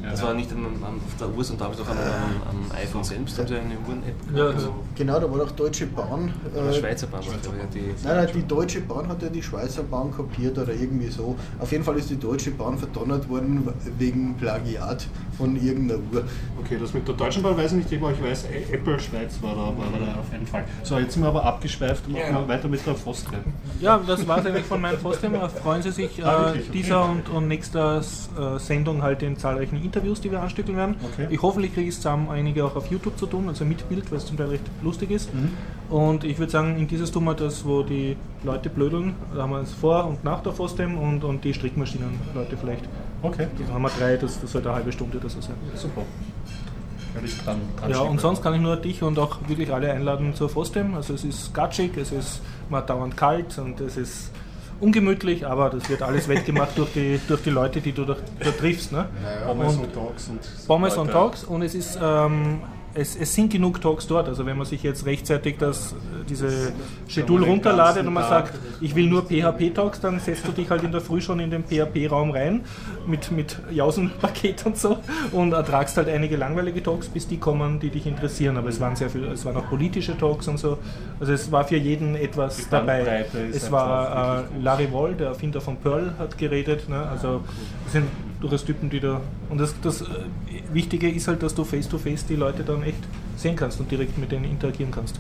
Das 0.09 0.23
war 0.23 0.33
nicht 0.33 0.51
am, 0.53 0.65
am, 0.65 0.95
auf 0.95 1.17
der 1.19 1.29
Uhr, 1.29 1.43
sondern 1.43 1.69
damals 1.71 1.81
auch 1.87 1.91
am, 1.91 1.97
am, 1.97 2.65
am 2.71 2.77
iPhone 2.77 3.03
selbst, 3.03 3.37
haben 3.37 3.47
sie 3.47 3.55
eine 3.55 3.75
Uhren-App. 3.87 4.15
Ja, 4.35 4.45
also, 4.47 4.73
Genau, 4.95 5.19
da 5.19 5.29
war 5.29 5.39
doch 5.39 5.51
Deutsche 5.51 5.85
Bahn. 5.85 6.33
äh, 6.55 6.73
Schweizer 6.73 7.07
Bahn 7.07 7.21
glaube 7.21 7.37
ich, 7.41 7.69
die. 7.73 7.93
Nein, 8.07 8.15
nein, 8.17 8.27
die 8.33 8.47
Deutsche 8.47 8.81
Bahn 8.81 9.07
hat 9.09 9.21
ja 9.21 9.29
die 9.29 9.43
Schweizer 9.43 9.83
Bahn 9.83 10.09
kopiert 10.11 10.57
oder 10.57 10.73
irgendwie 10.73 11.09
so. 11.09 11.35
Auf 11.59 11.71
jeden 11.71 11.83
Fall 11.83 11.97
ist 11.97 12.09
die 12.09 12.15
Deutsche 12.17 12.51
Bahn 12.51 12.77
verdonnert 12.79 13.27
worden 13.29 13.67
wegen 13.99 14.35
Plagiat 14.37 15.05
von 15.41 15.55
irgendeiner 15.55 15.99
Uhr. 16.13 16.23
Okay, 16.59 16.77
das 16.79 16.93
mit 16.93 17.07
der 17.07 17.15
Deutschen 17.15 17.41
Bahn 17.41 17.57
weiß 17.57 17.73
ich 17.73 17.89
nicht, 17.89 18.01
aber 18.01 18.11
ich 18.11 18.23
weiß, 18.23 18.45
Apple 18.71 18.99
Schweiz 18.99 19.41
war 19.41 19.55
da, 19.55 19.61
war 19.61 19.99
da 19.99 20.19
auf 20.19 20.31
jeden 20.31 20.45
Fall. 20.45 20.63
So, 20.83 20.99
jetzt 20.99 21.13
sind 21.13 21.23
wir 21.23 21.29
aber 21.29 21.43
abgeschweift 21.43 22.05
und 22.05 22.13
machen 22.13 22.35
wir 22.35 22.47
weiter 22.47 22.67
mit 22.67 22.85
der 22.85 22.93
Fostre. 22.93 23.37
Ja, 23.79 23.99
das 24.05 24.27
war 24.27 24.37
es 24.37 24.45
eigentlich 24.45 24.65
von 24.65 24.79
meinem 24.79 24.99
Postthema. 24.99 25.49
Freuen 25.49 25.81
Sie 25.81 25.91
sich 25.91 26.23
Ah, 26.23 26.53
äh, 26.53 26.59
dieser 26.71 27.09
und, 27.09 27.27
und 27.29 27.47
nächster 27.47 27.97
äh, 27.99 28.59
Sendung 28.59 29.01
halt 29.01 29.23
in 29.23 29.37
zahlreichen 29.37 29.83
Interviews, 29.83 30.21
die 30.21 30.31
wir 30.31 30.41
anstückeln 30.41 30.77
werden. 30.77 30.95
Okay. 31.03 31.27
Ich 31.31 31.41
hoffentlich 31.41 31.73
kriege 31.73 31.87
ich 31.87 31.95
es 31.95 32.01
zusammen, 32.01 32.29
einige 32.29 32.63
auch 32.63 32.75
auf 32.75 32.91
YouTube 32.91 33.17
zu 33.17 33.25
tun, 33.25 33.47
also 33.47 33.65
mit 33.65 33.87
Bild, 33.89 34.11
weil 34.11 34.19
es 34.19 34.25
zum 34.27 34.37
Teil 34.37 34.49
recht 34.49 34.63
lustig 34.83 35.09
ist. 35.09 35.33
Mhm. 35.33 35.49
Und 35.89 36.23
ich 36.23 36.37
würde 36.37 36.51
sagen, 36.51 36.77
in 36.77 36.87
dieses 36.87 37.11
tun 37.11 37.23
wir 37.23 37.33
das, 37.33 37.65
wo 37.65 37.81
die 37.81 38.15
Leute 38.43 38.69
blödeln. 38.69 39.15
Da 39.35 39.41
haben 39.43 39.51
wir 39.51 39.61
es 39.61 39.73
vor 39.73 40.05
und 40.05 40.23
nach 40.23 40.41
der 40.41 40.53
Fostem 40.53 40.97
und, 40.97 41.23
und 41.23 41.43
die 41.43 41.53
Strickmaschinen-Leute 41.53 42.57
vielleicht. 42.57 42.87
Okay, 43.24 43.47
Da 43.67 43.74
haben 43.74 43.84
wir 43.84 43.89
drei, 43.89 44.17
das, 44.17 44.39
das 44.41 44.51
sollte 44.51 44.69
eine 44.69 44.78
halbe 44.78 44.91
Stunde 44.91 45.17
oder 45.17 45.30
so 45.30 45.41
sein. 45.41 45.55
super. 45.76 46.01
Werde 47.13 47.28
ich 47.28 47.38
dran, 47.43 47.57
dran 47.78 47.91
Ja, 47.91 47.99
und 47.99 48.22
sonst 48.22 48.41
kann 48.41 48.53
ich 48.53 48.61
nur 48.61 48.78
dich 48.78 49.03
und 49.03 49.19
auch 49.19 49.39
wirklich 49.47 49.72
alle 49.74 49.91
einladen 49.91 50.34
zur 50.34 50.49
Fostem. 50.49 50.95
Also 50.95 51.13
es 51.13 51.24
ist 51.26 51.53
gatschig, 51.53 51.97
es 51.97 52.11
ist 52.11 52.41
mal 52.69 52.82
dauernd 52.82 53.17
kalt 53.17 53.57
und 53.59 53.82
es 53.82 53.97
ist 53.97 54.32
ungemütlich, 54.80 55.45
aber 55.45 55.69
das 55.69 55.89
wird 55.89 56.01
alles 56.01 56.28
wettgemacht 56.28 56.78
durch 56.78 56.93
die, 56.93 57.19
durch 57.28 57.43
die 57.43 57.49
Leute, 57.49 57.82
die 57.82 57.91
du 57.91 58.05
da, 58.05 58.15
da 58.39 58.51
triffst. 58.51 58.91
Ne? 58.91 59.07
Pommes 59.45 59.76
und 59.76 59.84
und 59.84 59.95
Dogs 59.95 60.28
und 60.30 60.39
Pommes 60.67 60.93
so 60.95 61.01
und 61.01 61.07
weiter. 61.09 61.19
Talks 61.19 61.43
und 61.43 61.61
es 61.61 61.76
ist 61.76 61.99
ähm, 62.01 62.61
es, 62.93 63.15
es 63.15 63.33
sind 63.33 63.51
genug 63.51 63.81
Talks 63.81 64.07
dort. 64.07 64.27
Also 64.27 64.45
wenn 64.45 64.57
man 64.57 64.65
sich 64.65 64.83
jetzt 64.83 65.05
rechtzeitig 65.05 65.57
das, 65.57 65.93
äh, 65.93 65.95
diese 66.29 66.73
Schedule 67.07 67.45
runterladet 67.45 68.05
und 68.05 68.13
man 68.13 68.27
sagt, 68.27 68.53
ich 68.81 68.95
will 68.95 69.07
nur 69.07 69.23
PHP-Talks, 69.23 70.01
dann 70.01 70.19
setzt 70.19 70.47
du 70.47 70.51
dich 70.51 70.69
halt 70.69 70.83
in 70.83 70.91
der 70.91 71.01
Früh 71.01 71.21
schon 71.21 71.39
in 71.39 71.49
den 71.49 71.63
PHP-Raum 71.63 72.31
rein 72.31 72.61
mit, 73.07 73.31
mit 73.31 73.59
Jausen-Paket 73.71 74.65
und 74.65 74.77
so 74.77 74.97
und 75.31 75.53
ertragst 75.53 75.97
halt 75.97 76.09
einige 76.09 76.35
langweilige 76.35 76.83
Talks, 76.83 77.07
bis 77.07 77.27
die 77.27 77.37
kommen, 77.37 77.79
die 77.79 77.89
dich 77.89 78.05
interessieren. 78.05 78.57
Aber 78.57 78.69
es 78.69 78.79
waren 78.79 78.95
sehr 78.95 79.09
viele, 79.09 79.27
es 79.27 79.45
waren 79.45 79.55
auch 79.57 79.67
politische 79.67 80.17
Talks 80.17 80.47
und 80.47 80.57
so. 80.57 80.77
Also 81.19 81.33
es 81.33 81.51
war 81.51 81.63
für 81.63 81.77
jeden 81.77 82.15
etwas 82.15 82.57
Die 82.57 82.69
dabei. 82.69 83.25
Es 83.53 83.71
war 83.71 84.41
äh, 84.41 84.61
Larry 84.61 84.91
Wall, 84.91 85.13
der 85.13 85.29
Erfinder 85.29 85.61
von 85.61 85.77
Perl, 85.77 86.13
hat 86.19 86.37
geredet. 86.37 86.89
Ne? 86.89 86.97
Also 86.97 87.41
das 87.85 87.93
sind 87.93 88.07
durchaus 88.41 88.65
Typen, 88.65 88.89
die 88.89 88.99
da. 88.99 89.21
Und 89.49 89.59
das, 89.59 89.73
das 89.81 90.01
äh, 90.01 90.05
Wichtige 90.73 91.09
ist 91.09 91.27
halt, 91.27 91.41
dass 91.41 91.55
du 91.55 91.63
face 91.63 91.87
to 91.87 91.97
face 91.97 92.25
die 92.25 92.35
Leute 92.35 92.63
dann 92.63 92.83
echt 92.83 92.97
sehen 93.37 93.55
kannst 93.55 93.79
und 93.79 93.89
direkt 93.89 94.17
mit 94.17 94.31
denen 94.31 94.45
interagieren 94.45 94.91
kannst. 94.91 95.19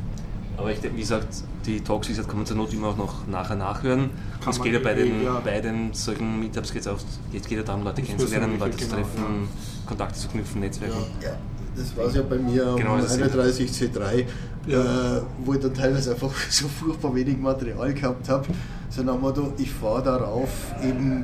Aber 0.57 0.71
ich, 0.71 0.79
denke, 0.79 0.97
wie 0.97 1.01
gesagt, 1.01 1.27
die 1.65 1.81
Talks, 1.81 2.07
wie 2.07 2.11
gesagt, 2.11 2.27
kann 2.27 2.37
man 2.37 2.45
zur 2.45 2.57
Not 2.57 2.73
immer 2.73 2.89
auch 2.89 2.97
noch 2.97 3.25
nachher 3.27 3.55
nachhören. 3.55 4.09
Kann 4.43 4.51
Es 4.53 4.61
geht 4.61 4.73
ja 4.73 4.79
bei 4.79 4.91
eh, 4.91 4.95
den, 4.95 5.23
ja. 5.23 5.39
bei 5.39 5.59
den 5.59 5.93
solchen 5.93 6.39
Meetups 6.39 6.73
geht's 6.73 6.87
auch, 6.87 6.99
geht, 7.31 7.47
geht 7.47 7.57
ja 7.57 7.63
darum, 7.63 7.83
Leute 7.83 8.01
kennenzulernen, 8.01 8.59
Leute 8.59 8.77
zu 8.77 8.85
genau, 8.85 8.95
treffen, 8.97 9.47
Kontakte 9.87 10.19
zu 10.19 10.27
knüpfen, 10.27 10.61
Netzwerken. 10.61 10.97
Ja, 11.23 11.31
das 11.75 11.95
war 11.97 12.05
es 12.05 12.15
ja 12.15 12.21
bei 12.23 12.37
mir 12.37 12.67
am 12.67 12.75
Genau, 12.75 12.97
das 12.97 13.15
ist- 13.15 13.23
31C3, 13.23 14.25
Ja. 14.67 15.17
äh, 15.17 15.21
wo 15.43 15.53
ich 15.53 15.59
dann 15.61 15.73
teilweise 15.73 16.11
einfach 16.11 16.33
so 16.49 16.67
furchtbar 16.67 17.15
wenig 17.15 17.37
Material 17.37 17.93
gehabt 17.93 18.29
habe. 18.29 18.47
So 18.89 19.01
nach 19.03 19.13
dem 19.13 19.21
Motto, 19.21 19.53
ich 19.57 19.71
fahre 19.71 20.03
darauf 20.03 20.49
eben 20.83 21.23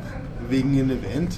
wegen 0.49 0.71
einem 0.79 0.91
Event. 0.91 1.37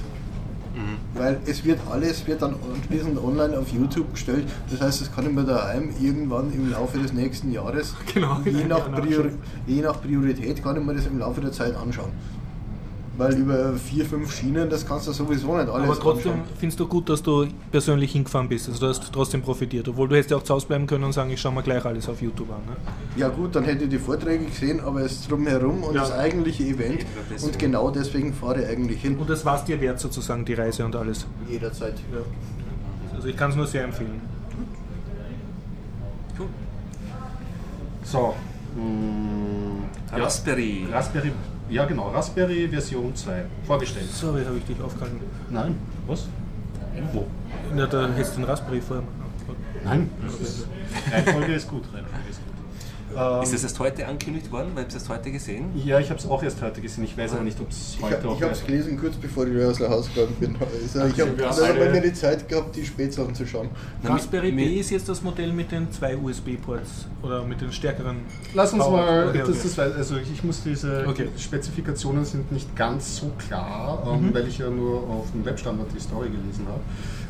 Weil 1.13 1.39
es 1.45 1.63
wird 1.65 1.79
alles 1.89 2.25
wird 2.27 2.41
dann 2.41 2.55
anschließend 2.73 3.21
online 3.21 3.57
auf 3.57 3.69
YouTube 3.69 4.11
gestellt. 4.13 4.45
Das 4.69 4.81
heißt, 4.81 5.01
das 5.01 5.11
kann 5.13 5.25
ich 5.25 5.31
mir 5.33 5.43
daheim 5.43 5.89
irgendwann 6.01 6.51
im 6.53 6.71
Laufe 6.71 6.97
des 6.99 7.13
nächsten 7.13 7.51
Jahres, 7.51 7.95
Genau, 8.13 8.39
je, 8.45 8.65
nach 8.65 8.91
Priori 8.99 9.31
je 9.67 9.81
nach 9.81 10.01
Priorität, 10.01 10.63
kann 10.63 10.77
ich 10.77 10.83
mir 10.83 10.93
das 10.95 11.05
im 11.05 11.19
Laufe 11.19 11.41
der 11.41 11.51
Zeit 11.51 11.75
anschauen. 11.75 12.11
Weil 13.19 13.33
über 13.37 13.73
vier, 13.73 14.05
fünf 14.05 14.33
Schienen, 14.33 14.69
das 14.69 14.87
kannst 14.87 15.07
du 15.07 15.11
sowieso 15.11 15.55
nicht 15.57 15.67
alles 15.69 15.89
Aber 15.89 15.99
trotzdem 15.99 16.31
anschauen. 16.31 16.47
findest 16.57 16.79
du 16.79 16.87
gut, 16.87 17.09
dass 17.09 17.21
du 17.21 17.47
persönlich 17.69 18.13
hingefahren 18.13 18.47
bist. 18.47 18.69
Also 18.69 18.79
du 18.79 18.87
hast 18.87 19.11
trotzdem 19.11 19.41
profitiert. 19.41 19.89
Obwohl 19.89 20.07
du 20.07 20.15
hättest 20.15 20.31
ja 20.31 20.37
auch 20.37 20.43
zu 20.43 20.53
Hause 20.53 20.67
bleiben 20.67 20.87
können 20.87 21.03
und 21.03 21.11
sagen, 21.11 21.29
ich 21.29 21.41
schaue 21.41 21.51
mir 21.51 21.61
gleich 21.61 21.83
alles 21.83 22.07
auf 22.07 22.21
YouTube 22.21 22.49
an. 22.49 22.61
Ne? 22.65 22.77
Ja 23.17 23.27
gut, 23.27 23.53
dann 23.55 23.65
hätte 23.65 23.83
ich 23.83 23.89
die 23.89 23.99
Vorträge 23.99 24.45
gesehen, 24.45 24.79
aber 24.79 25.01
es 25.01 25.27
drumherum 25.27 25.83
und 25.83 25.95
Ja. 25.95 26.01
das 26.01 26.13
eigentliche 26.13 26.63
Event. 26.63 27.05
Und 27.43 27.59
genau 27.59 27.91
deswegen 27.91 28.33
fahre 28.33 28.61
ich 28.63 28.69
eigentlich 28.69 29.01
hin. 29.01 29.17
Und 29.17 29.29
das 29.29 29.43
war 29.43 29.57
es 29.57 29.65
dir 29.65 29.81
wert 29.81 29.99
sozusagen, 29.99 30.45
die 30.45 30.53
Reise 30.53 30.85
und 30.85 30.95
alles. 30.95 31.27
Jederzeit. 31.49 31.95
Also 33.13 33.27
ich 33.27 33.35
kann 33.35 33.49
es 33.51 33.57
nur 33.57 33.67
sehr 33.67 33.83
empfehlen. 33.83 34.21
So. 38.05 38.33
mh, 38.77 40.17
ja. 40.17 40.23
Raspberry. 40.23 40.87
Raspberry. 40.89 41.31
Ja, 41.69 41.85
genau. 41.85 42.09
Raspberry 42.09 42.67
Version 42.67 43.15
2. 43.15 43.45
Vorgestellt. 43.65 44.09
Sorry, 44.11 44.43
habe 44.43 44.57
ich 44.57 44.65
dich 44.65 44.81
aufgehalten. 44.81 45.19
Nein. 45.49 45.75
Was? 46.07 46.27
Wo? 47.13 47.27
Ja, 47.77 47.85
da 47.85 48.09
hättest 48.09 48.35
du 48.35 48.41
den 48.41 48.49
Raspberry 48.49 48.81
vorher. 48.81 49.03
Nein. 49.83 50.09
Reihenfolge 51.11 51.53
ist 51.53 51.69
gut. 51.69 51.83
Reihenfolge 51.93 52.29
ist 52.29 52.39
gut. 52.43 52.48
Ähm, 53.17 53.43
Ist 53.43 53.53
das 53.53 53.63
erst 53.63 53.79
heute 53.79 54.05
angekündigt 54.07 54.51
worden? 54.51 54.71
Weil 54.75 54.83
ich 54.83 54.89
es 54.89 54.93
erst 54.95 55.09
heute 55.09 55.31
gesehen. 55.31 55.65
ja, 55.83 55.99
ich 55.99 56.09
habe 56.09 56.19
es 56.19 56.27
auch 56.27 56.41
erst 56.43 56.61
heute 56.61 56.79
gesehen. 56.81 57.03
Ich 57.03 57.17
weiß 57.17 57.33
aber 57.33 57.43
nicht, 57.43 57.59
ob 57.59 57.69
es 57.69 57.95
Ich, 57.97 58.01
heute 58.03 58.17
hab- 58.17 58.25
auch 58.25 58.35
ich 58.37 58.43
habe 58.43 58.53
es 58.53 58.65
gelesen, 58.65 58.99
kurz 58.99 59.15
bevor 59.15 59.47
ich 59.47 59.63
aus 59.63 59.77
gegangen 60.13 60.35
bin. 60.39 60.55
Also 60.59 61.05
ich 61.05 61.19
habe 61.21 61.47
alle- 61.49 61.91
mal 61.91 62.01
die 62.01 62.13
Zeit 62.13 62.47
gehabt, 62.47 62.75
die 62.75 62.85
Spätsachen 62.85 63.33
zu 63.33 63.45
schauen. 63.45 63.69
Na, 64.03 64.11
Raspberry 64.13 64.51
Pi 64.51 64.79
ist 64.79 64.91
jetzt 64.91 65.09
das 65.09 65.21
Modell 65.21 65.51
mit 65.53 65.71
den 65.71 65.91
zwei 65.91 66.15
USB-Ports 66.15 67.05
oder 67.23 67.43
mit 67.43 67.59
den 67.61 67.71
stärkeren. 67.71 68.17
Lass 68.53 68.73
uns 68.73 68.83
mal, 68.83 69.27
Okay, 69.29 69.39
das, 69.39 69.49
okay. 69.49 69.59
das, 69.63 69.79
also 69.97 70.15
ich 70.17 70.43
muss 70.43 70.63
diese 70.63 71.05
Okay. 71.07 71.29
Spezifikationen 71.37 72.25
sind 72.25 72.51
nicht 72.51 72.75
ganz 72.75 73.17
so 73.17 73.31
klar, 73.37 74.03
ähm, 74.11 74.33
weil 74.33 74.47
ich 74.47 74.57
ja 74.59 74.69
nur 74.69 75.01
auf 75.09 75.31
dem 75.31 75.43
Webstandard 75.45 75.87
die 75.95 75.99
Story 75.99 76.29
gelesen 76.29 76.65
habe. 76.67 76.79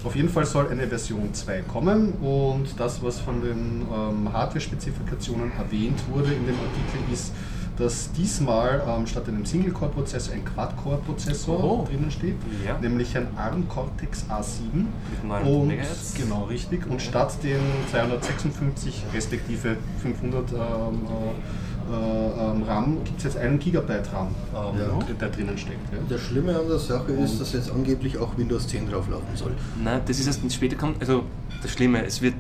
Auf 0.04 0.16
jeden 0.16 0.30
Fall 0.30 0.46
soll 0.46 0.70
eine 0.70 0.88
Version 0.88 1.34
2 1.34 1.62
kommen 1.64 2.14
und 2.22 2.68
das, 2.80 3.04
was 3.04 3.20
von 3.20 3.42
den 3.42 3.82
ähm, 3.94 4.32
Hardware-Spezifikationen 4.32 5.52
erwähnt 5.58 6.02
wurde 6.10 6.34
in 6.34 6.46
dem 6.46 6.56
Artikel, 6.56 7.14
ist, 7.14 7.34
dass 7.78 8.12
diesmal 8.14 8.82
ähm, 8.88 9.06
statt 9.08 9.28
einem 9.28 9.46
Single-Core-Prozessor 9.46 10.34
ein 10.36 10.46
Quad-Core-Prozessor 10.46 11.64
Oh. 11.64 11.86
drinnen 11.86 12.12
steht, 12.12 12.36
Ja. 12.66 12.78
nämlich 12.80 13.16
ein 13.18 13.28
ARM 13.38 13.68
Cortex 13.68 14.26
A7 14.30 14.74
Mit 14.74 15.24
900 15.24 15.48
und 15.54 15.68
Megahertz. 15.68 16.14
genau 16.16 16.44
richtig 16.46 16.86
und 16.90 17.02
statt 17.02 17.34
den 17.44 17.60
256 17.92 19.04
respektive 19.14 19.76
500 20.02 20.52
ähm, 20.52 20.58
äh, 20.58 21.69
äh, 21.92 22.52
ähm, 22.52 22.64
RAM 22.64 23.04
gibt 23.04 23.18
es 23.20 23.24
jetzt 23.26 23.38
einen 23.38 23.60
Gigabyte 23.60 24.12
RAM, 24.14 24.28
ähm, 24.28 24.80
Ja. 24.80 25.00
der, 25.08 25.16
der 25.16 25.30
drinnen 25.30 25.58
steckt. 25.58 25.92
Ja. 25.92 26.00
Das 26.08 26.22
Schlimme 26.22 26.58
an 26.58 26.68
der 26.68 26.80
Sache 26.80 27.12
ist, 27.14 27.40
dass 27.42 27.54
jetzt 27.54 27.72
angeblich 27.72 28.18
auch 28.18 28.38
Windows 28.38 28.68
10 28.68 28.90
drauflaufen 28.90 29.36
soll. 29.36 29.52
Nein, 29.84 30.02
das 30.06 30.20
ist 30.20 30.28
erst 30.28 30.54
später 30.54 30.76
kommt. 30.76 31.02
Also 31.02 31.24
das 31.62 31.72
Schlimme, 31.72 32.06
es 32.06 32.22
wird, 32.22 32.36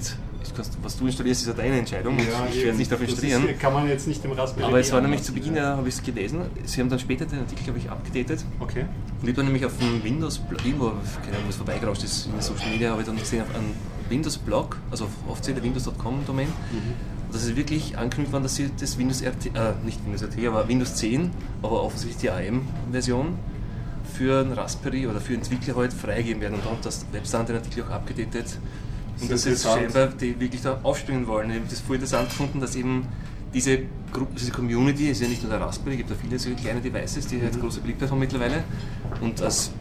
was 0.83 0.97
du 0.97 1.05
installierst, 1.05 1.41
ist 1.41 1.47
ja 1.47 1.53
deine 1.53 1.79
Entscheidung. 1.79 2.15
und 2.15 2.23
ich 2.53 2.63
werde 2.63 2.77
nicht 2.77 2.91
darauf 2.91 3.07
installieren. 3.07 3.47
ist, 3.47 3.59
kann 3.59 3.73
man 3.73 3.87
jetzt 3.87 4.07
nicht 4.07 4.23
im 4.23 4.31
Raspberry 4.31 4.67
Aber 4.67 4.79
es 4.79 4.91
war 4.91 5.01
nämlich 5.01 5.23
zu 5.23 5.33
Beginn, 5.33 5.55
ja. 5.55 5.71
ja, 5.71 5.77
habe 5.77 5.87
ich 5.89 5.95
es 5.95 6.03
gelesen. 6.03 6.41
Sie 6.65 6.79
haben 6.81 6.89
dann 6.89 6.99
später 6.99 7.25
den 7.25 7.39
Artikel, 7.39 7.63
glaube 7.63 7.79
ich, 7.79 7.89
abgedatet. 7.89 8.45
Okay. 8.59 8.81
Und 9.21 9.23
ich 9.23 9.29
habe 9.29 9.33
dann 9.33 9.45
nämlich 9.45 9.65
auf 9.65 9.77
dem 9.77 10.03
Windows-Blog, 10.03 10.65
irgendwo, 10.65 10.85
keine 11.23 11.35
Ahnung, 11.37 11.47
was 11.47 11.55
vorbeigerauscht 11.57 12.03
ist 12.03 12.27
in 12.27 12.31
den 12.33 12.41
Social 12.41 12.69
Media, 12.69 12.91
habe 12.91 13.01
ich 13.01 13.07
dann 13.07 13.17
gesehen, 13.17 13.41
auf 13.43 13.53
einem 13.55 13.71
Windows-Blog, 14.09 14.77
also 14.91 15.05
auf 15.05 15.11
offizielle 15.29 15.61
Windows.com-Domain, 15.61 16.47
und 16.47 16.81
das 17.31 17.43
ist 17.43 17.55
wirklich 17.55 17.97
angekündigt 17.97 18.33
worden, 18.33 18.43
dass 18.43 18.55
sie 18.55 18.69
das 18.79 18.97
Windows 18.97 19.21
RT, 19.21 19.47
äh, 19.47 19.73
nicht 19.85 20.03
Windows 20.03 20.23
RT, 20.23 20.47
aber 20.47 20.67
Windows 20.67 20.95
10, 20.95 21.31
aber 21.61 21.83
offensichtlich 21.83 22.17
die 22.17 22.29
AM-Version 22.29 23.37
für 24.13 24.41
ein 24.41 24.51
Raspberry 24.51 25.07
oder 25.07 25.21
für 25.21 25.33
Entwickler 25.33 25.75
heute 25.75 25.95
freigeben 25.95 26.41
werden. 26.41 26.55
Und 26.55 26.65
da 26.65 26.71
hat 26.71 26.85
das 26.85 27.05
Webstand 27.11 27.49
den 27.49 27.57
Artikel 27.57 27.83
auch 27.83 27.91
abgedatet. 27.91 28.57
Und 29.21 29.31
Das 29.31 29.45
ist 29.45 29.63
scheinbar, 29.63 30.07
die 30.07 30.39
wirklich 30.39 30.61
da 30.61 30.79
aufspringen 30.83 31.27
wollen. 31.27 31.49
Ich 31.51 31.57
habe 31.57 31.67
das 31.69 31.79
voll 31.81 31.95
interessant 31.95 32.29
gefunden, 32.29 32.59
dass 32.59 32.75
eben 32.75 33.07
diese, 33.53 33.79
Gruppe, 34.11 34.33
diese 34.39 34.51
Community, 34.51 35.09
ist 35.09 35.21
ja 35.21 35.27
nicht 35.27 35.41
nur 35.43 35.51
der 35.51 35.61
Raspberry, 35.61 35.93
es 35.95 35.97
gibt 35.99 36.09
ja 36.11 36.15
viele 36.19 36.39
so 36.39 36.49
kleine 36.51 36.81
Devices, 36.81 37.27
die 37.27 37.41
halt 37.41 37.59
große 37.59 37.79
Beliebtheit 37.81 38.09
haben 38.11 38.19
mittlerweile. 38.19 38.63
Und 39.21 39.41
als 39.41 39.71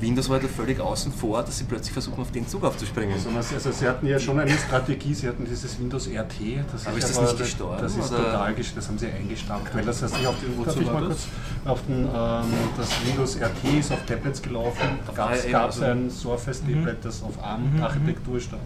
Windows 0.00 0.28
war 0.28 0.38
da 0.38 0.48
völlig 0.48 0.78
außen 0.80 1.12
vor, 1.12 1.42
dass 1.42 1.58
sie 1.58 1.64
plötzlich 1.64 1.92
versuchen, 1.92 2.20
auf 2.20 2.30
den 2.30 2.46
Zug 2.46 2.64
aufzuspringen. 2.64 3.14
Also, 3.14 3.28
also 3.54 3.72
sie 3.72 3.86
hatten 3.88 4.06
ja 4.06 4.18
schon 4.18 4.38
eine 4.38 4.50
Strategie, 4.56 5.14
sie 5.14 5.28
hatten 5.28 5.44
dieses 5.46 5.78
Windows 5.78 6.06
RT. 6.08 6.62
Das 6.72 6.86
Aber 6.86 6.98
ist 6.98 7.08
das 7.08 7.16
aber- 7.18 7.26
nicht 7.28 7.38
gestorben, 7.38 7.80
Das 7.82 7.96
ist 7.96 8.12
oder? 8.12 8.24
total 8.24 8.54
gestorben, 8.54 8.76
das 8.80 8.88
haben 8.88 8.98
sie 8.98 9.06
eingestampft. 9.06 9.74
Weil 9.74 9.84
das 9.84 10.02
heißt, 10.02 10.14
ich 10.20 10.26
auf 10.26 10.34
den, 10.40 10.58
Wozu 10.58 10.80
ich 10.80 10.86
war 10.86 10.94
mal 10.94 11.08
das? 11.08 11.08
kurz, 11.08 11.26
auf 11.64 11.80
den, 11.86 12.04
ähm, 12.04 12.52
das 12.76 12.88
Windows 13.06 13.36
RT 13.40 13.78
ist 13.78 13.92
auf 13.92 14.04
Tablets 14.04 14.42
gelaufen, 14.42 14.98
da 15.06 15.12
gab 15.12 15.32
es 15.32 15.46
also- 15.80 15.84
ein 15.84 16.10
Surface-Tablet, 16.10 17.04
das 17.04 17.22
auf 17.22 17.42
ARM-Architektur 17.42 18.40
stand. 18.40 18.62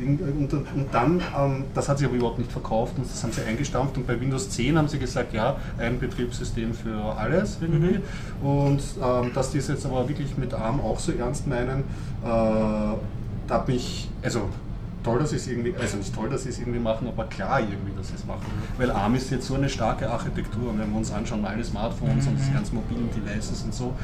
Und, 0.00 0.20
und, 0.20 0.52
und 0.52 0.86
dann, 0.92 1.22
ähm, 1.38 1.64
das 1.74 1.88
hat 1.88 1.98
sich 1.98 2.06
aber 2.06 2.16
überhaupt 2.16 2.38
nicht 2.38 2.50
verkauft 2.50 2.94
und 2.96 3.08
das 3.08 3.22
haben 3.22 3.32
sie 3.32 3.42
eingestampft 3.42 3.96
und 3.98 4.06
bei 4.06 4.18
Windows 4.18 4.48
10 4.50 4.59
10 4.60 4.76
haben 4.76 4.88
sie 4.88 4.98
gesagt, 4.98 5.32
ja, 5.32 5.56
ein 5.78 5.98
Betriebssystem 5.98 6.74
für 6.74 7.16
alles 7.16 7.58
irgendwie. 7.60 8.00
Mhm. 8.42 8.46
Und 8.46 8.82
ähm, 9.02 9.32
dass 9.34 9.50
die 9.50 9.58
es 9.58 9.68
jetzt 9.68 9.86
aber 9.86 10.08
wirklich 10.08 10.36
mit 10.36 10.52
ARM 10.52 10.80
auch 10.80 10.98
so 10.98 11.12
ernst 11.12 11.46
meinen, 11.46 11.80
äh, 11.80 11.84
da 12.24 12.98
hat 13.48 13.68
mich, 13.68 14.08
also 14.22 14.48
toll, 15.02 15.18
dass 15.18 15.30
sie 15.30 15.36
es 15.36 15.48
irgendwie, 15.48 15.74
also 15.80 15.96
nicht 15.96 16.14
toll, 16.14 16.28
dass 16.28 16.42
sie 16.42 16.50
es 16.50 16.58
irgendwie 16.58 16.78
machen, 16.78 17.08
aber 17.08 17.24
klar 17.24 17.60
irgendwie, 17.60 17.92
dass 17.96 18.08
sie 18.08 18.14
es 18.16 18.26
machen. 18.26 18.44
Weil 18.76 18.90
ARM 18.90 19.14
ist 19.14 19.30
jetzt 19.30 19.46
so 19.46 19.54
eine 19.54 19.68
starke 19.68 20.10
Architektur, 20.10 20.74
wenn 20.76 20.90
wir 20.90 20.98
uns 20.98 21.10
anschauen, 21.10 21.44
alle 21.44 21.64
Smartphones 21.64 22.26
mhm. 22.26 22.32
und 22.32 22.38
diese 22.38 22.52
ganzen 22.52 22.74
mobilen 22.74 23.08
Devices 23.10 23.62
und 23.62 23.74
so. 23.74 23.94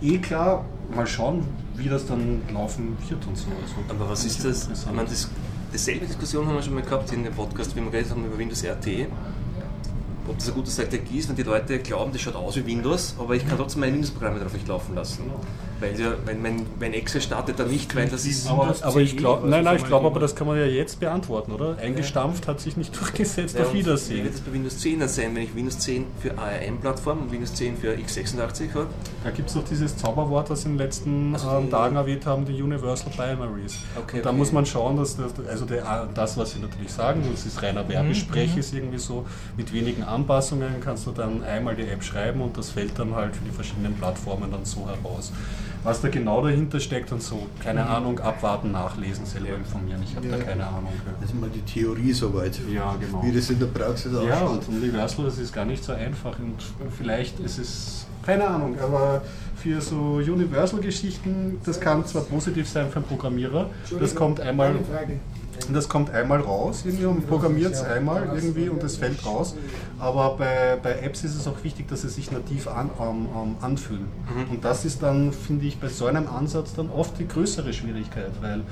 Eh 0.00 0.18
klar, 0.18 0.64
mal 0.94 1.06
schauen, 1.06 1.44
wie 1.74 1.88
das 1.88 2.06
dann 2.06 2.42
laufen 2.52 2.96
wird 3.08 3.26
und 3.26 3.36
so. 3.36 3.48
Also, 3.62 3.74
aber 3.88 4.10
was 4.10 4.24
ist 4.24 4.44
das? 4.44 4.68
Ich 4.72 4.86
meine, 4.92 5.08
das, 5.08 5.28
dasselbe 5.72 6.06
Diskussion 6.06 6.46
haben 6.46 6.54
wir 6.54 6.62
schon 6.62 6.74
mal 6.74 6.82
gehabt 6.82 7.12
in 7.12 7.24
dem 7.24 7.32
Podcast, 7.32 7.74
wie 7.74 7.80
wir 7.80 7.90
geredet 7.90 8.10
haben 8.10 8.24
über 8.24 8.38
Windows 8.38 8.62
RT 8.62 9.08
ob 10.28 10.36
das 10.36 10.46
eine 10.46 10.56
gute 10.56 10.70
Strategie 10.70 11.18
ist, 11.18 11.28
wenn 11.28 11.36
die 11.36 11.42
Leute 11.42 11.78
glauben, 11.78 12.12
das 12.12 12.20
schaut 12.20 12.34
aus 12.34 12.56
wie 12.56 12.66
Windows, 12.66 13.14
aber 13.18 13.34
ich 13.34 13.46
kann 13.46 13.56
trotzdem 13.56 13.80
meine 13.80 13.92
Windows-Programme 13.92 14.40
drauf 14.40 14.52
nicht 14.52 14.68
laufen 14.68 14.94
lassen. 14.94 15.30
Weil 15.80 15.98
ja, 16.00 16.14
wenn 16.24 16.40
mein, 16.40 16.66
mein 16.80 16.94
Excel 16.94 17.20
startet 17.20 17.58
dann 17.58 17.68
nicht, 17.68 17.94
weil 17.94 18.08
das 18.08 18.24
ist. 18.24 18.48
Aber, 18.48 18.74
aber 18.80 19.00
ich 19.00 19.16
glaube, 19.16 19.48
nein, 19.48 19.64
nein, 19.64 19.76
ich 19.76 19.84
glaube 19.84 20.06
aber, 20.06 20.20
das 20.20 20.34
kann 20.34 20.46
man 20.46 20.58
ja 20.58 20.64
jetzt 20.64 21.00
beantworten, 21.00 21.52
oder? 21.52 21.76
Eingestampft 21.78 22.48
hat 22.48 22.60
sich 22.60 22.76
nicht 22.76 22.96
durchgesetzt, 23.00 23.56
ja, 23.56 23.64
auf 23.64 23.74
Wiedersehen. 23.74 24.20
Wie 24.20 24.24
wird 24.24 24.34
das 24.34 24.40
bei 24.40 24.52
Windows 24.52 24.78
10 24.78 25.00
dann 25.00 25.08
sein, 25.08 25.34
wenn 25.34 25.42
ich 25.42 25.54
Windows 25.54 25.78
10 25.80 26.06
für 26.20 26.38
ARM-Plattform 26.38 27.22
und 27.22 27.32
Windows 27.32 27.54
10 27.54 27.76
für 27.76 27.92
x86 27.92 28.74
habe? 28.74 28.86
Da 29.22 29.30
gibt 29.30 29.48
es 29.48 29.54
doch 29.54 29.64
dieses 29.64 29.96
Zauberwort, 29.96 30.48
das 30.48 30.64
in 30.64 30.72
den 30.72 30.78
letzten 30.78 31.34
also 31.34 31.50
ähm, 31.50 31.70
Tagen 31.70 31.96
erwähnt 31.96 32.24
haben, 32.24 32.46
die 32.46 32.62
Universal 32.62 33.12
Primaries. 33.14 33.78
Okay, 33.96 34.20
da 34.22 34.30
okay. 34.30 34.38
muss 34.38 34.52
man 34.52 34.64
schauen, 34.64 34.96
dass 34.96 35.16
das, 35.16 35.32
also 35.46 35.66
der, 35.66 36.08
das, 36.14 36.36
was 36.38 36.52
sie 36.52 36.60
natürlich 36.60 36.92
sagen, 36.92 37.22
das 37.30 37.44
ist 37.44 37.62
reiner 37.62 37.86
Werbesprech, 37.88 38.54
mhm. 38.54 38.60
ist 38.60 38.74
irgendwie 38.74 38.98
so, 38.98 39.26
mit 39.56 39.72
wenigen 39.72 40.02
Anpassungen 40.02 40.80
kannst 40.80 41.06
du 41.06 41.10
dann 41.10 41.42
einmal 41.44 41.76
die 41.76 41.86
App 41.86 42.02
schreiben 42.02 42.40
und 42.40 42.56
das 42.56 42.70
fällt 42.70 42.98
dann 42.98 43.14
halt 43.14 43.36
für 43.36 43.44
die 43.44 43.50
verschiedenen 43.50 43.94
Plattformen 43.94 44.50
dann 44.50 44.64
so 44.64 44.86
heraus. 44.86 45.32
Was 45.86 46.00
da 46.00 46.08
genau 46.08 46.42
dahinter 46.42 46.80
steckt 46.80 47.12
und 47.12 47.22
so, 47.22 47.46
keine 47.62 47.84
mhm. 47.84 47.90
Ahnung, 47.90 48.18
abwarten, 48.18 48.72
nachlesen, 48.72 49.24
selber 49.24 49.54
informieren. 49.54 50.02
Ich 50.02 50.16
habe 50.16 50.26
ja. 50.26 50.36
da 50.36 50.42
keine 50.42 50.66
Ahnung. 50.66 50.92
Das 51.20 51.30
ist 51.30 51.40
mal 51.40 51.48
die 51.48 51.60
Theorie 51.60 52.12
soweit. 52.12 52.58
Ja, 52.74 52.96
genau. 52.98 53.22
Wie 53.22 53.30
das 53.30 53.50
in 53.50 53.60
der 53.60 53.66
Praxis 53.66 54.12
ausschaut. 54.12 54.28
Ja, 54.28 54.40
und 54.46 54.68
Universal, 54.68 55.26
das 55.26 55.38
ist 55.38 55.54
gar 55.54 55.64
nicht 55.64 55.84
so 55.84 55.92
einfach 55.92 56.36
und 56.40 56.56
vielleicht 56.98 57.38
ist 57.38 57.58
es, 57.58 58.06
keine 58.24 58.48
Ahnung, 58.48 58.76
aber 58.80 59.22
für 59.54 59.80
so 59.80 60.14
Universal-Geschichten, 60.16 61.60
das 61.64 61.78
kann 61.78 62.04
zwar 62.04 62.22
positiv 62.22 62.68
sein 62.68 62.90
für 62.90 62.96
einen 62.96 63.04
Programmierer, 63.04 63.70
das 64.00 64.12
kommt 64.12 64.40
einmal 64.40 64.74
das 65.72 65.88
kommt 65.88 66.10
einmal 66.10 66.40
raus, 66.40 66.82
irgendwie 66.84 67.06
und 67.06 67.26
programmiert 67.26 67.72
es 67.72 67.82
einmal 67.82 68.28
irgendwie 68.34 68.68
und 68.68 68.82
es 68.82 68.96
fällt 68.96 69.24
raus. 69.24 69.54
Aber 69.98 70.36
bei, 70.36 70.78
bei 70.82 71.00
Apps 71.00 71.24
ist 71.24 71.34
es 71.34 71.46
auch 71.46 71.62
wichtig, 71.64 71.88
dass 71.88 72.02
sie 72.02 72.08
sich 72.08 72.30
nativ 72.30 72.68
an, 72.68 72.90
um, 72.98 73.26
um, 73.26 73.56
anfühlen. 73.60 74.06
Mhm. 74.34 74.50
Und 74.50 74.64
das 74.64 74.84
ist 74.84 75.02
dann, 75.02 75.32
finde 75.32 75.66
ich, 75.66 75.78
bei 75.78 75.88
so 75.88 76.06
einem 76.06 76.28
Ansatz 76.28 76.74
dann 76.74 76.90
oft 76.90 77.18
die 77.18 77.26
größere 77.26 77.72
Schwierigkeit, 77.72 78.30
weil 78.40 78.62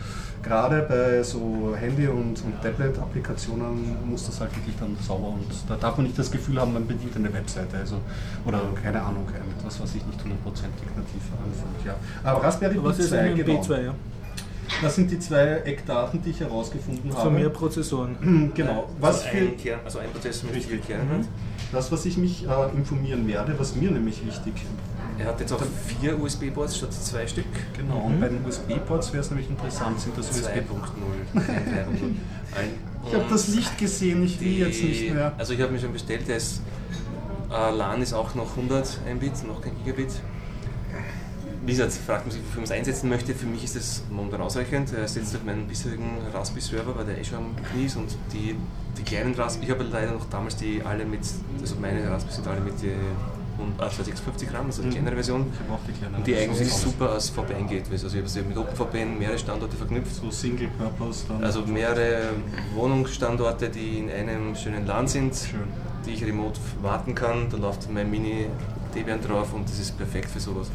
gerade 0.42 0.82
bei 0.82 1.22
so 1.22 1.74
Handy- 1.74 2.08
und, 2.08 2.42
und 2.44 2.62
Tablet-Applikationen 2.62 3.96
muss 4.08 4.26
das 4.26 4.40
halt 4.40 4.54
wirklich 4.56 4.76
dann 4.78 4.96
sauber 5.00 5.28
und 5.28 5.46
da 5.68 5.76
darf 5.76 5.96
man 5.96 6.06
nicht 6.06 6.18
das 6.18 6.30
Gefühl 6.30 6.60
haben, 6.60 6.74
man 6.74 6.86
bedient 6.86 7.16
eine 7.16 7.32
Webseite 7.32 7.78
also, 7.78 7.96
oder 8.44 8.60
keine 8.82 9.02
Ahnung, 9.02 9.26
etwas, 9.58 9.80
was 9.80 9.92
sich 9.92 10.04
nicht 10.04 10.22
hundertprozentig 10.22 10.84
nativ 10.94 11.22
anfühlt. 11.42 11.86
Ja. 11.86 11.94
Aber 12.22 12.42
Raspberry 12.42 12.78
Pi 12.78 13.02
2, 13.02 13.28
genau. 13.30 13.62
B2, 13.62 13.82
ja. 13.82 13.94
Das 14.82 14.96
sind 14.96 15.10
die 15.10 15.18
zwei 15.18 15.62
Eckdaten, 15.64 16.22
die 16.22 16.30
ich 16.30 16.40
herausgefunden 16.40 17.12
habe. 17.14 17.30
Für 17.30 17.30
mehr 17.30 17.48
Prozessoren. 17.48 18.52
Genau. 18.54 18.88
Was 19.00 19.24
also, 19.24 19.38
ein 19.38 19.56
Kern, 19.56 19.80
also 19.84 19.98
ein 19.98 20.10
Prozessor 20.10 20.50
mit 20.50 20.64
vier 20.64 20.78
Kernen. 20.78 21.20
Mhm. 21.20 21.28
Das, 21.72 21.90
was 21.90 22.04
ich 22.06 22.16
mich 22.16 22.46
äh, 22.46 22.76
informieren 22.76 23.26
werde, 23.26 23.54
was 23.58 23.74
mir 23.74 23.90
nämlich 23.90 24.24
wichtig 24.24 24.54
er 25.18 25.26
hat 25.26 25.40
jetzt 25.40 25.52
auch 25.52 25.62
vier 26.00 26.20
USB-Ports 26.20 26.76
statt 26.78 26.92
zwei 26.92 27.26
Stück. 27.26 27.44
Genau, 27.76 27.98
und 28.06 28.20
bei 28.20 28.28
den 28.28 28.44
USB-Ports 28.44 29.12
wäre 29.12 29.22
es 29.22 29.30
nämlich 29.30 29.48
interessant, 29.48 30.00
sind 30.00 30.18
das 30.18 30.30
USB 30.30 30.46
2.0. 30.46 31.34
ich 33.06 33.14
habe 33.14 33.24
das 33.30 33.48
Licht 33.48 33.78
gesehen, 33.78 34.24
ich 34.24 34.40
will 34.40 34.58
jetzt 34.58 34.82
nicht 34.82 35.14
mehr. 35.14 35.32
Also 35.38 35.52
ich 35.52 35.60
habe 35.60 35.72
mir 35.72 35.78
schon 35.78 35.92
bestellt, 35.92 36.26
der 36.26 36.38
ist, 36.38 36.62
äh, 37.50 37.70
LAN 37.70 38.02
ist 38.02 38.12
auch 38.12 38.34
noch 38.34 38.56
100 38.56 39.00
Mbit, 39.14 39.46
noch 39.46 39.60
kein 39.60 39.72
Gigabit 39.84 40.20
wie 41.66 41.72
gesagt, 41.72 41.92
fragt 41.92 42.26
man 42.26 42.32
sich, 42.32 42.42
wofür 42.42 42.56
man 42.56 42.64
es 42.64 42.70
einsetzen 42.70 43.08
möchte. 43.08 43.34
Für 43.34 43.46
mich 43.46 43.64
ist 43.64 43.76
das 43.76 44.02
momentan 44.10 44.40
ausreichend. 44.40 44.92
Er 44.92 45.08
setzt 45.08 45.34
auf 45.34 45.44
meinen 45.44 45.66
bisherigen 45.66 46.18
Raspberry-Server, 46.32 46.96
weil 46.96 47.06
der 47.06 47.18
eh 47.18 47.24
schon 47.24 47.38
am 47.38 47.56
Knie 47.72 47.86
ist 47.86 47.96
und 47.96 48.16
die, 48.32 48.56
die 48.98 49.02
kleinen 49.02 49.34
Raspberry, 49.34 49.66
ich 49.66 49.70
habe 49.72 49.84
leider 49.84 50.12
noch 50.12 50.28
damals 50.28 50.56
die 50.56 50.82
alle 50.84 51.04
mit, 51.04 51.20
also 51.60 51.76
meine 51.80 52.10
Raspberry 52.10 52.34
sind 52.34 52.46
alle 52.46 52.60
mit 52.60 52.80
die 52.82 52.92
2650 53.56 54.48
Gramm, 54.48 54.66
also 54.66 54.82
die 54.82 54.88
mhm. 54.88 54.92
kleinere 54.92 55.14
Version. 55.14 55.46
Die 55.46 56.16
und 56.16 56.26
die 56.26 56.36
eigentlich 56.36 56.72
super 56.72 57.10
als 57.10 57.30
VPN 57.30 57.68
geht. 57.68 57.84
Also 57.90 58.08
ich 58.08 58.16
habe 58.16 58.28
sie 58.28 58.42
mit 58.42 58.56
OpenVPN 58.56 59.18
mehrere 59.18 59.38
Standorte 59.38 59.76
verknüpft. 59.76 60.14
So 60.14 60.30
Single 60.30 60.68
Purpose 60.78 61.24
dann. 61.28 61.42
Also 61.42 61.62
mehrere 61.62 62.30
Wohnungsstandorte, 62.74 63.68
die 63.68 63.98
in 63.98 64.10
einem 64.10 64.56
schönen 64.56 64.86
Land 64.86 65.10
sind, 65.10 65.34
Schön. 65.34 65.60
die 66.04 66.12
ich 66.12 66.24
remote 66.24 66.58
warten 66.82 67.14
kann. 67.14 67.48
Da 67.50 67.56
läuft 67.56 67.90
mein 67.90 68.10
Mini 68.10 68.46
Debian 68.94 69.20
drauf 69.20 69.52
und 69.54 69.68
das 69.68 69.78
ist 69.78 69.96
perfekt 69.96 70.30
für 70.30 70.40
sowas. 70.40 70.68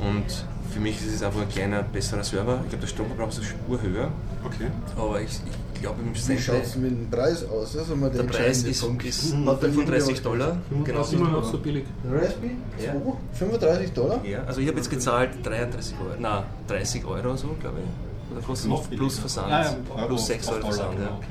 Und 0.00 0.44
für 0.72 0.80
mich 0.80 1.00
ist 1.04 1.14
es 1.14 1.22
einfach 1.22 1.42
ein 1.42 1.48
kleiner, 1.48 1.82
besserer 1.82 2.22
Server. 2.22 2.60
Ich 2.64 2.68
glaube, 2.70 2.82
der 2.82 2.86
Stromverbrauch 2.88 3.28
ist 3.28 3.38
eine 3.38 3.46
Spur 3.46 3.82
höher. 3.82 4.08
Okay. 4.44 4.70
Aber 4.96 5.20
ich, 5.20 5.30
ich 5.74 5.80
glaube, 5.80 6.00
im 6.02 6.14
Wie 6.14 6.38
schaut 6.38 6.62
es 6.62 6.76
mit 6.76 6.90
dem 6.90 7.10
Preis 7.10 7.44
aus? 7.44 7.72
Das 7.72 7.88
ist 7.88 8.16
der 8.18 8.22
Preis 8.24 8.62
ist, 8.62 8.66
ist 8.66 8.80
35 8.80 10.22
Dollar. 10.22 10.56
Genau, 10.84 11.00
ist 11.00 11.12
immer 11.12 11.30
noch 11.30 11.44
so 11.44 11.58
billig. 11.58 11.84
Raspberry? 12.04 12.56
Ja. 12.84 12.94
35 13.32 13.92
Dollar? 13.92 14.24
Ja, 14.24 14.44
also 14.44 14.60
ich 14.60 14.68
habe 14.68 14.76
jetzt 14.76 14.90
gezahlt 14.90 15.30
33 15.42 15.94
Euro, 16.00 16.20
nein, 16.20 16.44
30 16.66 17.04
Euro 17.04 17.36
so, 17.36 17.56
glaube 17.60 17.78
ich. 17.80 18.32
Oder 18.36 18.46
kostet 18.46 18.70
noch 18.70 18.88
plus 18.90 19.18
Versand. 19.18 19.50
Ja, 19.50 19.62
ja, 19.62 20.06
plus 20.06 20.26
6 20.26 20.48
Euro 20.48 20.60
Versand. 20.60 20.98
Ja. 20.98 21.16
Okay. 21.16 21.26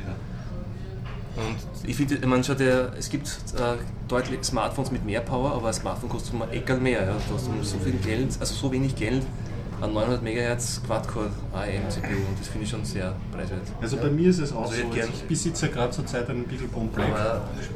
Und 1.37 1.87
ich 1.87 1.95
finde, 1.95 2.25
man 2.25 2.43
schaut 2.43 2.59
es 2.59 3.09
gibt 3.09 3.27
äh, 3.27 3.75
deutlich 4.07 4.43
Smartphones 4.43 4.91
mit 4.91 5.05
mehr 5.05 5.21
Power, 5.21 5.51
aber 5.53 5.67
ein 5.67 5.73
Smartphone 5.73 6.09
kostet 6.09 6.33
um 6.33 6.41
ein 6.41 6.51
Eckerl 6.51 6.79
mehr. 6.79 7.03
Ja. 7.03 7.15
Du 7.27 7.35
hast 7.35 7.45
so 7.45 7.77
viel 7.77 7.93
Geld, 7.93 8.35
also 8.39 8.55
so 8.55 8.71
wenig 8.71 8.95
Geld 8.95 9.23
an 9.81 9.93
900 9.93 10.23
MHz 10.23 10.81
Quad-Core 10.85 11.29
ARM 11.53 11.89
CPU 11.89 12.07
und 12.07 12.39
das 12.39 12.47
finde 12.47 12.65
ich 12.65 12.69
schon 12.69 12.83
sehr 12.83 13.13
preiswert. 13.31 13.61
Also 13.81 13.97
bei 13.97 14.09
mir 14.09 14.29
ist 14.29 14.39
es 14.39 14.51
auch 14.51 14.63
also 14.63 14.73
so, 14.73 14.97
ich 14.97 15.23
besitze 15.23 15.69
gerade 15.69 15.91
zurzeit 15.91 16.29
einen 16.29 16.45
Beaglebone 16.45 16.89
Black, 16.89 17.07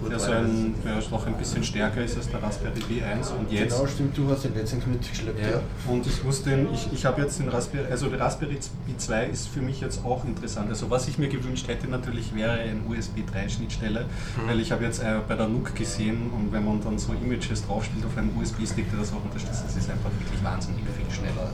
der, 0.09 0.19
so 0.19 0.31
ein, 0.31 0.75
der 0.83 0.95
noch 1.09 1.27
ein 1.27 1.35
bisschen 1.35 1.63
stärker 1.63 2.03
ist 2.03 2.17
als 2.17 2.29
der 2.29 2.41
Raspberry 2.41 2.79
b 2.87 3.03
1 3.03 3.31
und 3.31 3.51
jetzt... 3.51 3.75
Genau, 3.75 3.87
stimmt, 3.87 4.17
du 4.17 4.29
hast 4.29 4.43
den 4.43 4.55
letztens 4.55 4.85
mitgeschleppt, 4.85 5.39
ja. 5.39 5.49
ja. 5.49 5.61
Und 5.87 6.05
ich 6.07 6.23
muss 6.23 6.43
den, 6.43 6.73
ich, 6.73 6.87
ich 6.91 7.05
habe 7.05 7.21
jetzt 7.21 7.39
den 7.39 7.49
Raspberry, 7.49 7.91
also 7.91 8.07
der 8.07 8.19
Raspberry 8.19 8.57
b 8.85 8.93
2 8.97 9.25
ist 9.25 9.47
für 9.47 9.61
mich 9.61 9.81
jetzt 9.81 10.03
auch 10.03 10.25
interessant. 10.25 10.69
Also 10.69 10.89
was 10.89 11.07
ich 11.07 11.17
mir 11.17 11.27
gewünscht 11.27 11.67
hätte 11.67 11.87
natürlich 11.87 12.33
wäre 12.35 12.53
eine 12.53 12.81
USB 12.87 13.19
3 13.31 13.49
Schnittstelle, 13.49 14.01
mhm. 14.01 14.49
weil 14.49 14.59
ich 14.59 14.71
habe 14.71 14.83
jetzt 14.83 15.01
äh, 15.01 15.19
bei 15.27 15.35
der 15.35 15.47
NUC 15.47 15.75
gesehen 15.75 16.31
und 16.31 16.51
wenn 16.51 16.65
man 16.65 16.81
dann 16.83 16.97
so 16.97 17.13
Images 17.13 17.65
draufspielt 17.65 18.05
auf 18.05 18.17
einem 18.17 18.35
USB-Stick, 18.37 18.89
der 18.89 18.99
das 18.99 19.11
auch 19.13 19.23
unterstützt, 19.23 19.63
das 19.65 19.75
ist 19.75 19.89
einfach 19.89 20.09
wirklich 20.19 20.43
wahnsinnig 20.43 20.81
viel 20.95 21.11
schneller. 21.13 21.49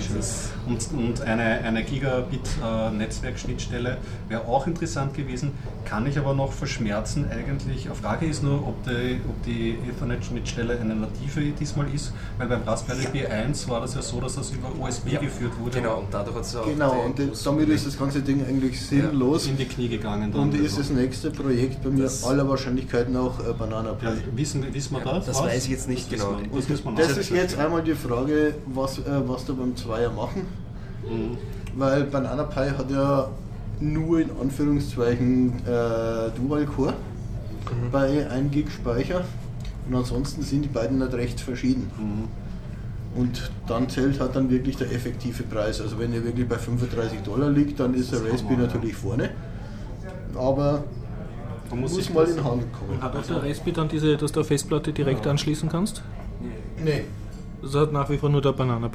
Schön. 0.00 0.22
Und, 0.66 0.88
und 0.92 1.22
eine, 1.22 1.62
eine 1.62 1.82
Gigabit-Netzwerkschnittstelle 1.84 3.90
äh, 3.90 4.30
wäre 4.30 4.46
auch 4.46 4.66
interessant 4.66 5.14
gewesen, 5.14 5.52
kann 5.84 6.04
ich 6.06 6.18
aber 6.18 6.34
noch 6.34 6.52
verschmerzen 6.52 7.26
eigentlich. 7.30 7.84
Die 7.84 7.94
Frage 7.94 8.26
ist 8.26 8.42
nur, 8.42 8.66
ob 8.66 8.82
die, 8.84 9.20
ob 9.28 9.40
die 9.44 9.78
Ethernet-Schnittstelle 9.88 10.80
eine 10.80 10.96
native 10.96 11.52
diesmal 11.52 11.86
ist, 11.94 12.12
weil 12.38 12.48
beim 12.48 12.64
Raspberry 12.64 13.06
Pi 13.06 13.24
1 13.26 13.68
war 13.68 13.80
das 13.80 13.94
ja 13.94 14.02
so, 14.02 14.20
dass 14.20 14.34
das 14.34 14.50
über 14.50 14.68
USB 14.80 15.12
ja. 15.12 15.20
geführt 15.20 15.52
wurde. 15.60 15.80
Genau, 15.80 15.98
und 15.98 16.08
dadurch 16.10 16.34
hat 16.36 16.44
es 16.44 16.56
auch. 16.56 16.66
Genau, 16.66 17.04
und 17.04 17.20
damit 17.44 17.68
ist 17.68 17.86
das 17.86 17.96
ganze 17.96 18.20
Ding 18.20 18.44
eigentlich 18.44 18.84
sinnlos. 18.84 19.46
Ja, 19.46 19.52
in 19.52 19.58
die 19.58 19.66
Knie 19.66 19.88
gegangen. 19.88 20.32
Dann 20.32 20.42
und 20.42 20.52
ist 20.54 20.76
das 20.78 20.90
nächste 20.90 21.30
Projekt 21.30 21.84
bei 21.84 21.90
mir 21.90 22.02
das 22.04 22.24
aller 22.24 22.48
Wahrscheinlichkeit 22.48 23.10
nach 23.10 23.38
äh, 23.38 23.52
Banana 23.52 23.92
Pi. 23.92 24.06
Ja, 24.06 24.14
wissen, 24.34 24.64
wissen 24.74 24.96
wir 24.96 25.04
das? 25.04 25.26
Das 25.26 25.36
was? 25.36 25.44
weiß 25.44 25.66
ich 25.66 25.70
jetzt 25.70 25.88
nicht 25.88 26.12
das 26.12 26.20
genau. 26.20 26.40
Das, 26.52 26.66
das, 26.66 26.82
das 26.96 27.18
ist 27.18 27.30
jetzt 27.30 27.56
einmal 27.58 27.84
die 27.84 27.94
Frage, 27.94 28.54
was, 28.66 28.98
äh, 28.98 29.02
was 29.26 29.44
da 29.44 29.52
beim 29.52 29.75
Zweier 29.76 30.10
machen. 30.10 30.42
Mhm. 31.08 31.38
Weil 31.76 32.04
Banana 32.04 32.44
Pi 32.44 32.70
hat 32.76 32.90
ja 32.90 33.28
nur 33.80 34.20
in 34.20 34.30
Anführungszeichen 34.40 35.52
äh, 35.66 36.30
Dual 36.36 36.66
Core 36.66 36.92
mhm. 36.92 37.90
bei 37.92 38.28
1 38.28 38.50
Gig 38.50 38.70
Speicher 38.70 39.24
und 39.88 39.94
ansonsten 39.94 40.42
sind 40.42 40.62
die 40.62 40.68
beiden 40.68 40.98
nicht 40.98 41.12
recht 41.14 41.40
verschieden. 41.40 41.90
Mhm. 41.98 42.28
Und 43.20 43.50
dann 43.66 43.88
zählt 43.88 44.20
halt 44.20 44.36
dann 44.36 44.50
wirklich 44.50 44.76
der 44.76 44.92
effektive 44.92 45.42
Preis. 45.44 45.80
Also 45.80 45.98
wenn 45.98 46.12
ihr 46.12 46.22
wirklich 46.22 46.46
bei 46.46 46.58
35 46.58 47.20
Dollar 47.22 47.48
liegt, 47.48 47.80
dann 47.80 47.94
ist 47.94 48.12
der 48.12 48.20
Raspberry 48.30 48.58
natürlich 48.58 48.94
vorne. 48.94 49.30
Aber 50.34 50.84
man 51.70 51.80
muss, 51.80 51.96
muss 51.96 52.12
mal 52.12 52.26
in 52.26 52.44
Handel 52.44 52.68
kommen. 52.78 53.00
Hat 53.00 53.16
auch 53.16 53.22
der 53.22 53.42
Raspberry 53.42 53.72
dann 53.72 53.88
diese, 53.88 54.16
dass 54.18 54.32
du 54.32 54.40
eine 54.40 54.46
Festplatte 54.46 54.92
direkt 54.92 55.24
ja. 55.24 55.30
anschließen 55.30 55.68
kannst? 55.68 56.02
Nee. 56.84 57.04
Das 57.62 57.74
hat 57.74 57.92
nach 57.92 58.10
wie 58.10 58.18
vor 58.18 58.28
nur 58.28 58.42
der 58.42 58.52
Banana 58.52 58.88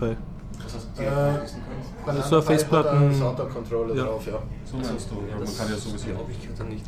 Pi. 0.61 0.67
Das 0.67 0.75
heißt, 0.75 0.87
direkt 0.97 1.11
äh, 1.11 1.19
anschließen 1.19 1.59
kannst? 2.05 2.17
Also 2.19 2.29
so 2.35 2.41
Festplatten. 2.41 3.13
SATA-Controller 3.13 3.95
Ja. 3.95 4.03
drauf, 4.05 4.27
ja. 4.27 4.39
So 4.65 4.77
meinst 4.77 5.09
du? 5.11 5.15
Ja, 5.29 5.35
man 5.37 5.57
kann 5.57 5.69
ja 5.69 5.75
sowieso. 5.75 6.05
glaube 6.07 6.31
ich 6.31 6.49
dann 6.57 6.69
nicht. 6.69 6.85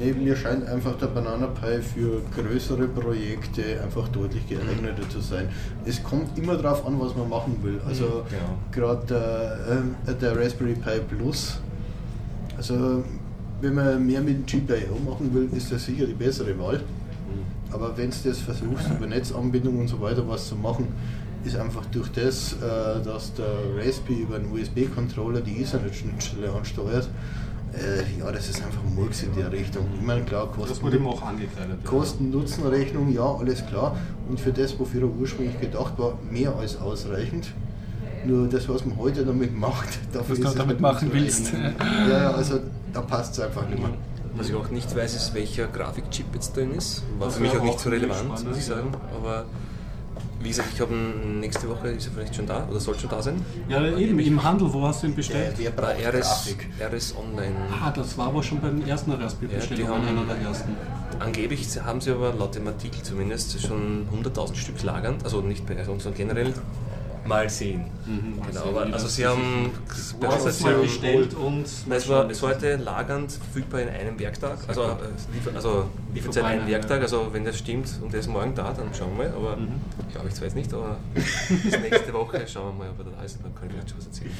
Nee, 0.00 0.12
mir 0.12 0.34
scheint 0.34 0.66
einfach 0.66 0.96
der 0.98 1.06
Banana 1.06 1.46
Pi 1.46 1.80
für 1.80 2.20
größere 2.36 2.88
Projekte 2.88 3.80
einfach 3.82 4.08
deutlich 4.08 4.48
geeigneter 4.48 5.08
zu 5.08 5.20
sein. 5.20 5.48
Es 5.84 6.02
kommt 6.02 6.36
immer 6.36 6.56
darauf 6.56 6.84
an, 6.86 6.98
was 7.00 7.14
man 7.14 7.28
machen 7.28 7.56
will. 7.62 7.80
Also 7.86 8.24
genau. 8.28 8.58
gerade 8.72 9.06
der, 9.06 9.58
ähm, 9.70 9.94
der 10.20 10.36
Raspberry 10.36 10.74
Pi 10.74 10.98
Plus, 11.16 11.60
also 12.56 13.04
wenn 13.60 13.74
man 13.74 14.04
mehr 14.04 14.20
mit 14.20 14.52
dem 14.52 14.66
GPIO 14.66 14.98
machen 15.04 15.32
will, 15.32 15.48
ist 15.56 15.70
das 15.72 15.84
sicher 15.84 16.06
die 16.06 16.12
bessere 16.14 16.58
Wahl. 16.58 16.80
Aber 17.70 17.96
wenn 17.96 18.10
du 18.10 18.16
das 18.24 18.38
versuchst, 18.38 18.88
über 18.90 19.06
Netzanbindung 19.06 19.78
und 19.80 19.88
so 19.88 20.00
weiter 20.00 20.26
was 20.28 20.48
zu 20.48 20.54
machen, 20.56 20.88
ist 21.44 21.56
einfach 21.56 21.84
durch 21.86 22.10
das, 22.12 22.54
äh, 22.54 23.02
dass 23.04 23.34
der 23.34 23.46
Raspberry 23.76 24.22
über 24.22 24.36
einen 24.36 24.50
USB-Controller 24.52 25.40
die 25.40 25.62
Ethernet-Schnittstelle 25.62 26.52
ansteuert, 26.52 27.08
äh, 27.76 28.20
ja, 28.20 28.30
das 28.30 28.48
ist 28.48 28.62
einfach 28.62 28.82
Murks 28.84 29.24
in 29.24 29.34
der 29.34 29.50
Richtung. 29.50 29.86
Ich 29.94 30.06
meine, 30.06 30.22
klar, 30.22 30.46
Kosten, 30.46 30.86
ja. 30.86 31.76
Kosten-Nutzen-Rechnung, 31.84 33.12
ja, 33.12 33.24
alles 33.24 33.66
klar. 33.66 33.96
Und 34.28 34.38
für 34.38 34.52
das, 34.52 34.78
wofür 34.78 35.02
er 35.02 35.08
ursprünglich 35.08 35.60
gedacht 35.60 35.94
war, 35.98 36.16
mehr 36.30 36.54
als 36.54 36.80
ausreichend. 36.80 37.48
Nur 38.24 38.48
das, 38.48 38.68
was 38.68 38.84
man 38.86 38.96
heute 38.96 39.24
damit 39.24 39.56
macht, 39.56 39.98
dafür 40.12 40.38
Was 40.38 40.38
ist 40.38 40.54
du 40.54 40.58
damit 40.58 40.80
machen 40.80 41.10
willst. 41.12 41.52
Ja, 42.08 42.08
ja, 42.08 42.30
also 42.30 42.60
da 42.92 43.00
passt 43.00 43.34
es 43.34 43.40
einfach 43.40 43.68
nicht 43.68 43.80
mehr. 43.80 43.90
Was 44.36 44.48
ich 44.48 44.54
auch 44.54 44.68
nicht 44.70 44.94
weiß, 44.94 45.14
ist, 45.14 45.34
welcher 45.34 45.66
Grafikchip 45.66 46.26
jetzt 46.34 46.56
drin 46.56 46.72
ist. 46.72 47.02
War 47.18 47.30
für 47.30 47.40
mich 47.40 47.56
auch 47.56 47.62
nicht 47.62 47.78
so 47.78 47.88
relevant, 47.88 48.20
spannend, 48.20 48.48
muss 48.48 48.58
ich 48.58 48.64
sagen. 48.64 48.92
Aber 49.14 49.44
wie 50.44 50.48
gesagt, 50.50 50.68
ich 50.74 50.80
habe 50.80 50.94
nächste 50.94 51.68
Woche, 51.68 51.88
ist 51.88 52.06
er 52.06 52.12
vielleicht 52.12 52.36
schon 52.36 52.46
da 52.46 52.68
oder 52.70 52.78
soll 52.78 52.96
schon 52.98 53.10
da 53.10 53.20
sein? 53.22 53.44
Ja, 53.68 53.84
eben, 53.96 54.18
im 54.20 54.42
Handel, 54.42 54.72
wo 54.72 54.86
hast 54.86 55.02
du 55.02 55.06
ihn 55.08 55.14
bestellt? 55.14 55.58
Der, 55.58 55.70
der 55.70 55.82
Bei 55.82 55.94
RS. 56.08 56.54
RS 56.78 57.14
Online. 57.16 57.54
Ah, 57.82 57.90
das 57.90 58.16
war 58.18 58.26
aber 58.28 58.42
schon 58.42 58.60
bei 58.60 58.68
den 58.68 58.86
ersten 58.86 59.10
Raspberry-Bestellungen, 59.12 59.90
Ja, 59.92 59.98
die 59.98 60.06
haben- 60.06 60.18
einer 60.18 60.34
der 60.34 60.46
ersten. 60.46 60.76
Angeblich 61.18 61.66
haben 61.82 62.00
sie 62.00 62.10
aber 62.10 62.34
laut 62.34 62.54
dem 62.54 62.66
Artikel 62.66 63.02
zumindest 63.02 63.60
schon 63.60 64.06
100.000 64.12 64.56
Stück 64.56 64.82
lagernd, 64.82 65.24
also 65.24 65.40
nicht 65.40 65.64
bei 65.66 65.74
uns, 65.88 66.02
sondern 66.02 66.14
generell. 66.14 66.52
Mal 67.26 67.48
sehen. 67.48 67.84
Mhm, 68.06 68.36
mal 68.38 68.46
genau, 68.48 68.64
sehen, 68.64 68.92
also 68.92 69.06
das 69.06 69.14
sie 69.16 69.26
haben 69.26 69.70
hast 70.26 70.46
es 70.46 70.60
mal 70.60 70.74
bestellt 70.74 71.34
und. 71.34 71.64
Es 71.90 72.08
war 72.08 72.24
bis 72.26 72.42
heute 72.42 72.76
lagernd 72.76 73.32
verfügbar 73.32 73.80
in 73.80 73.88
einem 73.88 74.18
Werktag, 74.18 74.58
also, 74.66 74.82
äh, 74.82 74.86
Liefer, 75.32 75.50
also 75.54 75.84
Lieferzeit 76.12 76.44
ein 76.44 76.56
Vorbei, 76.58 76.72
Werktag, 76.72 77.00
also 77.02 77.28
wenn 77.32 77.44
das 77.44 77.58
stimmt 77.58 77.88
und 78.02 78.12
der 78.12 78.20
ist 78.20 78.28
morgen 78.28 78.54
da, 78.54 78.72
dann 78.72 78.92
schauen 78.92 79.16
wir 79.16 79.28
mal, 79.28 79.34
aber 79.34 79.56
Mhm. 79.56 79.68
glaube 80.12 80.28
ich 80.28 80.34
zwar 80.34 80.44
jetzt 80.44 80.54
nicht, 80.56 80.72
aber 80.74 80.96
bis 81.14 81.78
nächste 81.80 82.12
Woche 82.12 82.46
schauen 82.46 82.76
wir 82.76 82.84
mal, 82.84 82.90
ob 82.90 83.06
er 83.06 83.12
da 83.16 83.22
ist, 83.24 83.38
dann 83.42 83.54
kann 83.54 83.68
ich 83.70 83.82
euch 83.82 83.88
schon 83.88 83.98
was 83.98 84.06
erzählen. 84.06 84.30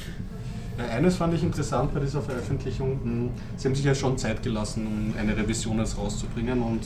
Ja, 0.77 0.85
eines 0.93 1.15
fand 1.15 1.33
ich 1.33 1.41
interessant 1.41 1.93
bei 1.93 2.01
dieser 2.01 2.21
Veröffentlichung. 2.21 2.99
mh, 3.03 3.29
Sie 3.55 3.67
haben 3.67 3.75
sich 3.75 3.85
ja 3.85 3.95
schon 3.95 4.17
Zeit 4.17 4.43
gelassen, 4.43 4.85
um 4.85 5.13
eine 5.17 5.35
Revision 5.35 5.79
jetzt 5.79 5.97
rauszubringen 5.97 6.61
und 6.61 6.81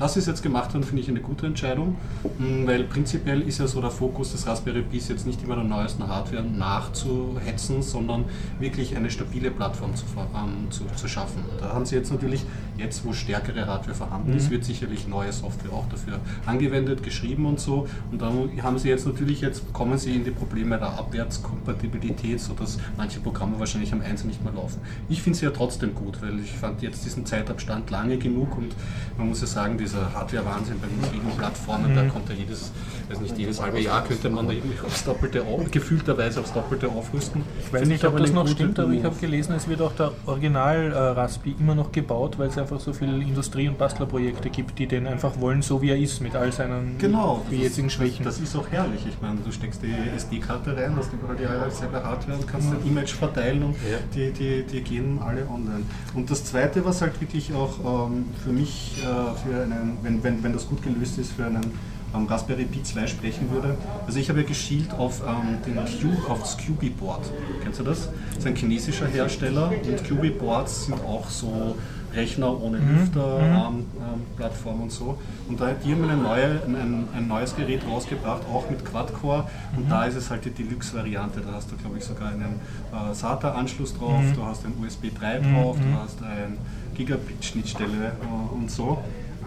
das 0.00 0.16
ist 0.16 0.26
jetzt 0.26 0.42
gemacht 0.42 0.72
worden, 0.72 0.82
finde 0.82 1.02
ich 1.02 1.08
eine 1.08 1.20
gute 1.20 1.46
Entscheidung, 1.46 1.96
mh, 2.38 2.66
weil 2.66 2.84
prinzipiell 2.84 3.42
ist 3.42 3.58
ja 3.58 3.66
so 3.66 3.80
der 3.80 3.90
Fokus 3.90 4.32
des 4.32 4.46
Raspberry 4.46 4.82
Pis 4.82 5.08
jetzt 5.08 5.26
nicht 5.26 5.42
immer 5.42 5.56
der 5.56 5.64
neuesten 5.64 6.08
Hardware 6.08 6.42
nachzuhetzen, 6.42 7.82
sondern 7.82 8.24
wirklich 8.58 8.96
eine 8.96 9.10
stabile 9.10 9.50
Plattform 9.50 9.94
zu, 9.94 10.04
ähm, 10.16 10.70
zu, 10.70 10.84
zu 10.96 11.06
schaffen. 11.06 11.44
Da 11.60 11.74
haben 11.74 11.84
Sie 11.84 11.94
jetzt 11.94 12.10
natürlich, 12.10 12.44
jetzt 12.78 13.04
wo 13.04 13.12
stärkere 13.12 13.66
Hardware 13.66 13.94
vorhanden 13.94 14.34
ist, 14.34 14.50
wird 14.50 14.64
sicherlich 14.64 15.06
neue 15.06 15.32
Software 15.32 15.72
auch 15.72 15.88
dafür 15.90 16.18
angewendet, 16.46 17.02
geschrieben 17.02 17.44
und 17.44 17.60
so. 17.60 17.86
Und 18.10 18.22
dann 18.22 18.50
haben 18.62 18.78
Sie 18.78 18.88
jetzt 18.88 19.06
natürlich, 19.06 19.42
jetzt 19.42 19.70
kommen 19.74 19.98
Sie 19.98 20.14
in 20.14 20.24
die 20.24 20.30
Probleme 20.30 20.78
der 20.78 20.98
Abwärtskompatibilität, 20.98 22.40
sodass 22.40 22.78
manche 22.96 23.20
Programme 23.20 23.58
wahrscheinlich 23.58 23.92
am 23.92 24.00
1 24.00 24.24
nicht 24.24 24.42
mehr 24.42 24.54
laufen. 24.54 24.80
Ich 25.10 25.20
finde 25.22 25.38
sie 25.38 25.44
ja 25.44 25.50
trotzdem 25.50 25.94
gut, 25.94 26.22
weil 26.22 26.40
ich 26.40 26.52
fand 26.52 26.80
jetzt 26.80 27.04
diesen 27.04 27.26
Zeitabstand 27.26 27.90
lange 27.90 28.16
genug 28.16 28.56
und 28.56 28.74
man 29.18 29.28
muss 29.28 29.42
ja 29.42 29.46
sagen, 29.46 29.78
dieser 29.90 30.12
Hardware-Wahnsinn 30.14 30.76
bei 30.80 30.86
mobilen 31.06 31.36
Plattformen, 31.36 31.94
da 31.94 32.04
kommt 32.04 32.28
ja 32.28 32.34
jedes, 32.34 32.70
weiß 33.08 33.20
nicht, 33.20 33.36
jedes 33.38 33.60
halbe 33.60 33.80
Jahr 33.80 34.04
könnte 34.04 34.30
man 34.30 34.46
da 34.46 34.52
irgendwie 34.52 34.78
aufs 34.84 35.04
Doppelte, 35.04 35.42
auf, 35.42 35.70
gefühlterweise 35.70 36.40
aufs 36.40 36.52
Doppelte 36.52 36.88
aufrüsten. 36.88 37.42
Ich 37.66 37.72
weiß 37.72 37.88
nicht, 37.88 38.04
ob 38.04 38.16
das 38.16 38.30
eine 38.30 38.34
noch 38.40 38.48
stimmt, 38.48 38.78
aber 38.78 38.92
ich 38.92 39.04
habe 39.04 39.16
gelesen, 39.16 39.54
es 39.54 39.68
wird 39.68 39.82
auch 39.82 39.92
der 39.92 40.12
Original 40.26 40.92
äh, 40.92 40.96
Raspi 40.96 41.56
immer 41.58 41.74
noch 41.74 41.92
gebaut, 41.92 42.38
weil 42.38 42.48
es 42.48 42.58
einfach 42.58 42.80
so 42.80 42.92
viele 42.92 43.12
Industrie- 43.22 43.68
und 43.68 43.78
Bastlerprojekte 43.78 44.50
gibt, 44.50 44.78
die 44.78 44.86
den 44.86 45.06
einfach 45.06 45.38
wollen, 45.40 45.62
so 45.62 45.82
wie 45.82 45.90
er 45.90 45.98
ist, 45.98 46.20
mit 46.20 46.34
all 46.36 46.52
seinen 46.52 46.98
Genau, 46.98 47.44
jetzigen 47.50 47.90
Schwächen. 47.90 48.24
Das, 48.24 48.38
ist 48.40 48.56
auch 48.56 48.68
herrlich. 48.70 49.04
Ich 49.06 49.20
meine, 49.20 49.38
du 49.44 49.50
steckst 49.52 49.82
die 49.82 49.94
SD-Karte 50.16 50.76
rein, 50.76 50.94
hast 50.96 51.12
überall 51.12 51.36
die 51.36 51.74
selbe 51.74 52.02
Hardware 52.02 52.38
und 52.38 52.46
kannst 52.46 52.72
dein 52.72 52.86
Image 52.86 53.12
verteilen 53.12 53.62
und 53.62 53.74
Ja. 53.90 53.98
die, 54.14 54.32
die, 54.32 54.62
die 54.62 54.80
gehen 54.82 55.18
alle 55.22 55.42
online. 55.48 55.82
Und 56.14 56.30
das 56.30 56.44
zweite, 56.44 56.84
was 56.84 57.02
halt 57.02 57.20
wirklich 57.20 57.52
auch 57.52 58.06
ähm, 58.08 58.26
für 58.44 58.50
mich, 58.50 59.02
äh, 59.02 59.04
für 59.04 59.66
einen, 59.80 59.98
wenn, 60.02 60.22
wenn, 60.22 60.42
wenn 60.42 60.52
das 60.52 60.68
gut 60.68 60.82
gelöst 60.82 61.18
ist, 61.18 61.32
für 61.32 61.46
einen 61.46 61.72
ähm, 62.14 62.26
Raspberry 62.26 62.64
Pi 62.64 62.82
2 62.82 63.06
sprechen 63.06 63.50
würde. 63.50 63.76
Also 64.06 64.18
ich 64.18 64.28
habe 64.28 64.40
ja 64.40 64.46
geschielt 64.46 64.92
auf 64.92 65.22
ähm, 65.26 65.58
den 65.64 65.76
Q, 65.76 66.30
auf 66.30 66.40
das 66.40 66.56
QB 66.56 66.98
Board. 66.98 67.30
Kennst 67.62 67.80
du 67.80 67.84
das? 67.84 68.08
Das 68.30 68.38
ist 68.38 68.46
ein 68.46 68.56
chinesischer 68.56 69.06
Hersteller 69.06 69.70
und 69.70 70.04
QB 70.04 70.38
Boards 70.38 70.86
sind 70.86 71.00
auch 71.04 71.28
so 71.28 71.76
Rechner 72.12 72.60
ohne 72.60 72.78
Lüfter, 72.78 73.38
ähm, 73.40 73.86
ähm, 73.96 74.22
Plattform 74.36 74.82
und 74.82 74.90
so. 74.90 75.16
Und 75.48 75.60
da, 75.60 75.72
die 75.72 75.92
haben 75.92 76.02
eine 76.02 76.20
neue, 76.20 76.60
ein, 76.66 77.08
ein, 77.14 77.28
neues 77.28 77.54
Gerät 77.54 77.82
rausgebracht, 77.86 78.42
auch 78.52 78.68
mit 78.68 78.84
Quad-Core. 78.84 79.44
Und 79.76 79.88
da 79.90 80.04
ist 80.04 80.16
es 80.16 80.28
halt 80.30 80.44
die 80.44 80.50
Deluxe-Variante. 80.50 81.40
Da 81.40 81.54
hast 81.54 81.70
du, 81.70 81.76
glaube 81.76 81.98
ich, 81.98 82.04
sogar 82.04 82.30
einen 82.30 82.60
äh, 82.92 83.14
SATA-Anschluss 83.14 83.96
drauf, 83.96 84.22
du 84.34 84.44
hast 84.44 84.64
ein 84.64 84.72
USB 84.84 85.16
3 85.16 85.38
drauf, 85.38 85.76
du 85.76 86.02
hast 86.02 86.20
eine 86.22 86.56
Gigabit-Schnittstelle 86.96 88.08
äh, 88.08 88.54
und 88.54 88.70
so. 88.70 88.98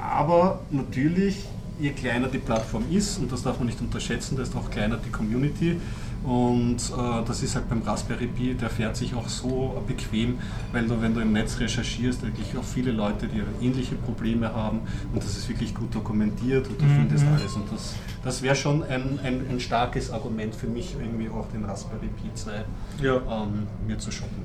Aber 0.10 0.62
natürlich, 0.72 1.45
je 1.80 1.91
kleiner 1.91 2.28
die 2.28 2.38
Plattform 2.39 2.84
ist, 2.91 3.20
und 3.20 3.32
das 3.32 3.43
darf 3.43 3.58
man 3.58 3.68
nicht 3.68 3.80
unterschätzen, 3.80 4.36
desto 4.38 4.60
auch 4.60 4.70
kleiner 4.70 4.97
die 4.97 5.10
Community. 5.10 5.78
Und 6.24 6.78
äh, 6.78 7.26
das 7.26 7.43
ist 7.43 7.56
halt 7.56 7.68
beim 7.70 7.82
Raspberry 7.82 8.28
Pi, 8.28 8.54
der 8.54 8.70
fährt 8.70 8.95
sich 8.95 9.14
auch 9.14 9.28
so 9.28 9.84
bequem, 9.86 10.38
weil 10.72 10.88
du, 10.88 11.01
wenn 11.01 11.14
du 11.14 11.20
im 11.20 11.34
Netz 11.34 11.60
recherchierst, 11.60 12.22
wirklich 12.24 12.56
auch 12.58 12.64
viele 12.64 12.91
Leute, 12.93 13.28
die 13.28 13.43
ähnliche 13.66 13.95
Probleme 13.95 14.54
haben 14.54 14.80
und 15.14 15.22
das 15.22 15.38
ist 15.38 15.49
wirklich 15.49 15.76
gut 15.76 15.93
dokumentiert 15.93 16.66
und 16.70 16.80
du 16.80 16.86
findest 16.86 17.26
alles. 17.28 17.54
Und 17.56 17.70
das, 17.74 17.95
das 18.24 18.41
wäre 18.41 18.56
schon 18.56 18.84
ein, 18.84 19.20
ein, 19.22 19.41
ein 19.49 19.60
starkes 19.60 20.12
Argument 20.12 20.56
für 20.56 20.68
mich, 20.68 20.95
irgendwie 20.97 21.28
auch 21.28 21.47
den 21.51 21.66
Raspberry 21.66 22.08
Pi 22.08 22.30
2 22.34 22.51
Ja. 23.01 23.16
ähm, 23.16 23.68
mir 23.86 23.97
zu 23.97 24.10
shoppen. 24.10 24.43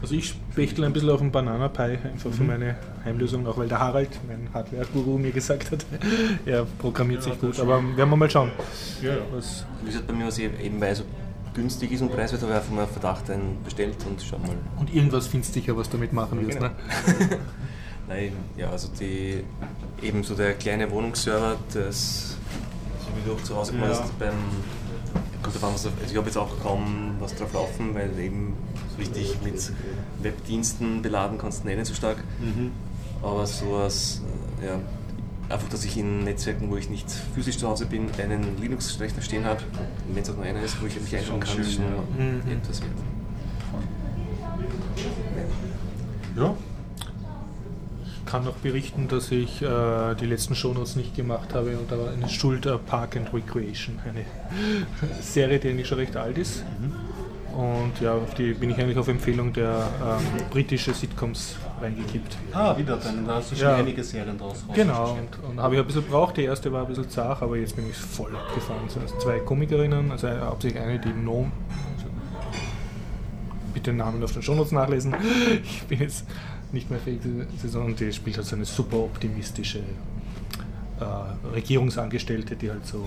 Ja. 0.00 0.02
Also 0.02 0.14
ich 0.14 0.28
spechtel 0.28 0.84
ein 0.84 0.92
bisschen 0.92 1.10
auf 1.10 1.20
den 1.20 1.30
Banana 1.30 1.68
Pi, 1.68 1.82
einfach 2.02 2.30
für 2.32 2.42
meine 2.44 2.76
Heimlösung, 3.04 3.46
auch 3.46 3.58
weil 3.58 3.68
der 3.68 3.80
Harald, 3.80 4.08
mein 4.26 4.48
Hardware-Guru, 4.54 5.18
mir 5.18 5.30
gesagt 5.30 5.70
hat, 5.70 5.84
er 6.46 6.64
programmiert 6.78 7.22
sich 7.22 7.38
gut. 7.40 7.58
Aber 7.60 7.82
werden 7.96 8.10
wir 8.10 8.16
mal 8.16 8.30
schauen. 8.30 8.50
Was, 9.32 9.64
Wie 9.82 9.86
gesagt, 9.86 10.06
bei 10.06 10.14
mir, 10.14 10.26
was 10.26 10.38
ich 10.38 10.44
eben 10.62 10.80
weil 10.80 10.94
so 10.94 11.04
günstig 11.54 11.92
ist 11.92 12.00
und 12.00 12.12
preiswert, 12.14 12.42
habe 12.42 12.52
ich 12.52 12.58
einfach 12.58 12.72
mal 12.72 12.86
Verdacht 12.86 13.28
einen 13.30 13.58
bestellt 13.64 13.96
und 14.08 14.22
schau 14.22 14.38
mal. 14.38 14.50
und 14.78 14.94
irgendwas 14.94 15.26
findest 15.26 15.54
du 15.54 15.60
sicher, 15.60 15.76
was 15.76 15.88
du 15.90 15.96
damit 15.96 16.12
machen 16.12 16.46
wirst. 16.46 16.60
Ne? 16.60 16.70
Nein, 18.08 18.32
ja, 18.56 18.70
also 18.70 18.88
die, 18.98 19.44
eben 20.02 20.22
so 20.24 20.34
der 20.34 20.54
kleine 20.54 20.90
Wohnungsserver, 20.90 21.56
das, 21.74 22.36
so 23.00 23.06
wie 23.16 23.28
du 23.28 23.34
auch 23.36 23.42
zu 23.42 23.56
Hause 23.56 23.74
Ja. 23.80 24.04
beim, 24.18 24.34
kommt 25.42 25.56
davon, 25.56 25.70
also 25.70 25.90
ich 26.06 26.16
habe 26.16 26.26
jetzt 26.26 26.36
auch 26.36 26.60
kaum 26.62 27.16
was 27.18 27.34
drauf 27.34 27.52
laufen, 27.52 27.94
weil 27.94 28.18
eben 28.18 28.54
so 28.90 28.98
richtig 28.98 29.36
mit 29.42 29.72
Webdiensten 30.22 31.02
beladen 31.02 31.38
kannst 31.38 31.64
du 31.64 31.68
nicht 31.68 31.86
so 31.86 31.94
stark. 31.94 32.18
Aber 33.22 33.46
sowas, 33.46 34.22
äh, 34.62 34.66
ja, 34.66 34.80
einfach, 35.48 35.68
dass 35.68 35.84
ich 35.84 35.96
in 35.96 36.24
Netzwerken, 36.24 36.70
wo 36.70 36.76
ich 36.76 36.88
nicht 36.88 37.10
physisch 37.34 37.58
zu 37.58 37.68
Hause 37.68 37.86
bin, 37.86 38.08
einen 38.18 38.60
Linux-Rechner 38.60 39.22
stehen 39.22 39.44
habe, 39.44 39.60
wenn 40.12 40.22
es 40.22 40.30
auch 40.30 40.36
nur 40.36 40.44
einer 40.44 40.62
ist, 40.62 40.80
wo 40.80 40.86
ich 40.86 41.00
mich 41.00 41.14
einstellen 41.14 41.40
kann, 41.40 41.50
schön, 41.50 41.62
ist 41.62 41.74
schon 41.74 41.84
ja. 41.84 42.24
Mhm. 42.24 42.42
etwas 42.50 42.80
wert. 42.82 42.92
ja. 46.36 46.56
Ich 48.30 48.32
kann 48.32 48.44
noch 48.44 48.54
berichten, 48.58 49.08
dass 49.08 49.32
ich 49.32 49.60
äh, 49.60 50.14
die 50.14 50.26
letzten 50.26 50.54
Shownotes 50.54 50.94
nicht 50.94 51.16
gemacht 51.16 51.52
habe 51.52 51.76
und 51.76 51.90
da 51.90 51.98
war 51.98 52.12
eine 52.12 52.28
Schuld 52.28 52.64
Park 52.86 53.16
and 53.16 53.34
Recreation, 53.34 53.98
eine 54.08 54.24
Serie, 55.20 55.58
die 55.58 55.68
eigentlich 55.70 55.88
schon 55.88 55.98
recht 55.98 56.16
alt 56.16 56.38
ist. 56.38 56.62
Und 57.52 58.00
ja, 58.00 58.14
auf 58.14 58.32
die 58.34 58.52
bin 58.52 58.70
ich 58.70 58.78
eigentlich 58.78 58.98
auf 58.98 59.08
Empfehlung 59.08 59.52
der 59.52 59.70
ähm, 60.00 60.46
britischen 60.48 60.94
Sitcoms 60.94 61.56
reingekippt. 61.82 62.36
Ah, 62.52 62.78
wieder, 62.78 62.98
dann 62.98 63.26
da 63.26 63.34
hast 63.34 63.50
du 63.50 63.56
schon 63.56 63.64
Ja. 63.64 63.74
einige 63.74 64.04
Serien 64.04 64.38
draus 64.38 64.64
Genau, 64.74 65.18
und, 65.18 65.50
und 65.50 65.60
habe 65.60 65.74
ich 65.74 65.80
ein 65.80 65.86
bisschen 65.88 66.04
braucht. 66.04 66.36
Die 66.36 66.44
erste 66.44 66.70
war 66.72 66.82
ein 66.82 66.86
bisschen 66.86 67.10
zart, 67.10 67.42
aber 67.42 67.56
jetzt 67.56 67.74
bin 67.74 67.90
ich 67.90 67.96
voll 67.96 68.30
abgefahren. 68.36 68.82
Es 68.86 68.92
sind 68.94 69.08
zwei 69.20 69.40
Komikerinnen, 69.40 70.12
also 70.12 70.28
hauptsächlich 70.28 70.80
eine, 70.80 71.00
die 71.00 71.08
Nom. 71.12 71.50
Also 71.96 72.06
bitte 73.74 73.90
den 73.90 73.96
Namen 73.96 74.22
auf 74.22 74.30
den 74.32 74.42
Shownotes 74.42 74.70
nachlesen. 74.70 75.16
Ich 75.64 75.82
bin 75.88 75.98
jetzt 75.98 76.24
nicht 76.72 76.90
mehr 76.90 77.00
fähig, 77.00 77.20
Saison. 77.60 77.86
Und 77.86 78.00
die 78.00 78.12
spielt 78.12 78.36
halt 78.36 78.46
so 78.46 78.56
eine 78.56 78.64
super 78.64 78.98
optimistische 78.98 79.78
äh, 81.00 81.04
Regierungsangestellte, 81.54 82.56
die 82.56 82.70
halt 82.70 82.86
so 82.86 83.04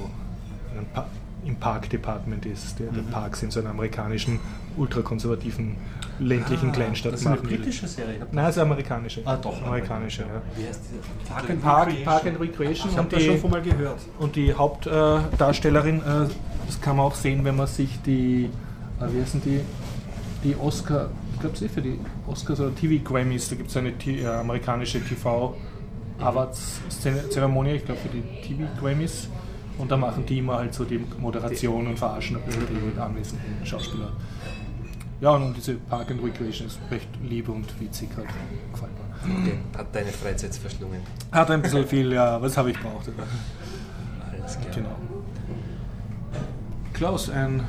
Pa- 0.94 1.08
im 1.46 1.56
Park-Department 1.58 2.46
ist. 2.46 2.80
Der, 2.80 2.88
der 2.92 3.02
Parks 3.04 3.44
in 3.44 3.52
so 3.52 3.60
einer 3.60 3.70
amerikanischen 3.72 4.40
ultrakonservativen 4.78 5.76
ländlichen 6.20 6.72
Kleinstadt 6.72 7.12
Ah, 7.12 7.16
Das 7.16 7.22
ist 7.22 7.28
eine 7.28 7.38
britische 7.38 7.88
Serie. 7.88 8.26
Nein, 8.32 8.46
es 8.46 8.56
ist 8.56 8.62
amerikanische. 8.62 9.22
Ah, 9.26 9.36
doch, 9.36 9.62
Amerikanische, 9.66 10.22
ja. 10.22 10.42
Wie 10.56 10.66
heißt 10.68 10.82
die? 10.92 11.28
Park 11.30 11.50
and 11.50 11.62
Park, 11.62 11.88
Recreation. 11.88 12.06
Park 12.06 12.26
and 12.28 12.40
Recreation 12.40 12.92
Ich 12.92 12.98
habe 12.98 13.10
das 13.10 13.24
schon 13.42 13.52
mal 13.52 13.62
gehört. 13.62 14.00
und 14.20 14.36
die 14.36 14.54
Hauptdarstellerin, 14.54 15.98
äh, 16.00 16.28
das 16.66 16.80
kann 16.82 16.96
man 16.98 17.06
auch 17.08 17.16
sehen, 17.16 17.44
wenn 17.44 17.56
man 17.58 17.68
sich 17.68 18.00
die, 18.06 18.46
äh, 19.02 19.06
wie 19.14 19.22
heißen 19.22 19.42
die, 19.44 19.60
die 20.44 20.56
Oscar, 20.56 21.10
glaube 21.44 21.57
sie 21.57 21.68
für 21.68 21.82
die 21.82 21.99
Oscars 22.26 22.60
oder 22.61 22.74
TV 22.74 23.03
Grammys, 23.03 23.49
da 23.49 23.56
gibt 23.56 23.70
es 23.70 23.78
eine 23.78 23.90
äh, 23.90 24.26
amerikanische 24.26 25.03
TV 25.03 25.56
Awards 26.20 26.80
Zeremonie, 27.30 27.72
ich 27.72 27.86
glaube 27.86 27.99
für 27.99 28.10
die 28.10 28.24
TV 28.41 28.64
Grammys. 28.80 29.28
Und 29.78 29.91
da 29.91 29.98
machen 29.98 30.26
die 30.26 30.38
immer 30.38 30.57
halt 30.57 30.74
so 30.74 30.86
die 30.86 30.99
Moderation 31.20 31.88
und 31.88 31.98
verarschen 31.98 32.38
ein 32.38 32.44
bisschen 32.44 32.68
die 32.95 32.99
anwesenden 32.99 33.65
Schauspieler. 33.65 34.11
Ja, 35.20 35.32
und 35.32 35.56
diese 35.57 35.74
Park 35.74 36.11
and 36.11 36.24
Recreation 36.24 36.68
ist 36.68 36.80
recht 36.91 37.07
lieb 37.24 37.49
und 37.49 37.68
witzig 37.80 38.10
halt. 38.15 38.28
Gefällt 38.72 38.91
mir. 38.94 39.41
Okay. 39.41 39.57
Hat 39.78 39.88
deine 39.94 40.11
Freizeit 40.11 40.53
verschlungen. 40.56 41.02
Hat 41.32 41.49
ein 41.49 41.61
bisschen 41.61 41.88
viel, 41.88 42.14
ja, 42.14 42.41
was 42.41 42.56
habe 42.56 42.72
ich 42.72 42.80
braucht. 42.80 43.10
Alles 44.32 44.60
klar. 44.60 44.76
Genau. 44.76 44.95
Klaus, 46.94 47.30
ein, 47.30 47.64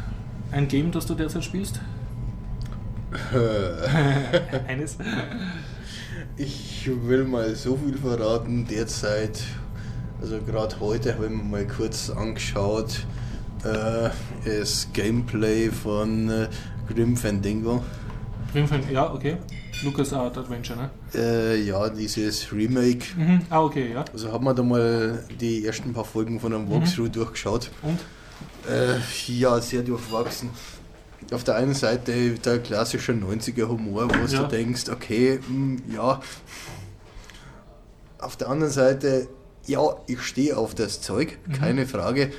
ein 0.53 0.69
Game, 0.69 0.93
das 0.93 1.07
du 1.07 1.15
derzeit 1.15 1.43
spielst? 1.43 1.81
Eines? 4.69 4.97
Ich 6.37 6.91
will 7.07 7.25
mal 7.25 7.55
so 7.55 7.77
viel 7.77 7.97
verraten, 7.97 8.67
derzeit, 8.67 9.43
also 10.21 10.41
gerade 10.41 10.81
heute 10.81 11.15
habe 11.15 11.27
ich 11.27 11.31
mir 11.31 11.43
mal 11.43 11.67
kurz 11.67 12.11
angeschaut, 12.11 13.07
äh, 13.65 14.11
das 14.45 14.89
Gameplay 14.93 15.71
von 15.71 16.29
äh, 16.29 16.49
Grim 16.93 17.17
Fandango. 17.17 17.83
Grimfan, 18.53 18.83
ja, 18.91 19.13
okay. 19.13 19.37
Lucas 19.83 20.13
Art 20.13 20.39
Adventure, 20.39 20.79
ne? 20.79 20.91
Äh, 21.15 21.61
ja, 21.63 21.89
dieses 21.89 22.53
Remake. 22.53 23.07
Mhm. 23.17 23.41
Ah, 23.51 23.63
okay, 23.63 23.93
ja. 23.93 24.05
Also 24.13 24.31
haben 24.31 24.45
wir 24.45 24.55
da 24.55 24.63
mal 24.63 25.25
die 25.41 25.67
ersten 25.67 25.93
paar 25.93 26.05
Folgen 26.05 26.39
von 26.39 26.55
einem 26.55 26.71
Walkthrough 26.71 27.11
durchgeschaut. 27.11 27.71
Und? 27.83 27.99
Äh, 28.71 28.99
ja, 29.27 29.61
sehr 29.61 29.83
durchwachsen. 29.83 30.51
Auf 31.33 31.45
der 31.45 31.57
einen 31.57 31.75
Seite 31.75 32.33
der 32.35 32.59
klassische 32.61 33.13
90er 33.13 33.67
Humor, 33.69 34.09
wo 34.11 34.27
Ja. 34.27 34.43
du 34.43 34.49
denkst, 34.49 34.89
okay, 34.91 35.41
mh, 35.49 35.81
ja. 35.95 36.21
Auf 38.19 38.37
der 38.37 38.49
anderen 38.49 38.73
Seite, 38.73 39.29
ja, 39.67 39.81
ich 40.07 40.21
stehe 40.23 40.57
auf 40.57 40.75
das 40.75 41.01
Zeug, 41.01 41.39
keine 41.59 41.87
Frage. 41.87 42.33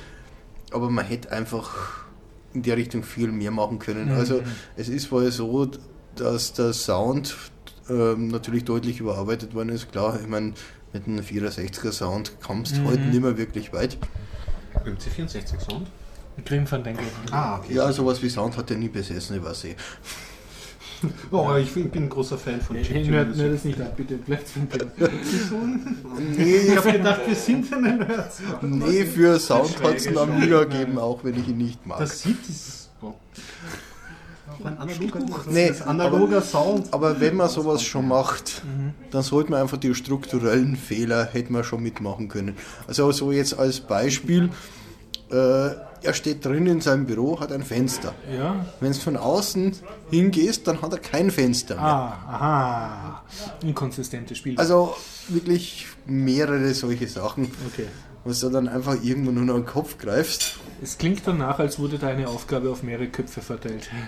Aber 0.72 0.90
man 0.90 1.04
hätte 1.04 1.30
einfach 1.30 2.04
in 2.54 2.62
der 2.62 2.76
Richtung 2.76 3.02
viel 3.02 3.30
mehr 3.30 3.50
machen 3.50 3.78
können. 3.78 4.06
Mhm. 4.06 4.18
Also 4.18 4.42
es 4.76 4.88
ist 4.88 5.12
wohl 5.12 5.30
so, 5.30 5.68
dass 6.16 6.54
der 6.54 6.72
Sound 6.72 7.36
ähm, 7.88 8.28
natürlich 8.28 8.64
deutlich 8.64 8.98
überarbeitet 9.00 9.54
worden 9.54 9.68
ist. 9.68 9.92
Klar, 9.92 10.18
ich 10.20 10.26
meine, 10.26 10.54
mit 10.92 11.06
einem 11.06 11.20
64er 11.20 11.92
Sound 11.92 12.32
kommst 12.40 12.76
du 12.76 12.80
Mhm. 12.80 12.86
heute 12.86 13.00
nicht 13.02 13.20
mehr 13.22 13.36
wirklich 13.38 13.72
weit. 13.72 13.98
Im 14.84 14.96
C64 14.96 15.60
Sound? 15.60 15.88
Grimfan, 16.44 16.84
denke 16.84 17.02
ich. 17.02 17.32
Ah, 17.32 17.58
okay. 17.58 17.74
Ja, 17.74 17.90
sowas 17.92 18.22
wie 18.22 18.28
Sound 18.28 18.56
hat 18.56 18.70
er 18.70 18.76
nie 18.76 18.88
besessen, 18.88 19.36
ich 19.36 19.44
weiß 19.44 19.64
eh. 19.64 19.76
Oh, 21.30 21.54
ich 21.60 21.72
bin 21.74 21.90
bin 21.90 22.04
ein 22.04 22.08
großer 22.08 22.38
Fan 22.38 22.58
von 22.60 22.76
Hey, 22.76 22.84
Chip 22.84 23.10
nur, 23.10 23.22
Tunes. 23.22 23.36
nur 23.36 23.48
das 23.50 23.64
nicht 23.64 23.80
ab, 23.80 23.94
bitte. 23.96 24.14
Bleibt 24.16 24.46
Thema. 24.52 24.66
Nee, 26.36 26.56
Ich 26.56 26.76
habe 26.76 26.92
gedacht, 26.92 27.20
wir 27.26 27.34
sind 27.34 27.70
in 27.70 27.82
den 27.84 27.98
Nerds. 27.98 28.40
nee 28.62 29.04
für 29.04 29.38
Sound 29.38 29.82
hat 29.82 29.96
es 29.96 30.06
einen. 30.06 30.16
Amiga 30.18 30.64
gegeben, 30.64 30.98
auch 30.98 31.22
wenn 31.22 31.38
ich 31.38 31.48
ihn 31.48 31.58
nicht 31.58 31.86
mag. 31.86 31.98
Das 31.98 32.22
sieht 32.22 32.38
ist 32.48 32.88
auch 33.02 34.64
ein 34.64 34.78
analoger, 34.78 35.20
Nee, 35.50 35.70
analoger 35.84 36.40
Sound. 36.40 36.92
Aber 36.94 37.20
wenn 37.20 37.36
man 37.36 37.48
sowas 37.50 37.82
schon 37.82 38.08
macht, 38.08 38.62
dann 39.10 39.22
sollte 39.22 39.50
man 39.50 39.60
einfach 39.60 39.76
die 39.76 39.94
strukturellen 39.94 40.76
Fehler 40.76 41.26
hätte 41.30 41.52
man 41.52 41.62
schon 41.62 41.82
mitmachen 41.82 42.28
können. 42.28 42.56
Also 42.88 43.12
so 43.12 43.32
jetzt 43.32 43.58
als 43.58 43.80
Beispiel, 43.80 44.48
äh, 45.30 45.70
er 46.02 46.14
steht 46.14 46.44
drin 46.44 46.66
in 46.66 46.80
seinem 46.80 47.06
Büro, 47.06 47.40
hat 47.40 47.52
ein 47.52 47.62
Fenster. 47.62 48.14
Ja? 48.32 48.66
Wenn 48.80 48.90
es 48.90 48.98
von 48.98 49.16
außen 49.16 49.72
hingehst, 50.10 50.66
dann 50.66 50.82
hat 50.82 50.92
er 50.92 50.98
kein 50.98 51.30
Fenster 51.30 51.74
mehr. 51.76 51.84
Ah, 51.84 52.18
aha. 52.28 53.22
Inkonsistentes 53.62 54.38
Spiel. 54.38 54.58
Also 54.58 54.94
wirklich 55.28 55.86
mehrere 56.06 56.72
solche 56.74 57.08
Sachen, 57.08 57.50
okay. 57.66 57.86
was 58.24 58.40
du 58.40 58.50
dann 58.50 58.68
einfach 58.68 59.02
irgendwo 59.02 59.30
nur 59.30 59.44
noch 59.44 59.54
an 59.54 59.62
den 59.62 59.66
Kopf 59.66 59.98
greifst. 59.98 60.56
Es 60.82 60.98
klingt 60.98 61.22
danach, 61.24 61.58
als 61.58 61.78
wurde 61.78 61.98
deine 61.98 62.28
Aufgabe 62.28 62.70
auf 62.70 62.82
mehrere 62.82 63.08
Köpfe 63.08 63.40
verteilt. 63.40 63.90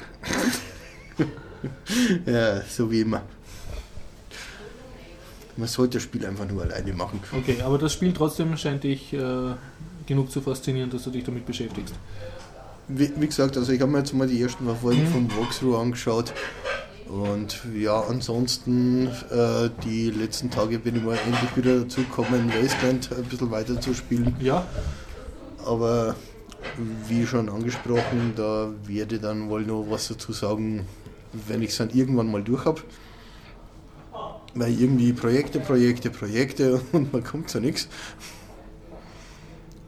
Ja, 2.26 2.62
so 2.62 2.90
wie 2.90 3.00
immer. 3.00 3.22
Man 5.56 5.66
sollte 5.66 5.94
das 5.94 6.04
Spiel 6.04 6.24
einfach 6.24 6.46
nur 6.48 6.62
alleine 6.62 6.92
machen. 6.92 7.20
Okay, 7.32 7.60
aber 7.62 7.78
das 7.78 7.92
Spiel 7.92 8.12
trotzdem 8.12 8.56
scheint 8.56 8.84
dich 8.84 9.12
äh, 9.12 9.54
genug 10.08 10.30
zu 10.30 10.40
faszinieren, 10.40 10.90
dass 10.90 11.04
du 11.04 11.10
dich 11.10 11.22
damit 11.24 11.46
beschäftigst. 11.46 11.94
Wie, 12.88 13.12
wie 13.16 13.26
gesagt, 13.26 13.56
also 13.56 13.70
ich 13.70 13.80
habe 13.80 13.92
mir 13.92 13.98
jetzt 13.98 14.14
mal 14.14 14.26
die 14.26 14.40
ersten 14.42 14.64
paar 14.64 14.74
Folgen 14.74 15.02
Mhm. 15.02 15.06
vom 15.08 15.30
Walkthrough 15.36 15.78
angeschaut. 15.78 16.32
Und 17.06 17.60
ja, 17.74 18.00
ansonsten, 18.00 19.06
äh, 19.30 19.70
die 19.84 20.10
letzten 20.10 20.50
Tage 20.50 20.78
bin 20.78 20.96
ich 20.96 21.02
mal 21.02 21.16
endlich 21.26 21.56
wieder 21.56 21.80
dazu 21.80 22.00
gekommen, 22.02 22.50
Wasteland 22.60 23.10
ein 23.16 23.24
bisschen 23.24 23.50
weiter 23.50 23.80
zu 23.80 23.94
spielen. 23.94 24.34
Ja, 24.40 24.66
Aber 25.64 26.14
wie 27.08 27.26
schon 27.26 27.48
angesprochen, 27.50 28.32
da 28.36 28.70
werde 28.86 29.16
ich 29.16 29.20
dann 29.22 29.48
wohl 29.50 29.62
noch 29.62 29.86
was 29.90 30.08
dazu 30.08 30.32
sagen, 30.32 30.86
wenn 31.46 31.62
ich 31.62 31.70
es 31.70 31.76
dann 31.76 31.90
irgendwann 31.90 32.30
mal 32.30 32.42
durch 32.42 32.64
habe. 32.64 32.80
Weil 34.54 34.78
irgendwie 34.80 35.12
Projekte, 35.12 35.60
Projekte, 35.60 36.10
Projekte 36.10 36.80
und 36.92 37.12
man 37.12 37.22
kommt 37.22 37.50
zu 37.50 37.60
nichts. 37.60 37.88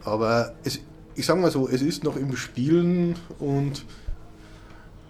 Aber 0.03 0.53
es, 0.63 0.79
ich 1.15 1.25
sage 1.25 1.39
mal 1.39 1.51
so, 1.51 1.67
es 1.67 1.81
ist 1.81 2.03
noch 2.03 2.15
im 2.15 2.35
Spielen 2.35 3.15
und 3.39 3.85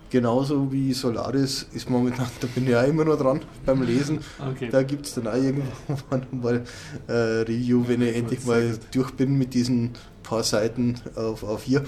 genauso 0.10 0.72
wie 0.72 0.94
Solaris 0.94 1.66
ist 1.74 1.90
momentan, 1.90 2.28
da 2.42 2.48
bin 2.54 2.68
ich 2.68 2.76
auch 2.76 2.88
immer 2.88 3.06
noch 3.06 3.18
dran 3.18 3.42
beim 3.66 3.82
Lesen. 3.82 4.20
okay. 4.40 4.70
Da 4.70 4.84
gibt 4.84 5.06
es 5.06 5.16
dann 5.16 5.28
auch 5.28 5.36
irgendwann 5.36 6.28
mal 6.42 6.64
äh, 7.08 7.14
Review, 7.14 7.88
wenn 7.88 8.02
ich 8.02 8.16
endlich 8.16 8.46
mal 8.46 8.78
durch 8.92 9.12
bin 9.12 9.38
mit 9.38 9.54
diesen 9.54 9.92
paar 10.24 10.44
Seiten 10.44 10.96
auf 11.16 11.44
A4. 11.44 11.82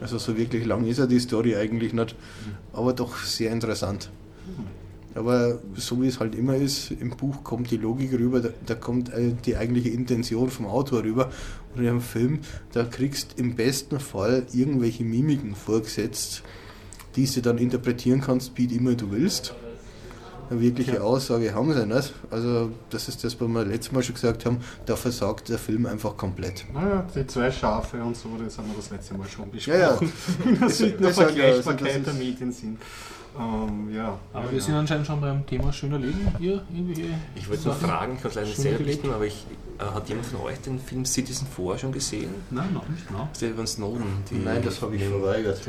Also 0.00 0.18
so 0.18 0.36
wirklich 0.36 0.64
lang 0.64 0.84
ist 0.86 0.98
ja 0.98 1.06
die 1.06 1.18
Story 1.18 1.56
eigentlich 1.56 1.92
nicht, 1.92 2.14
aber 2.72 2.92
doch 2.92 3.16
sehr 3.16 3.50
interessant. 3.50 4.10
Aber 5.14 5.58
so 5.74 6.00
wie 6.02 6.06
es 6.06 6.20
halt 6.20 6.34
immer 6.34 6.54
ist, 6.54 6.90
im 6.92 7.10
Buch 7.10 7.42
kommt 7.42 7.70
die 7.70 7.76
Logik 7.76 8.12
rüber, 8.12 8.40
da, 8.40 8.50
da 8.66 8.74
kommt 8.74 9.12
äh, 9.12 9.32
die 9.44 9.56
eigentliche 9.56 9.88
Intention 9.88 10.50
vom 10.50 10.66
Autor 10.66 11.02
rüber. 11.02 11.30
Und 11.74 11.82
in 11.82 11.88
einem 11.88 12.00
Film, 12.00 12.40
da 12.72 12.84
kriegst 12.84 13.38
im 13.38 13.56
besten 13.56 13.98
Fall 14.00 14.46
irgendwelche 14.52 15.04
Mimiken 15.04 15.54
vorgesetzt, 15.54 16.42
die 17.16 17.26
du 17.26 17.40
dann 17.40 17.58
interpretieren 17.58 18.20
kannst, 18.20 18.52
wie 18.56 18.66
immer 18.66 18.94
du 18.94 19.10
willst. 19.10 19.54
Eine 20.50 20.60
wirkliche 20.60 20.94
Ja. 20.94 21.00
Aussage 21.02 21.52
haben 21.54 21.74
sie 21.74 21.84
nicht. 21.86 22.14
Also 22.30 22.70
das 22.88 23.08
ist 23.08 23.22
das, 23.24 23.38
was 23.38 23.48
wir 23.48 23.64
letztes 23.66 23.92
Mal 23.92 24.02
schon 24.02 24.14
gesagt 24.14 24.46
haben, 24.46 24.58
da 24.86 24.96
versagt 24.96 25.48
der 25.50 25.58
Film 25.58 25.84
einfach 25.84 26.16
komplett. 26.16 26.64
Naja, 26.72 27.06
die 27.14 27.26
zwei 27.26 27.50
Schafe 27.50 28.02
und 28.02 28.16
so, 28.16 28.30
das 28.42 28.56
haben 28.56 28.68
wir 28.68 28.76
das 28.76 28.88
letzte 28.90 29.14
Mal 29.14 29.28
schon 29.28 29.50
Ja, 29.66 29.76
ja. 29.76 29.90
besprochen. 29.96 30.58
das 30.60 30.78
sieht 30.78 30.94
eine 30.94 31.02
ja- 31.02 31.08
also 31.08 31.22
Vergleichbarkeit 31.22 31.96
das 31.96 32.02
der 32.04 32.12
ist- 32.14 32.18
Medien 32.18 32.52
sind. 32.52 32.78
Ähm, 33.38 33.94
ja. 33.94 34.18
aber 34.32 34.50
wir 34.50 34.60
sind 34.60 34.74
anscheinend 34.74 35.06
schon 35.06 35.20
beim 35.20 35.46
Thema 35.46 35.72
schöner 35.72 35.98
Leben. 35.98 36.20
Ihr 36.40 36.62
irgendwelche 36.74 37.10
Ich 37.36 37.48
wollte 37.48 37.64
nur 37.64 37.74
Sachen? 37.74 37.88
fragen, 37.88 38.14
ich 38.16 38.20
kann 38.22 38.28
es 38.30 38.34
leider 38.34 38.46
nicht 38.48 38.56
selber 38.60 38.78
berichten, 38.78 39.10
aber 39.10 39.26
ich, 39.26 39.46
äh, 39.78 39.82
hat 39.84 40.08
jemand 40.08 40.26
von 40.26 40.40
euch 40.40 40.58
den 40.60 40.78
Film 40.80 41.04
Citizen 41.04 41.46
4 41.46 41.78
schon 41.78 41.92
gesehen? 41.92 42.30
Nein, 42.50 42.72
noch 42.74 42.88
nicht, 42.88 43.10
no. 43.10 43.28
Über 43.40 43.66
Snowden. 43.66 44.04
Die 44.30 44.34
Nein, 44.36 44.62
das 44.64 44.82
habe 44.82 44.96
ich 44.96 45.04
verweigert. 45.04 45.60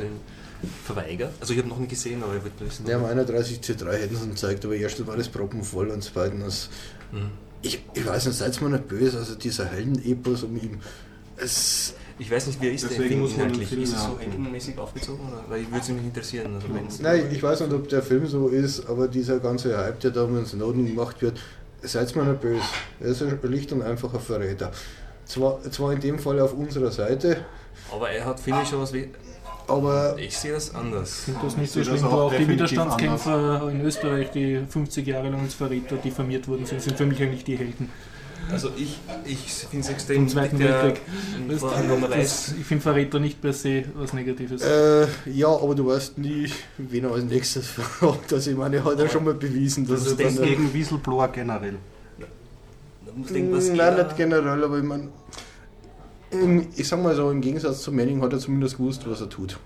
Verweigert? 0.84 1.32
Also 1.40 1.52
ich 1.54 1.58
habe 1.58 1.68
noch 1.68 1.78
nie 1.78 1.86
gesehen, 1.86 2.22
aber 2.22 2.36
ich 2.36 2.42
wollte 2.42 2.66
wissen. 2.66 2.86
Ja, 2.86 2.96
am 2.98 3.04
31C3 3.04 3.92
hätten 3.92 4.16
sie 4.16 4.24
ihn 4.24 4.30
gezeigt, 4.30 4.64
aber 4.64 4.74
erstens 4.76 5.06
war 5.06 5.16
das 5.16 5.28
proppenvoll 5.28 5.88
und 5.88 6.02
zweitens, 6.04 6.68
Mhm. 7.12 7.30
ich, 7.62 7.82
ich 7.94 8.06
weiß 8.06 8.26
nicht, 8.26 8.36
seid 8.36 8.60
mir 8.60 8.68
nicht 8.70 8.88
böse, 8.88 9.18
also 9.18 9.34
dieser 9.36 9.64
Heldenepos 9.66 10.42
um 10.42 10.56
ihn, 10.56 10.78
es, 11.38 11.94
Ich 12.20 12.30
weiß 12.30 12.48
nicht, 12.48 12.60
wie 12.60 12.68
ist 12.68 12.82
der 12.82 12.90
Deswegen 12.90 13.08
Film 13.08 13.20
muss 13.22 13.30
man 13.32 13.40
inhaltlich? 13.46 13.68
Film 13.68 13.82
Ist 13.82 13.94
es 13.96 14.04
so 14.04 14.18
heldenmäßig 14.18 14.78
aufgezogen? 14.78 15.20
Oder? 15.26 15.42
Weil 15.48 15.62
ich 15.62 15.68
würde 15.68 15.80
es 15.80 15.88
mich 15.88 16.04
interessieren. 16.04 16.54
Also 16.54 16.66
wenn's- 16.74 17.00
nein, 17.00 17.24
ich 17.32 17.42
weiß 17.42 17.60
nicht, 17.60 17.72
ob 17.72 17.88
der 17.88 18.02
Film 18.02 18.26
so 18.26 18.48
ist, 18.48 18.86
aber 18.88 19.08
dieser 19.08 19.38
ganze 19.40 19.76
Hype, 19.76 19.98
der 20.00 20.10
da 20.10 20.24
um 20.24 20.34
den 20.34 20.44
Snowden 20.44 20.86
gemacht 20.86 21.22
wird, 21.22 21.40
seid 21.82 22.14
mir 22.14 22.24
nicht 22.24 22.40
böse, 22.42 22.62
er 23.00 23.06
ist 23.06 23.22
ein 23.22 23.38
schlicht 23.42 23.72
und 23.72 23.80
einfach 23.82 24.12
ein 24.12 24.20
Verräter. 24.20 24.70
Zwar, 25.24 25.60
zwar 25.70 25.92
in 25.94 26.00
dem 26.00 26.18
Fall 26.18 26.38
auf 26.40 26.52
unserer 26.52 26.90
Seite, 26.90 27.38
Aber 27.90 28.10
er 28.10 28.24
hat, 28.26 28.38
finde 28.38 28.60
ich, 28.62 28.68
schon 28.68 28.80
was 28.82 28.92
wie. 28.92 29.08
Aber 29.66 30.16
Ich 30.18 30.36
sehe 30.36 30.52
das 30.52 30.74
anders. 30.74 31.20
Ich 31.20 31.24
finde 31.26 31.40
das 31.44 31.56
nicht 31.56 31.72
so 31.72 31.82
schlimm, 31.84 32.04
auch 32.04 32.12
wo 32.12 32.16
auch 32.22 32.34
die 32.34 32.46
Widerstandskämpfer 32.48 33.70
in 33.70 33.80
Österreich, 33.82 34.30
die 34.32 34.60
50 34.68 35.06
Jahre 35.06 35.30
lang 35.30 35.40
als 35.40 35.54
Verräter 35.54 35.96
diffamiert 35.96 36.46
worden 36.48 36.66
sind, 36.66 36.82
sind 36.82 36.96
für 36.98 37.06
mich 37.06 37.22
eigentlich 37.22 37.44
die 37.44 37.56
Helden 37.56 37.88
Also 38.50 38.70
ich, 38.76 38.98
ich 39.24 39.38
finde 39.38 39.86
es 39.86 39.90
extrem 39.92 40.22
im 40.22 40.28
Zweiten 40.28 40.58
Weltkrieg. 40.58 41.00
Ich 42.58 42.66
finde 42.66 42.82
Verräter 42.82 43.20
nicht 43.20 43.40
per 43.40 43.52
se 43.52 43.84
was 43.94 44.12
Negatives. 44.12 44.62
äh, 44.62 45.06
ja, 45.26 45.48
aber 45.48 45.74
du 45.74 45.86
weißt 45.86 46.18
nie, 46.18 46.50
wen 46.78 47.04
er 47.04 47.12
als 47.12 47.24
nächstes 47.24 47.66
fragt. 47.68 48.32
Also 48.32 48.50
ich 48.50 48.56
meine, 48.56 48.76
er 48.76 48.84
hat 48.84 48.98
ja 48.98 49.08
schon 49.08 49.24
mal 49.24 49.34
bewiesen, 49.34 49.86
dass 49.86 50.00
Also 50.00 50.10
es 50.12 50.16
dann... 50.16 50.36
das 50.36 50.44
gegen 50.44 50.72
Whistleblower 50.74 51.28
generell. 51.28 51.76
denken, 53.32 53.76
Nein, 53.76 53.96
nicht 53.96 54.16
generell, 54.16 54.64
aber 54.64 54.78
ich 54.78 54.84
meine, 54.84 55.08
ich 56.76 56.86
sag 56.88 57.02
mal 57.02 57.14
so, 57.14 57.30
im 57.30 57.40
Gegensatz 57.40 57.82
zu 57.82 57.92
Manning 57.92 58.20
hat 58.22 58.32
er 58.32 58.38
zumindest 58.38 58.76
gewusst, 58.76 59.02
was 59.08 59.20
er 59.20 59.28
tut. 59.28 59.58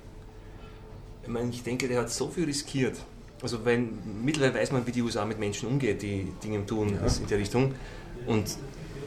Ich 1.22 1.28
meine, 1.28 1.51
ich 1.51 1.62
denke, 1.62 1.88
der 1.88 2.01
hat 2.01 2.10
so 2.10 2.28
viel 2.28 2.44
riskiert. 2.44 2.96
Also 3.42 3.64
wenn 3.64 3.90
mittlerweile 4.24 4.55
weiß 4.60 4.72
man, 4.72 4.86
wie 4.86 4.92
die 4.92 5.02
USA 5.02 5.24
mit 5.24 5.38
Menschen 5.38 5.68
umgeht, 5.68 6.01
die 6.02 6.28
Dinge 6.42 6.64
tun 6.64 6.90
Ja. 6.90 7.06
in 7.06 7.26
der 7.28 7.38
Richtung. 7.38 7.74
Und 8.26 8.44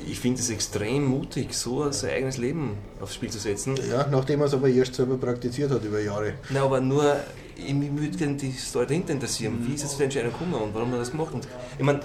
ich 0.09 0.19
finde 0.19 0.39
es 0.39 0.49
extrem 0.49 1.05
mutig, 1.05 1.53
so 1.53 1.91
sein 1.91 2.11
eigenes 2.11 2.37
Leben 2.37 2.77
aufs 3.01 3.15
Spiel 3.15 3.29
zu 3.29 3.39
setzen. 3.39 3.75
Ja, 3.89 4.07
nachdem 4.09 4.39
er 4.41 4.45
es 4.47 4.53
aber 4.53 4.69
erst 4.69 4.95
selber 4.95 5.17
praktiziert 5.17 5.71
hat 5.71 5.83
über 5.83 5.99
Jahre. 5.99 6.33
Na, 6.49 6.61
aber 6.63 6.79
nur, 6.79 7.17
ich- 7.57 7.73
würde 7.75 8.17
gerne 8.17 8.35
die 8.35 8.51
Story 8.51 8.85
dahinter 8.87 9.13
interessieren. 9.13 9.57
Wie 9.67 9.73
ist 9.73 9.83
es 9.83 9.91
zu 9.91 9.97
der 9.97 10.05
Entscheidung 10.05 10.31
gekommen 10.31 10.53
und 10.53 10.73
warum 10.73 10.89
hat 10.89 10.95
er 10.95 10.99
das 10.99 11.11
gemacht? 11.11 11.33
Und 11.33 11.47
ich 11.77 11.83
meine, 11.83 11.99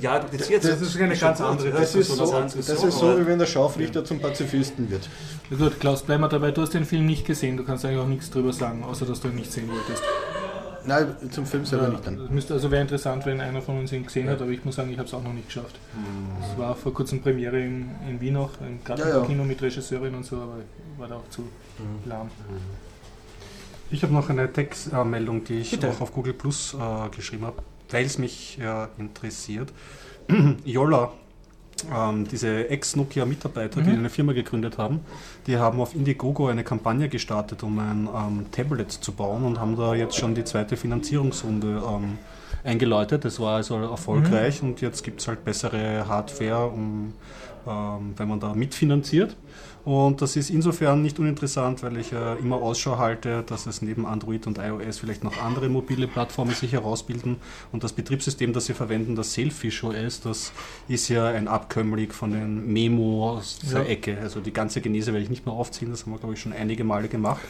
ja, 0.00 0.18
praktiziert 0.18 0.64
Das 0.64 0.80
ist 0.82 0.96
eine 1.00 1.16
ganz 1.16 1.40
andere 1.40 1.70
Das 1.70 1.94
ist 1.94 2.08
so, 2.08 2.30
das 2.30 2.54
das 2.54 2.82
ist 2.84 2.98
so 2.98 3.18
wie 3.18 3.24
wenn 3.26 3.38
der 3.38 3.46
Scharfrichter 3.46 4.04
zum 4.04 4.18
Pazifisten 4.18 4.90
wird. 4.90 5.08
Ja 5.48 5.56
gut, 5.56 5.78
Klaus, 5.78 6.02
bleib 6.02 6.20
mal 6.20 6.28
dabei, 6.28 6.50
du 6.50 6.62
hast 6.62 6.74
den 6.74 6.84
Film 6.84 7.06
nicht 7.06 7.24
gesehen, 7.24 7.56
du 7.56 7.62
kannst 7.64 7.84
eigentlich 7.84 8.00
auch 8.00 8.08
nichts 8.08 8.28
drüber 8.30 8.52
sagen, 8.52 8.82
außer 8.82 9.06
dass 9.06 9.20
du 9.20 9.28
ihn 9.28 9.36
nicht 9.36 9.52
sehen 9.52 9.68
wolltest. 9.68 10.02
Nein, 10.86 11.16
zum 11.30 11.46
Film 11.46 11.64
selber 11.64 11.88
nicht 11.88 12.06
dann. 12.06 12.18
Das 12.18 12.30
müsste, 12.30 12.54
also 12.54 12.70
wäre 12.70 12.82
interessant, 12.82 13.26
wenn 13.26 13.40
einer 13.40 13.60
von 13.62 13.78
uns 13.78 13.92
ihn 13.92 14.04
gesehen 14.04 14.28
hat, 14.28 14.40
aber 14.40 14.50
ich 14.50 14.64
muss 14.64 14.76
sagen, 14.76 14.90
ich 14.92 14.98
habe 14.98 15.08
es 15.08 15.14
auch 15.14 15.22
noch 15.22 15.32
nicht 15.32 15.46
geschafft. 15.48 15.78
Es 16.42 16.58
war 16.58 16.74
vor 16.76 16.94
kurzem 16.94 17.20
Premiere 17.20 17.60
in, 17.60 17.90
in 18.08 18.20
Wien 18.20 18.34
noch, 18.34 18.52
im 18.60 18.78
Ja, 18.96 19.08
ja. 19.08 19.24
Kino 19.24 19.44
mit 19.44 19.60
Regisseurin 19.60 20.14
und 20.14 20.24
so, 20.24 20.36
aber 20.36 20.58
war 20.98 21.08
da 21.08 21.16
auch 21.16 21.28
zu 21.30 21.48
lahm. 22.04 22.30
Ich 23.90 24.02
habe 24.02 24.12
noch 24.12 24.28
eine 24.30 24.52
Textmeldung, 24.52 25.44
die 25.44 25.58
ich 25.60 25.70
Bitte. 25.70 25.90
auch 25.90 26.00
auf 26.00 26.12
Google 26.12 26.32
Plus 26.32 26.74
äh, 26.74 27.08
geschrieben 27.14 27.46
habe, 27.46 27.62
weil 27.90 28.04
es 28.04 28.18
mich 28.18 28.58
äh, 28.60 28.86
interessiert. 28.98 29.72
Yolla, 30.64 31.12
ähm, 31.94 32.26
diese 32.26 32.68
Ex-Nokia-Mitarbeiter, 32.68 33.80
die 33.82 33.90
Mhm. 33.90 33.98
eine 33.98 34.10
Firma 34.10 34.32
gegründet 34.32 34.78
haben, 34.78 35.00
die 35.46 35.58
haben 35.58 35.80
auf 35.80 35.94
Indiegogo 35.94 36.48
eine 36.48 36.64
Kampagne 36.64 37.08
gestartet, 37.08 37.62
um 37.62 37.78
ein 37.78 38.08
ähm, 38.14 38.46
Tablet 38.50 38.90
zu 38.90 39.12
bauen 39.12 39.44
und 39.44 39.60
haben 39.60 39.76
da 39.76 39.94
jetzt 39.94 40.16
schon 40.16 40.34
die 40.34 40.44
zweite 40.44 40.76
Finanzierungsrunde 40.76 41.82
ähm, 41.88 42.18
eingeläutet. 42.64 43.24
Das 43.24 43.38
war 43.38 43.56
also 43.56 43.76
erfolgreich 43.76 44.62
und 44.62 44.80
jetzt 44.80 45.04
gibt 45.04 45.20
es 45.20 45.28
halt 45.28 45.44
bessere 45.44 46.08
Hardware, 46.08 46.66
um, 46.66 47.12
ähm, 47.66 48.14
wenn 48.16 48.28
man 48.28 48.40
da 48.40 48.54
mitfinanziert. 48.54 49.36
Und 49.86 50.20
das 50.20 50.34
ist 50.34 50.50
insofern 50.50 51.00
nicht 51.00 51.20
uninteressant, 51.20 51.80
weil 51.84 51.96
ich 51.98 52.12
äh, 52.12 52.34
immer 52.40 52.56
Ausschau 52.56 52.98
halte, 52.98 53.44
dass 53.46 53.66
es 53.66 53.82
neben 53.82 54.04
Android 54.04 54.48
und 54.48 54.58
iOS 54.58 54.98
vielleicht 54.98 55.22
noch 55.22 55.40
andere 55.40 55.68
mobile 55.68 56.08
Plattformen 56.08 56.52
sich 56.54 56.72
herausbilden. 56.72 57.36
Und 57.70 57.84
das 57.84 57.92
Betriebssystem, 57.92 58.52
das 58.52 58.66
sie 58.66 58.74
verwenden, 58.74 59.14
das 59.14 59.32
Sailfish 59.32 59.84
OS, 59.84 60.20
das 60.22 60.52
ist 60.88 61.08
ja 61.08 61.26
ein 61.26 61.46
Abkömmling 61.46 62.10
von 62.10 62.32
den 62.32 62.66
Memo 62.72 63.30
aus 63.36 63.60
dieser 63.60 63.84
Ja. 63.84 63.88
Ecke. 63.88 64.18
Also 64.20 64.40
die 64.40 64.52
ganze 64.52 64.80
Genese 64.80 65.12
werde 65.12 65.22
ich 65.22 65.30
nicht 65.30 65.46
mehr 65.46 65.54
aufziehen, 65.54 65.92
das 65.92 66.02
haben 66.02 66.10
wir, 66.10 66.18
glaube 66.18 66.34
ich, 66.34 66.40
schon 66.40 66.52
einige 66.52 66.82
Male 66.82 67.06
gemacht. 67.06 67.42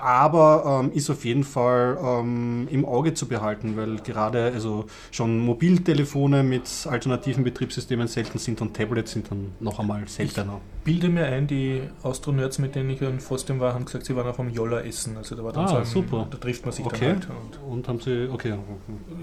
Aber 0.00 0.82
ähm, 0.84 0.90
ist 0.92 1.08
auf 1.08 1.24
jeden 1.24 1.44
Fall 1.44 1.96
ähm, 2.02 2.66
im 2.68 2.84
Auge 2.84 3.14
zu 3.14 3.28
behalten, 3.28 3.76
weil 3.76 3.98
gerade 3.98 4.50
also 4.52 4.86
schon 5.12 5.38
Mobiltelefone 5.38 6.42
mit 6.42 6.68
alternativen 6.90 7.44
Betriebssystemen 7.44 8.08
selten 8.08 8.38
sind 8.40 8.60
und 8.60 8.74
Tablets 8.74 9.12
sind 9.12 9.30
dann 9.30 9.52
noch 9.60 9.78
einmal 9.78 10.02
seltener. 10.08 10.60
Bilde 10.82 11.08
mir 11.08 11.26
ein, 11.26 11.46
die 11.46 11.75
Astro-Nerds, 12.02 12.58
mit 12.58 12.74
denen 12.74 12.90
ich 12.90 13.00
in 13.02 13.20
Fostem 13.20 13.60
war, 13.60 13.74
haben 13.74 13.84
gesagt, 13.84 14.06
sie 14.06 14.14
waren 14.16 14.26
auch 14.26 14.38
am 14.38 14.50
Jolla 14.50 14.80
essen. 14.80 15.16
Also 15.16 15.34
da 15.34 15.44
war 15.44 15.52
dann 15.52 15.64
Ah, 15.64 15.68
so 15.68 15.76
ein, 15.76 15.84
super. 15.84 16.26
Da 16.30 16.36
trifft 16.38 16.64
man 16.64 16.72
sich 16.74 16.84
Okay. 16.84 17.16
dann 17.20 17.28
halt. 17.28 17.28
Und 17.66 17.72
Und 17.72 17.88
haben 17.88 18.00
sie, 18.00 18.28
okay. 18.30 18.54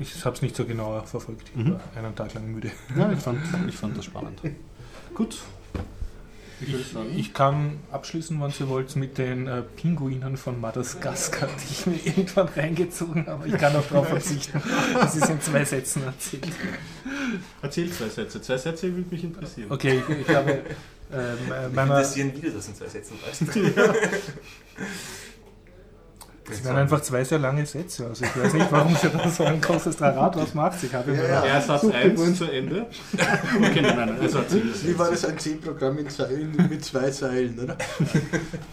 ich 0.02 0.26
habe 0.26 0.36
es 0.36 0.42
nicht 0.42 0.56
so 0.56 0.66
genau 0.66 1.02
verfolgt. 1.06 1.50
Ich 1.56 1.64
Mhm. 1.66 1.74
war 1.74 1.80
einen 2.04 2.16
Tag 2.16 2.34
lang 2.34 2.52
müde. 2.52 2.72
Ja, 2.98 3.12
ich 3.12 3.20
fand, 3.20 3.40
ich 3.68 3.76
fand 3.76 3.98
das 3.98 4.06
spannend. 4.06 4.40
Gut. 5.14 5.38
Ich, 6.62 6.96
ich 7.18 7.34
kann 7.34 7.80
abschließen, 7.92 8.40
wann 8.40 8.52
Sie 8.52 8.70
wollt, 8.70 8.96
mit 8.96 9.18
den 9.18 9.48
äh, 9.48 9.64
Pinguinen 9.64 10.38
von 10.38 10.62
Madagaskar, 10.62 11.50
die 11.60 11.74
ich 11.74 11.86
mir 11.88 11.96
irgendwann 12.06 12.48
reingezogen 12.48 13.28
habe. 13.28 13.50
Ich 13.50 13.58
kann 13.58 13.76
auch 13.76 13.86
darauf 13.90 14.08
verzichten. 14.08 14.62
Das 14.94 15.14
ist 15.16 15.30
in 15.30 15.42
zwei 15.42 15.66
Sätzen 15.66 16.04
erzählt. 16.04 16.48
Erzähl 17.62 17.92
zwei 17.92 18.08
Sätze. 18.08 18.42
Zwei 18.42 18.58
Sätze 18.58 18.96
würde 18.96 19.10
mich 19.10 19.24
interessieren. 19.26 19.72
Okay, 19.72 20.02
ich, 20.08 20.28
ich 20.30 20.34
habe 20.36 20.62
ähm, 21.14 21.52
äh, 21.52 21.70
meiner, 21.76 21.98
interessieren 21.98 22.34
wieder, 22.36 22.52
das 22.52 22.68
in 22.68 22.76
zwei 22.76 22.88
Sätzen 22.88 23.18
weißt. 23.26 23.44
das 26.46 26.64
wären 26.66 26.76
einfach 26.76 27.02
zwei 27.02 27.24
sehr 27.24 27.40
lange 27.40 27.66
Sätze. 27.66 28.06
Also 28.08 28.26
ich 28.26 28.38
weiß 28.38 28.54
nicht, 28.54 28.70
warum 28.70 28.94
Sie 28.98 29.08
da 29.10 29.30
so 29.30 29.46
ein 29.46 29.62
großes 29.62 29.96
Draht 29.96 30.36
was 30.36 30.54
macht. 30.54 30.84
Ich 30.84 30.94
habe 30.94 31.14
Ja, 31.16 31.24
ja. 31.24 31.46
Ja, 31.46 31.62
Satz 31.62 31.84
Super 31.84 31.96
1 31.96 32.20
gut. 32.22 32.36
zu 32.36 32.44
Ende. 32.52 32.86
Okay, 33.14 33.82
nein, 33.82 33.96
nein, 33.96 34.18
also 34.20 34.40
Wie 34.84 35.00
war 35.00 35.10
das 35.10 35.24
ein 35.24 35.40
C-Programm 35.40 35.96
mit, 35.96 36.12
Zeilen- 36.12 36.54
mit 36.70 36.84
zwei 36.84 37.10
Zeilen, 37.12 37.58
oder? 37.64 37.78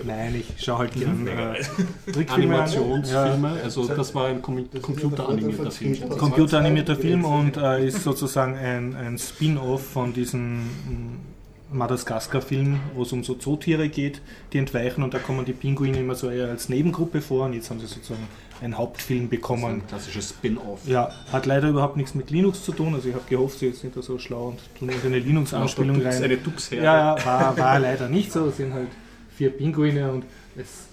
Nein, 0.05 0.35
ich 0.35 0.63
schaue 0.65 0.79
halt 0.81 0.95
gern 0.95 1.25
äh, 1.29 1.63
Trickfilme 2.13 2.57
an. 2.57 2.63
Animationsfilme, 2.63 3.61
also 3.63 3.87
das 3.87 4.15
war 4.17 4.27
ein 4.27 4.43
Com- 4.43 4.69
computeranimierter 4.83 5.71
Film. 5.71 5.95
Ja, 5.95 6.07
computeranimierter 6.09 6.97
Film 6.97 7.25
und 7.25 7.57
äh, 7.57 7.87
ist 7.87 8.03
sozusagen 8.03 8.57
ein, 8.57 8.97
ein 8.97 9.17
Spin-off 9.17 9.87
von 9.93 10.13
diesem 10.13 10.59
mm, 10.65 11.30
Madagaskar-Film, 11.73 12.81
wo 12.95 13.03
es 13.03 13.13
um 13.13 13.23
so 13.25 13.35
Zootiere 13.35 13.89
geht, 13.89 14.21
die 14.53 14.59
entweichen 14.59 15.03
und 15.03 15.15
da 15.15 15.19
kommen 15.19 15.45
die 15.45 15.53
Pinguine 15.53 15.99
immer 15.99 16.15
so 16.15 16.31
eher 16.31 16.49
als 16.49 16.69
Nebengruppe 16.69 17.21
vor 17.21 17.47
und 17.47 17.53
jetzt 17.53 17.71
haben 17.71 17.81
sie 17.81 17.87
sozusagen 17.87 18.27
einen 18.61 18.77
Hauptfilm 18.77 19.29
bekommen. 19.29 19.65
Ein 19.65 19.87
klassisches 19.87 20.31
Spin-off. 20.31 20.81
Ja, 20.87 21.11
hat 21.33 21.47
leider 21.47 21.69
überhaupt 21.69 21.97
nichts 21.97 22.15
mit 22.15 22.31
Linux 22.31 22.65
zu 22.65 22.73
tun. 22.73 22.95
Also 22.95 23.09
ich 23.09 23.15
habe 23.15 23.25
gehofft, 23.29 23.59
sie 23.61 23.71
sind 23.73 23.97
da 23.97 24.03
so 24.03 24.19
schlau 24.19 24.49
und 24.49 24.59
tun 24.79 24.89
irgendeine 24.89 25.19
Linux-Anspielung 25.19 25.97
Dux- 25.97 26.05
rein. 26.07 26.25
Eine 26.25 26.37
Dux-Herde. 26.37 26.85
Ja, 26.85 27.17
ja, 27.17 27.25
war, 27.25 27.57
war 27.57 27.79
leider 27.79 28.09
nicht 28.09 28.33
so. 28.33 28.47
Es 28.47 28.59
sind 28.59 28.75
halt 28.75 28.89
vier 29.37 29.51
Pinguine 29.51 30.11
und 30.11 30.25
es 30.57 30.87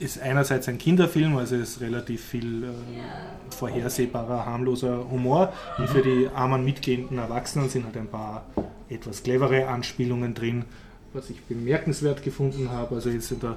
ist 0.00 0.20
einerseits 0.20 0.66
ein 0.68 0.76
Kinderfilm, 0.78 1.36
also 1.36 1.54
es 1.54 1.76
ist 1.76 1.80
relativ 1.80 2.24
viel 2.24 2.64
äh, 2.64 2.66
vorhersehbarer, 3.56 4.44
harmloser 4.44 5.08
Humor. 5.08 5.52
Und 5.78 5.88
für 5.88 6.02
die 6.02 6.28
armen 6.34 6.64
mitgehenden 6.64 7.18
Erwachsenen 7.18 7.68
sind 7.68 7.84
halt 7.84 7.96
ein 7.96 8.08
paar 8.08 8.44
etwas 8.94 9.22
clevere 9.22 9.68
Anspielungen 9.68 10.34
drin, 10.34 10.64
was 11.12 11.30
ich 11.30 11.40
bemerkenswert 11.42 12.22
gefunden 12.22 12.70
habe. 12.70 12.96
Also 12.96 13.10
jetzt 13.10 13.30
in 13.32 13.40
der 13.40 13.56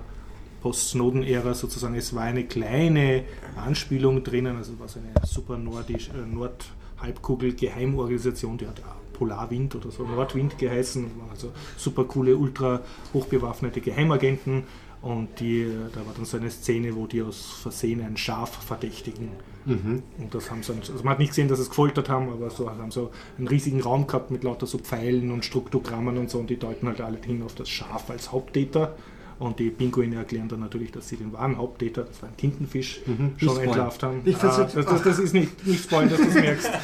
Post-Snowden-Ära 0.62 1.54
sozusagen, 1.54 1.96
es 1.96 2.16
war 2.16 2.24
eine 2.24 2.46
kleine 2.46 3.24
Anspielung 3.56 4.24
drinnen, 4.24 4.58
also 4.58 4.74
was 4.80 4.98
eine 4.98 5.14
super 5.26 5.58
nordisch, 5.58 6.10
äh, 6.10 6.26
Nordhalbkugel-Geheimorganisation, 6.34 8.58
die 8.58 8.68
hat 8.68 8.80
ja 8.80 8.96
Polarwind 9.14 9.76
oder 9.76 9.92
so 9.92 10.04
Nordwind 10.04 10.58
geheißen, 10.58 11.06
also 11.30 11.52
super 11.76 12.06
coole, 12.06 12.36
ultra 12.36 12.82
hochbewaffnete 13.14 13.82
Geheimagenten 13.82 14.64
und 15.02 15.40
die, 15.40 15.62
äh, 15.62 15.90
da 15.94 16.06
war 16.06 16.14
dann 16.16 16.26
so 16.26 16.38
eine 16.38 16.52
Szene, 16.52 16.96
wo 16.96 17.08
die 17.08 17.22
aus 17.22 17.60
Versehen 17.62 18.02
ein 18.02 18.18
Schaf 18.18 18.64
verdächtigen. 18.64 19.30
Mhm. 19.68 20.02
Und 20.18 20.34
das 20.34 20.50
haben 20.50 20.64
sie, 20.64 20.72
also 20.72 21.04
man 21.04 21.10
hat 21.10 21.20
nicht 21.20 21.30
gesehen, 21.30 21.50
dass 21.50 21.58
sie 21.58 21.64
es 21.64 21.70
gefoltert 21.70 22.08
haben, 22.08 22.30
aber 22.30 22.50
so 22.50 22.70
haben 22.70 22.90
so 22.90 23.12
einen 23.38 23.50
riesigen 23.50 23.82
Raum 23.82 24.08
gehabt 24.08 24.32
mit 24.32 24.46
lauter 24.46 24.66
so 24.66 24.78
Pfeilen 24.78 25.30
und 25.30 25.44
Struktogrammen 25.44 26.18
und 26.18 26.30
so 26.30 26.40
und 26.40 26.50
die 26.50 26.58
deuten 26.58 26.88
halt 26.88 27.02
alle 27.02 27.18
hin 27.18 27.44
auf 27.44 27.54
das 27.54 27.68
Schaf 27.68 28.10
als 28.10 28.32
Haupttäter. 28.32 28.96
Und 29.40 29.60
die 29.60 29.70
Pinguine 29.70 30.16
erklären 30.16 30.48
dann 30.50 30.62
natürlich, 30.62 30.92
dass 30.92 31.08
sie 31.10 31.16
den 31.18 31.32
wahren 31.34 31.58
Haupttäter, 31.58 32.04
das 32.04 32.22
war 32.22 32.30
ein 32.30 32.38
Tintenfisch, 32.38 33.02
Mhm. 33.06 33.34
Schon 33.38 33.60
entlarvt 33.60 34.02
haben. 34.04 34.22
Ah, 34.26 34.58
das, 34.58 34.74
das, 34.86 35.04
das 35.04 35.20
ist 35.20 35.34
nicht, 35.34 35.66
nicht 35.68 35.84
spoilern, 35.84 36.10
dass 36.10 36.20
du 36.22 36.28
es 36.28 36.34
merkst. 36.34 36.70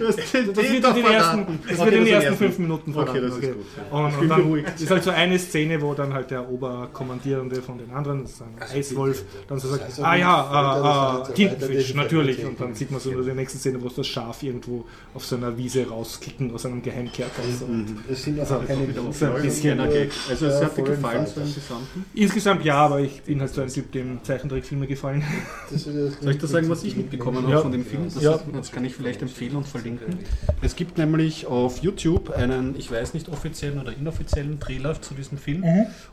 Das 0.00 0.16
wird 0.32 0.58
in 0.58 0.82
den 0.94 1.04
ersten, 1.04 1.58
das 1.68 1.78
Okay, 1.78 1.84
wird 1.84 1.94
in 1.94 2.04
den 2.04 2.06
in 2.06 2.12
ersten 2.14 2.36
fünf 2.36 2.58
Minuten 2.58 2.90
Okay, 2.94 3.04
verraten. 3.04 3.22
das 3.28 3.34
ist 3.38 3.42
gut, 3.54 3.64
ja. 3.92 3.98
Und, 3.98 4.18
und 4.18 4.28
dann 4.28 4.42
beruhigt. 4.42 4.80
ist 4.80 4.90
halt 4.90 5.02
so 5.04 5.10
eine 5.10 5.38
Szene, 5.38 5.80
wo 5.82 5.94
dann 5.94 6.14
halt 6.14 6.30
der 6.30 6.48
Oberkommandierende 6.50 7.62
von 7.62 7.78
den 7.78 7.90
anderen, 7.90 8.22
das 8.22 8.32
ist 8.32 8.42
ein 8.42 8.54
Eiswolf, 8.78 9.24
dann 9.48 9.58
so 9.58 9.68
sagt, 9.68 9.84
Also 9.84 10.02
ah 10.02 10.16
ja, 10.16 10.48
hat 10.50 11.26
so 11.26 11.32
Tintenfisch, 11.32 11.94
natürlich. 11.94 12.44
Und 12.44 12.60
dann 12.60 12.74
sieht 12.74 12.90
man 12.90 13.00
so 13.00 13.10
nur 13.10 13.22
die 13.24 13.32
nächste 13.32 13.58
Szene, 13.58 13.80
wo 13.82 13.86
es 13.88 13.94
das 13.94 14.06
Schaf 14.06 14.42
irgendwo 14.42 14.84
auf 15.14 15.24
so 15.24 15.36
einer 15.36 15.56
Wiese 15.56 15.86
rauskicken 15.88 16.52
aus 16.54 16.66
einem 16.66 16.82
Geheimkerker. 16.82 17.42
So. 17.58 17.66
Es 18.10 18.22
sind 18.24 18.40
Also, 18.40 18.56
auch 18.56 18.66
keine 18.66 18.86
so 19.12 19.26
ein 19.26 19.42
bisschen 19.42 19.78
Gag. 19.90 20.10
Also 20.28 20.46
es 20.46 20.62
hat 20.62 20.76
dir 20.76 20.82
gefallen? 20.84 21.26
Im 21.50 21.54
Gesamten? 21.54 22.04
Insgesamt 22.14 22.64
ja, 22.64 22.76
aber 22.76 23.00
ich 23.00 23.22
bin 23.22 23.40
halt 23.40 23.52
so 23.52 23.60
ein 23.62 23.68
Typ, 23.68 23.92
dem 23.92 24.22
Zeichentrickfilme 24.24 24.86
gefallen. 24.86 25.22
Soll 25.70 26.32
ich 26.32 26.38
das 26.38 26.50
sagen, 26.50 26.68
was 26.68 26.82
ich 26.84 26.96
mitbekommen 26.96 27.42
habe 27.42 27.52
Ja. 27.52 27.60
von 27.60 27.72
dem 27.72 27.84
Film? 27.84 28.04
Das, 28.12 28.22
Ja. 28.22 28.38
das 28.52 28.72
kann 28.72 28.84
ich 28.84 28.94
vielleicht 28.94 29.22
empfehlen 29.22 29.56
und 29.56 29.66
verlinken. 29.66 30.18
Es 30.62 30.76
gibt 30.76 30.98
nämlich 30.98 31.46
auf 31.46 31.78
YouTube 31.82 32.30
einen, 32.30 32.76
ich 32.76 32.90
weiß 32.90 33.14
nicht, 33.14 33.28
offiziellen 33.28 33.78
oder 33.80 33.92
inoffiziellen 33.96 34.58
Trailer 34.60 35.00
zu 35.00 35.14
diesem 35.14 35.38
Film. 35.38 35.64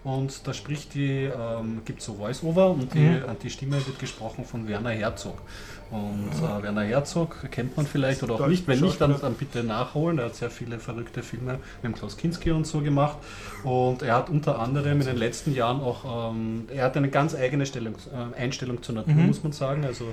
Und 0.04 0.46
da 0.48 0.54
spricht 0.54 0.94
die, 0.94 1.24
ähm, 1.26 1.82
gibt 1.86 2.02
so 2.02 2.16
Voice-Over 2.16 2.72
und 2.72 2.94
die, 2.94 3.00
Mhm. 3.00 3.22
die 3.44 3.50
Stimme 3.50 3.76
wird 3.86 4.00
gesprochen 4.00 4.46
von 4.46 4.68
Werner 4.68 4.92
Herzog. 4.92 5.42
Und 5.90 6.30
äh, 6.44 6.64
Werner 6.64 6.84
Herzog 6.84 7.50
kennt 7.50 7.78
man 7.78 7.86
vielleicht 7.88 8.22
oder 8.22 8.36
auch 8.36 8.48
nicht. 8.48 8.68
Wenn 8.68 8.82
nicht, 8.82 9.00
dann, 9.00 9.16
dann 9.22 9.36
bitte 9.36 9.64
nachholen. 9.64 10.20
Er 10.20 10.26
hat 10.26 10.36
sehr 10.36 10.50
viele 10.50 10.80
verrückte 10.80 11.24
Filme 11.24 11.60
mit 11.82 11.96
Klaus 11.96 12.18
Kinski 12.18 12.52
und 12.52 12.68
so 12.68 12.82
gemacht. 12.82 13.18
Und 13.64 14.02
er 14.02 14.16
hat 14.16 14.30
unter 14.30 14.60
anderem 14.60 15.00
in 15.00 15.08
den 15.08 15.16
letzten 15.18 15.54
Jahren 15.56 15.80
auch, 15.80 16.32
ähm, 16.34 16.66
er 16.74 16.84
hat 16.86 16.98
eine 16.98 17.10
ganz 17.10 17.36
eigene 17.36 17.66
Stellung, 17.66 17.96
äh, 18.36 18.42
Einstellung 18.42 18.84
zur 18.84 18.96
Natur, 18.96 19.14
Mhm. 19.14 19.28
muss 19.28 19.44
man 19.44 19.54
sagen. 19.54 19.86
Also 19.86 20.06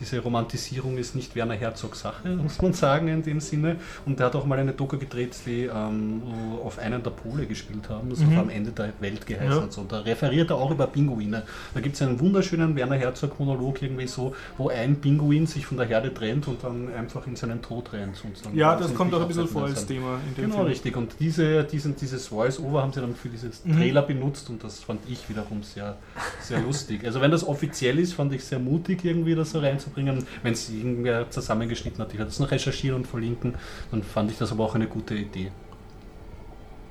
diese 0.00 0.18
Romantisierung 0.18 0.98
ist 0.98 1.14
nicht 1.14 1.36
Werner 1.36 1.54
Herzog 1.54 1.94
Sache, 1.94 2.28
muss 2.36 2.60
man 2.60 2.72
sagen 2.72 3.06
in 3.06 3.22
dem 3.22 3.38
Sinne. 3.40 3.76
Und 4.06 4.18
er 4.18 4.26
hat 4.26 4.34
auch 4.34 4.46
mal 4.46 4.58
eine 4.58 4.72
Doku 4.72 4.98
gedreht, 4.98 5.36
die 5.46 5.64
ähm, 5.72 6.22
auf 6.64 6.78
einen 6.80 7.02
der 7.04 7.10
Pole 7.10 7.46
gespielt 7.46 7.88
haben, 7.88 8.10
das 8.10 8.18
Mhm. 8.18 8.36
am 8.38 8.50
Ende 8.50 8.72
der 8.72 8.92
Welt 8.98 9.26
geheißen 9.26 9.50
Ja. 9.52 9.58
und 9.58 9.72
so. 9.72 9.82
Und 9.82 9.92
da 9.92 10.00
referiert 10.00 10.50
er 10.50 10.56
auch 10.56 10.72
über 10.72 10.88
Pinguine. 10.88 11.44
Da 11.72 11.80
gibt 11.80 11.94
es 11.94 12.02
einen 12.02 12.18
wunderschönen 12.18 12.74
Werner 12.74 12.96
Herzog-Monolog 12.96 13.80
irgendwie 13.80 14.08
so, 14.08 14.34
wo 14.58 14.68
ein 14.70 14.96
Pinguin 14.96 15.19
sich 15.46 15.66
von 15.66 15.76
der 15.76 15.86
Herde 15.86 16.12
trennt 16.12 16.48
und 16.48 16.62
dann 16.64 16.92
einfach 16.94 17.26
in 17.26 17.36
seinen 17.36 17.60
Tod 17.62 17.92
rennt. 17.92 18.22
Und 18.24 18.44
dann 18.44 18.54
Ja, 18.56 18.76
das 18.76 18.94
kommt 18.94 19.12
auch 19.14 19.20
ein 19.20 19.28
bisschen 19.28 19.46
vor 19.48 19.64
als. 19.64 19.86
Thema 19.86 20.18
in 20.28 20.34
dem 20.34 20.44
Genau, 20.44 20.56
Film. 20.56 20.66
richtig. 20.68 20.96
Und 20.96 21.14
diese, 21.20 21.64
diesen, 21.64 21.96
dieses 21.96 22.28
Voice-Over 22.28 22.82
haben 22.82 22.92
sie 22.92 23.00
dann 23.00 23.14
für 23.14 23.28
dieses 23.28 23.64
Mhm. 23.64 23.76
Trailer 23.76 24.02
benutzt 24.02 24.48
und 24.50 24.62
das 24.64 24.80
fand 24.80 25.00
ich 25.08 25.28
wiederum 25.28 25.62
sehr, 25.62 25.96
sehr 26.40 26.60
lustig. 26.60 27.04
Also 27.04 27.20
wenn 27.20 27.30
das 27.30 27.46
offiziell 27.46 27.98
ist, 27.98 28.14
fand 28.14 28.32
ich 28.32 28.44
sehr 28.44 28.58
mutig, 28.58 29.04
irgendwie 29.04 29.34
das 29.34 29.50
so 29.50 29.58
reinzubringen. 29.60 30.24
Wenn 30.42 30.52
es 30.52 30.70
irgendwer 30.70 31.28
zusammengeschnitten 31.30 32.00
hat, 32.02 32.12
ich 32.12 32.18
werde 32.18 32.30
das 32.30 32.38
noch 32.40 32.50
recherchieren 32.50 32.96
und 32.96 33.06
verlinken, 33.06 33.54
dann 33.90 34.02
fand 34.02 34.30
ich 34.30 34.38
das 34.38 34.52
aber 34.52 34.64
auch 34.64 34.74
eine 34.74 34.86
gute 34.86 35.14
Idee. 35.14 35.50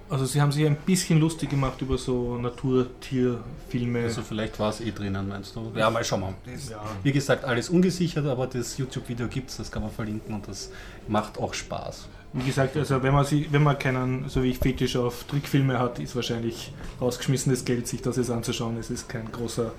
Also 0.10 0.26
sie 0.26 0.42
haben 0.42 0.52
sich 0.52 0.66
ein 0.66 0.76
bisschen 0.76 1.20
lustig 1.20 1.52
gemacht 1.52 1.80
über 1.82 1.98
so 1.98 2.36
Naturtierfilme. 2.38 4.04
Also 4.04 4.22
vielleicht 4.24 4.60
war 4.60 4.70
es 4.72 4.82
eh 4.82 4.92
drinnen, 4.92 5.28
meinst 5.28 5.56
du? 5.56 5.72
Ja, 5.76 5.90
mal 5.90 6.04
schauen 6.04 6.22
wir. 6.22 6.52
Das, 6.54 6.70
Ja. 6.70 6.82
Wie 7.04 7.12
gesagt, 7.12 7.46
alles 7.46 7.70
ungesichert, 7.70 8.26
aber 8.26 8.48
das 8.48 8.78
YouTube-Video 8.78 9.28
gibt 9.28 9.52
es, 9.52 9.58
das 9.58 9.72
kann 9.72 9.84
man 9.84 9.92
verlinken 9.92 10.34
und 10.34 10.48
das 10.48 10.72
macht 11.08 11.38
auch 11.38 11.54
Spaß. 11.54 12.08
Wie 12.34 12.44
gesagt, 12.46 12.76
also 12.78 13.02
wenn 13.02 13.14
man 13.14 13.26
sie, 13.26 13.48
wenn 13.52 13.64
man 13.64 13.78
keinen, 13.78 14.30
so 14.30 14.44
wie 14.44 14.50
ich 14.50 14.60
Fetisch 14.60 14.96
auf 14.96 15.24
Trickfilme 15.26 15.80
hat, 15.80 16.00
ist 16.00 16.16
wahrscheinlich 16.16 16.72
rausgeschmissenes 17.02 17.66
Geld, 17.66 17.88
sich 17.88 18.02
das 18.02 18.18
jetzt 18.18 18.30
anzuschauen. 18.30 18.78
Es 18.78 18.90
ist 18.90 19.10
kein 19.10 19.32
großer 19.32 19.72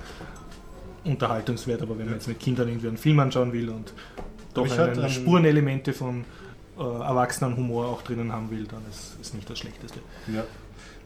Unterhaltungswert, 1.05 1.83
aber 1.83 1.97
wenn 1.99 2.07
man 2.07 2.15
jetzt 2.15 2.29
mit 2.29 2.39
Kindern 2.41 2.69
irgendwie 2.69 2.89
einen 2.89 2.97
Film 2.97 3.19
anschauen 3.21 3.53
will 3.53 3.69
und 3.71 3.93
doch 4.55 4.69
einen- 4.79 5.09
Spurenelemente 5.11 5.93
von 5.93 6.25
äh, 6.81 6.83
Erwachsenenhumor 6.83 7.87
auch 7.87 8.03
drinnen 8.03 8.33
haben 8.33 8.51
will, 8.51 8.67
dann 8.67 8.83
ist 8.89 9.17
es 9.21 9.35
nicht 9.35 9.49
das 9.49 9.59
Schlechteste. 9.59 10.01
Ja. 10.27 10.45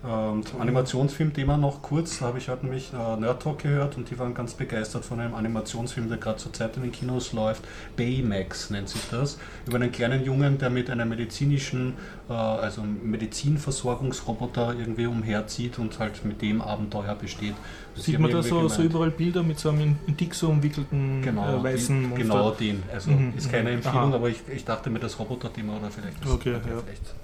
Ähm, 0.07 0.45
zum 0.45 0.61
Animationsfilm-Thema 0.61 1.57
noch 1.57 1.81
kurz. 1.81 2.19
Da 2.19 2.27
habe 2.27 2.37
ich 2.37 2.51
heute 2.51 2.67
nämlich 2.67 2.93
äh, 2.93 3.17
Nerd 3.19 3.43
Talk 3.43 3.61
gehört 3.63 3.97
und 3.97 4.11
die 4.11 4.19
waren 4.19 4.35
ganz 4.35 4.53
begeistert 4.53 5.03
von 5.03 5.19
einem 5.19 5.35
Animationsfilm, 5.35 6.09
der 6.09 6.19
gerade 6.19 6.37
zur 6.37 6.53
Zeit 6.53 6.77
in 6.77 6.83
den 6.83 6.93
Kinos 6.93 7.33
läuft. 7.33 7.65
Baymax 7.97 8.69
nennt 8.69 8.91
sich 8.91 9.01
das. 9.11 9.39
Über 9.67 9.77
einen 9.77 9.91
kleinen 9.91 10.23
Jungen, 10.23 10.59
der 10.59 10.69
mit 10.69 10.91
einem 10.91 11.09
medizinischen, 11.09 11.95
äh, 12.29 12.33
also 12.35 12.83
Medizinversorgungsroboter 12.83 14.75
irgendwie 14.79 15.07
umherzieht 15.07 15.79
und 15.79 15.99
halt 15.99 16.23
mit 16.25 16.43
dem 16.43 16.61
Abenteuer 16.61 17.15
besteht. 17.15 17.55
Das 17.95 18.05
Sieht 18.05 18.19
man 18.19 18.31
da 18.31 18.43
so, 18.43 18.69
so 18.69 18.83
überall 18.83 19.11
Bilder 19.11 19.43
mit 19.43 19.59
so 19.59 19.71
einem 19.71 19.81
in, 19.81 19.97
in 20.07 20.17
Dixo 20.19 20.49
umwickelten 20.49 21.23
Genau, 21.23 21.61
äh, 21.61 21.63
weißen 21.65 22.03
Monster? 22.03 22.19
genau 22.19 22.51
den. 22.51 22.83
Also 22.93 23.11
Mhm, 23.11 23.33
ist 23.39 23.51
keine 23.51 23.71
mhm. 23.71 23.77
Empfehlung, 23.77 24.09
Aha. 24.11 24.15
aber 24.17 24.29
ich, 24.29 24.37
ich 24.55 24.65
dachte 24.67 24.91
mir 24.91 24.99
das 24.99 25.19
Roboter-Thema 25.19 25.79
oder 25.79 25.91
vielleicht 25.91 26.23
das 26.23 26.31
Okay, 26.31 26.53
ja. 26.53 26.59
vielleicht 26.61 27.15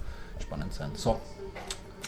spannend 0.40 0.72
sein. 0.72 0.90
So, 0.94 1.20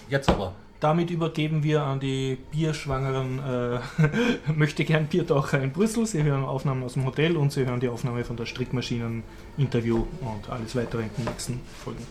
jetzt 0.09 0.29
aber. 0.29 0.55
Damit 0.81 1.11
übergeben 1.11 1.63
wir 1.63 1.83
an 1.83 2.01
die 2.01 2.37
bierschwangeren 2.51 3.39
äh, 3.39 3.81
möchte 4.53 4.85
gern 4.85 5.07
Biertaucher 5.07 5.63
in 5.63 5.73
Brüssel. 5.73 6.07
Sie 6.07 6.25
hören 6.25 6.45
Aufnahmen 6.45 6.83
aus 6.83 6.95
dem 6.95 7.07
Hotel 7.07 7.37
und 7.37 7.53
Sie 7.53 7.65
hören 7.65 7.79
die 7.79 7.89
Aufnahme 7.89 8.25
von 8.25 8.37
der 8.37 8.47
Strickmaschinen-Interview 8.47 10.05
und 10.21 10.51
alles 10.51 10.75
weitere 10.75 11.03
in 11.03 11.11
den 11.17 11.27
nächsten 11.27 11.61
Folgen. 11.85 12.05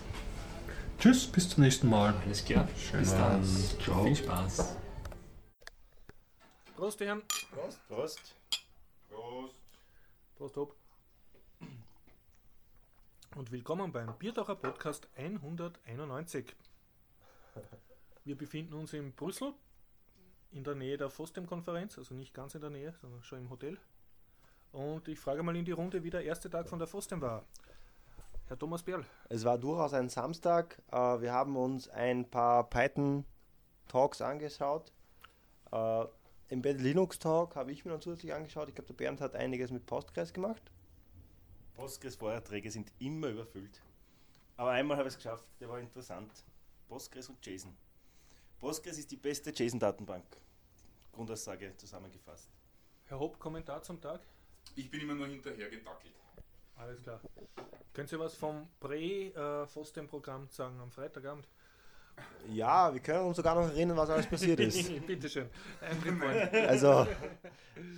Tschüss, 0.99 1.27
bis 1.27 1.49
zum 1.49 1.63
nächsten 1.63 1.89
Mal. 1.89 2.13
Alles 2.26 2.45
klar. 2.45 2.65
Bis 2.97 3.11
dann. 3.11 3.43
Viel 3.43 4.15
Spaß. 4.15 4.77
Prost, 6.77 6.99
Herren. 7.01 7.23
Prost, 7.53 7.88
Prost. 7.89 8.35
Prost. 9.09 9.55
Prost, 10.38 10.55
Hopp. 10.55 10.76
Und 13.35 13.51
willkommen 13.51 13.91
beim 13.91 14.13
Biertaucher 14.18 14.55
Podcast 14.55 15.09
191. 15.18 16.55
Wir 18.23 18.38
befinden 18.38 18.73
uns 18.73 18.94
in 18.94 19.14
Brüssel, 19.14 19.53
in 20.52 20.64
der 20.64 20.76
Nähe 20.76 20.98
der 20.98 21.10
FOSDEM-Konferenz, 21.10 21.98
also 21.98 22.14
nicht 22.14 22.34
ganz 22.34 22.56
in 22.56 22.61
der 22.61 22.69
Nähe, 22.69 22.94
sondern 23.02 23.23
schon 23.23 23.40
im 23.40 23.49
Hotel. 23.49 23.78
Und 24.72 25.07
ich 25.07 25.19
frage 25.19 25.44
mal 25.44 25.56
in 25.56 25.65
die 25.65 25.72
Runde, 25.72 26.03
wie 26.03 26.10
der 26.10 26.23
erste 26.23 26.49
Tag 26.49 26.69
von 26.69 26.80
der 26.80 26.88
FOSDEM 26.88 27.22
war. 27.22 27.45
Herr 28.48 28.60
Thomas 28.60 28.84
Berl. 28.84 29.06
Es 29.30 29.45
war 29.45 29.57
durchaus 29.57 29.94
ein 29.94 30.10
Samstag. 30.10 30.82
Äh, 30.91 31.22
Wir 31.22 31.34
haben 31.34 31.56
uns 31.56 31.88
ein 31.90 32.30
paar 32.30 32.69
Python-Talks 32.69 34.22
angeschaut. 34.22 34.91
Äh, 35.72 36.06
Embedded 36.49 36.82
Linux 36.82 37.18
Talk 37.18 37.56
habe 37.56 37.72
ich 37.72 37.86
mir 37.86 37.91
noch 37.91 38.02
zusätzlich 38.02 38.34
angeschaut. 38.34 38.68
Ich 38.68 38.76
glaube, 38.76 38.88
der 38.90 38.94
Bernd 38.94 39.22
hat 39.22 39.36
einiges 39.36 39.72
mit 39.72 39.86
Postgres 39.86 40.34
gemacht. 40.34 40.61
Postgres-Vorträge 41.76 42.69
sind 42.69 42.91
immer 42.99 43.30
überfüllt. 43.30 43.82
Aber 44.57 44.72
einmal 44.72 44.98
habe 44.98 45.07
ich 45.07 45.14
es 45.14 45.18
geschafft, 45.18 45.45
der 45.61 45.69
war 45.69 45.80
interessant. 45.80 46.30
Postgres 46.91 47.30
und 47.30 47.38
JSON. 47.45 47.73
Postgres 48.59 48.97
ist 48.97 49.09
die 49.09 49.15
beste 49.15 49.51
JSON-Datenbank. 49.51 50.26
Grundaussage 51.13 51.73
zusammengefasst. 51.77 52.49
Herr 53.05 53.18
Hopp, 53.18 53.39
Kommentar 53.39 53.81
zum 53.81 54.01
Tag? 54.01 54.19
Ich 54.76 54.91
bin 54.91 54.99
immer 54.99 55.15
nur 55.15 55.27
hinterher 55.27 55.69
gedackelt. 55.69 56.13
Alles 56.76 57.01
klar. 57.01 57.22
Können 57.93 58.09
Sie 58.09 58.19
was 58.19 58.35
vom 58.35 58.68
Prä-FOSDEM-Programm 58.81 60.49
sagen 60.49 60.81
am 60.81 60.91
Freitagabend? 60.91 61.47
Ja, 62.51 62.93
wir 62.93 62.99
können 62.99 63.26
uns 63.26 63.38
sogar 63.38 63.55
noch 63.55 63.69
erinnern, 63.69 63.95
was 63.95 64.09
alles 64.09 64.27
passiert 64.27 64.59
ist. 64.59 64.89
Bitteschön. 65.07 65.49
Ein 65.80 65.97
Report. 65.99 66.53
Also, 66.68 67.07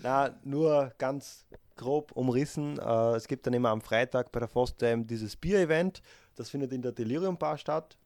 na, 0.03 0.39
nur 0.43 0.93
ganz 0.99 1.47
grob 1.75 2.11
umrissen. 2.11 2.77
Äh, 2.77 3.15
es 3.15 3.27
gibt 3.27 3.47
dann 3.47 3.55
immer 3.55 3.69
am 3.69 3.81
Freitag 3.81 4.31
bei 4.31 4.37
der 4.37 4.47
FOSDEM 4.47 5.07
dieses 5.07 5.35
Bier-Event. 5.35 6.03
Das 6.35 6.51
findet 6.51 6.71
in 6.71 6.83
der 6.83 6.91
Delirium 6.91 7.39
Bar 7.39 7.57
statt. 7.57 7.97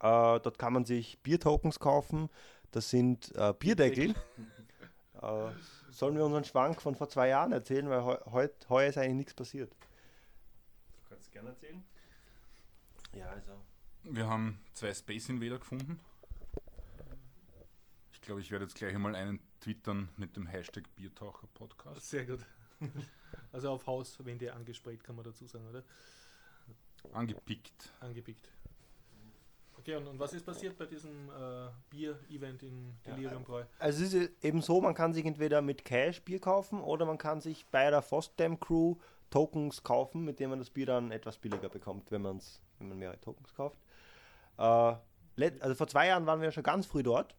Äh, 0.00 0.40
dort 0.40 0.58
kann 0.58 0.72
man 0.72 0.84
sich 0.84 1.18
Biertokens 1.20 1.78
kaufen. 1.78 2.28
Das 2.70 2.90
sind 2.90 3.34
äh, 3.36 3.54
Bierdeckel. 3.58 4.10
äh, 5.22 5.50
sollen 5.90 6.16
wir 6.16 6.24
unseren 6.24 6.44
Schwank 6.44 6.82
von 6.82 6.94
vor 6.94 7.08
zwei 7.08 7.28
Jahren 7.28 7.52
erzählen, 7.52 7.88
weil 7.88 8.04
heu 8.04 8.16
heut, 8.30 8.68
heuer 8.68 8.88
ist 8.88 8.98
eigentlich 8.98 9.16
nichts 9.16 9.34
passiert. 9.34 9.72
Du 9.72 11.08
kannst 11.08 11.32
gerne 11.32 11.50
erzählen. 11.50 11.82
Ja, 13.14 13.30
also. 13.30 13.52
Wir 14.02 14.28
haben 14.28 14.60
zwei 14.74 14.92
Space 14.92 15.30
Invader 15.30 15.58
gefunden. 15.58 15.98
Ich 18.12 18.20
glaube, 18.20 18.40
ich 18.40 18.50
werde 18.50 18.64
jetzt 18.64 18.74
gleich 18.74 18.94
einmal 18.94 19.14
einen 19.14 19.40
twittern 19.60 20.08
mit 20.16 20.36
dem 20.36 20.46
Hashtag 20.46 20.84
Biertaucher 20.96 21.46
Podcast. 21.54 22.10
Sehr 22.10 22.26
gut. 22.26 22.40
Also 23.52 23.70
auf 23.70 23.86
Hauswände 23.86 24.52
angesprayt, 24.52 25.02
kann 25.02 25.16
man 25.16 25.24
dazu 25.24 25.46
sagen, 25.46 25.66
oder? 25.68 25.82
Angepickt. 27.12 27.92
Angepickt. 28.00 28.50
Okay, 29.86 29.94
und, 29.94 30.08
und 30.08 30.18
was 30.18 30.32
ist 30.32 30.44
passiert 30.44 30.76
bei 30.76 30.86
diesem 30.86 31.28
äh, 31.28 31.68
Bier-Event 31.90 32.64
in 32.64 32.96
Delirium 33.06 33.44
Bräu? 33.44 33.62
Also 33.78 34.02
es 34.02 34.14
ist 34.14 34.44
eben 34.44 34.60
so, 34.60 34.80
man 34.80 34.94
kann 34.94 35.12
sich 35.12 35.24
entweder 35.24 35.62
mit 35.62 35.84
Cash 35.84 36.22
Bier 36.22 36.40
kaufen 36.40 36.80
oder 36.80 37.06
man 37.06 37.18
kann 37.18 37.40
sich 37.40 37.64
bei 37.66 37.88
der 37.88 38.02
FOSDEM 38.02 38.58
Crew 38.58 38.96
Tokens 39.30 39.84
kaufen, 39.84 40.24
mit 40.24 40.40
denen 40.40 40.50
man 40.50 40.58
das 40.58 40.70
Bier 40.70 40.86
dann 40.86 41.12
etwas 41.12 41.38
billiger 41.38 41.68
bekommt, 41.68 42.10
wenn, 42.10 42.22
man's, 42.22 42.60
wenn 42.80 42.88
man 42.88 42.98
mehrere 42.98 43.20
Tokens 43.20 43.54
kauft. 43.54 43.78
Äh, 44.58 44.96
also 45.60 45.76
vor 45.76 45.86
zwei 45.86 46.08
Jahren 46.08 46.26
waren 46.26 46.40
wir 46.40 46.50
schon 46.50 46.64
ganz 46.64 46.86
früh 46.86 47.04
dort, 47.04 47.36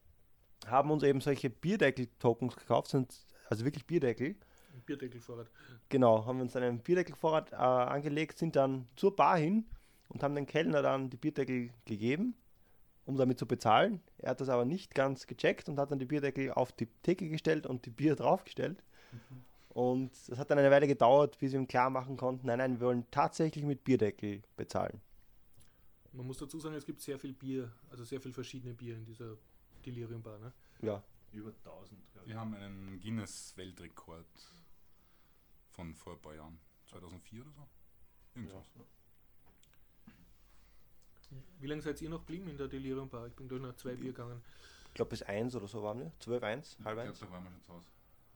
haben 0.68 0.90
uns 0.90 1.04
eben 1.04 1.20
solche 1.20 1.50
Bierdeckel-Tokens 1.50 2.56
gekauft, 2.56 2.92
sind 2.92 3.14
also 3.50 3.66
wirklich 3.66 3.86
Bierdeckel. 3.86 4.38
Bierdeckelvorrat. 4.86 5.48
Genau, 5.90 6.26
haben 6.26 6.38
wir 6.38 6.44
uns 6.44 6.56
einen 6.56 6.80
Bierdeckelvorrat 6.80 7.52
äh, 7.52 7.56
angelegt, 7.56 8.38
sind 8.38 8.56
dann 8.56 8.88
zur 8.96 9.14
Bar 9.14 9.38
hin 9.38 9.66
und 10.10 10.24
haben 10.24 10.36
den 10.36 10.46
Kellner 10.46 10.82
dann 10.82 11.10
die 11.10 11.18
Bierdeckel 11.18 11.72
gegeben, 11.86 12.36
um 13.06 13.18
damit 13.18 13.40
zu 13.40 13.46
bezahlen. 13.46 14.02
Er 14.18 14.32
hat 14.32 14.42
das 14.42 14.50
aber 14.50 14.66
nicht 14.66 14.96
ganz 14.96 15.28
gecheckt 15.28 15.70
und 15.70 15.80
hat 15.80 15.92
dann 15.92 16.00
die 16.00 16.06
Bierdeckel 16.06 16.52
auf 16.52 16.72
die 16.72 16.88
Theke 17.04 17.30
gestellt 17.30 17.66
und 17.66 17.86
die 17.86 17.90
Bier 17.90 18.16
draufgestellt. 18.18 18.84
Und 19.70 20.12
das 20.28 20.40
hat 20.40 20.50
dann 20.50 20.58
eine 20.58 20.72
Weile 20.72 20.88
gedauert, 20.88 21.38
bis 21.40 21.52
wir 21.52 21.60
ihm 21.60 21.68
klar 21.68 21.90
machen 21.90 22.18
konnten, 22.18 22.48
nein, 22.48 22.58
nein, 22.58 22.80
wir 22.80 22.88
wollen 22.88 23.06
tatsächlich 23.12 23.64
mit 23.64 23.84
Bierdeckel 23.84 24.42
bezahlen. 24.56 25.02
Man 26.14 26.26
muss 26.26 26.38
dazu 26.38 26.60
sagen, 26.60 26.74
es 26.74 26.86
gibt 26.86 27.00
sehr 27.02 27.20
viel 27.20 27.34
Bier, 27.34 27.72
also 27.90 28.04
sehr 28.04 28.20
viel 28.20 28.34
verschiedene 28.34 28.74
Bier 28.74 28.96
in 28.96 29.06
dieser 29.06 29.38
Delirium 29.86 30.24
Bar. 30.24 30.40
Ne? 30.40 30.52
Ja, 30.82 31.04
Über 31.32 31.50
1000, 31.50 32.12
glaube 32.12 32.26
ich. 32.26 32.34
Wir 32.34 32.40
haben 32.40 32.56
einen 32.56 33.00
Guinness-Weltrekord 33.00 34.26
von 35.70 35.94
vor 35.94 36.14
ein 36.14 36.22
paar 36.22 36.36
Jahren. 36.36 36.60
2004 36.88 37.42
oder 37.42 37.52
so? 37.52 37.68
Irgendwas. 38.36 38.66
Wie 41.60 41.68
lange 41.68 41.82
seid 41.82 42.02
ihr 42.02 42.10
noch 42.10 42.20
geblieben 42.20 42.48
in 42.50 42.58
der 42.58 42.68
Delirium 42.68 43.10
Bar? 43.10 43.28
Ich 43.28 43.34
bin 43.34 43.48
durch 43.48 43.62
nach 43.62 43.76
zwei 43.76 43.94
Bier 43.96 44.12
gegangen. 44.12 44.42
Ich 44.90 44.94
glaube 44.94 45.10
bis 45.10 45.22
1 45.24 45.56
oder 45.56 45.68
so 45.68 45.84
waren 45.84 46.00
wir. 46.00 46.12
12, 46.20 46.44
1, 46.44 46.78
halb 46.86 46.98
Ich 47.00 47.04
1, 47.06 47.20
glaube, 47.20 47.32
da 47.32 47.38
waren 47.38 47.44
wir 47.46 47.52
schon 47.52 47.62
zu 47.62 47.74
Hause. 47.74 47.88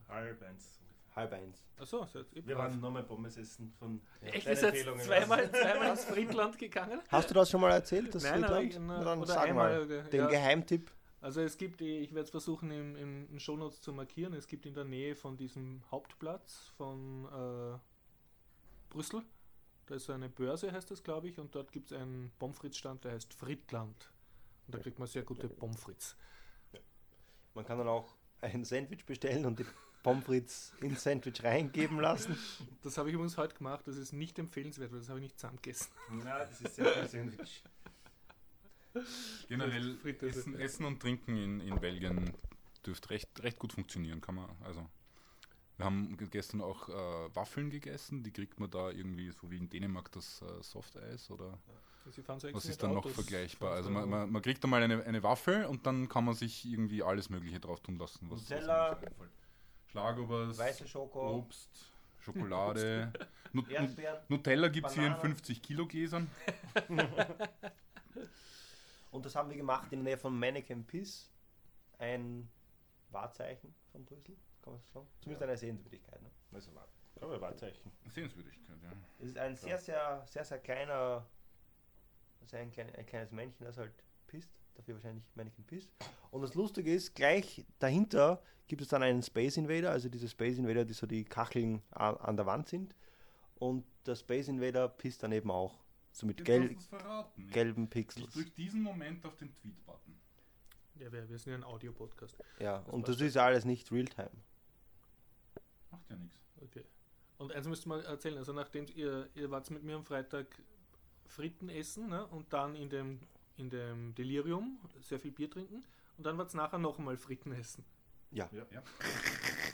Halb 0.08 0.42
eins. 0.42 0.78
halb 1.16 1.32
1. 1.32 1.62
Achso, 1.78 2.06
Wir 2.32 2.56
waren 2.56 2.78
nochmal 2.80 3.02
Pommes 3.02 3.36
essen 3.36 3.72
von 3.78 4.00
Echt, 4.20 4.46
deinen 4.46 4.52
ihr 4.52 4.56
seid 4.60 4.70
Empfehlungen. 4.74 5.04
zweimal, 5.04 5.50
zweimal 5.50 5.88
ins 5.90 6.04
Friedland 6.04 6.58
gegangen? 6.58 7.00
Hast 7.08 7.30
du 7.30 7.34
das 7.34 7.50
schon 7.50 7.60
mal 7.60 7.70
erzählt, 7.72 8.14
das 8.14 8.22
Nein, 8.22 8.40
Friedland? 8.40 8.70
ich- 8.74 8.78
Na, 8.78 9.02
dann 9.04 9.18
oder 9.18 9.26
sag 9.32 9.48
einmal, 9.48 9.86
mal, 9.86 10.04
den 10.04 10.20
ja. 10.20 10.26
Geheimtipp. 10.28 10.90
Also 11.20 11.40
es 11.40 11.56
gibt, 11.56 11.80
die- 11.80 11.98
ich 11.98 12.10
werde 12.12 12.24
es 12.24 12.30
versuchen 12.30 12.70
im, 12.70 12.96
im, 12.96 13.28
im 13.30 13.38
Shownotes 13.40 13.80
zu 13.80 13.92
markieren, 13.92 14.34
es 14.34 14.46
gibt 14.46 14.66
in 14.66 14.74
der 14.74 14.84
Nähe 14.84 15.16
von 15.16 15.36
diesem 15.36 15.82
Hauptplatz 15.90 16.70
von 16.76 17.24
äh, 17.26 17.78
Brüssel, 18.90 19.22
da 19.92 19.96
ist 19.96 20.06
so 20.06 20.14
eine 20.14 20.30
Börse, 20.30 20.72
heißt 20.72 20.90
das 20.90 21.02
glaube 21.02 21.28
ich, 21.28 21.38
und 21.38 21.54
dort 21.54 21.70
gibt 21.70 21.92
es 21.92 21.98
einen 21.98 22.32
Pommes 22.38 22.56
Stand, 22.74 23.04
der 23.04 23.12
heißt 23.12 23.34
Friedland. 23.34 24.10
Und 24.66 24.74
da 24.74 24.78
kriegt 24.78 24.98
man 24.98 25.06
sehr 25.06 25.22
gute 25.22 25.48
Pommes 25.50 25.78
frites. 25.78 26.16
Man 27.52 27.66
kann 27.66 27.76
dann 27.76 27.88
auch 27.88 28.14
ein 28.40 28.64
Sandwich 28.64 29.04
bestellen 29.04 29.44
und 29.44 29.58
die 29.58 29.66
Pommes 30.02 30.24
frites 30.24 30.72
ins 30.80 31.02
Sandwich 31.02 31.44
reingeben 31.44 32.00
lassen. 32.00 32.38
Das 32.82 32.96
habe 32.96 33.10
ich 33.10 33.14
übrigens 33.14 33.36
heute 33.36 33.54
gemacht, 33.54 33.86
das 33.86 33.98
ist 33.98 34.14
nicht 34.14 34.38
empfehlenswert, 34.38 34.92
weil 34.92 35.00
das 35.00 35.10
habe 35.10 35.18
ich 35.18 35.24
nicht 35.24 35.38
zusammengegessen. 35.38 35.92
Na, 36.10 36.38
das 36.46 36.62
ist 36.62 36.76
sehr 36.76 36.86
viel 36.86 37.08
Sandwich. 37.08 37.62
Generell 39.48 39.98
Essen, 40.22 40.58
Essen 40.58 40.86
und 40.86 41.00
Trinken 41.00 41.36
in, 41.36 41.60
in 41.60 41.78
Belgien 41.78 42.32
dürfte 42.86 43.10
recht, 43.10 43.28
recht 43.42 43.58
gut 43.58 43.74
funktionieren, 43.74 44.22
kann 44.22 44.36
man. 44.36 44.48
Also 44.62 44.88
wir 45.76 45.84
haben 45.86 46.16
ge- 46.16 46.28
gestern 46.28 46.60
auch 46.60 46.88
äh, 46.88 47.34
Waffeln 47.34 47.70
gegessen, 47.70 48.22
die 48.22 48.30
kriegt 48.30 48.60
man 48.60 48.70
da 48.70 48.90
irgendwie 48.90 49.30
so 49.32 49.50
wie 49.50 49.56
in 49.56 49.68
Dänemark 49.68 50.12
das 50.12 50.42
äh, 50.42 50.62
Softeis 50.62 51.30
oder 51.30 51.58
so 52.04 52.10
was 52.52 52.64
ist 52.64 52.82
dann 52.82 52.94
noch 52.94 53.04
Autos, 53.04 53.12
vergleichbar? 53.14 53.74
Also 53.74 53.88
so 53.88 53.94
man, 53.94 54.08
man, 54.08 54.30
man 54.30 54.42
kriegt 54.42 54.62
da 54.64 54.68
mal 54.68 54.82
eine, 54.82 55.04
eine 55.04 55.22
Waffel 55.22 55.66
und 55.66 55.86
dann 55.86 56.08
kann 56.08 56.24
man 56.24 56.34
sich 56.34 56.64
irgendwie 56.64 57.02
alles 57.02 57.30
Mögliche 57.30 57.60
drauf 57.60 57.80
tun 57.80 57.96
lassen, 57.96 58.28
was, 58.28 58.40
was 58.42 58.50
Nutella, 58.50 58.90
einfällt. 58.90 59.30
Schlagobers, 59.86 60.58
Weiße 60.58 60.88
Schoko, 60.88 61.36
Obst, 61.36 61.92
Schokolade. 62.18 63.12
Nut-. 63.52 63.66
Nutella 64.28 64.68
gibt 64.68 64.88
es 64.88 64.94
hier 64.94 65.04
in 65.06 65.12
Banane. 65.12 65.28
50 65.28 65.62
Kilo 65.62 65.86
Gläsern. 65.86 66.30
Und 69.10 69.26
das 69.26 69.34
haben 69.36 69.50
wir 69.50 69.56
gemacht 69.56 69.92
in 69.92 69.98
der 70.02 70.14
Nähe 70.14 70.18
von 70.18 70.36
Mannequin 70.36 70.84
Piss. 70.84 71.30
Ein 71.98 72.48
Wahrzeichen 73.10 73.74
von 73.92 74.04
Brüssel, 74.04 74.36
kann 74.62 74.72
man 74.74 74.80
so 74.82 74.88
sagen. 74.94 75.06
Zumindest 75.20 75.42
eine 75.42 75.56
Sehenswürdigkeit. 75.56 76.22
Ne? 76.22 76.30
Also, 76.52 76.74
war- 76.74 76.88
kann 77.18 77.28
man 77.28 77.40
Wahrzeichen. 77.40 77.92
Sehenswürdigkeit, 78.14 78.76
ja. 78.82 78.92
Es 79.20 79.28
ist 79.28 79.38
ein 79.38 79.54
sehr, 79.56 79.78
sehr, 79.78 80.24
sehr, 80.28 80.44
sehr 80.44 80.58
kleiner, 80.58 81.26
also 82.40 82.56
ein, 82.56 82.70
klein, 82.70 82.92
ein 82.96 83.06
kleines 83.06 83.30
Männchen, 83.30 83.64
das 83.66 83.76
halt 83.78 83.92
pisst. 84.26 84.50
Dafür 84.74 84.94
wahrscheinlich 84.94 85.22
Mannequin 85.34 85.64
Piss. 85.66 85.90
Und 86.30 86.40
das 86.40 86.54
Lustige 86.54 86.92
ist, 86.92 87.14
gleich 87.14 87.64
dahinter 87.78 88.42
gibt 88.66 88.80
es 88.80 88.88
dann 88.88 89.02
einen 89.02 89.22
Space 89.22 89.58
Invader, 89.58 89.90
also 89.90 90.08
diese 90.08 90.28
Space 90.28 90.56
Invader, 90.56 90.86
die 90.86 90.94
so 90.94 91.06
die 91.06 91.24
Kacheln 91.24 91.82
an 91.90 92.36
der 92.36 92.46
Wand 92.46 92.68
sind. 92.68 92.96
Und 93.56 93.84
der 94.06 94.16
Space 94.16 94.48
Invader 94.48 94.88
pisst 94.88 95.22
dann 95.22 95.32
eben 95.32 95.50
auch. 95.50 95.78
So 96.10 96.26
mit 96.26 96.42
gel. 96.44 96.72
Ich- 96.72 97.52
gelben 97.52 97.84
Ich 97.84 97.90
Pixels. 97.90 98.32
drücke 98.32 98.50
diesen 98.50 98.82
Moment 98.82 99.24
auf 99.26 99.36
den 99.36 99.54
Tweet-Button. 99.54 100.18
Ja, 100.98 101.12
wir, 101.12 101.28
wir 101.28 101.38
sind 101.38 101.50
ja 101.52 101.58
ein 101.58 101.64
Audio-Podcast. 101.64 102.36
Ja, 102.58 102.78
und 102.78 103.02
passt 103.04 103.20
das 103.20 103.26
ist 103.28 103.36
alles 103.36 103.64
nicht 103.64 103.92
Realtime. 103.92 104.30
Ja 106.12 106.18
nichts. 106.18 106.40
Okay. 106.60 106.84
Und 107.38 107.52
eins 107.52 107.66
müsst 107.66 107.86
ihr 107.86 107.88
mal 107.88 108.04
erzählen, 108.04 108.38
also 108.38 108.52
nachdem 108.52 108.86
ihr, 108.94 109.28
ihr 109.34 109.50
wart 109.50 109.70
mit 109.70 109.82
mir 109.82 109.96
am 109.96 110.04
Freitag 110.04 110.46
Fritten 111.26 111.68
essen 111.68 112.08
ne? 112.08 112.26
und 112.26 112.52
dann 112.52 112.76
in 112.76 112.88
dem, 112.88 113.20
in 113.56 113.70
dem 113.70 114.14
Delirium 114.14 114.78
sehr 115.00 115.18
viel 115.18 115.32
Bier 115.32 115.50
trinken 115.50 115.84
und 116.18 116.24
dann 116.26 116.38
wart 116.38 116.48
es 116.48 116.54
nachher 116.54 116.78
noch 116.78 116.98
einmal 116.98 117.16
Fritten 117.16 117.52
essen. 117.52 117.84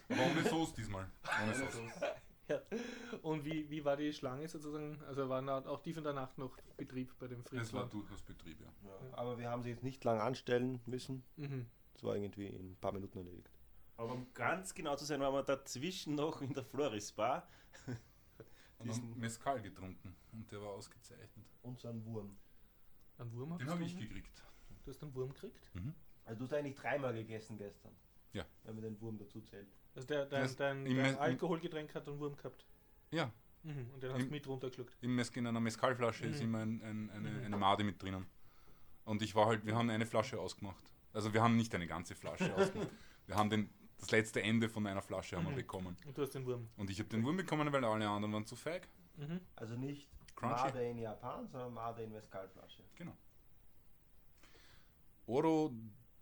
Aber 0.09 0.23
ohne 0.23 0.43
Soße 0.49 0.75
diesmal. 0.77 1.11
Ohne 1.43 1.55
Soße. 1.55 1.83
Und 3.23 3.45
wie, 3.45 3.69
wie 3.69 3.85
war 3.85 3.97
die 3.97 4.13
Schlange 4.13 4.49
sozusagen? 4.49 4.99
Also 5.07 5.29
war 5.29 5.43
na- 5.43 5.67
auch 5.67 5.83
tief 5.83 5.99
in 5.99 6.05
der 6.05 6.15
Nacht 6.15 6.39
noch 6.39 6.57
Betrieb 6.77 7.13
bei 7.19 7.29
dem 7.29 7.43
Es 7.53 7.73
war 7.73 7.87
durchaus 7.87 8.23
Betrieb, 8.23 8.59
ja. 8.61 8.69
Aber 9.13 9.39
wir 9.39 9.51
haben 9.51 9.63
sie 9.63 9.71
jetzt 9.71 9.83
nicht 9.83 10.03
lang 10.05 10.21
anstellen 10.21 10.81
müssen. 10.87 11.23
Mhm. 11.37 11.67
Das 11.93 12.05
war 12.05 12.17
irgendwie 12.17 12.47
in 12.47 12.73
ein 12.73 12.77
paar 12.77 12.93
Minuten 12.93 13.19
erledigt. 13.19 13.51
Aber 13.99 14.13
um 14.13 14.33
ganz 14.33 14.73
genau 14.75 14.97
zu 14.97 15.05
sein, 15.05 15.21
waren 15.21 15.35
wir 15.35 15.43
dazwischen 15.43 16.15
noch 16.15 16.41
in 16.41 16.55
der 16.55 16.65
Floris 16.65 17.13
Bar. 17.13 17.47
Und 18.79 18.91
haben 18.93 19.19
Mescal 19.19 19.61
getrunken 19.61 20.15
und 20.33 20.51
der 20.53 20.61
war 20.63 20.69
ausgezeichnet. 20.69 21.45
Und 21.63 21.81
so 21.81 21.89
ein 21.89 22.05
Wurm. 22.05 22.39
Einen 23.19 23.33
Wurm 23.33 23.53
hast 23.53 23.61
Den 23.61 23.71
habe 23.71 23.83
ich 23.83 23.99
gekriegt. 23.99 24.41
Du 24.85 24.91
hast 24.93 25.03
einen 25.03 25.13
Wurm 25.15 25.31
gekriegt? 25.35 25.69
Also 26.25 26.39
du 26.39 26.45
hast 26.45 26.53
eigentlich 26.53 26.77
dreimal 26.77 27.13
gegessen 27.13 27.59
gestern. 27.59 27.91
Ja. 28.33 28.47
Wenn 28.63 28.77
man 28.77 28.85
den 28.85 29.01
Wurm 29.01 29.19
dazu 29.19 29.41
zählt. 29.41 29.67
Also 29.97 30.07
der, 30.07 30.27
dein, 30.27 30.43
Das- 30.43 30.55
dein, 30.55 30.85
dein 30.85 30.97
im- 31.15 31.19
Alkoholgetränk 31.19 31.93
hat 31.95 32.07
einen 32.09 32.21
Wurm 32.21 32.37
gehabt. 32.37 32.65
Ja, 33.11 33.33
Mhm. 33.65 33.91
Und 33.93 34.01
den 34.05 34.13
hast 34.13 34.23
du 34.25 34.31
mit 34.31 34.47
runtergeschluckt. 34.47 34.97
im 35.01 35.17
Mes 35.17 35.31
in 35.31 35.45
einer 35.45 35.59
Mescalflasche 35.59 36.27
ist 36.27 36.39
Mhm. 36.39 36.45
immer 36.45 36.59
ein, 36.61 36.81
ein, 36.83 37.11
eine, 37.11 37.31
Mhm. 37.31 37.45
eine 37.47 37.57
Made 37.57 37.83
mit 37.83 38.01
drinnen. 38.01 38.25
Und 39.05 39.21
ich 39.23 39.35
war 39.35 39.47
halt, 39.47 39.67
wir 39.67 39.75
haben 39.75 39.91
eine 39.91 40.07
Flasche 40.07 40.39
ausgemacht. 40.39 40.93
Also 41.13 41.35
wir 41.35 41.43
haben 41.43 41.57
nicht 41.57 41.75
eine 41.75 41.89
ganze 41.89 42.15
Flasche 42.15 42.55
ausgemacht. 42.87 42.89
Wir 43.27 43.35
haben 43.35 43.51
den, 43.51 43.69
das 43.99 44.11
letzte 44.11 44.43
Ende 44.43 44.69
von 44.69 44.87
einer 44.87 45.03
Flasche 45.03 45.37
haben 45.37 45.45
wir 45.45 45.53
Mhm. 45.53 45.57
bekommen. 45.57 45.97
Und 46.07 46.17
du 46.17 46.23
hast 46.23 46.35
den 46.35 46.47
Wurm. 46.47 46.69
Und 46.77 46.89
ich 46.91 46.99
habe 46.99 47.09
den 47.09 47.25
Wurm 47.25 47.37
bekommen, 47.37 47.71
weil 47.73 47.85
alle 47.85 48.09
anderen 48.09 48.33
waren 48.33 48.47
zu 48.47 48.57
feig. 48.57 48.89
Mhm. 49.17 49.41
Also 49.57 49.75
nicht 49.77 50.09
Crunchy. 50.37 50.67
Made 50.67 50.89
in 50.91 50.99
Japan, 50.99 51.49
sondern 51.49 51.75
Made 51.75 52.03
in 52.03 52.13
Mescalflasche. 52.13 52.85
Genau. 52.95 53.17
Oro 55.27 55.73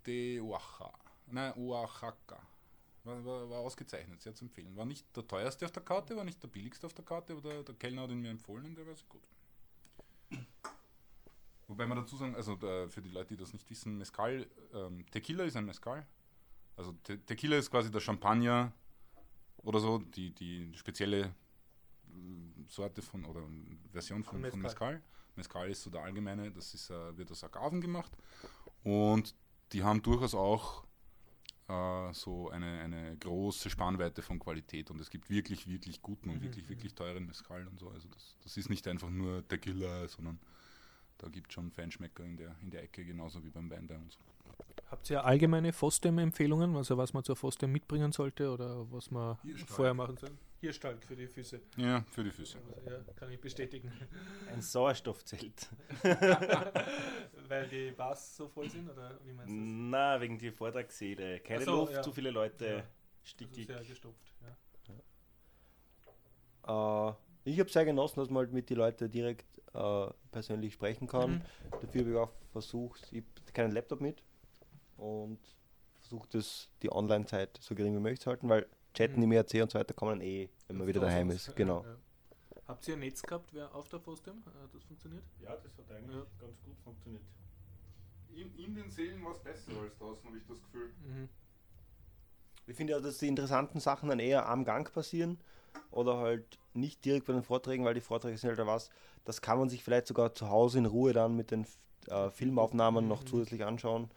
de 0.07 0.41
Oaxaca. 0.41 0.99
Nein, 1.27 1.53
Oaxaca. 1.57 2.41
War, 3.05 3.25
war, 3.25 3.51
war 3.51 3.59
ausgezeichnet, 3.61 4.21
sehr 4.21 4.35
zu 4.35 4.45
empfehlen. 4.47 4.75
War 4.77 4.85
nicht 4.85 5.15
der 5.17 5.27
teuerste 5.29 5.65
auf 5.65 5.71
der 5.73 5.83
Karte, 5.85 6.17
war 6.17 6.25
nicht 6.25 6.43
der 6.43 6.49
billigste 6.49 6.87
auf 6.87 6.95
der 6.95 7.05
Karte, 7.05 7.35
aber 7.35 7.43
der, 7.43 7.63
der 7.63 7.75
Kellner 7.77 8.03
hat 8.03 8.11
ihn 8.11 8.21
mir 8.21 8.31
empfohlen 8.31 8.65
und 8.67 8.75
der 8.77 8.87
war 8.87 8.97
sehr 8.97 9.07
gut. 9.09 9.23
Wobei 11.69 11.87
man 11.87 11.99
dazu 11.99 12.17
sagen, 12.17 12.35
also 12.35 12.57
der, 12.57 12.89
für 12.89 13.03
die 13.03 13.11
Leute, 13.11 13.29
die 13.29 13.37
das 13.37 13.53
nicht 13.53 13.69
wissen, 13.71 13.97
Mezcal, 13.99 14.47
ähm, 14.73 15.05
Tequila 15.11 15.45
ist 15.45 15.57
ein 15.57 15.65
Mezcal. 15.67 16.07
Also 16.77 16.93
Te 17.03 17.19
Tequila 17.19 17.57
ist 17.57 17.71
quasi 17.71 17.91
der 17.91 18.01
Champagner 18.01 18.73
oder 19.59 19.81
so, 19.81 19.99
die, 19.99 20.31
die 20.33 20.73
spezielle 20.75 21.21
äh, 21.25 21.33
Sorte 22.69 23.03
von 23.03 23.25
oder 23.25 23.43
Version 23.91 24.23
von, 24.23 24.41
Von 24.41 24.51
von 24.51 24.61
Mezcal. 24.61 24.95
Mezcal. 24.95 25.03
Mezcal 25.37 25.71
ist 25.71 25.83
so 25.83 25.91
der 25.91 26.03
allgemeine, 26.03 26.51
das 26.51 26.75
ist, 26.75 26.91
äh, 26.91 27.17
wird 27.17 27.31
aus 27.31 27.45
Agaven 27.45 27.81
gemacht. 27.81 28.13
Und 28.83 29.35
die 29.73 29.83
haben 29.83 30.01
durchaus 30.03 30.35
auch 30.35 30.85
äh, 31.69 32.13
so 32.13 32.51
eine, 32.51 32.81
eine 32.81 33.17
große 33.17 33.69
Spannweite 33.71 34.23
von 34.23 34.39
Qualität. 34.39 34.91
Und 34.91 35.01
es 35.01 35.11
gibt 35.11 35.29
wirklich, 35.29 35.67
wirklich 35.69 36.01
guten 36.01 36.31
und 36.31 36.37
Mhm, 36.37 36.43
wirklich, 36.43 36.65
mhm. 36.67 36.71
wirklich 36.71 36.95
teuren 36.95 37.27
Mezcal 37.27 37.67
und 37.67 37.79
so. 37.79 37.91
Also 37.91 38.09
das, 38.09 38.37
das 38.43 38.57
ist 38.57 38.71
nicht 38.71 38.87
einfach 38.89 39.11
nur 39.11 39.47
Tequila, 39.47 40.09
sondern 40.09 40.39
da 41.19 41.29
gibt 41.29 41.49
es 41.49 41.55
schon 41.55 41.71
Feinschmecker 41.71 42.25
in 42.25 42.37
der, 42.37 42.57
in 42.63 42.71
der 42.71 42.83
Ecke, 42.83 43.05
genauso 43.05 43.43
wie 43.45 43.51
beim 43.51 43.71
Wein 43.71 43.87
bei 43.87 43.97
uns. 43.97 44.19
Habt 44.91 45.11
ihr 45.11 45.25
allgemeine 45.25 45.73
Fostem-Empfehlungen, 45.73 46.77
also 46.77 46.97
was 46.97 47.13
man 47.13 47.25
zur 47.25 47.35
Fostem 47.37 47.73
mitbringen 47.73 48.13
sollte 48.13 48.51
oder 48.51 48.91
was 48.93 49.11
man 49.11 49.37
vorher 49.67 49.95
machen 49.95 50.17
soll? 50.17 50.31
Hier 50.61 50.73
Stalk 50.73 51.05
für 51.05 51.17
die 51.17 51.27
Füße. 51.27 51.61
Ja, 51.77 52.03
für 52.11 52.25
die 52.25 52.31
Füße. 52.31 52.57
Also, 52.59 52.91
ja, 52.91 53.13
kann 53.17 53.31
ich 53.31 53.41
bestätigen. 53.41 53.93
Ein 54.53 54.63
Sauerstoffzelt. 54.63 55.69
Weil 57.49 57.69
die 57.69 57.91
Bars 57.91 58.37
so 58.37 58.49
voll 58.49 58.71
sind, 58.71 58.89
oder 58.89 59.19
wie 59.25 59.33
meinst 59.33 59.53
du 59.53 59.57
das? 59.59 59.67
Na, 59.69 60.21
wegen 60.21 60.39
die 60.39 60.51
Vortragssäle. 60.51 61.41
Keine 61.41 61.65
so, 61.65 61.73
Luft, 61.73 61.93
ja. 61.93 62.03
zu 62.03 62.13
viele 62.13 62.31
Leute, 62.31 62.65
Ja. 62.67 62.75
Also 62.77 62.87
stickig. 63.23 63.67
sehr 63.67 63.85
gestopft. 63.85 64.33
Ja. 66.67 67.11
Äh, 67.11 67.15
ich 67.47 67.61
habe 67.61 67.71
sehr 67.71 67.85
genossen, 67.85 68.21
dass 68.21 68.29
man 68.29 68.39
halt 68.45 68.53
mit 68.53 68.69
den 68.71 68.77
Leuten 68.79 69.11
direkt 69.11 69.47
äh, 69.73 70.07
persönlich 70.33 70.75
sprechen 70.75 71.07
kann. 71.07 71.31
Mhm. 71.33 71.43
Dafür 71.81 72.01
habe 72.01 72.11
ich 72.11 72.17
auch 72.17 72.33
versucht, 72.53 73.09
ich 73.13 73.23
habe 73.23 73.53
keinen 73.53 73.73
Laptop 73.73 74.01
mit 74.01 74.23
und 74.97 75.39
versucht 76.01 76.35
es 76.35 76.69
die 76.83 76.91
Online-Zeit 76.93 77.59
so 77.61 77.75
gering 77.75 77.95
wie 77.95 78.01
möglich 78.01 78.21
zu 78.21 78.31
halten, 78.31 78.49
weil 78.49 78.67
Chatten 78.95 79.17
Mhm. 79.19 79.25
im 79.25 79.33
ERC 79.33 79.55
und 79.63 79.71
so 79.71 79.79
weiter 79.79 79.95
kommen 79.95 80.21
eh, 80.21 80.49
wenn 80.69 80.79
man 80.79 80.87
wieder 80.87 81.01
daheim 81.01 81.31
ist. 81.31 81.55
Genau. 81.55 81.85
Ja. 81.85 81.97
Habt 82.69 82.89
ihr 82.89 82.95
ein 82.95 83.01
Netz 83.01 83.23
gehabt 83.23 83.51
wer 83.53 83.73
auf 83.75 83.89
der 83.89 84.01
Fostem? 84.01 84.43
Hat 84.45 84.75
das 84.75 84.83
funktioniert? 84.83 85.23
Ja, 85.41 85.57
das 85.57 85.79
hat 85.79 85.91
eigentlich 85.91 86.17
Ja. 86.17 86.27
ganz 86.41 86.61
gut 86.65 86.77
funktioniert. 86.83 87.23
In, 88.35 88.55
in 88.59 88.75
den 88.75 88.91
Seelen 88.91 89.25
war 89.25 89.33
es 89.33 89.39
besser 89.39 89.71
als 89.81 89.97
draußen, 89.99 90.25
habe 90.27 90.37
ich 90.37 90.45
das 90.49 90.61
Gefühl. 90.63 90.93
Mhm. 91.07 91.29
Ich 92.67 92.77
finde 92.77 92.95
ja, 92.95 93.01
dass 93.01 93.19
die 93.19 93.29
interessanten 93.29 93.79
Sachen 93.79 94.09
dann 94.09 94.19
eher 94.19 94.49
am 94.49 94.65
Gang 94.65 94.93
passieren 94.93 95.39
oder 95.91 96.19
halt 96.19 96.59
nicht 96.75 97.05
direkt 97.05 97.27
bei 97.27 97.33
den 97.33 97.43
Vorträgen, 97.43 97.85
weil 97.85 97.95
die 97.95 98.01
Vorträge 98.01 98.37
sind 98.39 98.49
halt 98.51 98.59
da 98.59 98.67
was, 98.67 98.91
das 99.25 99.41
kann 99.41 99.59
man 99.59 99.69
sich 99.69 99.83
vielleicht 99.83 100.07
sogar 100.07 100.35
zu 100.35 100.49
Hause 100.51 100.79
in 100.79 100.87
Ruhe 100.87 101.13
dann 101.13 101.35
mit 101.37 101.51
den 101.51 101.67
äh, 102.09 102.31
Filmaufnahmen 102.31 103.09
noch 103.09 103.23
Mhm. 103.23 103.27
zusätzlich 103.27 103.65
anschauen. 103.65 104.11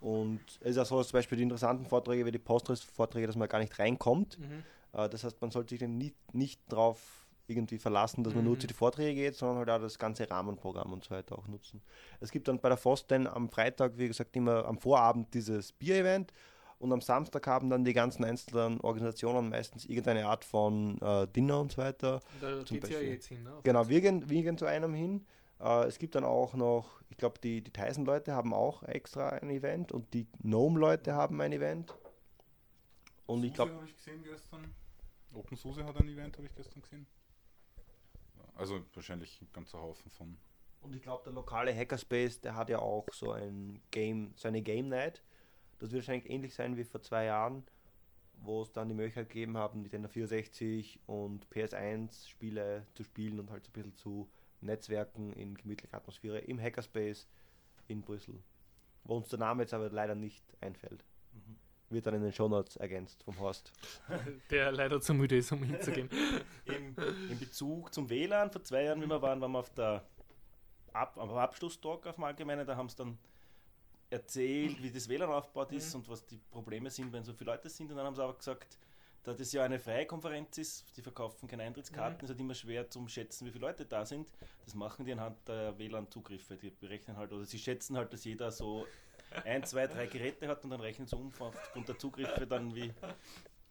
Und 0.00 0.40
es 0.60 0.70
ist 0.72 0.78
auch 0.78 0.86
so, 0.86 0.98
dass 0.98 1.08
zum 1.08 1.18
Beispiel 1.18 1.36
die 1.36 1.42
interessanten 1.44 1.84
Vorträge 1.86 2.24
wie 2.24 2.30
die 2.32 2.38
Postgres-Vorträge, 2.38 3.26
dass 3.26 3.36
man 3.36 3.48
gar 3.48 3.58
nicht 3.58 3.78
reinkommt. 3.78 4.38
Mhm. 4.38 4.64
Äh, 4.98 5.08
Das 5.08 5.24
heißt, 5.24 5.40
man 5.40 5.50
sollte 5.50 5.70
sich 5.70 5.80
dann 5.80 5.98
nicht, 5.98 6.16
nicht 6.32 6.60
darauf 6.68 7.26
irgendwie 7.46 7.78
verlassen, 7.78 8.22
dass 8.24 8.32
man 8.32 8.44
nur 8.44 8.54
Mhm. 8.54 8.60
zu 8.60 8.66
den 8.68 8.76
Vorträgen 8.76 9.16
geht, 9.16 9.34
sondern 9.34 9.58
halt 9.58 9.70
auch 9.70 9.80
das 9.80 9.98
ganze 9.98 10.30
Rahmenprogramm 10.30 10.92
und 10.92 11.04
so 11.04 11.10
weiter 11.10 11.36
auch 11.36 11.48
nutzen. 11.48 11.82
Es 12.20 12.30
gibt 12.30 12.46
dann 12.48 12.60
bei 12.60 12.68
der 12.68 12.78
FOST 12.78 13.10
dann 13.10 13.26
am 13.26 13.50
Freitag, 13.50 13.98
wie 13.98 14.06
gesagt, 14.08 14.34
immer 14.36 14.64
am 14.64 14.78
Vorabend 14.78 15.34
dieses 15.34 15.72
Bier-Event 15.72 16.32
und 16.80 16.92
am 16.92 17.00
Samstag 17.02 17.46
haben 17.46 17.68
dann 17.70 17.84
die 17.84 17.92
ganzen 17.92 18.24
einzelnen 18.24 18.80
Organisationen 18.80 19.50
meistens 19.50 19.84
irgendeine 19.84 20.26
Art 20.26 20.44
von 20.44 21.00
äh, 21.02 21.28
Dinner 21.28 21.60
und 21.60 21.72
so 21.72 21.78
weiter. 21.78 22.20
Da 22.40 22.64
Zum 22.64 22.80
geht 22.80 22.88
ja 22.88 22.96
Beispiel. 22.96 23.12
jetzt 23.12 23.26
hin. 23.26 23.42
Ne? 23.42 23.60
Genau, 23.62 23.88
wir 23.88 24.00
gehen, 24.00 24.28
wir 24.28 24.42
gehen 24.42 24.56
zu 24.56 24.64
einem 24.64 24.94
hin. 24.94 25.26
Äh, 25.60 25.84
es 25.84 25.98
gibt 25.98 26.14
dann 26.14 26.24
auch 26.24 26.54
noch, 26.54 27.02
ich 27.10 27.18
glaube, 27.18 27.38
die, 27.38 27.62
die 27.62 27.70
Tyson-Leute 27.70 28.32
haben 28.32 28.54
auch 28.54 28.82
extra 28.82 29.28
ein 29.28 29.50
Event 29.50 29.92
und 29.92 30.12
die 30.14 30.26
Gnome-Leute 30.42 31.14
haben 31.14 31.38
ein 31.42 31.52
Event. 31.52 31.94
Und 33.26 33.44
ich 33.44 33.52
glaube, 33.52 33.74
habe 33.74 33.84
ich 33.84 33.94
gesehen 33.94 34.22
gestern. 34.24 34.74
OpenSUSE 35.34 35.84
hat 35.84 35.96
ein 35.98 36.08
Event, 36.08 36.36
habe 36.38 36.46
ich 36.46 36.54
gestern 36.54 36.80
gesehen. 36.82 37.06
Ja, 38.38 38.44
Also 38.56 38.80
wahrscheinlich 38.94 39.40
ein 39.42 39.48
ganzer 39.52 39.80
Haufen 39.80 40.10
von. 40.10 40.38
Und 40.80 40.96
ich 40.96 41.02
glaube, 41.02 41.22
der 41.24 41.34
lokale 41.34 41.76
Hackerspace, 41.76 42.40
der 42.40 42.56
hat 42.56 42.70
ja 42.70 42.78
auch 42.78 43.06
so 43.12 43.32
ein 43.32 43.80
Game, 43.90 44.32
so 44.34 44.48
eine 44.48 44.62
Game 44.62 44.88
Night. 44.88 45.22
Das 45.80 45.90
wird 45.90 46.02
wahrscheinlich 46.02 46.30
ähnlich 46.30 46.54
sein 46.54 46.76
wie 46.76 46.84
vor 46.84 47.00
zwei 47.00 47.24
Jahren, 47.24 47.64
wo 48.42 48.62
es 48.62 48.70
dann 48.70 48.88
die 48.88 48.94
Möglichkeit 48.94 49.28
gegeben 49.28 49.56
haben, 49.56 49.82
Nintendo 49.82 50.08
64 50.08 51.00
und 51.06 51.46
PS1 51.48 52.28
Spiele 52.28 52.86
zu 52.94 53.02
spielen 53.02 53.40
und 53.40 53.50
halt 53.50 53.64
so 53.64 53.70
ein 53.70 53.72
bisschen 53.72 53.96
zu 53.96 54.30
Netzwerken 54.60 55.32
in 55.32 55.54
gemütlicher 55.54 55.96
Atmosphäre 55.96 56.38
im 56.38 56.60
Hackerspace 56.60 57.26
in 57.88 58.02
Brüssel. 58.02 58.42
Wo 59.04 59.16
uns 59.16 59.28
der 59.28 59.38
Name 59.38 59.62
jetzt 59.62 59.72
aber 59.72 59.88
leider 59.88 60.14
nicht 60.14 60.44
einfällt. 60.60 61.02
Wird 61.88 62.06
dann 62.06 62.14
in 62.14 62.22
den 62.22 62.32
Shownotes 62.32 62.76
ergänzt 62.76 63.22
vom 63.24 63.38
Horst. 63.40 63.72
Der 64.50 64.70
leider 64.70 65.00
zu 65.00 65.12
müde 65.14 65.38
ist, 65.38 65.50
um 65.50 65.62
hinzugehen. 65.64 66.08
Im, 66.66 66.94
in 67.30 67.38
Bezug 67.38 67.92
zum 67.92 68.08
WLAN, 68.08 68.50
vor 68.50 68.62
zwei 68.62 68.84
Jahren, 68.84 69.02
wie 69.02 69.06
wir 69.06 69.20
waren, 69.22 69.40
waren 69.40 69.50
wir 69.50 69.58
auf 69.58 69.70
der 69.70 70.04
Ab 70.92 71.18
am 71.18 71.30
Abschlusstalk 71.30 72.06
auf 72.06 72.16
dem 72.16 72.24
Allgemeinen, 72.24 72.66
da 72.66 72.76
haben 72.76 72.88
sie 72.88 72.96
dann 72.96 73.18
erzählt, 74.10 74.82
wie 74.82 74.90
das 74.90 75.08
WLAN 75.08 75.30
aufgebaut 75.30 75.72
ist 75.72 75.94
und 75.94 76.08
was 76.08 76.24
die 76.26 76.38
Probleme 76.50 76.90
sind, 76.90 77.12
wenn 77.12 77.24
so 77.24 77.32
viele 77.32 77.52
Leute 77.52 77.68
sind. 77.68 77.90
Und 77.90 77.96
dann 77.96 78.06
haben 78.06 78.14
sie 78.16 78.22
aber 78.22 78.34
gesagt, 78.34 78.78
da 79.22 79.34
das 79.34 79.52
ja 79.52 79.62
eine 79.64 79.78
freie 79.78 80.06
Konferenz 80.06 80.56
ist, 80.58 80.96
die 80.96 81.02
verkaufen 81.02 81.46
keine 81.46 81.62
Eintrittskarten, 81.64 82.24
ist 82.24 82.30
halt 82.30 82.40
immer 82.40 82.54
schwer 82.54 82.88
zu 82.88 83.06
schätzen, 83.08 83.46
wie 83.46 83.50
viele 83.50 83.66
Leute 83.66 83.84
da 83.84 84.04
sind. 84.06 84.32
Das 84.64 84.74
machen 84.74 85.04
die 85.04 85.12
anhand 85.12 85.36
der 85.46 85.78
WLAN-Zugriffe. 85.78 86.56
Die 86.56 86.70
berechnen 86.70 87.16
halt, 87.16 87.32
oder 87.32 87.44
sie 87.44 87.58
schätzen 87.58 87.96
halt, 87.96 88.12
dass 88.12 88.24
jeder 88.24 88.50
so 88.50 88.86
ein, 89.44 89.64
zwei, 89.64 89.86
drei 89.86 90.06
Geräte 90.06 90.48
hat 90.48 90.64
und 90.64 90.70
dann 90.70 90.80
rechnen 90.80 91.06
sie 91.06 91.16
um 91.16 91.32
aufgrund 91.38 91.88
der 91.88 91.98
Zugriffe 91.98 92.46
dann, 92.46 92.74
wie, 92.74 92.94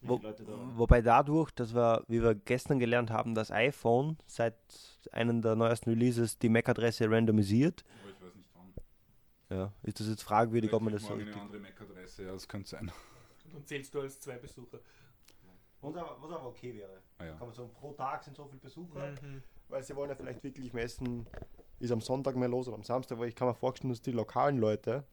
wie 0.02 0.08
Wo, 0.08 0.18
viele 0.18 0.30
Leute 0.30 0.46
da 0.46 0.60
waren. 0.60 0.78
wobei 0.78 1.02
dadurch, 1.02 1.52
dass 1.52 1.74
wir, 1.74 2.04
wie 2.08 2.22
wir 2.24 2.36
gestern 2.36 2.80
gelernt 2.80 3.12
haben, 3.12 3.36
das 3.36 3.52
iPhone 3.52 4.18
seit 4.26 4.56
einem 5.12 5.42
der 5.42 5.56
neuesten 5.56 5.90
Releases 5.90 6.38
die 6.38 6.50
MAC-Adresse 6.50 7.10
randomisiert, 7.10 7.84
Aber 8.02 8.10
ich 8.10 8.22
weiß 8.22 8.36
nicht 8.36 8.50
wann. 8.54 8.74
Ja, 9.50 9.74
ist 9.84 10.00
das 10.00 10.08
jetzt 10.08 10.24
fragwürdig, 10.24 10.72
ob 10.74 10.82
man 10.82 10.94
das 10.94 11.04
so 11.04 11.14
eine 11.14 11.34
andere 11.36 11.60
MAC-Adresse, 11.60 12.24
ja, 12.26 12.32
das 12.32 12.48
könnte 12.48 12.70
sein. 12.70 12.92
Dann 13.52 13.66
zählst 13.66 13.94
du 13.94 14.02
als 14.02 14.20
zwei 14.20 14.38
Besucher. 14.38 14.80
Was 15.82 15.96
aber, 15.96 16.18
was 16.22 16.32
aber 16.32 16.48
okay 16.48 16.74
wäre. 16.76 17.02
Ah, 17.18 17.26
ja. 17.26 17.32
Kann 17.38 17.48
man 17.48 17.54
sagen, 17.56 17.70
pro 17.74 17.94
Tag 17.94 18.24
sind 18.24 18.36
so 18.36 18.46
viele 18.46 18.60
Besucher, 18.60 19.12
Mhm. 19.22 19.42
weil 19.70 19.82
sie 19.82 19.96
wollen 19.96 20.10
ja 20.10 20.16
vielleicht 20.16 20.44
wirklich 20.44 20.74
messen, 20.74 21.26
ist 21.80 21.92
am 21.92 22.02
Sonntag 22.02 22.36
mehr 22.36 22.50
los 22.50 22.68
oder 22.68 22.76
am 22.76 22.84
Samstag, 22.84 23.18
weil 23.18 23.30
ich 23.30 23.36
kann 23.36 23.48
mir 23.48 23.56
vorstellen, 23.56 23.90
dass 23.92 24.02
die 24.02 24.12
lokalen 24.12 24.58
Leute 24.58 25.06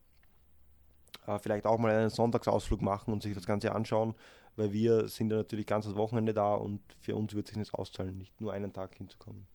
äh, 1.26 1.38
vielleicht 1.38 1.66
auch 1.66 1.78
mal 1.78 1.92
einen 1.92 2.10
Sonntagsausflug 2.10 2.82
machen 2.82 3.12
und 3.12 3.22
sich 3.22 3.32
das 3.34 3.46
Ganze 3.46 3.72
anschauen, 3.72 4.14
weil 4.56 4.72
wir 4.72 5.08
sind 5.08 5.30
ja 5.30 5.36
natürlich 5.36 5.66
ganzes 5.66 5.94
Wochenende 5.94 6.34
da 6.34 6.54
und 6.54 6.80
für 7.00 7.14
uns 7.14 7.32
wird 7.34 7.46
sich 7.46 7.56
nicht 7.56 7.72
auszahlen, 7.72 8.18
nicht 8.18 8.40
nur 8.40 8.52
einen 8.52 8.72
Tag 8.72 8.96
hinzukommen. 8.96 9.46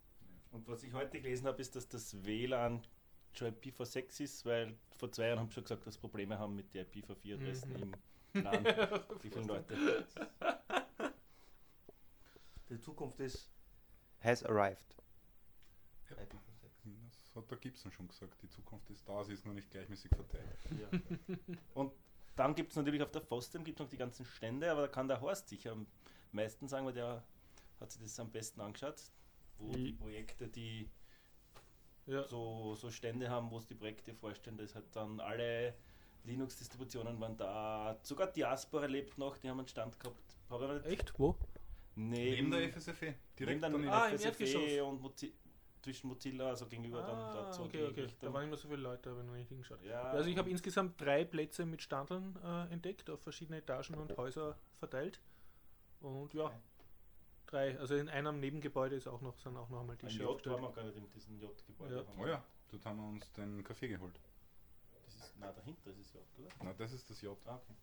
Und 0.51 0.67
was 0.67 0.81
ich 0.83 0.93
heute 0.93 1.19
gelesen 1.19 1.45
habe, 1.47 1.61
ist, 1.61 1.75
dass 1.75 1.87
das 1.89 2.23
WLAN 2.25 2.81
schon 3.37 3.53
IPv6 3.55 4.21
ist, 4.21 4.45
weil 4.45 4.75
vor 4.97 5.11
zwei 5.11 5.27
Jahren 5.27 5.39
haben 5.39 5.47
sie 5.49 5.55
schon 5.55 5.63
gesagt, 5.63 5.85
dass 5.87 5.93
sie 5.95 5.99
Probleme 5.99 6.37
haben 6.37 6.55
mit 6.55 6.73
der 6.73 6.85
IPv4-Adressen 6.87 7.71
Mhm. 7.73 7.93
im 8.33 8.43
LAN. 8.43 8.65
Wie 9.21 9.29
viele 9.29 9.45
Leute? 9.45 10.05
Die 12.69 12.79
Zukunft 12.79 13.19
ist 13.19 13.49
has 14.21 14.43
arrived. 14.45 14.95
Das 16.07 17.35
hat 17.35 17.49
der 17.51 17.57
Gibson 17.57 17.91
schon 17.91 18.07
gesagt. 18.07 18.41
Die 18.41 18.49
Zukunft 18.49 18.89
ist 18.89 19.07
da, 19.07 19.23
sie 19.23 19.33
ist 19.33 19.45
nur 19.45 19.53
nicht 19.53 19.69
gleichmäßig 19.71 20.11
verteilt. 20.11 20.57
Und 21.73 21.93
dann 22.35 22.55
gibt 22.55 22.71
es 22.71 22.75
natürlich 22.77 23.01
auf 23.01 23.11
der 23.11 23.21
FOSDEM 23.21 23.63
gibt's 23.63 23.79
noch 23.81 23.89
die 23.89 23.97
ganzen 23.97 24.25
Stände, 24.25 24.69
aber 24.71 24.81
da 24.81 24.87
kann 24.87 25.07
der 25.07 25.19
Horst 25.21 25.49
sicher 25.49 25.71
am 25.73 25.87
meisten 26.31 26.67
sagen, 26.67 26.85
weil 26.85 26.93
der 26.93 27.23
hat 27.79 27.91
sich 27.91 28.01
das 28.01 28.19
am 28.19 28.31
besten 28.31 28.61
angeschaut, 28.61 29.01
wo 29.57 29.71
die 29.73 29.93
Projekte, 29.93 30.47
die 30.47 30.89
Ja. 32.07 32.27
so, 32.27 32.75
so 32.75 32.89
Stände 32.89 33.29
haben, 33.29 33.49
wo 33.51 33.57
es 33.57 33.67
die 33.67 33.75
Projekte 33.75 34.13
vorstellen, 34.13 34.57
das 34.57 34.75
hat 34.75 34.83
dann 34.95 35.19
alle 35.19 35.75
Linux-Distributionen 36.23 37.19
waren 37.19 37.37
da, 37.37 37.97
sogar 38.03 38.27
Diaspora 38.27 38.85
lebt 38.85 39.17
noch, 39.17 39.37
die 39.37 39.49
haben 39.49 39.59
einen 39.59 39.67
Stand 39.67 39.99
gehabt. 39.99 40.37
Echt? 40.85 41.13
Wo? 41.17 41.35
Neben, 41.95 42.49
Neben 42.49 42.51
der 42.51 42.73
FSFE. 42.73 43.15
Direkt 43.37 43.63
dann 43.63 43.73
daneben. 43.73 43.91
Ah, 43.91 44.07
im 44.09 44.17
FSFE 44.17 44.83
und 44.83 45.01
Mozi 45.01 45.33
zwischen 45.81 46.07
Mozilla, 46.09 46.49
also 46.49 46.67
gegenüber 46.67 47.01
dann 47.01 47.17
Ah, 47.17 47.33
dort 47.33 47.55
so 47.55 47.63
okay, 47.63 47.87
okay. 47.87 48.07
Da 48.19 48.31
waren 48.31 48.43
immer 48.43 48.57
so 48.57 48.67
viele 48.67 48.81
Leute, 48.81 49.09
ich 49.17 49.25
noch 49.25 49.33
nicht 49.33 49.49
hingeschaut. 49.49 49.83
Ja, 49.83 50.03
Also 50.03 50.29
ich 50.29 50.37
habe 50.37 50.49
insgesamt 50.49 51.01
drei 51.01 51.25
Plätze 51.25 51.65
mit 51.65 51.81
Standeln 51.81 52.37
äh, 52.43 52.71
entdeckt, 52.71 53.09
auf 53.09 53.19
verschiedene 53.21 53.57
Etagen 53.57 53.95
und 53.95 54.15
Häuser 54.15 54.57
verteilt. 54.77 55.19
Und 56.01 56.33
ja, 56.33 56.51
drei. 57.51 57.77
Also 57.79 57.95
in 57.95 58.09
einem 58.09 58.39
Nebengebäude 58.39 58.95
ist 58.95 59.07
auch 59.07 59.21
noch, 59.21 59.37
sind 59.39 59.55
auch 59.57 59.69
noch 59.69 59.81
einmal 59.81 59.95
ein 59.95 59.99
Tische 59.99 60.23
J 60.23 60.45
waren 60.47 60.61
wir 60.61 60.71
gar 60.71 60.83
nicht 60.83 60.97
in 60.97 61.09
diesem 61.11 61.39
J-Gebäude. 61.39 61.95
Ja. 61.95 62.21
Oh 62.21 62.25
ja, 62.25 62.43
dort 62.69 62.85
haben 62.85 62.97
wir 62.97 63.07
uns 63.07 63.31
den 63.33 63.63
Kaffee 63.63 63.87
geholt. 63.87 64.19
Das 65.05 65.15
ist, 65.15 65.33
na, 65.39 65.51
dahinter 65.51 65.91
ist 65.91 65.99
es 65.99 66.13
J, 66.13 66.23
oder? 66.39 66.49
Na, 66.63 66.73
das 66.73 66.93
ist 66.93 67.09
das 67.09 67.21
J. 67.21 67.37
Ah, 67.45 67.55
okay. 67.55 67.73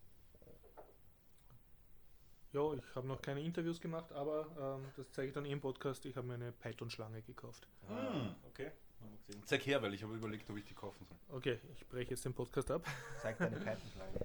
Ja, 2.53 2.73
ich 2.73 2.95
habe 2.95 3.07
noch 3.07 3.21
keine 3.21 3.43
Interviews 3.43 3.79
gemacht, 3.79 4.11
aber 4.13 4.79
ähm, 4.81 4.91
das 4.97 5.11
zeige 5.13 5.29
ich 5.29 5.35
dann 5.35 5.45
im 5.45 5.61
Podcast. 5.61 6.07
Ich 6.07 6.17
habe 6.17 6.27
mir 6.27 6.35
eine 6.35 6.53
Python-Schlange 6.53 7.21
gekauft. 7.23 7.69
Ah, 7.89 8.35
okay. 8.49 8.73
Wir 9.01 9.19
gesehen. 9.27 9.47
Zeig 9.47 9.67
her, 9.67 9.83
weil 9.83 9.93
ich 9.93 10.03
habe 10.03 10.15
überlegt, 10.15 10.49
ob 10.49 10.57
ich 10.57 10.65
die 10.65 10.75
kaufen 10.75 11.07
soll. 11.07 11.37
Okay, 11.37 11.59
ich 11.75 11.87
breche 11.87 12.11
jetzt 12.11 12.25
den 12.25 12.33
Podcast 12.33 12.71
ab. 12.71 12.87
Zeig 13.21 13.37
deine 13.37 13.57
Python-Schlange. 13.57 14.19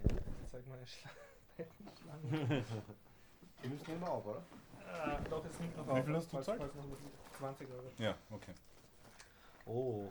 Zeig 0.50 0.68
mal 0.68 0.78
eine 0.78 0.88
Schlange. 0.88 2.66
Die 3.64 3.68
müssen 3.70 3.92
immer 3.96 4.10
auf, 4.10 4.26
oder? 4.26 4.44
Ah, 4.92 5.20
doch, 5.30 5.44
es 5.46 5.60
nimmt 5.60 5.76
noch 5.78 5.88
Wie 5.88 5.92
auf. 5.92 6.06
viel 6.06 6.16
hast 6.16 6.32
du 6.34 6.38
was- 6.38 6.46
20 7.38 7.70
Euro. 7.72 7.92
Ja, 7.98 8.16
okay. 8.30 8.54
Oh. 9.66 10.10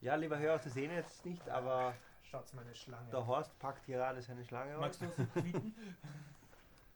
Ja, 0.00 0.14
lieber 0.16 0.38
Hörer, 0.38 0.58
Sie 0.58 0.68
sehen 0.70 0.90
jetzt 0.90 1.24
nicht, 1.24 1.48
aber 1.48 1.94
Schaut's 2.24 2.52
meine 2.52 2.74
Schlange. 2.74 3.08
der 3.10 3.26
Horst 3.26 3.56
packt 3.58 3.86
gerade 3.86 4.20
seine 4.22 4.44
Schlange 4.44 4.74
aus. 4.76 4.80
Magst 4.80 5.02
du 5.02 5.06
das 5.06 5.16
tweeten? 5.32 5.74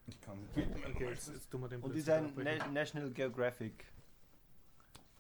Ich 0.08 0.20
kann 0.20 0.40
sie 0.40 0.46
tweeten. 0.52 0.74
wenn 0.74 0.82
du 0.82 0.88
Okay, 0.90 1.08
jetzt, 1.10 1.28
jetzt 1.28 1.50
tun 1.50 1.62
wir 1.62 1.68
den 1.68 1.82
Und 1.82 1.90
ist 1.96 2.04
Blödsinn 2.04 2.14
ein 2.26 2.30
abbrechen. 2.30 2.58
Na 2.66 2.80
National 2.80 3.10
Geographic 3.10 3.84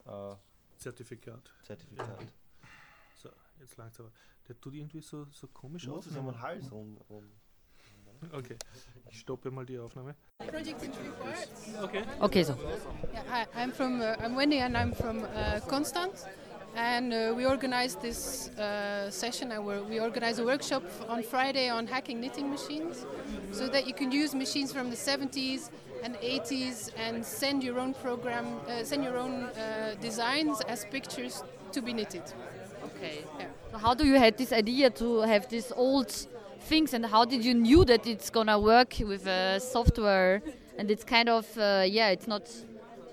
äh, 0.04 0.34
Zertifikat. 0.76 1.50
Zertifikat. 1.64 2.24
So, 3.16 3.30
jetzt 3.58 3.76
langsam. 3.76 4.12
Der 4.46 4.60
tut 4.60 4.74
irgendwie 4.74 5.00
so, 5.00 5.24
so 5.32 5.48
komisch 5.48 5.84
Du 5.86 5.90
auf. 5.90 5.96
musst 5.96 6.10
es 6.12 6.16
um 6.16 6.26
den 6.26 6.40
Hals 6.40 6.70
rum. 6.70 6.96
rum. 7.10 7.28
Okay, 8.32 8.56
ich 9.10 9.20
stoppe 9.20 9.50
mal 9.50 9.64
die 9.66 9.78
Aufnahme. 9.78 10.14
project 10.48 10.82
in 10.82 10.92
three 10.92 11.10
parts. 11.22 11.68
Okay. 11.82 12.02
Okay, 12.20 12.44
so. 12.44 12.54
Yeah, 13.12 13.22
hi, 13.28 13.46
I'm 13.56 13.72
from 13.72 14.00
uh, 14.00 14.16
I'm 14.22 14.34
Wendy 14.34 14.58
and 14.58 14.76
I'm 14.76 14.92
from 14.92 15.24
uh, 15.24 15.60
Constance, 15.68 16.24
and 16.76 17.12
uh, 17.12 17.34
we 17.36 17.46
organized 17.46 18.00
this 18.00 18.48
uh, 18.50 19.10
session. 19.10 19.52
And 19.52 19.64
we're, 19.66 19.82
we 19.82 20.00
organized 20.00 20.40
a 20.40 20.44
workshop 20.44 20.82
on 21.08 21.22
Friday 21.22 21.68
on 21.68 21.86
hacking 21.86 22.20
knitting 22.20 22.50
machines, 22.50 23.04
so 23.52 23.68
that 23.68 23.86
you 23.86 23.94
can 23.94 24.12
use 24.12 24.34
machines 24.34 24.72
from 24.72 24.90
the 24.90 24.96
70s 24.96 25.70
and 26.02 26.14
80s 26.16 26.90
and 26.96 27.24
send 27.24 27.62
your 27.64 27.78
own 27.80 27.94
program, 27.94 28.46
uh, 28.68 28.84
send 28.84 29.02
your 29.02 29.16
own 29.16 29.44
uh, 29.44 29.94
designs 30.00 30.60
as 30.68 30.84
pictures 30.84 31.42
to 31.72 31.82
be 31.82 31.92
knitted. 31.92 32.22
Okay. 32.84 33.24
Yeah. 33.38 33.46
So 33.72 33.78
how 33.78 33.94
do 33.94 34.06
you 34.06 34.14
had 34.14 34.38
this 34.38 34.52
idea 34.52 34.90
to 34.90 35.20
have 35.20 35.48
these 35.48 35.72
old 35.74 36.14
things, 36.66 36.94
and 36.94 37.06
how 37.06 37.24
did 37.24 37.44
you 37.44 37.54
knew 37.54 37.84
that 37.84 38.06
it's 38.06 38.30
gonna 38.30 38.58
work 38.58 38.94
with 39.00 39.26
uh, 39.26 39.58
software? 39.58 40.42
And 40.78 40.90
it's 40.90 41.04
kind 41.04 41.28
of 41.28 41.46
uh, 41.56 41.84
yeah, 41.86 42.08
it's 42.08 42.26
not 42.26 42.42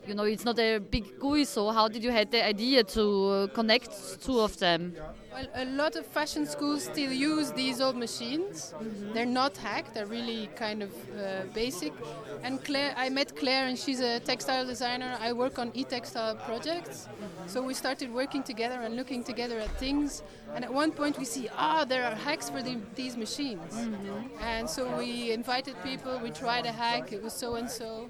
you 0.07 0.13
know, 0.13 0.23
it's 0.23 0.45
not 0.45 0.59
a 0.59 0.79
big 0.79 1.19
GUI. 1.19 1.45
So 1.45 1.71
how 1.71 1.87
did 1.87 2.03
you 2.03 2.11
had 2.11 2.29
the 2.31 2.45
idea 2.45 2.83
to 2.83 3.03
uh, 3.29 3.47
connect 3.47 4.21
two 4.21 4.39
of 4.39 4.57
them? 4.59 4.93
Well, 5.33 5.47
a 5.55 5.65
lot 5.65 5.95
of 5.95 6.05
fashion 6.05 6.45
schools 6.45 6.83
still 6.83 7.11
use 7.11 7.51
these 7.51 7.81
old 7.81 7.95
machines. 7.95 8.73
They're 9.13 9.25
not 9.25 9.57
hacked. 9.57 9.95
They're 9.95 10.05
really 10.05 10.47
kind 10.55 10.83
of 10.83 10.91
uh, 11.17 11.45
basic. 11.55 11.91
And 12.43 12.63
Claire, 12.63 12.93
I 12.95 13.09
met 13.09 13.35
Claire, 13.35 13.65
and 13.65 13.77
she's 13.77 13.99
a 13.99 14.19
textile 14.19 14.63
designer. 14.63 15.17
I 15.19 15.33
work 15.33 15.57
on 15.57 15.71
e-textile 15.73 16.35
projects. 16.35 17.07
So 17.47 17.63
we 17.63 17.73
started 17.73 18.13
working 18.13 18.43
together 18.43 18.79
and 18.81 18.95
looking 18.95 19.23
together 19.23 19.57
at 19.59 19.71
things. 19.79 20.21
And 20.53 20.63
at 20.63 20.71
one 20.71 20.91
point 20.91 21.17
we 21.17 21.25
see, 21.25 21.49
ah, 21.57 21.83
there 21.83 22.03
are 22.05 22.13
hacks 22.13 22.51
for 22.51 22.61
the, 22.61 22.77
these 22.93 23.17
machines. 23.17 23.73
And 24.39 24.69
so 24.69 24.97
we 24.97 25.31
invited 25.31 25.75
people. 25.83 26.19
We 26.19 26.29
tried 26.29 26.67
a 26.67 26.71
hack. 26.71 27.11
It 27.11 27.23
was 27.23 27.33
so 27.33 27.55
and 27.55 27.69
so. 27.69 28.09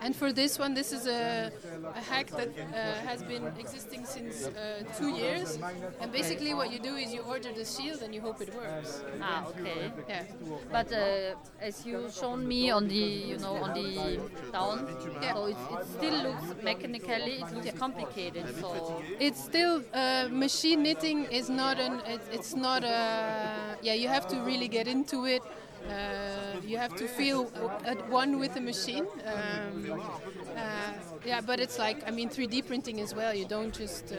And 0.00 0.14
for 0.14 0.32
this 0.32 0.58
one, 0.58 0.74
this 0.74 0.92
is 0.92 1.06
a, 1.06 1.50
a 1.94 2.00
hack 2.00 2.28
that 2.28 2.48
uh, 2.48 3.06
has 3.06 3.22
been 3.22 3.44
existing 3.58 4.04
since 4.04 4.46
uh, 4.46 4.84
two 4.96 5.10
years. 5.10 5.58
And 6.00 6.12
basically, 6.12 6.54
what 6.54 6.72
you 6.72 6.78
do 6.78 6.94
is 6.96 7.12
you 7.12 7.22
order 7.22 7.52
the 7.52 7.64
shield 7.64 8.02
and 8.02 8.14
you 8.14 8.20
hope 8.20 8.40
it 8.40 8.54
works. 8.54 9.02
Ah, 9.20 9.46
okay. 9.48 9.92
Yeah. 10.08 10.22
But 10.70 10.92
uh, 10.92 11.34
as 11.60 11.84
you 11.84 12.08
shown 12.12 12.46
me 12.46 12.70
on 12.70 12.86
the, 12.88 12.94
you 12.94 13.38
know, 13.38 13.56
on 13.56 13.74
the 13.74 14.20
down, 14.52 14.86
Yeah. 15.22 15.34
so 15.34 15.46
it, 15.46 15.56
it 15.72 15.86
still 15.96 16.22
looks 16.22 16.62
mechanically, 16.62 17.36
it 17.42 17.52
looks 17.54 17.72
complicated. 17.78 18.44
So 18.60 19.02
It's 19.18 19.42
still 19.42 19.82
uh, 19.92 20.28
machine 20.30 20.82
knitting 20.84 21.24
is 21.24 21.50
not 21.50 21.78
an. 21.80 22.00
It, 22.06 22.20
it's 22.32 22.54
not 22.54 22.84
a. 22.84 23.76
Yeah, 23.82 23.94
you 23.94 24.08
have 24.08 24.28
to 24.28 24.36
really 24.42 24.68
get 24.68 24.86
into 24.86 25.26
it. 25.26 25.42
Uh, 25.86 26.56
you 26.64 26.76
have 26.78 26.94
to 26.96 27.06
feel 27.08 27.50
at 27.84 28.08
one 28.08 28.38
with 28.38 28.54
the 28.54 28.60
machine. 28.60 29.06
Um, 29.24 30.00
uh, 30.56 30.92
yeah, 31.24 31.40
but 31.40 31.60
it's 31.60 31.78
like 31.78 32.02
I 32.06 32.10
mean 32.10 32.28
3D 32.28 32.62
printing 32.62 33.00
as 33.00 33.14
well. 33.14 33.34
You 33.34 33.44
don't 33.46 33.72
just. 33.72 34.12
Uh, 34.12 34.18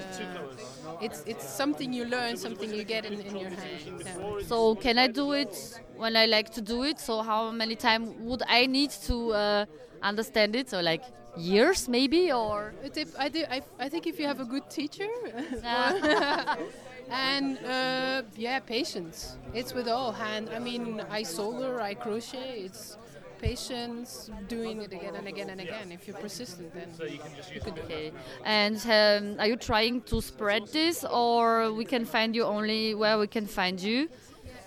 it's 1.00 1.24
it's 1.26 1.46
something 1.46 1.94
you 1.94 2.06
learn, 2.06 2.38
something 2.38 2.74
you 2.74 2.84
get 2.84 3.06
in, 3.06 3.22
in 3.22 3.38
your 3.38 3.50
hand. 3.50 3.92
Yeah. 4.06 4.18
So 4.40 4.76
can 4.76 4.98
I 4.98 5.08
do 5.08 5.32
it 5.34 5.56
when 5.96 6.16
I 6.16 6.26
like 6.26 6.50
to 6.52 6.62
do 6.62 6.84
it? 6.84 7.00
So 7.00 7.22
how 7.22 7.52
many 7.52 7.76
time 7.76 8.26
would 8.26 8.44
I 8.48 8.66
need 8.66 8.92
to 9.08 9.34
uh, 9.34 9.66
understand 10.02 10.56
it? 10.56 10.70
So 10.70 10.82
like 10.82 11.04
years 11.38 11.88
maybe 11.88 12.32
or 12.32 12.74
I, 13.18 13.32
I, 13.50 13.62
I 13.80 13.90
think 13.90 14.08
if 14.08 14.20
you 14.20 14.26
have 14.28 14.40
a 14.40 14.46
good 14.46 14.70
teacher. 14.70 15.08
and 17.10 17.58
uh, 17.66 18.24
yeah, 18.36 18.60
patience. 18.60 19.38
It's 19.54 19.74
with 19.74 19.88
all 19.88 20.12
hand. 20.12 20.50
I 20.54 20.60
mean, 20.60 21.02
I 21.10 21.24
solder, 21.24 21.82
I 21.82 21.94
crochet. 21.94 22.62
It's 22.62 22.98
patience, 23.40 24.30
doing 24.48 24.82
it 24.82 24.92
again 24.94 25.16
and 25.16 25.28
again 25.28 25.50
and 25.50 25.62
again. 25.62 25.92
If 25.92 26.08
you're 26.08 26.18
persistent, 26.18 26.74
then 26.74 26.94
so 26.94 27.06
you 27.06 27.20
can 27.20 27.74
do 27.74 27.82
it. 27.82 27.86
okay. 27.86 28.12
And 28.44 28.78
um, 28.86 29.40
are 29.40 29.48
you 29.48 29.56
trying 29.56 30.02
to 30.04 30.22
spread 30.22 30.68
this 30.68 31.06
or 31.06 31.72
we 31.72 31.86
can 31.86 32.06
find 32.06 32.36
you 32.36 32.44
only 32.44 32.96
where 32.96 33.18
we 33.18 33.28
can 33.28 33.46
find 33.46 33.80
you? 33.80 34.10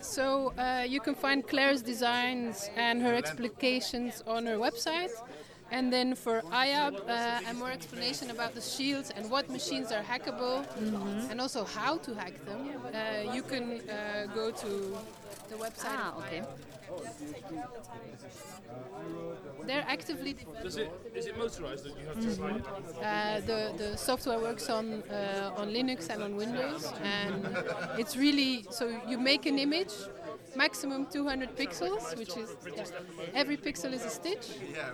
So 0.01 0.52
uh, 0.59 0.85
you 0.89 1.01
can 1.01 1.14
find 1.14 1.47
Claire's 1.47 1.82
designs 1.82 2.69
and 2.77 3.01
her 3.02 3.14
explications 3.14 4.23
on 4.27 4.47
her 4.47 4.56
website. 4.56 5.12
And 5.73 5.90
then 5.93 6.15
for 6.15 6.43
IAB, 6.53 6.94
uh, 7.09 7.51
a 7.51 7.55
more 7.55 7.70
explanation 7.70 8.31
about 8.31 8.55
the 8.55 8.61
shields 8.61 9.11
and 9.16 9.31
what 9.31 9.49
machines 9.49 9.90
are 9.90 10.03
hackable, 10.03 10.59
and 11.31 11.40
also 11.40 11.65
how 11.65 11.97
to 11.99 12.15
hack 12.15 12.35
them. 12.44 12.61
Uh, 12.93 13.32
you 13.35 13.43
can 13.43 13.81
uh, 13.89 14.27
go 14.35 14.51
to 14.51 14.70
the 15.51 15.57
website. 15.57 15.97
Ah, 15.97 16.15
okay. 16.19 16.43
They're 19.66 19.85
actively 19.89 20.36
Does 20.62 20.77
it 20.77 20.90
is 21.15 21.27
it 21.27 21.39
motorized 21.39 21.85
that 21.86 21.94
you 22.01 22.07
have 22.09 22.20
to 22.20 22.31
slide 22.35 22.57
it? 22.57 22.65
Uh, 22.66 23.40
the 23.51 23.61
the 23.82 23.97
software 23.97 24.39
works 24.39 24.69
on 24.69 25.03
uh, 25.11 25.61
on 25.61 25.66
Linux 25.78 26.01
and 26.11 26.23
on 26.23 26.36
Windows, 26.36 26.93
and 27.03 27.32
it's 28.01 28.15
really 28.16 28.65
so 28.70 28.85
you 29.11 29.19
make 29.19 29.47
an 29.47 29.59
image, 29.59 29.94
maximum 30.57 31.07
200 31.07 31.57
pixels, 31.57 32.16
which 32.19 32.37
is 32.37 32.57
yeah, 32.77 32.85
every 33.35 33.57
pixel 33.57 33.93
is 33.93 34.05
a 34.05 34.11
stitch. 34.11 34.49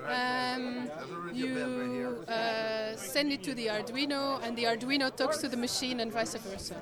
Um, 0.07 0.91
you 1.33 2.25
uh, 2.29 2.97
send 2.97 3.33
it 3.33 3.43
to 3.45 3.55
the 3.55 3.67
Arduino, 3.67 4.43
and 4.43 4.57
the 4.57 4.65
Arduino 4.65 5.15
talks 5.15 5.39
to 5.39 5.49
the 5.49 5.57
machine, 5.57 6.01
and 6.01 6.13
vice 6.13 6.35
versa. 6.35 6.77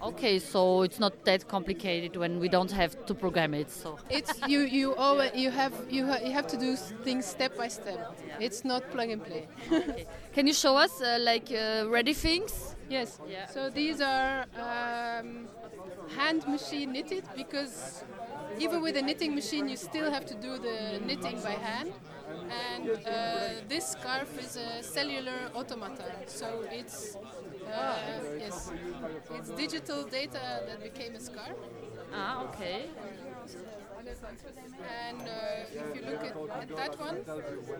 Okay, 0.00 0.38
so 0.38 0.82
it's 0.82 1.00
not 1.00 1.24
that 1.24 1.48
complicated 1.48 2.16
when 2.16 2.38
we 2.38 2.48
don't 2.48 2.70
have 2.70 2.94
to 3.06 3.14
program 3.14 3.52
it. 3.54 3.70
So 3.70 3.98
It's 4.08 4.32
you 4.46 4.60
you 4.60 4.94
always 4.94 5.32
you 5.34 5.50
have 5.50 5.72
you 5.90 6.06
ha- 6.06 6.20
you 6.24 6.32
have 6.32 6.46
to 6.48 6.56
do 6.56 6.76
things 6.76 7.26
step 7.26 7.56
by 7.56 7.68
step. 7.68 7.98
It's 8.38 8.64
not 8.64 8.82
plug 8.92 9.10
and 9.10 9.22
play. 9.24 9.48
can 10.34 10.46
you 10.46 10.54
show 10.54 10.76
us 10.76 11.00
uh, 11.02 11.18
like 11.20 11.50
uh, 11.50 11.88
ready 11.88 12.14
things? 12.14 12.76
Yes. 12.88 13.18
Yeah. 13.28 13.46
So 13.46 13.70
these 13.70 14.00
are 14.00 14.46
um, 14.56 15.48
hand 16.16 16.46
machine 16.46 16.92
knitted 16.92 17.24
because 17.36 18.04
even 18.58 18.82
with 18.82 18.96
a 18.96 19.02
knitting 19.02 19.34
machine, 19.34 19.68
you 19.68 19.76
still 19.76 20.10
have 20.10 20.24
to 20.26 20.34
do 20.34 20.58
the 20.58 21.00
knitting 21.06 21.40
by 21.42 21.52
hand. 21.68 21.92
And 22.50 22.90
uh, 23.06 23.66
this 23.68 23.88
scarf 23.88 24.28
is 24.38 24.56
a 24.56 24.82
cellular 24.82 25.50
automata. 25.54 26.04
So 26.26 26.64
it's 26.70 27.16
yes, 28.38 28.70
it's 29.34 29.50
digital 29.50 30.04
data 30.04 30.62
that 30.66 30.82
became 30.82 31.14
a 31.14 31.20
scarf. 31.20 31.56
Ah, 32.14 32.44
okay. 32.44 32.86
And 35.08 35.20
uh, 35.22 35.32
if 35.72 35.96
you 35.96 36.02
look 36.10 36.24
at, 36.24 36.62
at 36.62 36.76
that 36.76 36.98
one, 37.00 37.16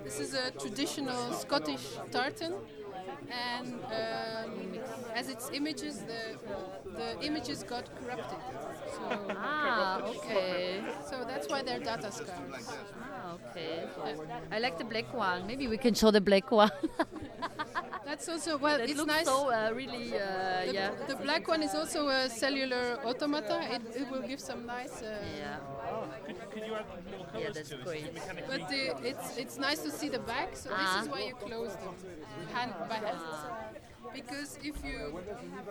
this 0.05 0.21
is 0.21 0.35
a 0.35 0.51
traditional 0.51 1.33
Scottish 1.33 1.87
tartan. 2.11 2.55
And 3.31 3.75
um, 3.85 4.79
as 5.15 5.29
its 5.29 5.51
images, 5.53 5.99
the, 6.11 6.39
the 6.97 7.27
images 7.27 7.63
got 7.63 7.85
corrupted. 8.01 8.39
So, 8.95 9.35
Ah, 9.37 10.01
okay. 10.03 10.81
so 11.09 11.25
that's 11.27 11.49
why 11.49 11.63
they're 11.63 11.79
data 11.81 12.11
scarves. 12.11 12.73
Ah, 13.03 13.35
okay. 13.51 13.85
I 14.51 14.59
like 14.59 14.79
the 14.79 14.85
black 14.85 15.13
one. 15.15 15.47
Maybe 15.47 15.69
we 15.69 15.77
can 15.79 15.95
show 15.95 16.11
the 16.11 16.21
black 16.21 16.51
one. 16.51 16.71
That's 18.05 18.27
also 18.27 18.57
well. 18.57 18.81
it 18.81 18.89
it's 18.89 18.99
looks 18.99 19.13
nice. 19.13 19.27
so 19.27 19.51
uh, 19.51 19.71
really, 19.75 20.15
uh, 20.15 20.65
the, 20.65 20.73
yeah. 20.73 20.91
the 21.07 21.17
black 21.17 21.47
one 21.47 21.63
is 21.63 21.75
also 21.75 22.09
a 22.09 22.31
cellular 22.31 22.99
automata. 23.05 23.61
It, 23.71 23.83
it 24.01 24.11
will 24.11 24.23
give 24.23 24.41
some 24.41 24.65
nice. 24.65 25.03
Uh, 25.03 25.15
Yeah, 25.37 25.59
Could, 26.27 26.51
could 26.51 26.67
you 26.67 26.75
add 26.75 26.87
little 27.05 27.27
yeah, 27.39 27.51
that's 27.53 27.69
to 27.69 27.75
it? 27.81 27.85
great. 27.85 28.15
But 28.49 28.67
the, 28.71 28.97
it's 29.07 29.37
it's 29.37 29.59
nice 29.59 29.81
to 29.83 29.91
see 29.91 30.09
the 30.09 30.21
back. 30.21 30.57
So 30.57 30.71
Ah. 30.73 30.79
this 30.81 31.05
is 31.05 31.09
why 31.13 31.21
you 31.29 31.35
close 31.35 31.75
them 31.77 31.95
hand 32.53 32.73
by 32.89 32.97
hand. 32.97 33.19
Because 34.15 34.59
if 34.65 34.77
you 34.85 35.21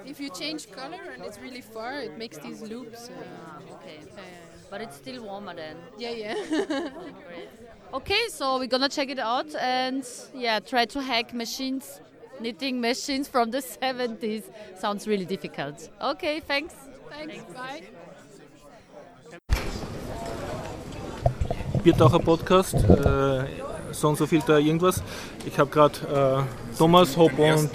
if 0.06 0.20
you 0.20 0.30
change 0.30 0.72
color 0.72 1.02
and 1.14 1.24
it's 1.26 1.40
really 1.40 1.62
far, 1.62 1.94
it 2.00 2.18
makes 2.18 2.38
these 2.38 2.62
loops. 2.62 3.10
Uh, 3.10 3.74
Okay, 3.76 4.00
uh, 4.18 4.22
but 4.70 4.82
it's 4.82 4.96
still 4.98 5.24
warmer 5.24 5.54
then. 5.56 5.78
yeah, 5.98 6.12
yeah. 6.12 6.90
Okay, 7.94 8.28
so 8.30 8.58
we're 8.60 8.68
gonna 8.68 8.90
check 8.90 9.10
it 9.10 9.20
out 9.20 9.56
and 9.56 10.04
yeah, 10.34 10.60
try 10.60 10.86
to 10.86 11.02
hack 11.02 11.34
machines, 11.34 12.02
knitting 12.40 12.82
machines 12.82 13.28
from 13.30 13.50
the 13.52 13.62
70s. 13.62 14.44
Sounds 14.78 15.08
really 15.08 15.26
difficult. 15.26 15.90
Okay, 16.02 16.40
thanks. 16.42 16.76
Thanks. 17.10 17.44
Bye. 17.54 17.84
Biertaucher 21.84 22.20
Podcast, 22.20 22.74
äh, 22.74 23.46
so 24.00 24.10
und 24.10 24.18
so 24.18 24.28
viel 24.28 24.42
da 24.46 24.58
irgendwas. 24.58 25.02
Ich 25.46 25.60
habe 25.60 25.70
gerade 25.70 26.46
äh, 26.46 26.78
Thomas, 26.78 27.18
Hopp 27.18 27.38
und 27.38 27.70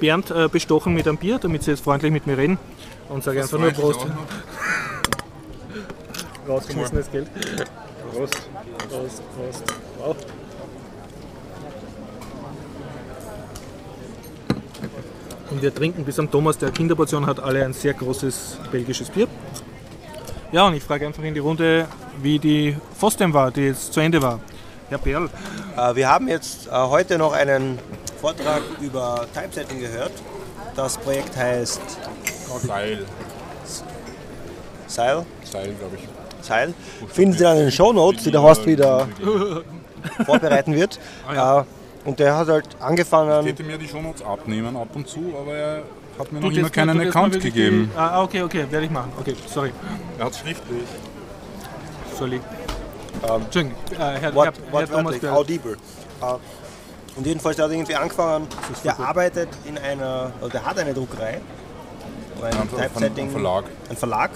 Bernd 0.00 0.30
äh, 0.30 0.48
bestochen 0.48 0.94
mit 0.94 1.06
einem 1.06 1.18
Bier, 1.18 1.38
damit 1.38 1.62
sie 1.62 1.70
jetzt 1.70 1.84
freundlich 1.84 2.12
mit 2.12 2.26
mir 2.26 2.36
reden 2.36 2.58
und 3.08 3.22
sage 3.22 3.40
einfach 3.42 3.58
nur 3.58 3.70
Prost. 3.70 4.06
Rausgeschmissenes 6.48 7.10
Geld. 7.10 7.28
Prost. 8.12 8.48
Prost, 8.88 9.22
Prost. 9.36 9.64
Wow. 9.98 10.16
Und 15.50 15.60
wir 15.60 15.74
trinken 15.74 16.04
bis 16.04 16.18
am 16.18 16.30
Thomas, 16.30 16.56
der 16.56 16.70
Kinderportion 16.70 17.26
hat, 17.26 17.38
alle 17.38 17.64
ein 17.64 17.74
sehr 17.74 17.92
großes 17.92 18.58
belgisches 18.70 19.10
Bier. 19.10 19.28
Ja, 20.50 20.66
und 20.66 20.74
ich 20.74 20.82
frage 20.82 21.06
einfach 21.06 21.22
in 21.22 21.34
die 21.34 21.40
Runde, 21.40 21.86
wie 22.20 22.38
die 22.38 22.76
FOSDEM 22.98 23.32
war, 23.32 23.50
die 23.50 23.62
jetzt 23.62 23.92
zu 23.92 24.00
Ende 24.00 24.20
war. 24.20 24.40
Herr 24.92 24.98
Perl, 24.98 25.30
Äh, 25.76 25.94
wir 25.96 26.08
haben 26.10 26.28
jetzt 26.28 26.66
äh, 26.66 26.70
heute 26.70 27.16
noch 27.16 27.32
einen 27.32 27.78
Vortrag 28.20 28.60
über 28.82 29.26
Typesetting 29.34 29.80
gehört. 29.80 30.12
Das 30.76 30.98
Projekt 30.98 31.34
heißt 31.36 31.80
Seil. 32.66 33.06
Seil. 34.86 35.24
Seil, 35.44 35.72
glaube 35.78 35.96
ich. 35.96 36.06
Seil. 36.46 36.74
Finden 37.08 37.32
Sie 37.38 37.42
dann 37.42 37.56
in 37.56 37.62
den 37.64 37.72
Show 37.72 37.92
Notes, 37.94 38.24
die 38.24 38.30
der 38.30 38.42
Horst 38.42 38.66
wieder 38.66 39.08
vorbereiten 40.26 40.74
wird. 40.74 40.98
Äh, 41.34 41.62
und 42.04 42.18
der 42.18 42.36
hat 42.36 42.48
halt 42.48 42.66
Ich 42.78 42.82
angefangen. 42.84 43.46
hätte 43.46 43.62
mir 43.64 43.78
die 43.78 43.88
Shownotes 43.88 44.22
abnehmen 44.22 44.76
ab 44.76 44.88
und 44.94 45.08
zu, 45.08 45.34
aber 45.40 45.54
er 45.54 45.82
hat 46.18 46.32
mir 46.32 46.40
noch 46.40 46.48
tut 46.48 46.58
immer 46.58 46.68
keinen 46.68 46.98
mal 46.98 47.08
Account 47.08 47.40
gegeben. 47.40 47.90
Die, 47.94 47.98
ah, 47.98 48.22
okay, 48.22 48.42
okay, 48.42 48.66
werde 48.68 48.84
ich 48.86 48.92
machen. 48.92 49.12
Okay, 49.18 49.34
sorry. 49.46 49.72
Er 50.18 50.26
hat 50.26 50.36
schriftlich. 50.36 50.84
Sorry. 52.18 52.40
Entschuldigung, 53.22 53.72
äh, 53.92 53.96
Herr, 53.96 54.20
Herr, 54.20 54.34
Wort, 54.34 54.46
Herr 54.46 54.54
Thomas 54.54 54.72
wortwörtlich, 54.90 55.20
Perl. 55.20 55.34
audible. 55.36 55.72
Äh, 56.20 57.16
Und 57.18 57.26
jedenfalls, 57.26 57.56
der 57.56 57.66
hat 57.66 57.72
irgendwie 57.72 57.94
angefangen, 57.94 58.48
der 58.84 58.98
arbeitet 58.98 59.48
in 59.64 59.76
einer, 59.78 60.32
oder 60.40 60.50
der 60.50 60.64
hat 60.66 60.78
eine 60.78 60.94
Druckerei. 60.94 61.40
Ein 62.42 62.52
Ja, 62.76 62.86
Typesetting. 62.88 63.26
ein 63.26 63.30
Verlag. 63.30 63.64
Ein 63.90 63.96
Verlag. 63.96 64.30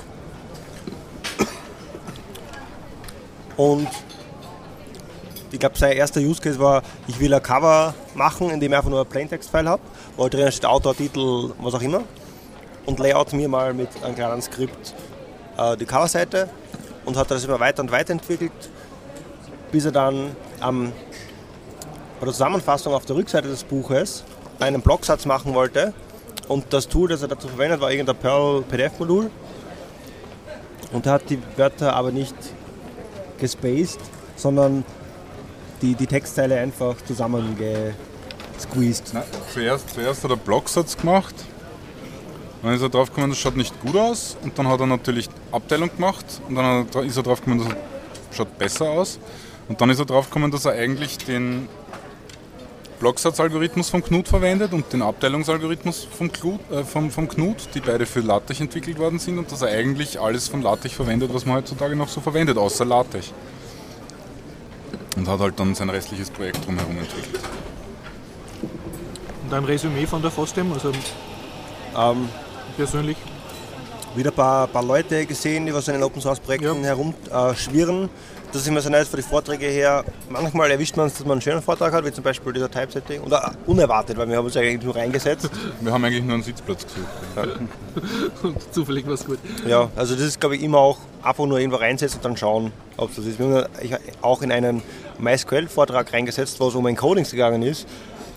Und 3.56 3.88
ich 5.50 5.58
glaube, 5.58 5.78
sein 5.78 5.92
erster 5.92 6.20
Use 6.20 6.40
Case 6.40 6.58
war, 6.58 6.82
ich 7.08 7.18
will 7.18 7.32
ein 7.32 7.42
Cover 7.42 7.94
machen, 8.14 8.50
in 8.50 8.60
dem 8.60 8.72
ich 8.72 8.76
einfach 8.76 8.90
nur 8.90 9.00
ein 9.00 9.06
Plaintext-File 9.06 9.68
habe, 9.68 9.82
wo 10.16 10.24
halt 10.24 10.34
drinnen 10.34 10.52
steht 10.52 10.66
Autor, 10.66 10.94
Titel, 10.94 11.52
was 11.60 11.74
auch 11.74 11.80
immer. 11.80 12.02
Und 12.84 12.98
layout 12.98 13.32
mir 13.32 13.48
mal 13.48 13.72
mit 13.74 13.88
einem 14.04 14.14
kleinen 14.14 14.42
Skript 14.42 14.94
äh, 15.56 15.76
die 15.76 15.86
Coverseite 15.86 16.48
und 17.04 17.16
hat 17.16 17.30
das 17.30 17.44
immer 17.44 17.58
weiter 17.58 17.82
und 17.82 17.90
weiter 17.90 18.12
entwickelt, 18.12 18.52
bis 19.72 19.84
er 19.84 19.92
dann 19.92 20.36
am 20.60 20.92
bei 22.18 22.24
der 22.24 22.32
Zusammenfassung 22.32 22.94
auf 22.94 23.04
der 23.04 23.16
Rückseite 23.16 23.48
des 23.48 23.64
Buches 23.64 24.24
einen 24.58 24.80
Blocksatz 24.80 25.26
machen 25.26 25.54
wollte. 25.54 25.92
Und 26.48 26.72
das 26.72 26.88
Tool, 26.88 27.08
das 27.08 27.22
er 27.22 27.28
dazu 27.28 27.48
verwendet, 27.48 27.80
war 27.80 27.90
irgendein 27.90 28.16
Perl 28.16 28.62
PDF-Modul. 28.62 29.30
Und 30.92 31.06
er 31.06 31.12
hat 31.12 31.28
die 31.28 31.38
Wörter 31.56 31.94
aber 31.94 32.12
nicht 32.12 32.34
gespaced, 33.38 33.98
sondern 34.36 34.84
die, 35.82 35.94
die 35.94 36.06
Textzeile 36.06 36.58
einfach 36.58 36.94
zusammengesqueezed. 37.06 39.12
Zuerst, 39.52 39.90
zuerst 39.90 40.24
hat 40.24 40.30
er 40.30 40.36
Blocksatz 40.36 40.96
gemacht. 40.96 41.34
Dann 42.62 42.74
ist 42.74 42.82
er 42.82 42.88
drauf 42.88 43.10
gekommen, 43.10 43.30
das 43.30 43.38
schaut 43.38 43.56
nicht 43.56 43.78
gut 43.82 43.96
aus. 43.96 44.36
Und 44.42 44.58
dann 44.58 44.68
hat 44.68 44.80
er 44.80 44.86
natürlich 44.86 45.28
Abteilung 45.52 45.90
gemacht. 45.94 46.24
Und 46.48 46.54
dann 46.54 46.86
ist 47.04 47.16
er 47.16 47.22
drauf 47.22 47.40
gekommen, 47.40 47.68
das 47.68 48.36
schaut 48.36 48.56
besser 48.56 48.88
aus. 48.88 49.18
Und 49.68 49.80
dann 49.80 49.90
ist 49.90 49.98
er 49.98 50.04
drauf 50.06 50.26
gekommen, 50.26 50.50
dass 50.50 50.64
er 50.64 50.72
eigentlich 50.72 51.18
den 51.18 51.68
Blocksatzalgorithmus 53.00 53.90
vom 53.90 54.02
Knut 54.02 54.28
verwendet 54.28 54.72
und 54.72 54.90
den 54.92 55.02
Abteilungsalgorithmus 55.02 56.06
vom, 56.16 56.30
Klu- 56.30 56.58
äh, 56.72 56.82
vom, 56.84 57.10
vom 57.10 57.28
Knut, 57.28 57.68
die 57.74 57.80
beide 57.80 58.06
für 58.06 58.20
LaTeX 58.20 58.60
entwickelt 58.60 58.98
worden 58.98 59.18
sind. 59.18 59.38
Und 59.38 59.50
dass 59.52 59.62
er 59.62 59.68
eigentlich 59.68 60.18
alles 60.20 60.48
von 60.48 60.62
LaTeX 60.62 60.94
verwendet, 60.94 61.32
was 61.34 61.44
man 61.44 61.56
heutzutage 61.56 61.94
noch 61.96 62.08
so 62.08 62.20
verwendet, 62.20 62.56
außer 62.56 62.84
LaTeX. 62.84 63.32
Und 65.16 65.28
hat 65.28 65.40
halt 65.40 65.58
dann 65.58 65.74
sein 65.74 65.90
restliches 65.90 66.30
Projekt 66.30 66.64
drumherum 66.66 66.98
entwickelt. 66.98 67.40
Und 69.44 69.52
ein 69.54 69.64
Resümee 69.64 70.06
von 70.06 70.22
der 70.22 70.30
FOSDEM, 70.30 70.72
also 70.72 70.92
Ähm, 71.96 72.28
persönlich. 72.76 73.16
wieder 74.14 74.30
ein 74.30 74.36
paar, 74.36 74.66
paar 74.66 74.82
Leute 74.82 75.24
gesehen, 75.26 75.66
die 75.66 75.74
was 75.74 75.88
in 75.88 75.94
den 75.94 76.02
Open 76.02 76.20
Source 76.22 76.40
Projekten 76.40 76.82
herumschwirren. 76.84 77.50
Äh, 77.50 77.54
schwirren. 77.54 78.08
Das 78.52 78.62
ist 78.62 78.68
immer 78.68 78.80
so 78.80 78.88
nett 78.88 79.06
für 79.06 79.16
die 79.16 79.22
Vorträge 79.22 79.66
her. 79.66 80.04
Manchmal 80.28 80.70
erwischt 80.70 80.96
man 80.96 81.06
es, 81.06 81.14
dass 81.14 81.22
man 81.22 81.32
einen 81.32 81.40
schönen 81.40 81.62
Vortrag 81.62 81.92
hat, 81.92 82.04
wie 82.04 82.12
zum 82.12 82.24
Beispiel 82.24 82.52
dieser 82.52 82.70
Typesetting. 82.70 83.20
Oder 83.22 83.52
unerwartet, 83.66 84.16
weil 84.16 84.28
wir 84.28 84.36
haben 84.36 84.44
uns 84.44 84.56
eigentlich 84.56 84.82
nur 84.82 84.96
reingesetzt. 84.96 85.50
Wir 85.80 85.92
haben 85.92 86.04
eigentlich 86.04 86.24
nur 86.24 86.34
einen 86.34 86.42
Sitzplatz 86.42 86.84
gesucht. 86.84 87.58
Und 88.42 88.74
zufällig 88.74 89.06
war 89.06 89.14
es 89.14 89.24
gut. 89.24 89.38
Ja, 89.66 89.90
also 89.96 90.14
das 90.14 90.24
ist 90.24 90.40
glaube 90.40 90.56
ich 90.56 90.62
immer 90.62 90.78
auch 90.78 90.98
einfach 91.22 91.46
nur 91.46 91.58
irgendwo 91.58 91.78
reinsetzen 91.78 92.18
und 92.18 92.24
dann 92.24 92.36
schauen, 92.36 92.72
ob 92.96 93.10
es 93.10 93.16
das 93.16 93.26
ist. 93.26 93.38
Wir 93.38 93.46
haben 93.46 93.98
auch 94.22 94.42
in 94.42 94.52
einen 94.52 94.82
MySQL-Vortrag 95.18 96.12
reingesetzt, 96.12 96.60
wo 96.60 96.68
es 96.68 96.74
um 96.74 96.86
Encodings 96.86 97.30
gegangen 97.30 97.62
ist. 97.62 97.86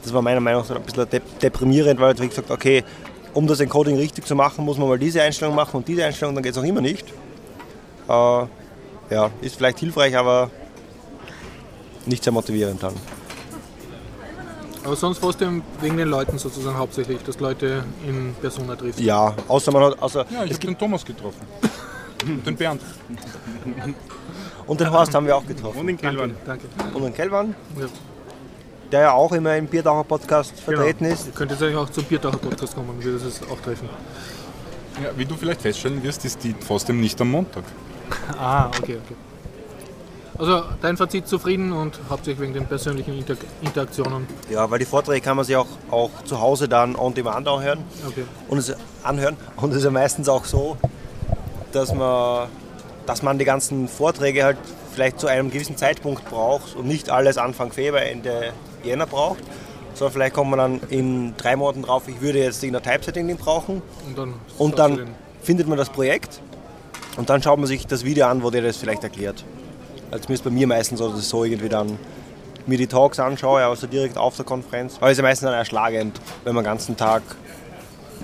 Das 0.04 0.14
war 0.14 0.22
meiner 0.22 0.40
Meinung 0.40 0.64
nach 0.68 0.76
ein 0.76 0.82
bisschen 0.82 1.10
dep 1.10 1.40
deprimierend, 1.40 2.00
weil 2.00 2.14
ich 2.20 2.30
gesagt 2.30 2.52
okay, 2.52 2.84
um 3.34 3.48
das 3.48 3.60
Encoding 3.60 3.98
richtig 3.98 4.26
zu 4.26 4.36
machen, 4.36 4.66
muss 4.66 4.78
man 4.78 4.88
mal 4.88 5.00
diese 5.00 5.22
Einstellung 5.22 5.56
machen 5.56 5.78
und 5.78 5.88
diese 5.88 6.04
Einstellung, 6.04 6.36
dann 6.36 6.44
geht 6.44 6.54
es 6.54 6.58
auch 6.58 6.64
immer 6.64 6.82
nicht. 6.82 7.08
Äh, 8.08 8.46
ja, 9.10 9.30
ist 9.42 9.56
vielleicht 9.56 9.80
hilfreich, 9.80 10.16
aber 10.18 10.50
nicht 12.06 12.24
sehr 12.24 12.34
motivierend 12.34 12.82
dann. 12.84 12.94
Aber 14.84 14.96
sonst 14.96 15.18
FOSDEM 15.20 15.62
wegen 15.82 15.98
den 15.98 16.08
Leuten 16.08 16.38
sozusagen 16.38 16.78
hauptsächlich, 16.78 17.20
dass 17.24 17.40
Leute 17.40 17.84
in 18.08 18.34
Persona 18.40 18.76
trifft. 18.76 19.00
Ja, 19.00 19.36
außer 19.48 19.72
man 19.72 19.84
hat, 19.84 20.02
außer 20.02 20.26
Ja, 20.32 20.44
ich 20.46 20.54
habe 20.54 20.66
den 20.68 20.78
Thomas 20.78 21.04
getroffen. 21.06 21.42
Und 22.24 22.46
den 22.48 22.56
Bernd. 22.56 22.82
und 24.68 24.80
den 24.80 24.90
Horst 24.92 25.14
haben 25.14 25.26
wir 25.26 25.36
auch 25.36 25.46
getroffen. 25.46 25.80
Und 25.80 25.88
den 25.88 25.98
Kelvin. 25.98 26.36
Danke. 26.46 26.68
Und 26.94 27.04
den 27.04 27.14
Kelvin, 27.14 27.56
Ja. 27.80 27.86
der 28.92 29.00
ja 29.02 29.12
auch 29.12 29.32
immer 29.34 29.56
im 29.58 29.68
Biertaucher 29.68 30.04
Podcast 30.06 30.58
vertreten 30.60 31.04
Genau. 31.04 31.14
ist. 31.14 31.28
Ihr 31.28 31.34
könnt 31.34 31.52
jetzt 31.52 31.62
eigentlich 31.62 31.76
auch 31.78 31.90
zum 31.90 32.04
Biertaucher 32.06 32.38
Podcast 32.38 32.74
kommen 32.74 32.90
und 32.90 33.04
wir 33.04 33.14
das 33.14 33.24
jetzt 33.24 33.44
auch 33.52 33.60
treffen. 33.60 33.90
Ja, 35.04 35.10
wie 35.18 35.26
du 35.26 35.36
vielleicht 35.36 35.62
feststellen 35.62 36.02
wirst, 36.04 36.24
ist 36.26 36.44
die 36.44 36.54
FOSDEM 36.54 37.00
nicht 37.00 37.20
am 37.22 37.32
Montag. 37.32 37.64
Ah, 38.40 38.68
okay, 38.68 38.98
okay. 39.04 39.16
Also 40.40 40.64
dein 40.82 40.96
Fazit 40.96 41.28
zufrieden 41.28 41.74
und 41.74 42.00
hauptsächlich 42.10 42.40
wegen 42.40 42.54
den 42.54 42.66
persönlichen 42.66 43.14
Inter 43.18 43.36
Interaktionen. 43.62 44.26
Ja, 44.50 44.72
weil 44.72 44.80
die 44.80 44.86
Vorträge 44.86 45.20
kann 45.20 45.36
man 45.36 45.46
sich 45.46 45.58
auch, 45.58 45.68
auch 45.92 46.12
zu 46.24 46.40
Hause 46.40 46.70
dann 46.70 46.96
on 46.96 47.14
demand 47.14 47.46
anhören. 47.46 47.80
Okay. 48.08 48.24
Und 48.48 48.58
es 48.58 48.74
anhören. 49.04 49.36
Und 49.58 49.72
es 49.72 49.78
ist 49.78 49.84
ja 49.84 49.92
meistens 49.92 50.30
auch 50.30 50.46
so, 50.46 50.78
dass 51.74 51.94
man, 51.94 52.48
dass 53.06 53.22
man 53.22 53.38
die 53.38 53.44
ganzen 53.44 53.90
Vorträge 53.90 54.46
halt 54.46 54.58
vielleicht 54.94 55.20
zu 55.20 55.28
einem 55.28 55.52
gewissen 55.52 55.76
Zeitpunkt 55.76 56.24
braucht 56.30 56.74
und 56.78 56.88
nicht 56.88 57.10
alles 57.10 57.38
Anfang 57.38 57.74
Februar, 57.74 58.04
Ende 58.04 58.54
Jänner 58.86 59.08
braucht. 59.08 59.40
Sondern 59.94 60.14
vielleicht 60.14 60.36
kommt 60.36 60.52
man 60.52 60.60
dann 60.60 60.80
in 60.90 61.36
drei 61.36 61.58
Monaten 61.58 61.82
drauf, 61.82 62.04
ich 62.08 62.22
würde 62.22 62.40
jetzt 62.40 62.64
irgendein 62.64 62.94
Typesetting 62.94 63.36
brauchen. 63.36 63.82
Und 64.08 64.18
dann, 64.18 64.34
Und 64.58 64.80
dann 64.80 65.08
findet 65.42 65.68
man 65.68 65.78
das 65.78 65.90
Projekt 65.90 66.40
und 67.20 67.30
dann 67.30 67.44
schaut 67.44 67.60
man 67.60 67.68
sich 67.68 67.86
das 67.86 68.06
Video 68.06 68.28
an, 68.28 68.44
wo 68.44 68.50
der 68.50 68.62
das 68.62 68.78
vielleicht 68.78 69.04
erklärt. 69.04 69.44
Also 70.10 70.24
zumindest 70.24 70.46
bei 70.46 70.52
mir 70.52 70.68
meistens 70.68 71.00
so, 71.00 71.10
dass 71.10 71.20
ich 71.20 71.26
so 71.26 71.44
irgendwie 71.44 71.68
dann 71.68 72.00
mir 72.66 72.78
die 72.78 72.88
Talks 72.88 73.20
anschaue, 73.20 73.66
also 73.66 73.88
direkt 73.88 74.18
auf 74.18 74.38
der 74.38 74.46
Konferenz. 74.46 74.96
Aber 74.96 75.08
es 75.08 75.12
ist 75.12 75.18
ja 75.18 75.24
meistens 75.24 75.48
dann 75.48 75.54
erschlagend, 75.54 76.22
wenn 76.46 76.56
man 76.56 76.64
den 76.64 76.70
ganzen 76.70 76.96
Tag 76.96 77.22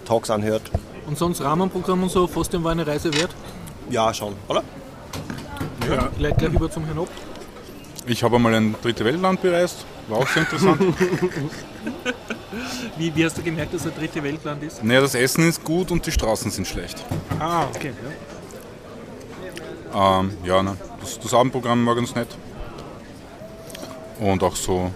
Talks 0.06 0.30
anhört. 0.30 0.62
Und 1.08 1.18
sonst 1.18 1.42
Rahmenprogramm 1.42 2.04
und 2.04 2.10
so, 2.10 2.26
FOSDEM 2.26 2.64
war 2.64 2.72
eine 2.72 2.88
Reise 2.88 3.14
wert. 3.14 3.36
Ja, 3.90 4.14
schon, 4.14 4.34
oder? 4.48 4.64
Ja. 5.90 6.08
Gleich, 6.18 6.38
gleich 6.38 6.54
über 6.54 6.72
zum 6.72 6.86
Herrn 6.86 7.00
Ob. 7.00 7.10
Ich 8.08 8.24
habe 8.24 8.38
einmal 8.38 8.56
ein 8.56 8.76
dritte 8.82 9.04
Weltland 9.04 9.42
bereist, 9.42 9.86
war 10.08 10.20
auch 10.20 10.28
sehr 10.30 10.44
interessant. 10.44 10.82
Wie, 12.98 13.14
wie 13.14 13.26
hast 13.26 13.38
du 13.38 13.42
gemerkt, 13.42 13.74
dass 13.74 13.86
er 13.86 13.92
dritte 13.92 14.24
Weltland 14.24 14.64
ist? 14.64 14.82
naja, 14.82 15.02
das 15.02 15.14
Essen 15.14 15.50
ist 15.50 15.64
gut 15.64 15.92
und 15.92 16.06
die 16.06 16.12
Straßen 16.12 16.50
sind 16.50 16.66
schlecht. 16.66 17.04
Ah, 17.40 17.66
okay. 17.76 17.92
Ähm, 19.96 20.32
ja, 20.44 20.62
ne, 20.62 20.76
das, 21.00 21.20
das 21.20 21.34
Abendprogramm 21.34 21.86
war 21.86 21.96
ganz 21.96 22.14
nett. 22.16 22.28
Und 24.20 24.44
auch 24.44 24.56
so 24.56 24.92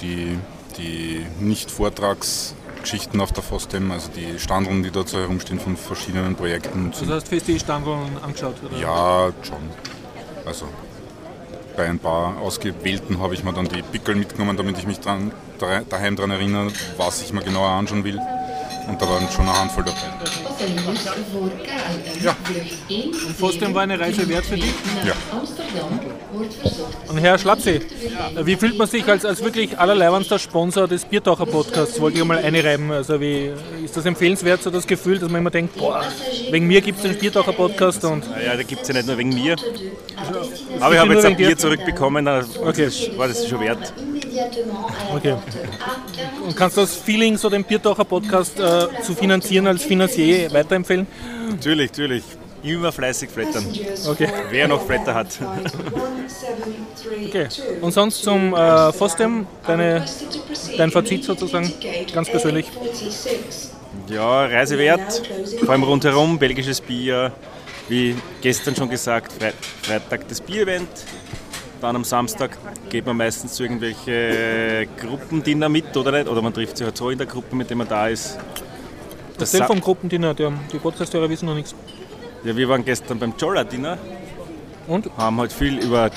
die, 0.00 0.38
die 0.78 1.24
Nicht-Vortragsgeschichten 1.40 3.20
auf 3.20 3.32
der 3.32 3.42
FOSDEM, 3.42 3.90
also 3.90 4.10
die 4.14 4.38
Standeln, 4.38 4.82
die 4.82 4.90
dort 4.90 5.08
so 5.08 5.18
herumstehen 5.18 5.58
von 5.60 5.76
verschiedenen 5.76 6.34
Projekten. 6.34 6.92
Also 6.92 7.12
hast 7.14 7.24
du 7.26 7.30
fest 7.30 7.48
die 7.48 7.58
Standeln 7.58 7.98
angeschaut? 8.22 8.56
Oder? 8.64 8.78
Ja, 8.78 9.30
schon. 9.42 9.58
Also 10.44 10.66
bei 11.76 11.86
ein 11.88 11.98
paar 11.98 12.38
Ausgewählten 12.38 13.18
habe 13.20 13.34
ich 13.34 13.44
mir 13.44 13.52
dann 13.52 13.68
die 13.68 13.82
Pickel 13.82 14.14
mitgenommen, 14.14 14.56
damit 14.56 14.78
ich 14.78 14.86
mich 14.86 15.00
dran, 15.00 15.32
da- 15.58 15.80
daheim 15.80 16.16
daran 16.16 16.30
erinnere, 16.30 16.68
was 16.96 17.20
ich 17.22 17.32
mir 17.32 17.42
genauer 17.42 17.68
anschauen 17.68 18.04
will. 18.04 18.20
Und 18.88 19.02
da 19.02 19.08
waren 19.08 19.28
schon 19.30 19.48
eine 19.48 19.58
Handvoll 19.58 19.84
dabei. 19.84 19.98
Ja. 22.22 22.36
Und 22.88 23.36
FOSDEM 23.36 23.74
war 23.74 23.82
eine 23.82 23.98
Reise 23.98 24.28
wert 24.28 24.46
für 24.46 24.54
dich? 24.54 24.72
Ja. 25.04 25.12
Und 27.08 27.18
Herr 27.18 27.38
Schlapsee, 27.38 27.80
wie 28.42 28.56
fühlt 28.56 28.78
man 28.78 28.86
sich 28.86 29.06
als, 29.08 29.24
als 29.24 29.42
wirklich 29.42 29.78
allerleibendster 29.78 30.38
Sponsor 30.38 30.86
des 30.86 31.04
Biertaucher 31.04 31.46
Podcasts? 31.46 32.00
Wollte 32.00 32.16
ich 32.16 32.22
einmal 32.22 32.38
einreiben. 32.38 32.90
Also 32.92 33.20
wie, 33.20 33.50
ist 33.84 33.96
das 33.96 34.04
empfehlenswert, 34.06 34.62
so 34.62 34.70
das 34.70 34.86
Gefühl, 34.86 35.18
dass 35.18 35.30
man 35.30 35.40
immer 35.40 35.50
denkt, 35.50 35.76
boah, 35.76 36.02
wegen 36.50 36.66
mir 36.66 36.80
gibt 36.80 36.98
es 36.98 37.02
den 37.04 37.18
Biertaucher 37.18 37.52
Podcast 37.52 38.04
und 38.04 38.24
Ja, 38.44 38.56
da 38.56 38.62
gibt 38.62 38.82
es 38.82 38.88
ja 38.88 38.94
nicht 38.94 39.06
nur 39.06 39.18
wegen 39.18 39.30
mir. 39.30 39.56
Aber 40.80 40.94
ich 40.94 41.00
habe 41.00 41.14
jetzt 41.14 41.24
ein 41.24 41.36
dir. 41.36 41.48
Bier 41.48 41.58
zurückbekommen, 41.58 42.24
da 42.24 42.44
Okay. 42.62 42.84
das 42.86 43.18
war 43.18 43.28
das 43.28 43.48
schon 43.48 43.60
wert. 43.60 43.92
Okay. 45.14 45.36
Und 46.44 46.56
kannst 46.56 46.76
du 46.76 46.82
das 46.82 46.96
Feeling, 46.96 47.36
so 47.36 47.48
den 47.48 47.64
Biertaucher 47.64 48.04
Podcast 48.04 48.58
äh, 48.58 48.86
zu 49.02 49.14
finanzieren 49.14 49.66
als 49.66 49.82
Finanzier 49.82 50.52
weiterempfehlen? 50.52 51.06
Natürlich, 51.50 51.90
natürlich. 51.90 52.24
Immer 52.62 52.90
fleißig 52.90 53.30
flattern. 53.30 53.64
Okay. 54.08 54.28
Wer 54.50 54.66
noch 54.66 54.84
Flatter 54.84 55.14
hat. 55.14 55.28
Okay. 57.26 57.48
Und 57.80 57.92
sonst 57.92 58.22
zum 58.22 58.54
äh, 58.54 58.92
FOSDEM, 58.92 59.46
deine, 59.66 60.04
dein 60.76 60.90
Fazit 60.90 61.22
sozusagen, 61.22 61.72
ganz 62.12 62.28
persönlich. 62.28 62.66
Ja, 64.08 64.46
Reise 64.46 64.78
wert. 64.78 65.22
Vor 65.60 65.70
allem 65.70 65.84
rundherum, 65.84 66.38
belgisches 66.38 66.80
Bier. 66.80 67.32
Wie 67.88 68.16
gestern 68.42 68.74
schon 68.74 68.90
gesagt, 68.90 69.32
Fre 69.32 69.52
Freitag 69.82 70.26
das 70.28 70.40
Bier-Event. 70.40 70.88
Dann 71.80 71.94
am 71.96 72.04
Samstag 72.04 72.56
geht 72.88 73.04
man 73.06 73.16
meistens 73.16 73.52
zu 73.54 73.62
irgendwelche 73.64 74.88
Gruppendinner 74.98 75.68
mit, 75.68 75.94
oder 75.96 76.10
nicht? 76.12 76.26
Oder 76.28 76.40
man 76.42 76.52
trifft 76.54 76.78
sich 76.78 76.86
halt 76.86 76.96
so 76.96 77.10
in 77.10 77.18
der 77.18 77.26
Gruppe, 77.26 77.54
mit 77.54 77.68
der 77.68 77.76
man 77.76 77.86
da 77.88 78.08
ist. 78.08 78.38
Das 79.38 79.52
Sa- 79.52 79.58
Telefon-Gruppendinner, 79.58 80.32
der, 80.34 80.52
die 80.72 80.78
Podcast-Hörer 80.78 81.28
wissen 81.28 81.46
noch 81.46 81.54
nichts. 81.54 81.74
Ja, 82.44 82.56
wir 82.56 82.68
waren 82.68 82.84
gestern 82.84 83.18
beim 83.18 83.34
Jolla-Dinner. 83.38 83.98
Und? 84.86 85.10
Haben 85.18 85.38
halt 85.40 85.52
viel 85.52 85.78
über 85.78 86.10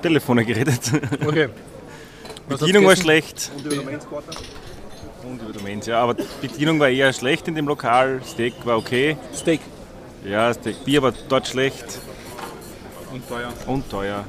Telefone 0.00 0.44
geredet. 0.44 0.80
Okay. 1.26 1.48
Was 2.48 2.60
Bedienung 2.60 2.86
war 2.86 2.96
schlecht. 2.96 3.50
Und 3.56 3.66
über 3.72 3.82
Main 3.84 4.00
Squatter? 4.00 4.32
Und 5.24 5.40
über 5.42 5.52
Domains, 5.52 5.86
ja. 5.86 6.00
Aber 6.00 6.14
die 6.14 6.24
Bedienung 6.40 6.80
war 6.80 6.88
eher 6.88 7.12
schlecht 7.12 7.46
in 7.48 7.54
dem 7.54 7.66
Lokal. 7.68 8.20
Steak 8.26 8.54
war 8.64 8.78
okay. 8.78 9.16
Steak. 9.34 9.60
Ja, 10.24 10.52
Steak. 10.54 10.84
Bier 10.84 11.02
war 11.02 11.12
dort 11.28 11.46
schlecht 11.46 11.84
Und 13.12 13.28
teuer. 13.28 13.52
und 13.66 13.88
teuer. 13.90 14.24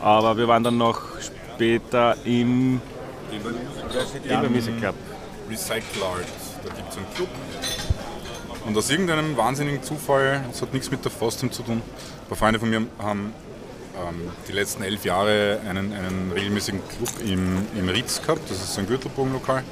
Aber 0.00 0.36
wir 0.36 0.48
waren 0.48 0.64
dann 0.64 0.78
noch 0.78 1.00
später 1.20 2.16
im 2.24 2.80
Eber 4.28 4.48
Music 4.48 4.78
Club. 4.78 4.94
Recycle 5.48 6.02
Art. 6.02 6.24
Da 6.64 6.74
gibt 6.74 6.90
es 6.90 6.96
einen 6.96 7.14
Club. 7.14 7.28
Und 8.66 8.76
aus 8.76 8.90
irgendeinem 8.90 9.36
wahnsinnigen 9.36 9.82
Zufall, 9.82 10.44
das 10.50 10.62
hat 10.62 10.72
nichts 10.72 10.90
mit 10.90 11.04
der 11.04 11.10
FOSTEM 11.10 11.50
zu 11.50 11.62
tun, 11.62 11.78
ein 11.78 12.28
paar 12.28 12.36
Freunde 12.36 12.60
von 12.60 12.70
mir 12.70 12.86
haben 12.98 13.32
ähm, 13.96 14.30
die 14.48 14.52
letzten 14.52 14.82
elf 14.82 15.04
Jahre 15.04 15.60
einen, 15.68 15.92
einen 15.92 16.32
regelmäßigen 16.34 16.80
Club 16.88 17.10
im, 17.26 17.66
im 17.76 17.88
Ritz 17.88 18.20
gehabt. 18.22 18.50
Das 18.50 18.58
ist 18.58 18.74
so 18.74 18.80
ein 18.80 18.86
Gürtelbogenlokal. 18.86 19.64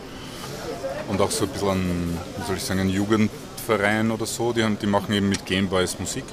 Und 1.09 1.21
auch 1.21 1.31
so 1.31 1.45
ein 1.45 1.51
bisschen 1.51 1.69
ein, 1.71 2.19
wie 2.37 2.47
soll 2.47 2.57
ich 2.57 2.63
sagen, 2.63 2.81
ein 2.81 2.91
Jugendverein 2.91 4.11
oder 4.11 4.27
so. 4.27 4.53
Die, 4.53 4.63
haben, 4.63 4.79
die 4.79 4.87
machen 4.87 5.13
eben 5.15 5.29
mit 5.29 5.47
Gameboys 5.47 5.99
Musik. 5.99 6.25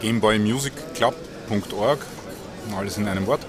Gameboymusicclub.org, 0.00 1.98
alles 2.74 2.98
in 2.98 3.08
einem 3.08 3.26
Wort. 3.26 3.40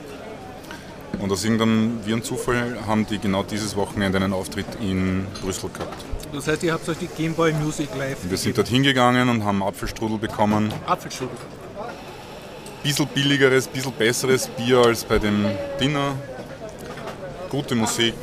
Und 1.19 1.31
aus 1.31 1.43
irgendeinem 1.43 2.05
Virenzufall 2.05 2.77
haben 2.85 3.07
die 3.07 3.17
genau 3.17 3.43
dieses 3.43 3.75
Wochenende 3.75 4.17
einen 4.19 4.33
Auftritt 4.33 4.67
in 4.79 5.25
Brüssel 5.41 5.69
gehabt. 5.69 6.05
Das 6.33 6.47
heißt, 6.47 6.63
ihr 6.63 6.73
habt 6.73 6.87
euch 6.89 6.97
die 6.97 7.07
Game 7.07 7.33
Boy 7.33 7.53
Music 7.53 7.89
Live. 7.97 8.17
Wir 8.29 8.37
sind 8.37 8.57
dort 8.57 8.67
hingegangen 8.67 9.29
und 9.29 9.43
haben 9.43 9.63
Apfelstrudel 9.63 10.17
bekommen. 10.17 10.71
Apfelstrudel. 10.85 11.35
Bisschen 12.83 13.07
billigeres, 13.07 13.67
bisschen 13.67 13.93
besseres 13.93 14.47
Bier 14.49 14.79
als 14.79 15.03
bei 15.03 15.17
dem 15.17 15.45
Dinner. 15.79 16.15
Gute 17.49 17.75
Musik. 17.75 18.15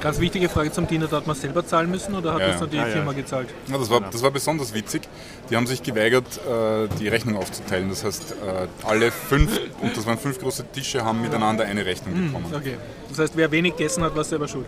Ganz 0.00 0.18
wichtige 0.18 0.48
Frage 0.48 0.72
zum 0.72 0.86
Dinner, 0.86 1.06
da 1.08 1.18
hat 1.18 1.26
man 1.26 1.36
selber 1.36 1.64
zahlen 1.66 1.90
müssen 1.90 2.14
oder 2.14 2.32
hat 2.32 2.40
Ja, 2.40 2.46
das 2.48 2.60
nur 2.60 2.68
die 2.68 2.76
ja. 2.78 2.86
Firma 2.86 3.12
gezahlt? 3.12 3.48
Ja, 3.66 3.76
das, 3.76 3.90
war, 3.90 4.00
das 4.00 4.22
war 4.22 4.30
besonders 4.30 4.72
witzig. 4.72 5.02
Die 5.50 5.56
haben 5.56 5.66
sich 5.66 5.82
geweigert, 5.82 6.24
äh, 6.38 6.88
die 6.98 7.08
Rechnung 7.08 7.36
aufzuteilen. 7.36 7.90
Das 7.90 8.02
heißt, 8.04 8.32
äh, 8.32 8.66
alle 8.86 9.10
fünf, 9.12 9.60
und 9.82 9.94
das 9.94 10.06
waren 10.06 10.16
fünf 10.18 10.38
große 10.38 10.64
Tische, 10.72 11.04
haben 11.04 11.20
miteinander 11.20 11.64
eine 11.64 11.84
Rechnung 11.84 12.14
bekommen. 12.28 12.46
Okay. 12.54 12.76
Das 13.10 13.18
heißt, 13.18 13.32
wer 13.36 13.50
wenig 13.50 13.76
gegessen 13.76 14.02
hat, 14.02 14.16
war 14.16 14.24
selber 14.24 14.48
schuld. 14.48 14.66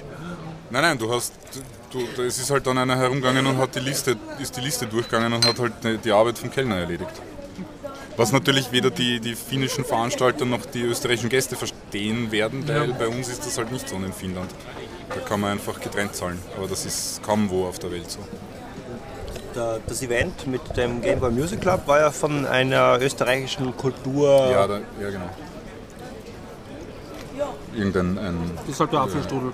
Nein, 0.70 0.82
nein, 0.82 0.98
du 0.98 1.10
hast, 1.12 1.32
du, 1.90 2.22
es 2.22 2.38
ist 2.38 2.50
halt 2.50 2.66
dann 2.66 2.76
einer 2.78 2.96
herumgegangen 2.96 3.46
und 3.46 3.58
hat 3.58 3.74
die 3.74 3.80
Liste, 3.80 4.16
ist 4.40 4.56
die 4.56 4.60
Liste 4.62 4.86
durchgegangen 4.86 5.32
und 5.32 5.46
hat 5.46 5.58
halt 5.58 5.72
die- 5.82 5.98
die 5.98 6.12
Arbeit 6.12 6.38
vom 6.38 6.50
Kellner 6.50 6.76
erledigt. 6.76 7.10
Was 8.16 8.32
natürlich 8.32 8.70
weder 8.72 8.90
die, 8.90 9.20
die 9.20 9.34
finnischen 9.34 9.84
Veranstalter 9.84 10.44
noch 10.44 10.64
die 10.66 10.82
österreichischen 10.82 11.30
Gäste 11.30 11.56
verstehen 11.56 12.30
werden, 12.30 12.66
weil 12.68 12.92
bei 12.92 13.08
uns 13.08 13.28
ist 13.28 13.44
das 13.46 13.56
halt 13.58 13.72
nicht 13.72 13.88
so 13.88 13.96
in 13.96 14.12
Finnland. 14.12 14.50
Da 15.14 15.20
kann 15.20 15.40
man 15.40 15.52
einfach 15.52 15.78
getrennt 15.80 16.14
zahlen, 16.14 16.38
aber 16.56 16.66
das 16.68 16.86
ist 16.86 17.22
kaum 17.22 17.50
wo 17.50 17.66
auf 17.66 17.78
der 17.78 17.90
Welt 17.90 18.10
so. 18.10 18.20
Das 19.86 20.02
Event 20.02 20.46
mit 20.46 20.62
dem 20.78 21.02
Game 21.02 21.20
Boy 21.20 21.30
Music 21.30 21.60
Club 21.60 21.86
war 21.86 22.00
ja 22.00 22.10
von 22.10 22.46
einer 22.46 22.98
österreichischen 23.00 23.76
Kultur. 23.76 24.48
Ja, 24.50 24.66
da, 24.66 24.78
ja 25.00 25.10
genau. 25.10 25.28
Irgendein, 27.74 28.18
ein, 28.18 28.50
Das 28.56 28.68
ist 28.68 28.80
halt 28.80 28.92
der 28.92 29.00
Apfelstrudel. 29.00 29.52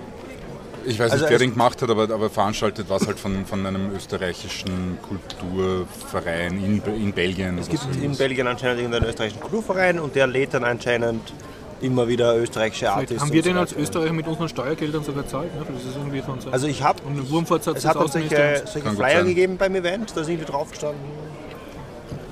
ich 0.85 0.99
weiß 0.99 1.11
Also 1.11 1.25
nicht, 1.25 1.31
wer 1.31 1.39
den 1.39 1.51
gemacht 1.51 1.81
hat, 1.81 1.89
aber, 1.89 2.03
aber 2.03 2.29
veranstaltet 2.29 2.89
war 2.89 2.97
es 3.01 3.07
halt 3.07 3.19
von, 3.19 3.45
von 3.45 3.65
einem 3.65 3.93
österreichischen 3.93 4.97
Kulturverein 5.01 6.63
in, 6.63 6.81
in 6.95 7.11
Belgien. 7.13 7.57
Es 7.57 7.67
gibt 7.67 7.83
in 8.01 8.15
Belgien 8.15 8.47
anscheinend 8.47 8.79
irgendeinen 8.79 9.09
österreichischen 9.09 9.41
Kulturverein 9.41 9.99
und 9.99 10.15
der 10.15 10.27
lädt 10.27 10.53
dann 10.53 10.63
anscheinend 10.63 11.33
immer 11.81 12.07
wieder 12.07 12.37
österreichische 12.37 12.91
Artists. 12.91 13.21
haben 13.21 13.31
wir 13.31 13.43
so 13.43 13.49
den 13.49 13.57
als. 13.57 13.73
Österreicher 13.73 14.13
mit 14.13 14.27
unseren 14.27 14.49
Steuergeldern 14.49 15.03
sogar 15.03 15.27
zahlt. 15.27 15.53
Ne? 15.55 15.65
Das 15.73 15.83
ist 15.83 15.95
irgendwie 15.95 16.21
von 16.21 16.39
so. 16.39 16.49
Also 16.49 16.67
ich 16.67 16.83
habe 16.83 17.01
und 17.03 17.17
ein 17.17 17.29
Wurmfortsatz 17.29 17.79
Es 17.79 17.85
hat 17.85 17.95
dann 17.95 18.07
solche, 18.07 18.63
solche 18.65 18.89
Flyer 18.91 19.23
gegeben 19.23 19.57
beim 19.57 19.75
Event, 19.75 20.15
da 20.15 20.21
ist 20.21 20.29
irgendwie 20.29 20.45
drauf 20.45 20.71
gestanden. 20.71 21.01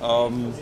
Ähm, 0.03 0.53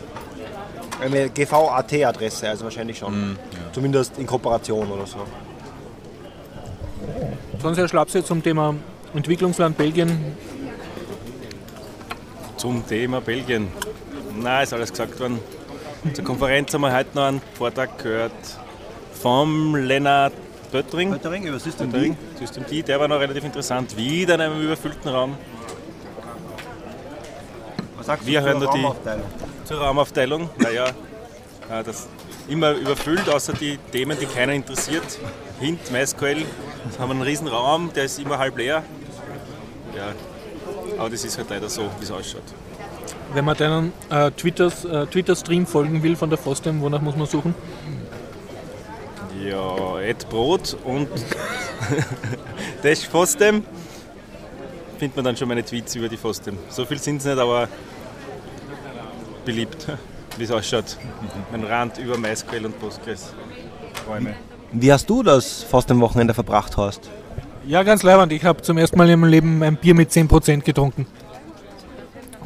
eine 1.00 1.28
GV-AT-Adresse, 1.28 2.48
also 2.48 2.64
wahrscheinlich 2.64 2.98
schon. 2.98 3.38
Zumindest 3.72 4.18
in 4.18 4.26
Kooperation 4.26 4.90
oder 4.90 5.06
so. 5.06 5.18
Sonst 7.60 7.78
Herr 7.78 7.88
Schlapse 7.88 8.24
zum 8.24 8.42
Thema 8.42 8.74
Entwicklungsland 9.14 9.76
Belgien. 9.76 10.36
Zum 12.56 12.86
Thema 12.86 13.20
Belgien. 13.20 13.68
Na, 14.38 14.62
ist 14.62 14.72
alles 14.72 14.90
gesagt 14.90 15.18
worden. 15.20 15.38
Zur 16.14 16.24
Konferenz 16.24 16.72
haben 16.72 16.82
wir 16.82 16.94
heute 16.94 17.14
noch 17.14 17.24
einen 17.24 17.42
Vortrag 17.54 17.98
gehört 17.98 18.32
vom 19.26 19.74
Lennart 19.74 20.32
Böttering. 20.70 21.10
Pöttering 21.10 21.46
über 21.48 21.58
System 21.58 21.90
Böttering, 21.90 22.16
System 22.38 22.64
D, 22.64 22.80
der 22.82 23.00
war 23.00 23.08
noch 23.08 23.18
relativ 23.18 23.42
interessant. 23.42 23.96
Wieder 23.96 24.36
in 24.36 24.40
einem 24.40 24.62
überfüllten 24.62 25.08
Raum. 25.10 25.34
Was 27.96 28.06
sagst 28.06 28.24
Wir 28.24 28.40
du 28.40 28.46
hören 28.46 28.60
zur 28.60 28.68
da 28.68 28.72
die- 28.76 28.82
Raumaufteilung? 28.84 29.24
Zur 29.64 29.78
Raumaufteilung, 29.80 30.50
naja, 30.58 30.84
äh, 31.70 31.82
das 31.84 32.06
immer 32.46 32.70
überfüllt, 32.70 33.28
außer 33.28 33.54
die 33.54 33.78
Themen, 33.90 34.16
die 34.16 34.26
keiner 34.26 34.52
interessiert. 34.52 35.02
Hint, 35.58 35.90
MySQL, 35.90 36.44
haben 37.00 37.08
wir 37.08 37.10
einen 37.10 37.22
riesen 37.22 37.48
Raum, 37.48 37.90
der 37.96 38.04
ist 38.04 38.20
immer 38.20 38.38
halb 38.38 38.56
leer. 38.56 38.84
Ja, 39.96 40.12
aber 40.98 41.10
das 41.10 41.24
ist 41.24 41.36
halt 41.36 41.50
leider 41.50 41.68
so, 41.68 41.82
wie 41.98 42.04
es 42.04 42.12
ausschaut. 42.12 42.44
Wenn 43.34 43.44
man 43.44 43.56
deinen 43.56 43.92
äh, 44.08 44.28
äh, 44.28 44.30
Twitter-Stream 44.30 45.66
folgen 45.66 46.04
will 46.04 46.14
von 46.14 46.30
der 46.30 46.38
FOSDEM, 46.38 46.80
wonach 46.80 47.00
muss 47.00 47.16
man 47.16 47.26
suchen? 47.26 47.56
Ja, 49.48 50.00
Ed 50.00 50.28
Brot 50.28 50.76
und 50.84 51.08
Dash 52.82 53.06
Fostem 53.06 53.62
findet 54.98 55.14
man 55.14 55.24
dann 55.24 55.36
schon 55.36 55.46
meine 55.46 55.64
Tweets 55.64 55.94
über 55.94 56.08
die 56.08 56.16
Fostem. 56.16 56.58
So 56.68 56.84
viel 56.84 56.98
sind 56.98 57.18
es 57.18 57.26
nicht, 57.26 57.38
aber 57.38 57.68
beliebt, 59.44 59.86
wie 60.36 60.44
es 60.44 60.50
ausschaut. 60.50 60.96
Mein 61.52 61.62
Rand 61.62 61.98
über 61.98 62.18
MySQL 62.18 62.64
und 62.64 62.78
Postgres. 62.80 63.32
Räume. 64.08 64.34
Wie 64.72 64.92
hast 64.92 65.08
du 65.08 65.22
das 65.22 65.62
fast 65.62 65.90
am 65.92 66.00
Wochenende 66.00 66.34
verbracht, 66.34 66.76
Horst? 66.76 67.08
Ja, 67.66 67.84
ganz 67.84 68.02
leibend. 68.02 68.32
Ich 68.32 68.44
habe 68.44 68.62
zum 68.62 68.78
ersten 68.78 68.98
Mal 68.98 69.08
in 69.10 69.20
meinem 69.20 69.30
Leben 69.30 69.62
ein 69.62 69.76
Bier 69.76 69.94
mit 69.94 70.10
10% 70.10 70.62
getrunken. 70.62 71.06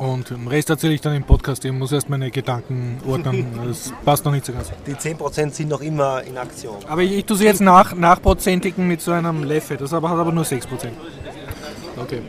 Und 0.01 0.31
den 0.31 0.49
Rest 0.49 0.71
erzähle 0.71 0.95
ich 0.95 1.03
dann 1.03 1.15
im 1.15 1.25
Podcast. 1.25 1.63
Ich 1.63 1.73
muss 1.73 1.93
erst 1.93 2.09
meine 2.09 2.31
Gedanken 2.31 3.03
ordnen. 3.07 3.47
Das 3.67 3.93
passt 4.03 4.25
noch 4.25 4.33
nicht 4.33 4.47
so 4.47 4.53
ganz. 4.55 4.73
Die 4.87 4.95
10% 4.95 5.53
sind 5.53 5.69
noch 5.69 5.83
immer 5.83 6.23
in 6.23 6.39
Aktion. 6.39 6.77
Aber 6.89 7.03
ich, 7.03 7.13
ich 7.13 7.27
tue 7.27 7.37
sie 7.37 7.45
jetzt 7.45 7.61
nach, 7.61 7.95
nachprozentigen 7.95 8.89
mit 8.89 9.03
so 9.03 9.13
einem 9.13 9.45
Leffe. 9.45 9.77
Das 9.77 9.93
aber, 9.93 10.09
hat 10.09 10.17
aber 10.17 10.33
nur 10.33 10.45
6%. 10.45 10.65
Okay. 11.99 12.23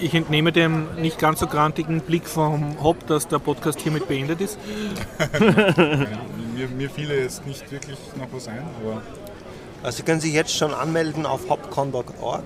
Ich 0.00 0.12
entnehme 0.14 0.50
dem 0.50 0.96
nicht 0.96 1.20
ganz 1.20 1.38
so 1.38 1.46
grantigen 1.46 2.00
Blick 2.00 2.26
vom 2.26 2.82
Hop, 2.82 3.06
dass 3.06 3.28
der 3.28 3.38
Podcast 3.38 3.78
hiermit 3.80 4.08
beendet 4.08 4.40
ist. 4.40 4.58
Mir, 6.56 6.68
mir 6.76 6.90
fiel 6.90 7.10
jetzt 7.10 7.46
nicht 7.46 7.70
wirklich 7.70 7.98
noch 8.18 8.26
was 8.32 8.48
ein, 8.48 8.64
aber 8.82 9.02
Also 9.86 9.98
Sie 9.98 10.02
können 10.02 10.20
sich 10.20 10.32
jetzt 10.32 10.52
schon 10.52 10.74
anmelden 10.74 11.26
auf 11.26 11.48
hopcon.org. 11.48 12.42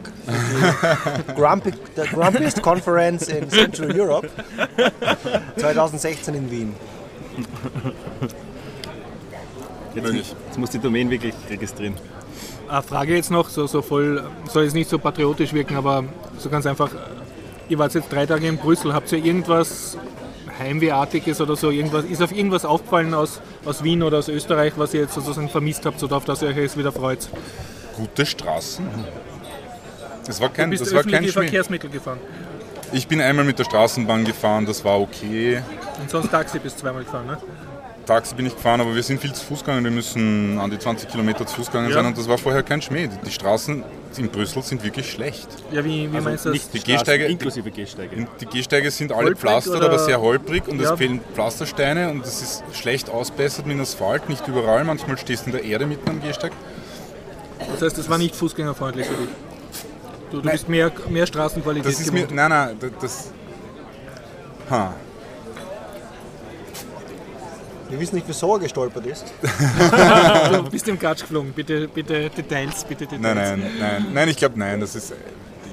Die 1.27 1.33
Grumpy, 1.35 1.73
der 1.97 2.07
Grumpiest 2.07 2.61
Conference 2.61 3.29
in 3.29 3.49
Central 3.49 3.99
Europe 3.99 4.29
2016 5.57 6.35
in 6.35 6.51
Wien. 6.51 6.75
Jetzt, 9.95 10.35
jetzt 10.49 10.59
muss 10.59 10.69
die 10.69 10.79
Domain 10.79 11.09
wirklich 11.09 11.33
registrieren. 11.49 11.95
Eine 12.69 12.83
Frage 12.83 13.17
jetzt 13.17 13.31
noch, 13.31 13.49
so, 13.49 13.67
so 13.67 13.81
voll, 13.81 14.23
soll 14.51 14.65
jetzt 14.65 14.75
nicht 14.75 14.91
so 14.91 14.99
patriotisch 14.99 15.55
wirken, 15.55 15.77
aber 15.77 16.05
so 16.37 16.51
ganz 16.51 16.67
einfach. 16.67 16.91
Ihr 17.71 17.79
wart 17.79 17.95
jetzt 17.95 18.13
drei 18.13 18.27
Tage 18.27 18.49
in 18.49 18.59
Brüssel, 18.59 18.93
habt 18.93 19.11
ihr 19.13 19.25
irgendwas 19.25 19.97
Heimwehartiges 20.61 21.41
oder 21.41 21.57
so, 21.57 21.71
irgendwas, 21.71 22.05
ist 22.05 22.23
auf 22.23 22.31
irgendwas 22.33 22.65
aufgefallen 22.65 23.15
aus, 23.15 23.41
aus 23.65 23.83
Wien 23.83 24.03
oder 24.03 24.19
aus 24.19 24.29
Österreich, 24.29 24.75
was 24.77 24.95
ihr 24.95 25.01
jetzt 25.01 25.15
sozusagen 25.15 25.49
vermisst 25.49 25.85
habt, 25.87 25.99
so 25.99 26.07
auf 26.09 26.25
das 26.25 26.43
ihr 26.43 26.49
euch 26.49 26.57
jetzt 26.57 26.77
wieder 26.79 26.93
freut? 26.93 27.29
gute 27.97 28.25
Straßen. 28.25 28.87
Das 30.27 30.41
war 30.41 30.49
Du 30.49 30.55
kein, 30.55 30.71
bist 30.71 30.87
das 30.87 30.95
war 30.95 31.03
kein. 31.03 31.27
Verkehrsmittel 31.27 31.91
gefahren 31.91 32.19
Ich 32.93 33.07
bin 33.07 33.21
einmal 33.21 33.45
mit 33.45 33.59
der 33.59 33.65
Straßenbahn 33.65 34.25
gefahren, 34.25 34.65
das 34.67 34.85
war 34.85 35.01
okay. 35.01 35.63
und 36.01 36.09
sonst 36.11 36.31
Taxi 36.31 36.59
bist 36.59 36.77
du 36.79 36.83
zweimal 36.83 37.05
gefahren, 37.05 37.27
ne? 37.27 37.39
Taxi 38.11 38.35
bin 38.35 38.45
ich 38.47 38.57
gefahren, 38.57 38.81
aber 38.81 38.93
wir 38.93 39.05
sind 39.05 39.21
viel 39.21 39.33
zu 39.33 39.45
Fuß 39.45 39.61
gegangen. 39.61 39.85
Wir 39.85 39.93
müssen 39.93 40.59
an 40.59 40.69
die 40.69 40.81
20 40.81 41.09
Kilometer 41.09 41.47
zu 41.47 41.55
Fuß 41.55 41.67
gegangen 41.69 41.91
Ja. 41.91 41.95
sein 41.95 42.07
und 42.07 42.19
das 42.19 42.29
war 42.29 42.39
vorher 42.39 42.65
kein 42.65 42.83
Schmäh. 42.83 43.09
Die- 43.25 43.31
Straßen 43.31 43.85
in 44.17 44.29
Brüssel 44.29 44.65
sind 44.65 44.83
wirklich 44.83 45.09
schlecht. 45.13 45.47
Ja, 45.71 45.85
wie, 45.85 46.13
wie 46.13 46.21
meinst 46.21 46.45
du 46.45 46.49
das? 46.49 46.55
nicht 46.55 46.75
Die 46.75 46.79
Straßen, 46.81 46.97
Gehsteige- 47.05 47.27
Inklusive 47.27 47.71
Gehsteige. 47.71 48.27
Die 48.41 48.47
Gehsteige 48.47 48.91
sind 48.91 49.13
alle 49.13 49.27
Holprig 49.27 49.39
pflastert, 49.39 49.77
oder- 49.77 49.87
aber 49.87 50.01
sehr 50.01 50.21
holprig 50.21 50.67
und 50.67 50.81
Ja. 50.81 50.93
es 50.93 50.99
fehlen 50.99 51.21
Pflastersteine 51.35 52.11
und 52.11 52.27
es 52.27 52.43
ist 52.43 52.65
schlecht 52.73 53.09
ausbessert 53.11 53.67
mit 53.67 53.79
Asphalt, 53.79 54.29
nicht 54.29 54.47
überall. 54.49 54.83
Manchmal 54.83 55.17
stehst 55.17 55.43
du 55.47 55.51
in 55.51 55.53
der 55.53 55.63
Erde 55.65 55.87
mitten 55.87 56.11
am 56.11 56.21
Gehsteig. 56.21 56.51
Das 57.75 57.81
heißt, 57.83 57.97
das 57.97 58.11
war 58.11 58.19
nicht 58.19 58.35
fußgängerfreundlich 58.35 59.07
für 59.07 59.15
dich. 59.15 59.29
Du, 60.33 60.41
du 60.41 60.51
bist 60.51 60.69
mehr, 60.69 60.91
mehr 61.09 61.27
Straßenqualität 61.29 61.93
Das 61.93 62.01
ist 62.01 62.13
mir, 62.13 62.27
nein, 62.33 62.51
nein, 62.51 62.77
das, 62.81 62.91
das 63.01 63.31
ha. 64.69 64.95
Wir 67.91 67.99
wissen 68.01 68.15
nicht, 68.15 68.29
wieso 68.29 68.55
er 68.55 68.61
gestolpert 68.61 69.07
ist. 69.07 69.25
du 70.53 70.63
bist 70.71 70.87
im 70.89 70.99
Gatsch 70.99 71.21
geflogen. 71.21 71.53
Bitte, 71.53 71.89
bitte 71.89 72.31
Details, 72.31 72.85
bitte 72.85 73.07
Details. 73.07 73.21
Nein, 73.21 73.37
nein, 73.37 73.71
nein, 73.79 74.07
nein, 74.13 74.29
ich 74.29 74.37
glaube 74.37 74.59
nein. 74.59 74.81
Das 74.81 74.95
ist, 74.95 75.13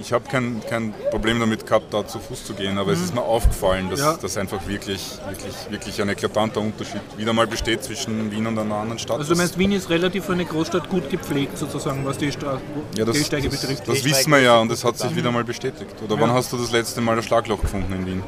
ich 0.02 0.14
habe 0.14 0.26
kein, 0.30 0.62
kein 0.70 0.94
Problem 1.10 1.40
damit 1.40 1.66
gehabt, 1.66 1.92
da 1.94 2.06
zu 2.06 2.20
Fuß 2.20 2.46
zu 2.46 2.54
gehen, 2.54 2.78
aber 2.78 2.92
es 2.92 3.02
ist 3.02 3.16
mir 3.16 3.22
aufgefallen, 3.22 3.90
dass 3.90 4.00
Mhm. 4.00 4.06
Ja. 4.06 4.18
das 4.22 4.38
einfach 4.38 4.68
wirklich, 4.68 5.18
wirklich, 5.28 5.54
wirklich 5.70 6.02
ein 6.02 6.10
eklatanter 6.10 6.60
Unterschied 6.62 7.02
wieder 7.18 7.34
mal 7.34 7.48
besteht 7.48 7.84
zwischen 7.84 8.30
Wien 8.32 8.46
und 8.46 8.58
einer 8.60 8.76
anderen 8.76 9.00
Stadt. 9.00 9.18
Also 9.18 9.34
du 9.34 9.38
meinst, 9.40 9.58
Wien 9.58 9.72
ist 9.72 9.90
relativ 9.90 10.26
für 10.26 10.34
eine 10.34 10.46
Großstadt 10.46 10.88
gut 10.90 11.10
gepflegt, 11.10 11.58
sozusagen, 11.58 12.06
was 12.06 12.18
die 12.18 12.32
Stra 12.32 12.60
ja, 12.96 13.06
das, 13.06 13.18
Gehsteige 13.18 13.50
das, 13.50 13.60
betrifft. 13.62 13.88
das 13.88 14.04
wissen 14.04 14.30
wir 14.32 14.40
ja 14.40 14.60
und 14.60 14.70
das 14.70 14.84
hat 14.84 14.98
sich 14.98 15.16
wieder 15.16 15.32
mal 15.32 15.44
bestätigt. 15.44 15.96
Oder 16.04 16.20
wann 16.20 16.32
hast 16.32 16.54
du 16.54 16.58
das 16.58 16.72
letzte 16.72 17.02
Mal 17.02 17.18
ein 17.18 17.24
Schlagloch 17.24 17.60
gefunden 17.62 17.92
in 17.94 18.06
Wien? 18.06 18.24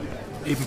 Eben. 0.46 0.66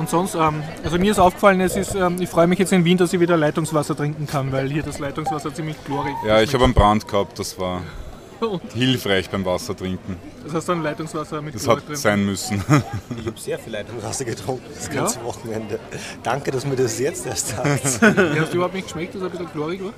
Und 0.00 0.08
sonst, 0.08 0.34
ähm, 0.34 0.62
also 0.82 0.98
mir 0.98 1.10
ist 1.12 1.18
aufgefallen, 1.18 1.60
es 1.60 1.76
ist, 1.76 1.94
ähm, 1.94 2.16
ich 2.20 2.28
freue 2.30 2.46
mich 2.46 2.58
jetzt 2.58 2.72
in 2.72 2.86
Wien, 2.86 2.96
dass 2.96 3.12
ich 3.12 3.20
wieder 3.20 3.36
Leitungswasser 3.36 3.94
trinken 3.94 4.26
kann, 4.26 4.50
weil 4.50 4.70
hier 4.70 4.82
das 4.82 4.98
Leitungswasser 4.98 5.52
ziemlich 5.52 5.76
chlorig 5.84 6.14
Ja, 6.26 6.40
ich 6.40 6.54
habe 6.54 6.64
einen 6.64 6.72
Brand 6.72 7.06
gehabt, 7.06 7.38
das 7.38 7.58
war 7.58 7.82
Und? 8.40 8.62
hilfreich 8.72 9.28
beim 9.28 9.44
Wasser 9.44 9.76
trinken. 9.76 10.16
Das 10.42 10.54
heißt 10.54 10.70
dann 10.70 10.82
Leitungswasser 10.82 11.42
mit 11.42 11.54
Das 11.54 11.64
Chlor 11.64 11.76
hat 11.76 11.86
drin. 11.86 11.96
sein 11.96 12.24
müssen. 12.24 12.64
Ich 13.20 13.26
habe 13.26 13.38
sehr 13.38 13.58
viel 13.58 13.74
Leitungswasser 13.74 14.24
getrunken 14.24 14.64
das 14.74 14.86
Ja? 14.86 14.94
ganze 14.94 15.22
Wochenende. 15.22 15.78
Danke, 16.22 16.50
dass 16.50 16.64
mir 16.64 16.76
das 16.76 16.98
jetzt 16.98 17.26
erst 17.26 17.48
sagt. 17.48 18.00
Ja, 18.02 18.40
hast 18.40 18.52
du 18.52 18.56
überhaupt 18.56 18.74
nicht 18.74 18.86
geschmeckt, 18.86 19.14
dass 19.14 19.20
er 19.20 19.26
ein 19.26 19.32
bisschen 19.32 19.52
chlorig 19.52 19.84
war? 19.84 19.92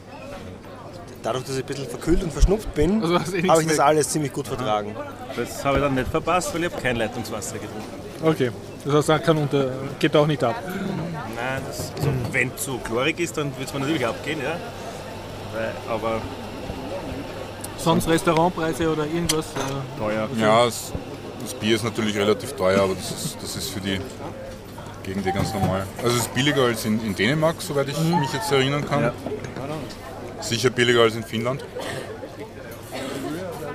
Dadurch, 1.23 1.45
dass 1.45 1.55
ich 1.57 1.63
ein 1.63 1.67
bisschen 1.69 1.87
verkühlt 1.87 2.25
und 2.25 2.33
verschnupft 2.33 2.75
bin, 2.75 3.01
Also 3.01 3.21
hast 3.21 3.33
du 3.33 3.37
eh 3.37 3.49
habe 3.49 3.63
ich 3.63 3.69
das 3.69 3.79
alles 3.79 4.09
ziemlich 4.09 4.33
gut 4.33 4.49
vertragen. 4.49 4.97
Das 5.37 5.65
habe 5.65 5.77
ich 5.79 5.85
dann 5.85 5.95
nicht 5.95 6.09
verpasst, 6.09 6.53
weil 6.53 6.65
ich 6.65 6.73
habe 6.73 6.83
kein 6.83 6.97
Leitungswasser 6.97 7.55
getrunken. 7.59 7.85
Okay. 8.25 8.51
Das 8.85 8.95
heißt, 8.95 9.09
er 9.11 9.19
kann 9.21 9.37
unter, 9.39 9.71
geht 9.99 10.15
auch 10.17 10.27
nicht 10.27 10.43
ab. 10.43 10.57
Nein, 10.65 11.63
das, 11.67 11.93
also, 11.97 12.09
wenn 12.33 12.51
es 12.55 12.65
so 12.65 12.79
chlorig 12.79 13.21
ist, 13.21 13.37
dann 13.37 13.57
wird 13.57 13.69
es 13.69 13.75
mir 13.75 13.81
natürlich 13.81 14.07
abgehen, 14.07 14.41
ja. 14.43 14.57
Weil, 15.55 15.73
aber 15.89 16.21
Sonst 17.83 18.09
Restaurantpreise 18.09 18.89
oder 18.93 19.07
irgendwas? 19.07 19.47
Äh, 19.47 19.99
teuer. 19.99 20.29
Ja, 20.39 20.67
es, 20.67 20.93
das 21.43 21.55
Bier 21.55 21.75
ist 21.75 21.83
natürlich 21.83 22.17
relativ 22.17 22.53
teuer, 22.53 22.81
aber 22.81 22.95
das 22.95 23.11
ist, 23.11 23.37
das 23.43 23.57
ist 23.57 23.71
für 23.71 23.81
die 23.81 24.01
Gegend 25.03 25.27
eh 25.27 25.33
ganz 25.33 25.53
normal. 25.53 25.85
Also 25.99 26.17
es 26.17 26.23
ist 26.23 26.35
billiger 26.35 26.63
als 26.63 26.85
in, 26.85 27.05
in 27.05 27.15
Dänemark, 27.15 27.57
soweit 27.61 27.89
ich 27.89 27.99
mich 27.99 28.33
jetzt 28.33 28.53
erinnern 28.53 28.89
kann. 28.89 29.03
Ja. 29.03 29.13
Sicher 30.41 30.71
billiger 30.71 31.03
als 31.03 31.17
in 31.17 31.25
Finnland. 31.25 31.65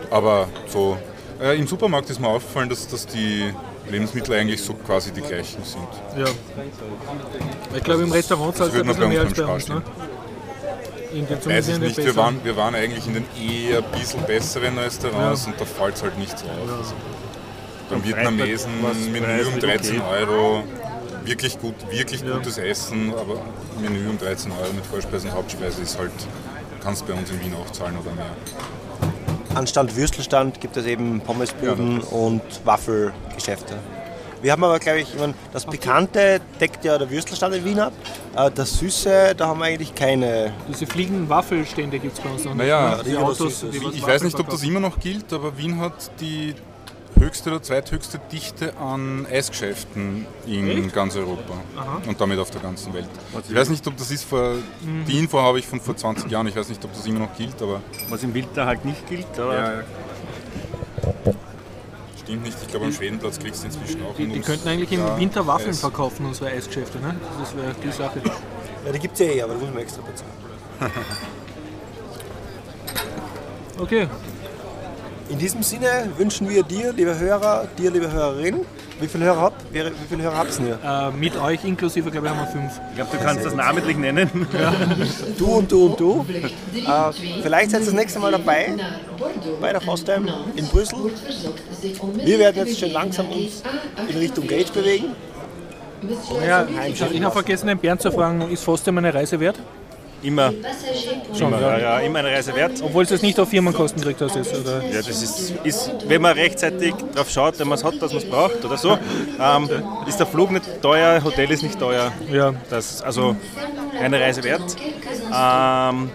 Aber 0.10 0.48
so, 0.68 0.98
äh, 1.42 1.58
im 1.58 1.68
Supermarkt 1.68 2.10
ist 2.10 2.22
mir 2.22 2.30
aufgefallen, 2.30 2.70
dass, 2.70 2.88
dass 2.88 3.06
die 3.06 3.54
Lebensmittel 3.90 4.34
eigentlich 4.36 4.62
so 4.62 4.74
quasi 4.74 5.12
die 5.12 5.22
gleichen 5.22 5.64
sind. 5.64 5.88
ja. 6.18 6.26
Ich 7.76 7.84
glaube, 7.84 8.04
im 8.04 8.12
Restaurant 8.12 8.52
Das 8.54 8.58
zahlst 8.72 8.76
du 8.76 8.80
ein 8.82 8.88
bisschen 8.88 9.02
bei 9.04 9.08
mehr 9.10 9.20
als 9.22 9.30
uns 9.30 9.38
bei 9.38 9.44
beim 9.46 9.54
uns. 9.56 9.68
Ne? 9.70 9.82
In 11.14 11.26
den, 11.28 11.46
Weiß 11.46 11.68
ich 11.70 11.80
nicht, 11.80 11.98
wir 11.98 12.16
waren, 12.16 12.44
wir 12.44 12.58
waren 12.58 12.76
eigentlich 12.76 13.08
in 13.08 13.14
den 13.14 13.26
eher 13.40 13.78
ein 13.80 13.92
bisschen 14.00 14.24
besseren 14.26 14.78
Restaurants 14.78 15.48
und 15.48 15.60
da 15.60 15.66
fällt 15.66 15.96
es 15.96 16.04
halt 16.04 16.18
nicht 16.20 16.38
so 16.38 16.46
auf. 16.46 16.80
Also 16.80 16.94
beim 17.90 18.04
Vietnamesen 18.04 18.72
Menü 19.14 19.46
um 19.46 19.60
preislich 19.60 19.64
13 19.64 20.02
okay. 20.02 20.20
Euro, 20.20 20.64
wirklich 21.24 21.58
gut, 21.60 21.76
wirklich 21.90 22.22
Ja. 22.22 22.36
gutes 22.36 22.58
Essen, 22.58 23.14
aber 23.18 23.42
Menü 23.82 24.10
um 24.10 24.18
13 24.18 24.52
Euro 24.52 24.74
mit 24.74 24.86
Vorspeise 24.86 25.28
und 25.30 25.34
Hauptspeise 25.36 25.82
ist 25.82 25.98
halt, 25.98 26.12
kannst 26.84 27.08
bei 27.08 27.14
uns 27.14 27.30
in 27.32 27.40
Wien 27.42 27.54
auch 27.56 27.72
zahlen 27.72 27.96
oder 28.02 28.12
mehr. 28.14 28.36
Anstatt 29.58 29.96
Würstelstand 29.96 30.62
gibt 30.62 30.78
es 30.78 30.86
eben 30.86 31.20
Pommesbuden 31.20 32.02
und 32.02 32.44
Waffelgeschäfte. 32.64 33.74
Wir 34.40 34.52
haben 34.52 34.64
aber, 34.64 34.78
glaube 34.78 35.00
ich, 35.00 35.12
ich 35.12 35.20
meine, 35.20 35.34
das 35.52 35.66
Pikante 35.66 36.40
deckt 36.62 36.86
ja 36.86 36.96
der 37.00 37.10
Würstelstand 37.10 37.56
in 37.56 37.66
Wien 37.66 37.80
ab. 37.80 37.92
Äh, 38.36 38.52
Das 38.54 38.78
Süße, 38.78 39.34
da 39.36 39.48
haben 39.48 39.60
wir 39.60 39.66
eigentlich 39.66 39.96
keine. 39.96 40.54
Diese 40.70 40.86
fliegenden 40.86 41.28
Waffelstände 41.28 41.98
gibt 41.98 42.16
es 42.16 42.24
bei 42.24 42.30
uns 42.30 42.46
noch 42.46 42.54
nicht. 42.54 42.68
Naja, 42.68 43.00
die 43.04 43.10
die 43.10 43.18
Autos, 43.18 43.66
die 43.72 43.78
Ich 43.98 44.06
weiß 44.06 44.22
nicht, 44.22 44.40
ob 44.40 44.48
das 44.48 44.62
immer 44.62 44.80
noch 44.80 45.00
gilt, 45.00 45.34
aber 45.34 45.58
Wien 45.58 45.80
hat 45.80 46.12
die 46.22 46.54
höchste 47.16 47.50
oder 47.50 47.62
zweithöchste 47.62 48.20
Dichte 48.32 48.78
an 48.78 49.26
Eisgeschäften 49.26 50.26
in 50.46 50.92
ganz 50.92 51.16
Europa 51.16 51.54
und 52.08 52.20
damit 52.20 52.40
auf 52.40 52.52
der 52.52 52.62
ganzen 52.62 52.94
Welt. 52.94 53.10
Ich 53.48 53.56
weiß 53.56 53.70
nicht, 53.70 53.86
ob 53.88 53.98
das 53.98 54.12
ist 54.12 54.24
vor, 54.24 54.56
die 55.08 55.18
Info 55.18 55.40
habe 55.42 55.60
ich 55.60 55.66
von 55.68 55.80
vor 55.80 55.96
20 55.96 56.30
Jahren, 56.30 56.48
ich 56.48 56.56
weiß 56.56 56.70
nicht, 56.70 56.84
ob 56.84 56.94
das 56.94 57.06
immer 57.06 57.20
noch 57.20 57.36
gilt, 57.36 57.62
aber 57.62 57.82
Was 58.10 58.24
im 58.24 58.34
Winter 58.34 58.66
halt 58.66 58.86
nicht 58.86 59.08
gilt, 59.08 59.40
aber 59.40 59.84
stimmt 62.28 62.44
nicht. 62.44 62.58
Ich 62.62 62.68
glaube, 62.68 62.86
am 62.86 62.92
Schwedenplatz 62.92 63.40
kriegst 63.40 63.64
du 63.64 63.68
inzwischen 63.68 64.04
auch 64.04 64.16
Die, 64.16 64.28
die 64.28 64.42
könnten 64.42 64.68
eigentlich 64.68 64.92
im 64.92 65.00
ja, 65.00 65.18
Winter 65.18 65.48
Waffeln 65.48 65.70
Eis. 65.70 65.80
verkaufen, 65.80 66.26
unsere 66.26 66.50
Eisgeschäfte. 66.50 67.00
Ne? 67.00 67.16
Das 67.40 67.56
wäre 67.56 67.74
die 67.82 67.92
Sache. 67.92 68.22
Ja, 68.86 68.92
die 68.92 69.00
gibt 69.00 69.14
es 69.14 69.20
ja 69.20 69.34
eh, 69.34 69.42
aber 69.42 69.54
da 69.54 69.60
muss 69.60 69.70
man 69.70 69.82
extra 69.82 70.02
bezahlen. 70.02 70.92
Okay, 73.80 74.08
In 75.30 75.38
diesem 75.38 75.62
Sinne 75.62 76.10
wünschen 76.18 76.48
wir 76.50 76.64
dir, 76.64 76.94
liebe 76.94 77.18
Hörer, 77.18 77.68
dir, 77.78 77.92
liebe 77.92 78.10
Hörerin, 78.10 78.62
wie 79.00 79.08
viele 79.08 79.26
Hörer 79.26 79.42
habt 79.42 79.76
ihr? 79.76 79.88
Wie 79.88 79.92
viele 80.10 80.24
Hörer 80.24 80.38
habt 80.38 80.60
ihr? 80.60 80.80
äh, 80.84 81.12
mit 81.12 81.36
euch 81.36 81.66
inklusive, 81.66 82.10
glaube 82.10 82.28
ich, 82.28 82.34
haben 82.34 82.40
wir 82.40 82.48
fünf. 82.48 82.80
ich 82.90 82.96
glaube, 82.96 83.18
du 83.18 83.24
kannst 83.24 83.46
das 83.46 83.54
namentlich 83.54 83.98
nennen. 83.98 84.48
Du 85.38 85.46
und 85.48 85.72
du 85.72 85.88
und 85.88 86.00
du. 86.00 86.26
Äh, 86.74 87.42
vielleicht 87.44 87.72
seid 87.72 87.82
ihr 87.82 87.86
das 87.88 87.94
nächste 87.94 88.20
Mal 88.20 88.32
dabei 88.32 88.74
bei 89.60 89.72
der 89.74 89.82
FOSDEM 89.82 90.30
in 90.56 90.66
Brüssel. 90.68 90.98
Wir 92.24 92.40
werden 92.40 92.66
jetzt 92.66 92.80
schon 92.80 92.92
langsam 92.92 93.30
uns 93.30 93.64
in 94.08 94.18
Richtung 94.18 94.48
Gage 94.48 94.72
bewegen. 94.74 95.08
Ja, 96.46 96.66
ich 96.88 97.02
habe 97.02 97.32
vergessen, 97.32 97.68
den 97.68 97.78
Bernd 97.78 98.02
zu 98.02 98.12
fragen, 98.12 98.50
ist 98.50 98.64
Fostem 98.64 98.98
eine 98.98 99.14
Reise 99.14 99.40
wert? 99.40 99.60
Immer, 100.24 100.52
Schon, 101.38 101.54
immer, 101.54 101.80
ja. 101.80 102.00
immer 102.00 102.20
eine 102.20 102.30
Reise 102.30 102.56
wert. 102.56 102.82
Obwohl 102.82 103.04
es 103.04 103.12
jetzt 103.12 103.22
nicht 103.22 103.40
auf 103.40 103.50
Firmenkosten 103.50 104.02
kriegt, 104.02 104.20
das 104.20 104.36
ist, 104.36 104.54
oder? 104.56 104.84
Ja, 104.86 105.02
das 105.02 105.22
ist, 105.22 105.54
ist, 105.64 105.92
wenn 106.08 106.22
man 106.22 106.34
rechtzeitig 106.34 106.96
darauf 107.14 107.30
schaut, 107.30 107.60
wenn 107.60 107.68
man 107.68 107.78
es 107.78 107.84
hat, 107.84 108.02
dass 108.02 108.14
man 108.14 108.24
es 108.24 108.30
braucht 108.30 108.66
oder 108.66 108.78
so, 108.78 108.98
ähm, 109.40 109.70
ist 110.08 110.20
der 110.20 110.26
Flug 110.26 110.52
nicht 110.52 110.82
teuer, 110.82 111.24
Hotel 111.24 111.52
ist 111.52 111.62
nicht 111.62 111.80
teuer. 111.80 112.12
Ja. 112.32 112.54
Das 112.70 113.02
also 113.02 113.36
eine 114.02 114.20
Reise 114.20 114.44
wert. 114.44 114.76
Ähm, 115.32 116.10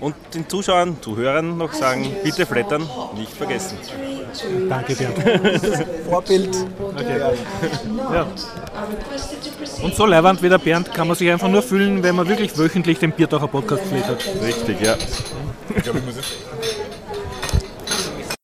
und 0.00 0.14
den 0.34 0.48
Zuschauern, 0.48 0.96
Zuhörern 1.00 1.56
noch 1.56 1.72
sagen, 1.72 2.14
bitte 2.22 2.46
flattern, 2.46 2.88
nicht 3.16 3.32
vergessen. 3.32 3.78
Danke, 4.68 4.94
Bernd. 4.94 5.86
Vorbild. 6.08 6.56
Ja. 8.12 8.26
Und 9.82 9.94
so 9.94 10.06
leiwand 10.06 10.42
wie 10.42 10.48
der 10.48 10.58
Bernd 10.58 10.92
kann 10.92 11.08
man 11.08 11.16
sich 11.16 11.30
einfach 11.30 11.48
nur 11.48 11.62
fühlen, 11.62 12.02
wenn 12.02 12.14
man 12.14 12.28
wirklich 12.28 12.56
wöchentlich 12.58 12.98
den 12.98 13.12
Biertaucher 13.12 13.48
Podcast 13.48 13.82
hat. 14.06 14.24
Richtig, 14.42 14.80
ja. 14.80 14.96
Ich 15.74 15.82
glaube, 15.82 15.98
ich 16.00 16.04
muss 16.04 16.16
jetzt 16.16 16.36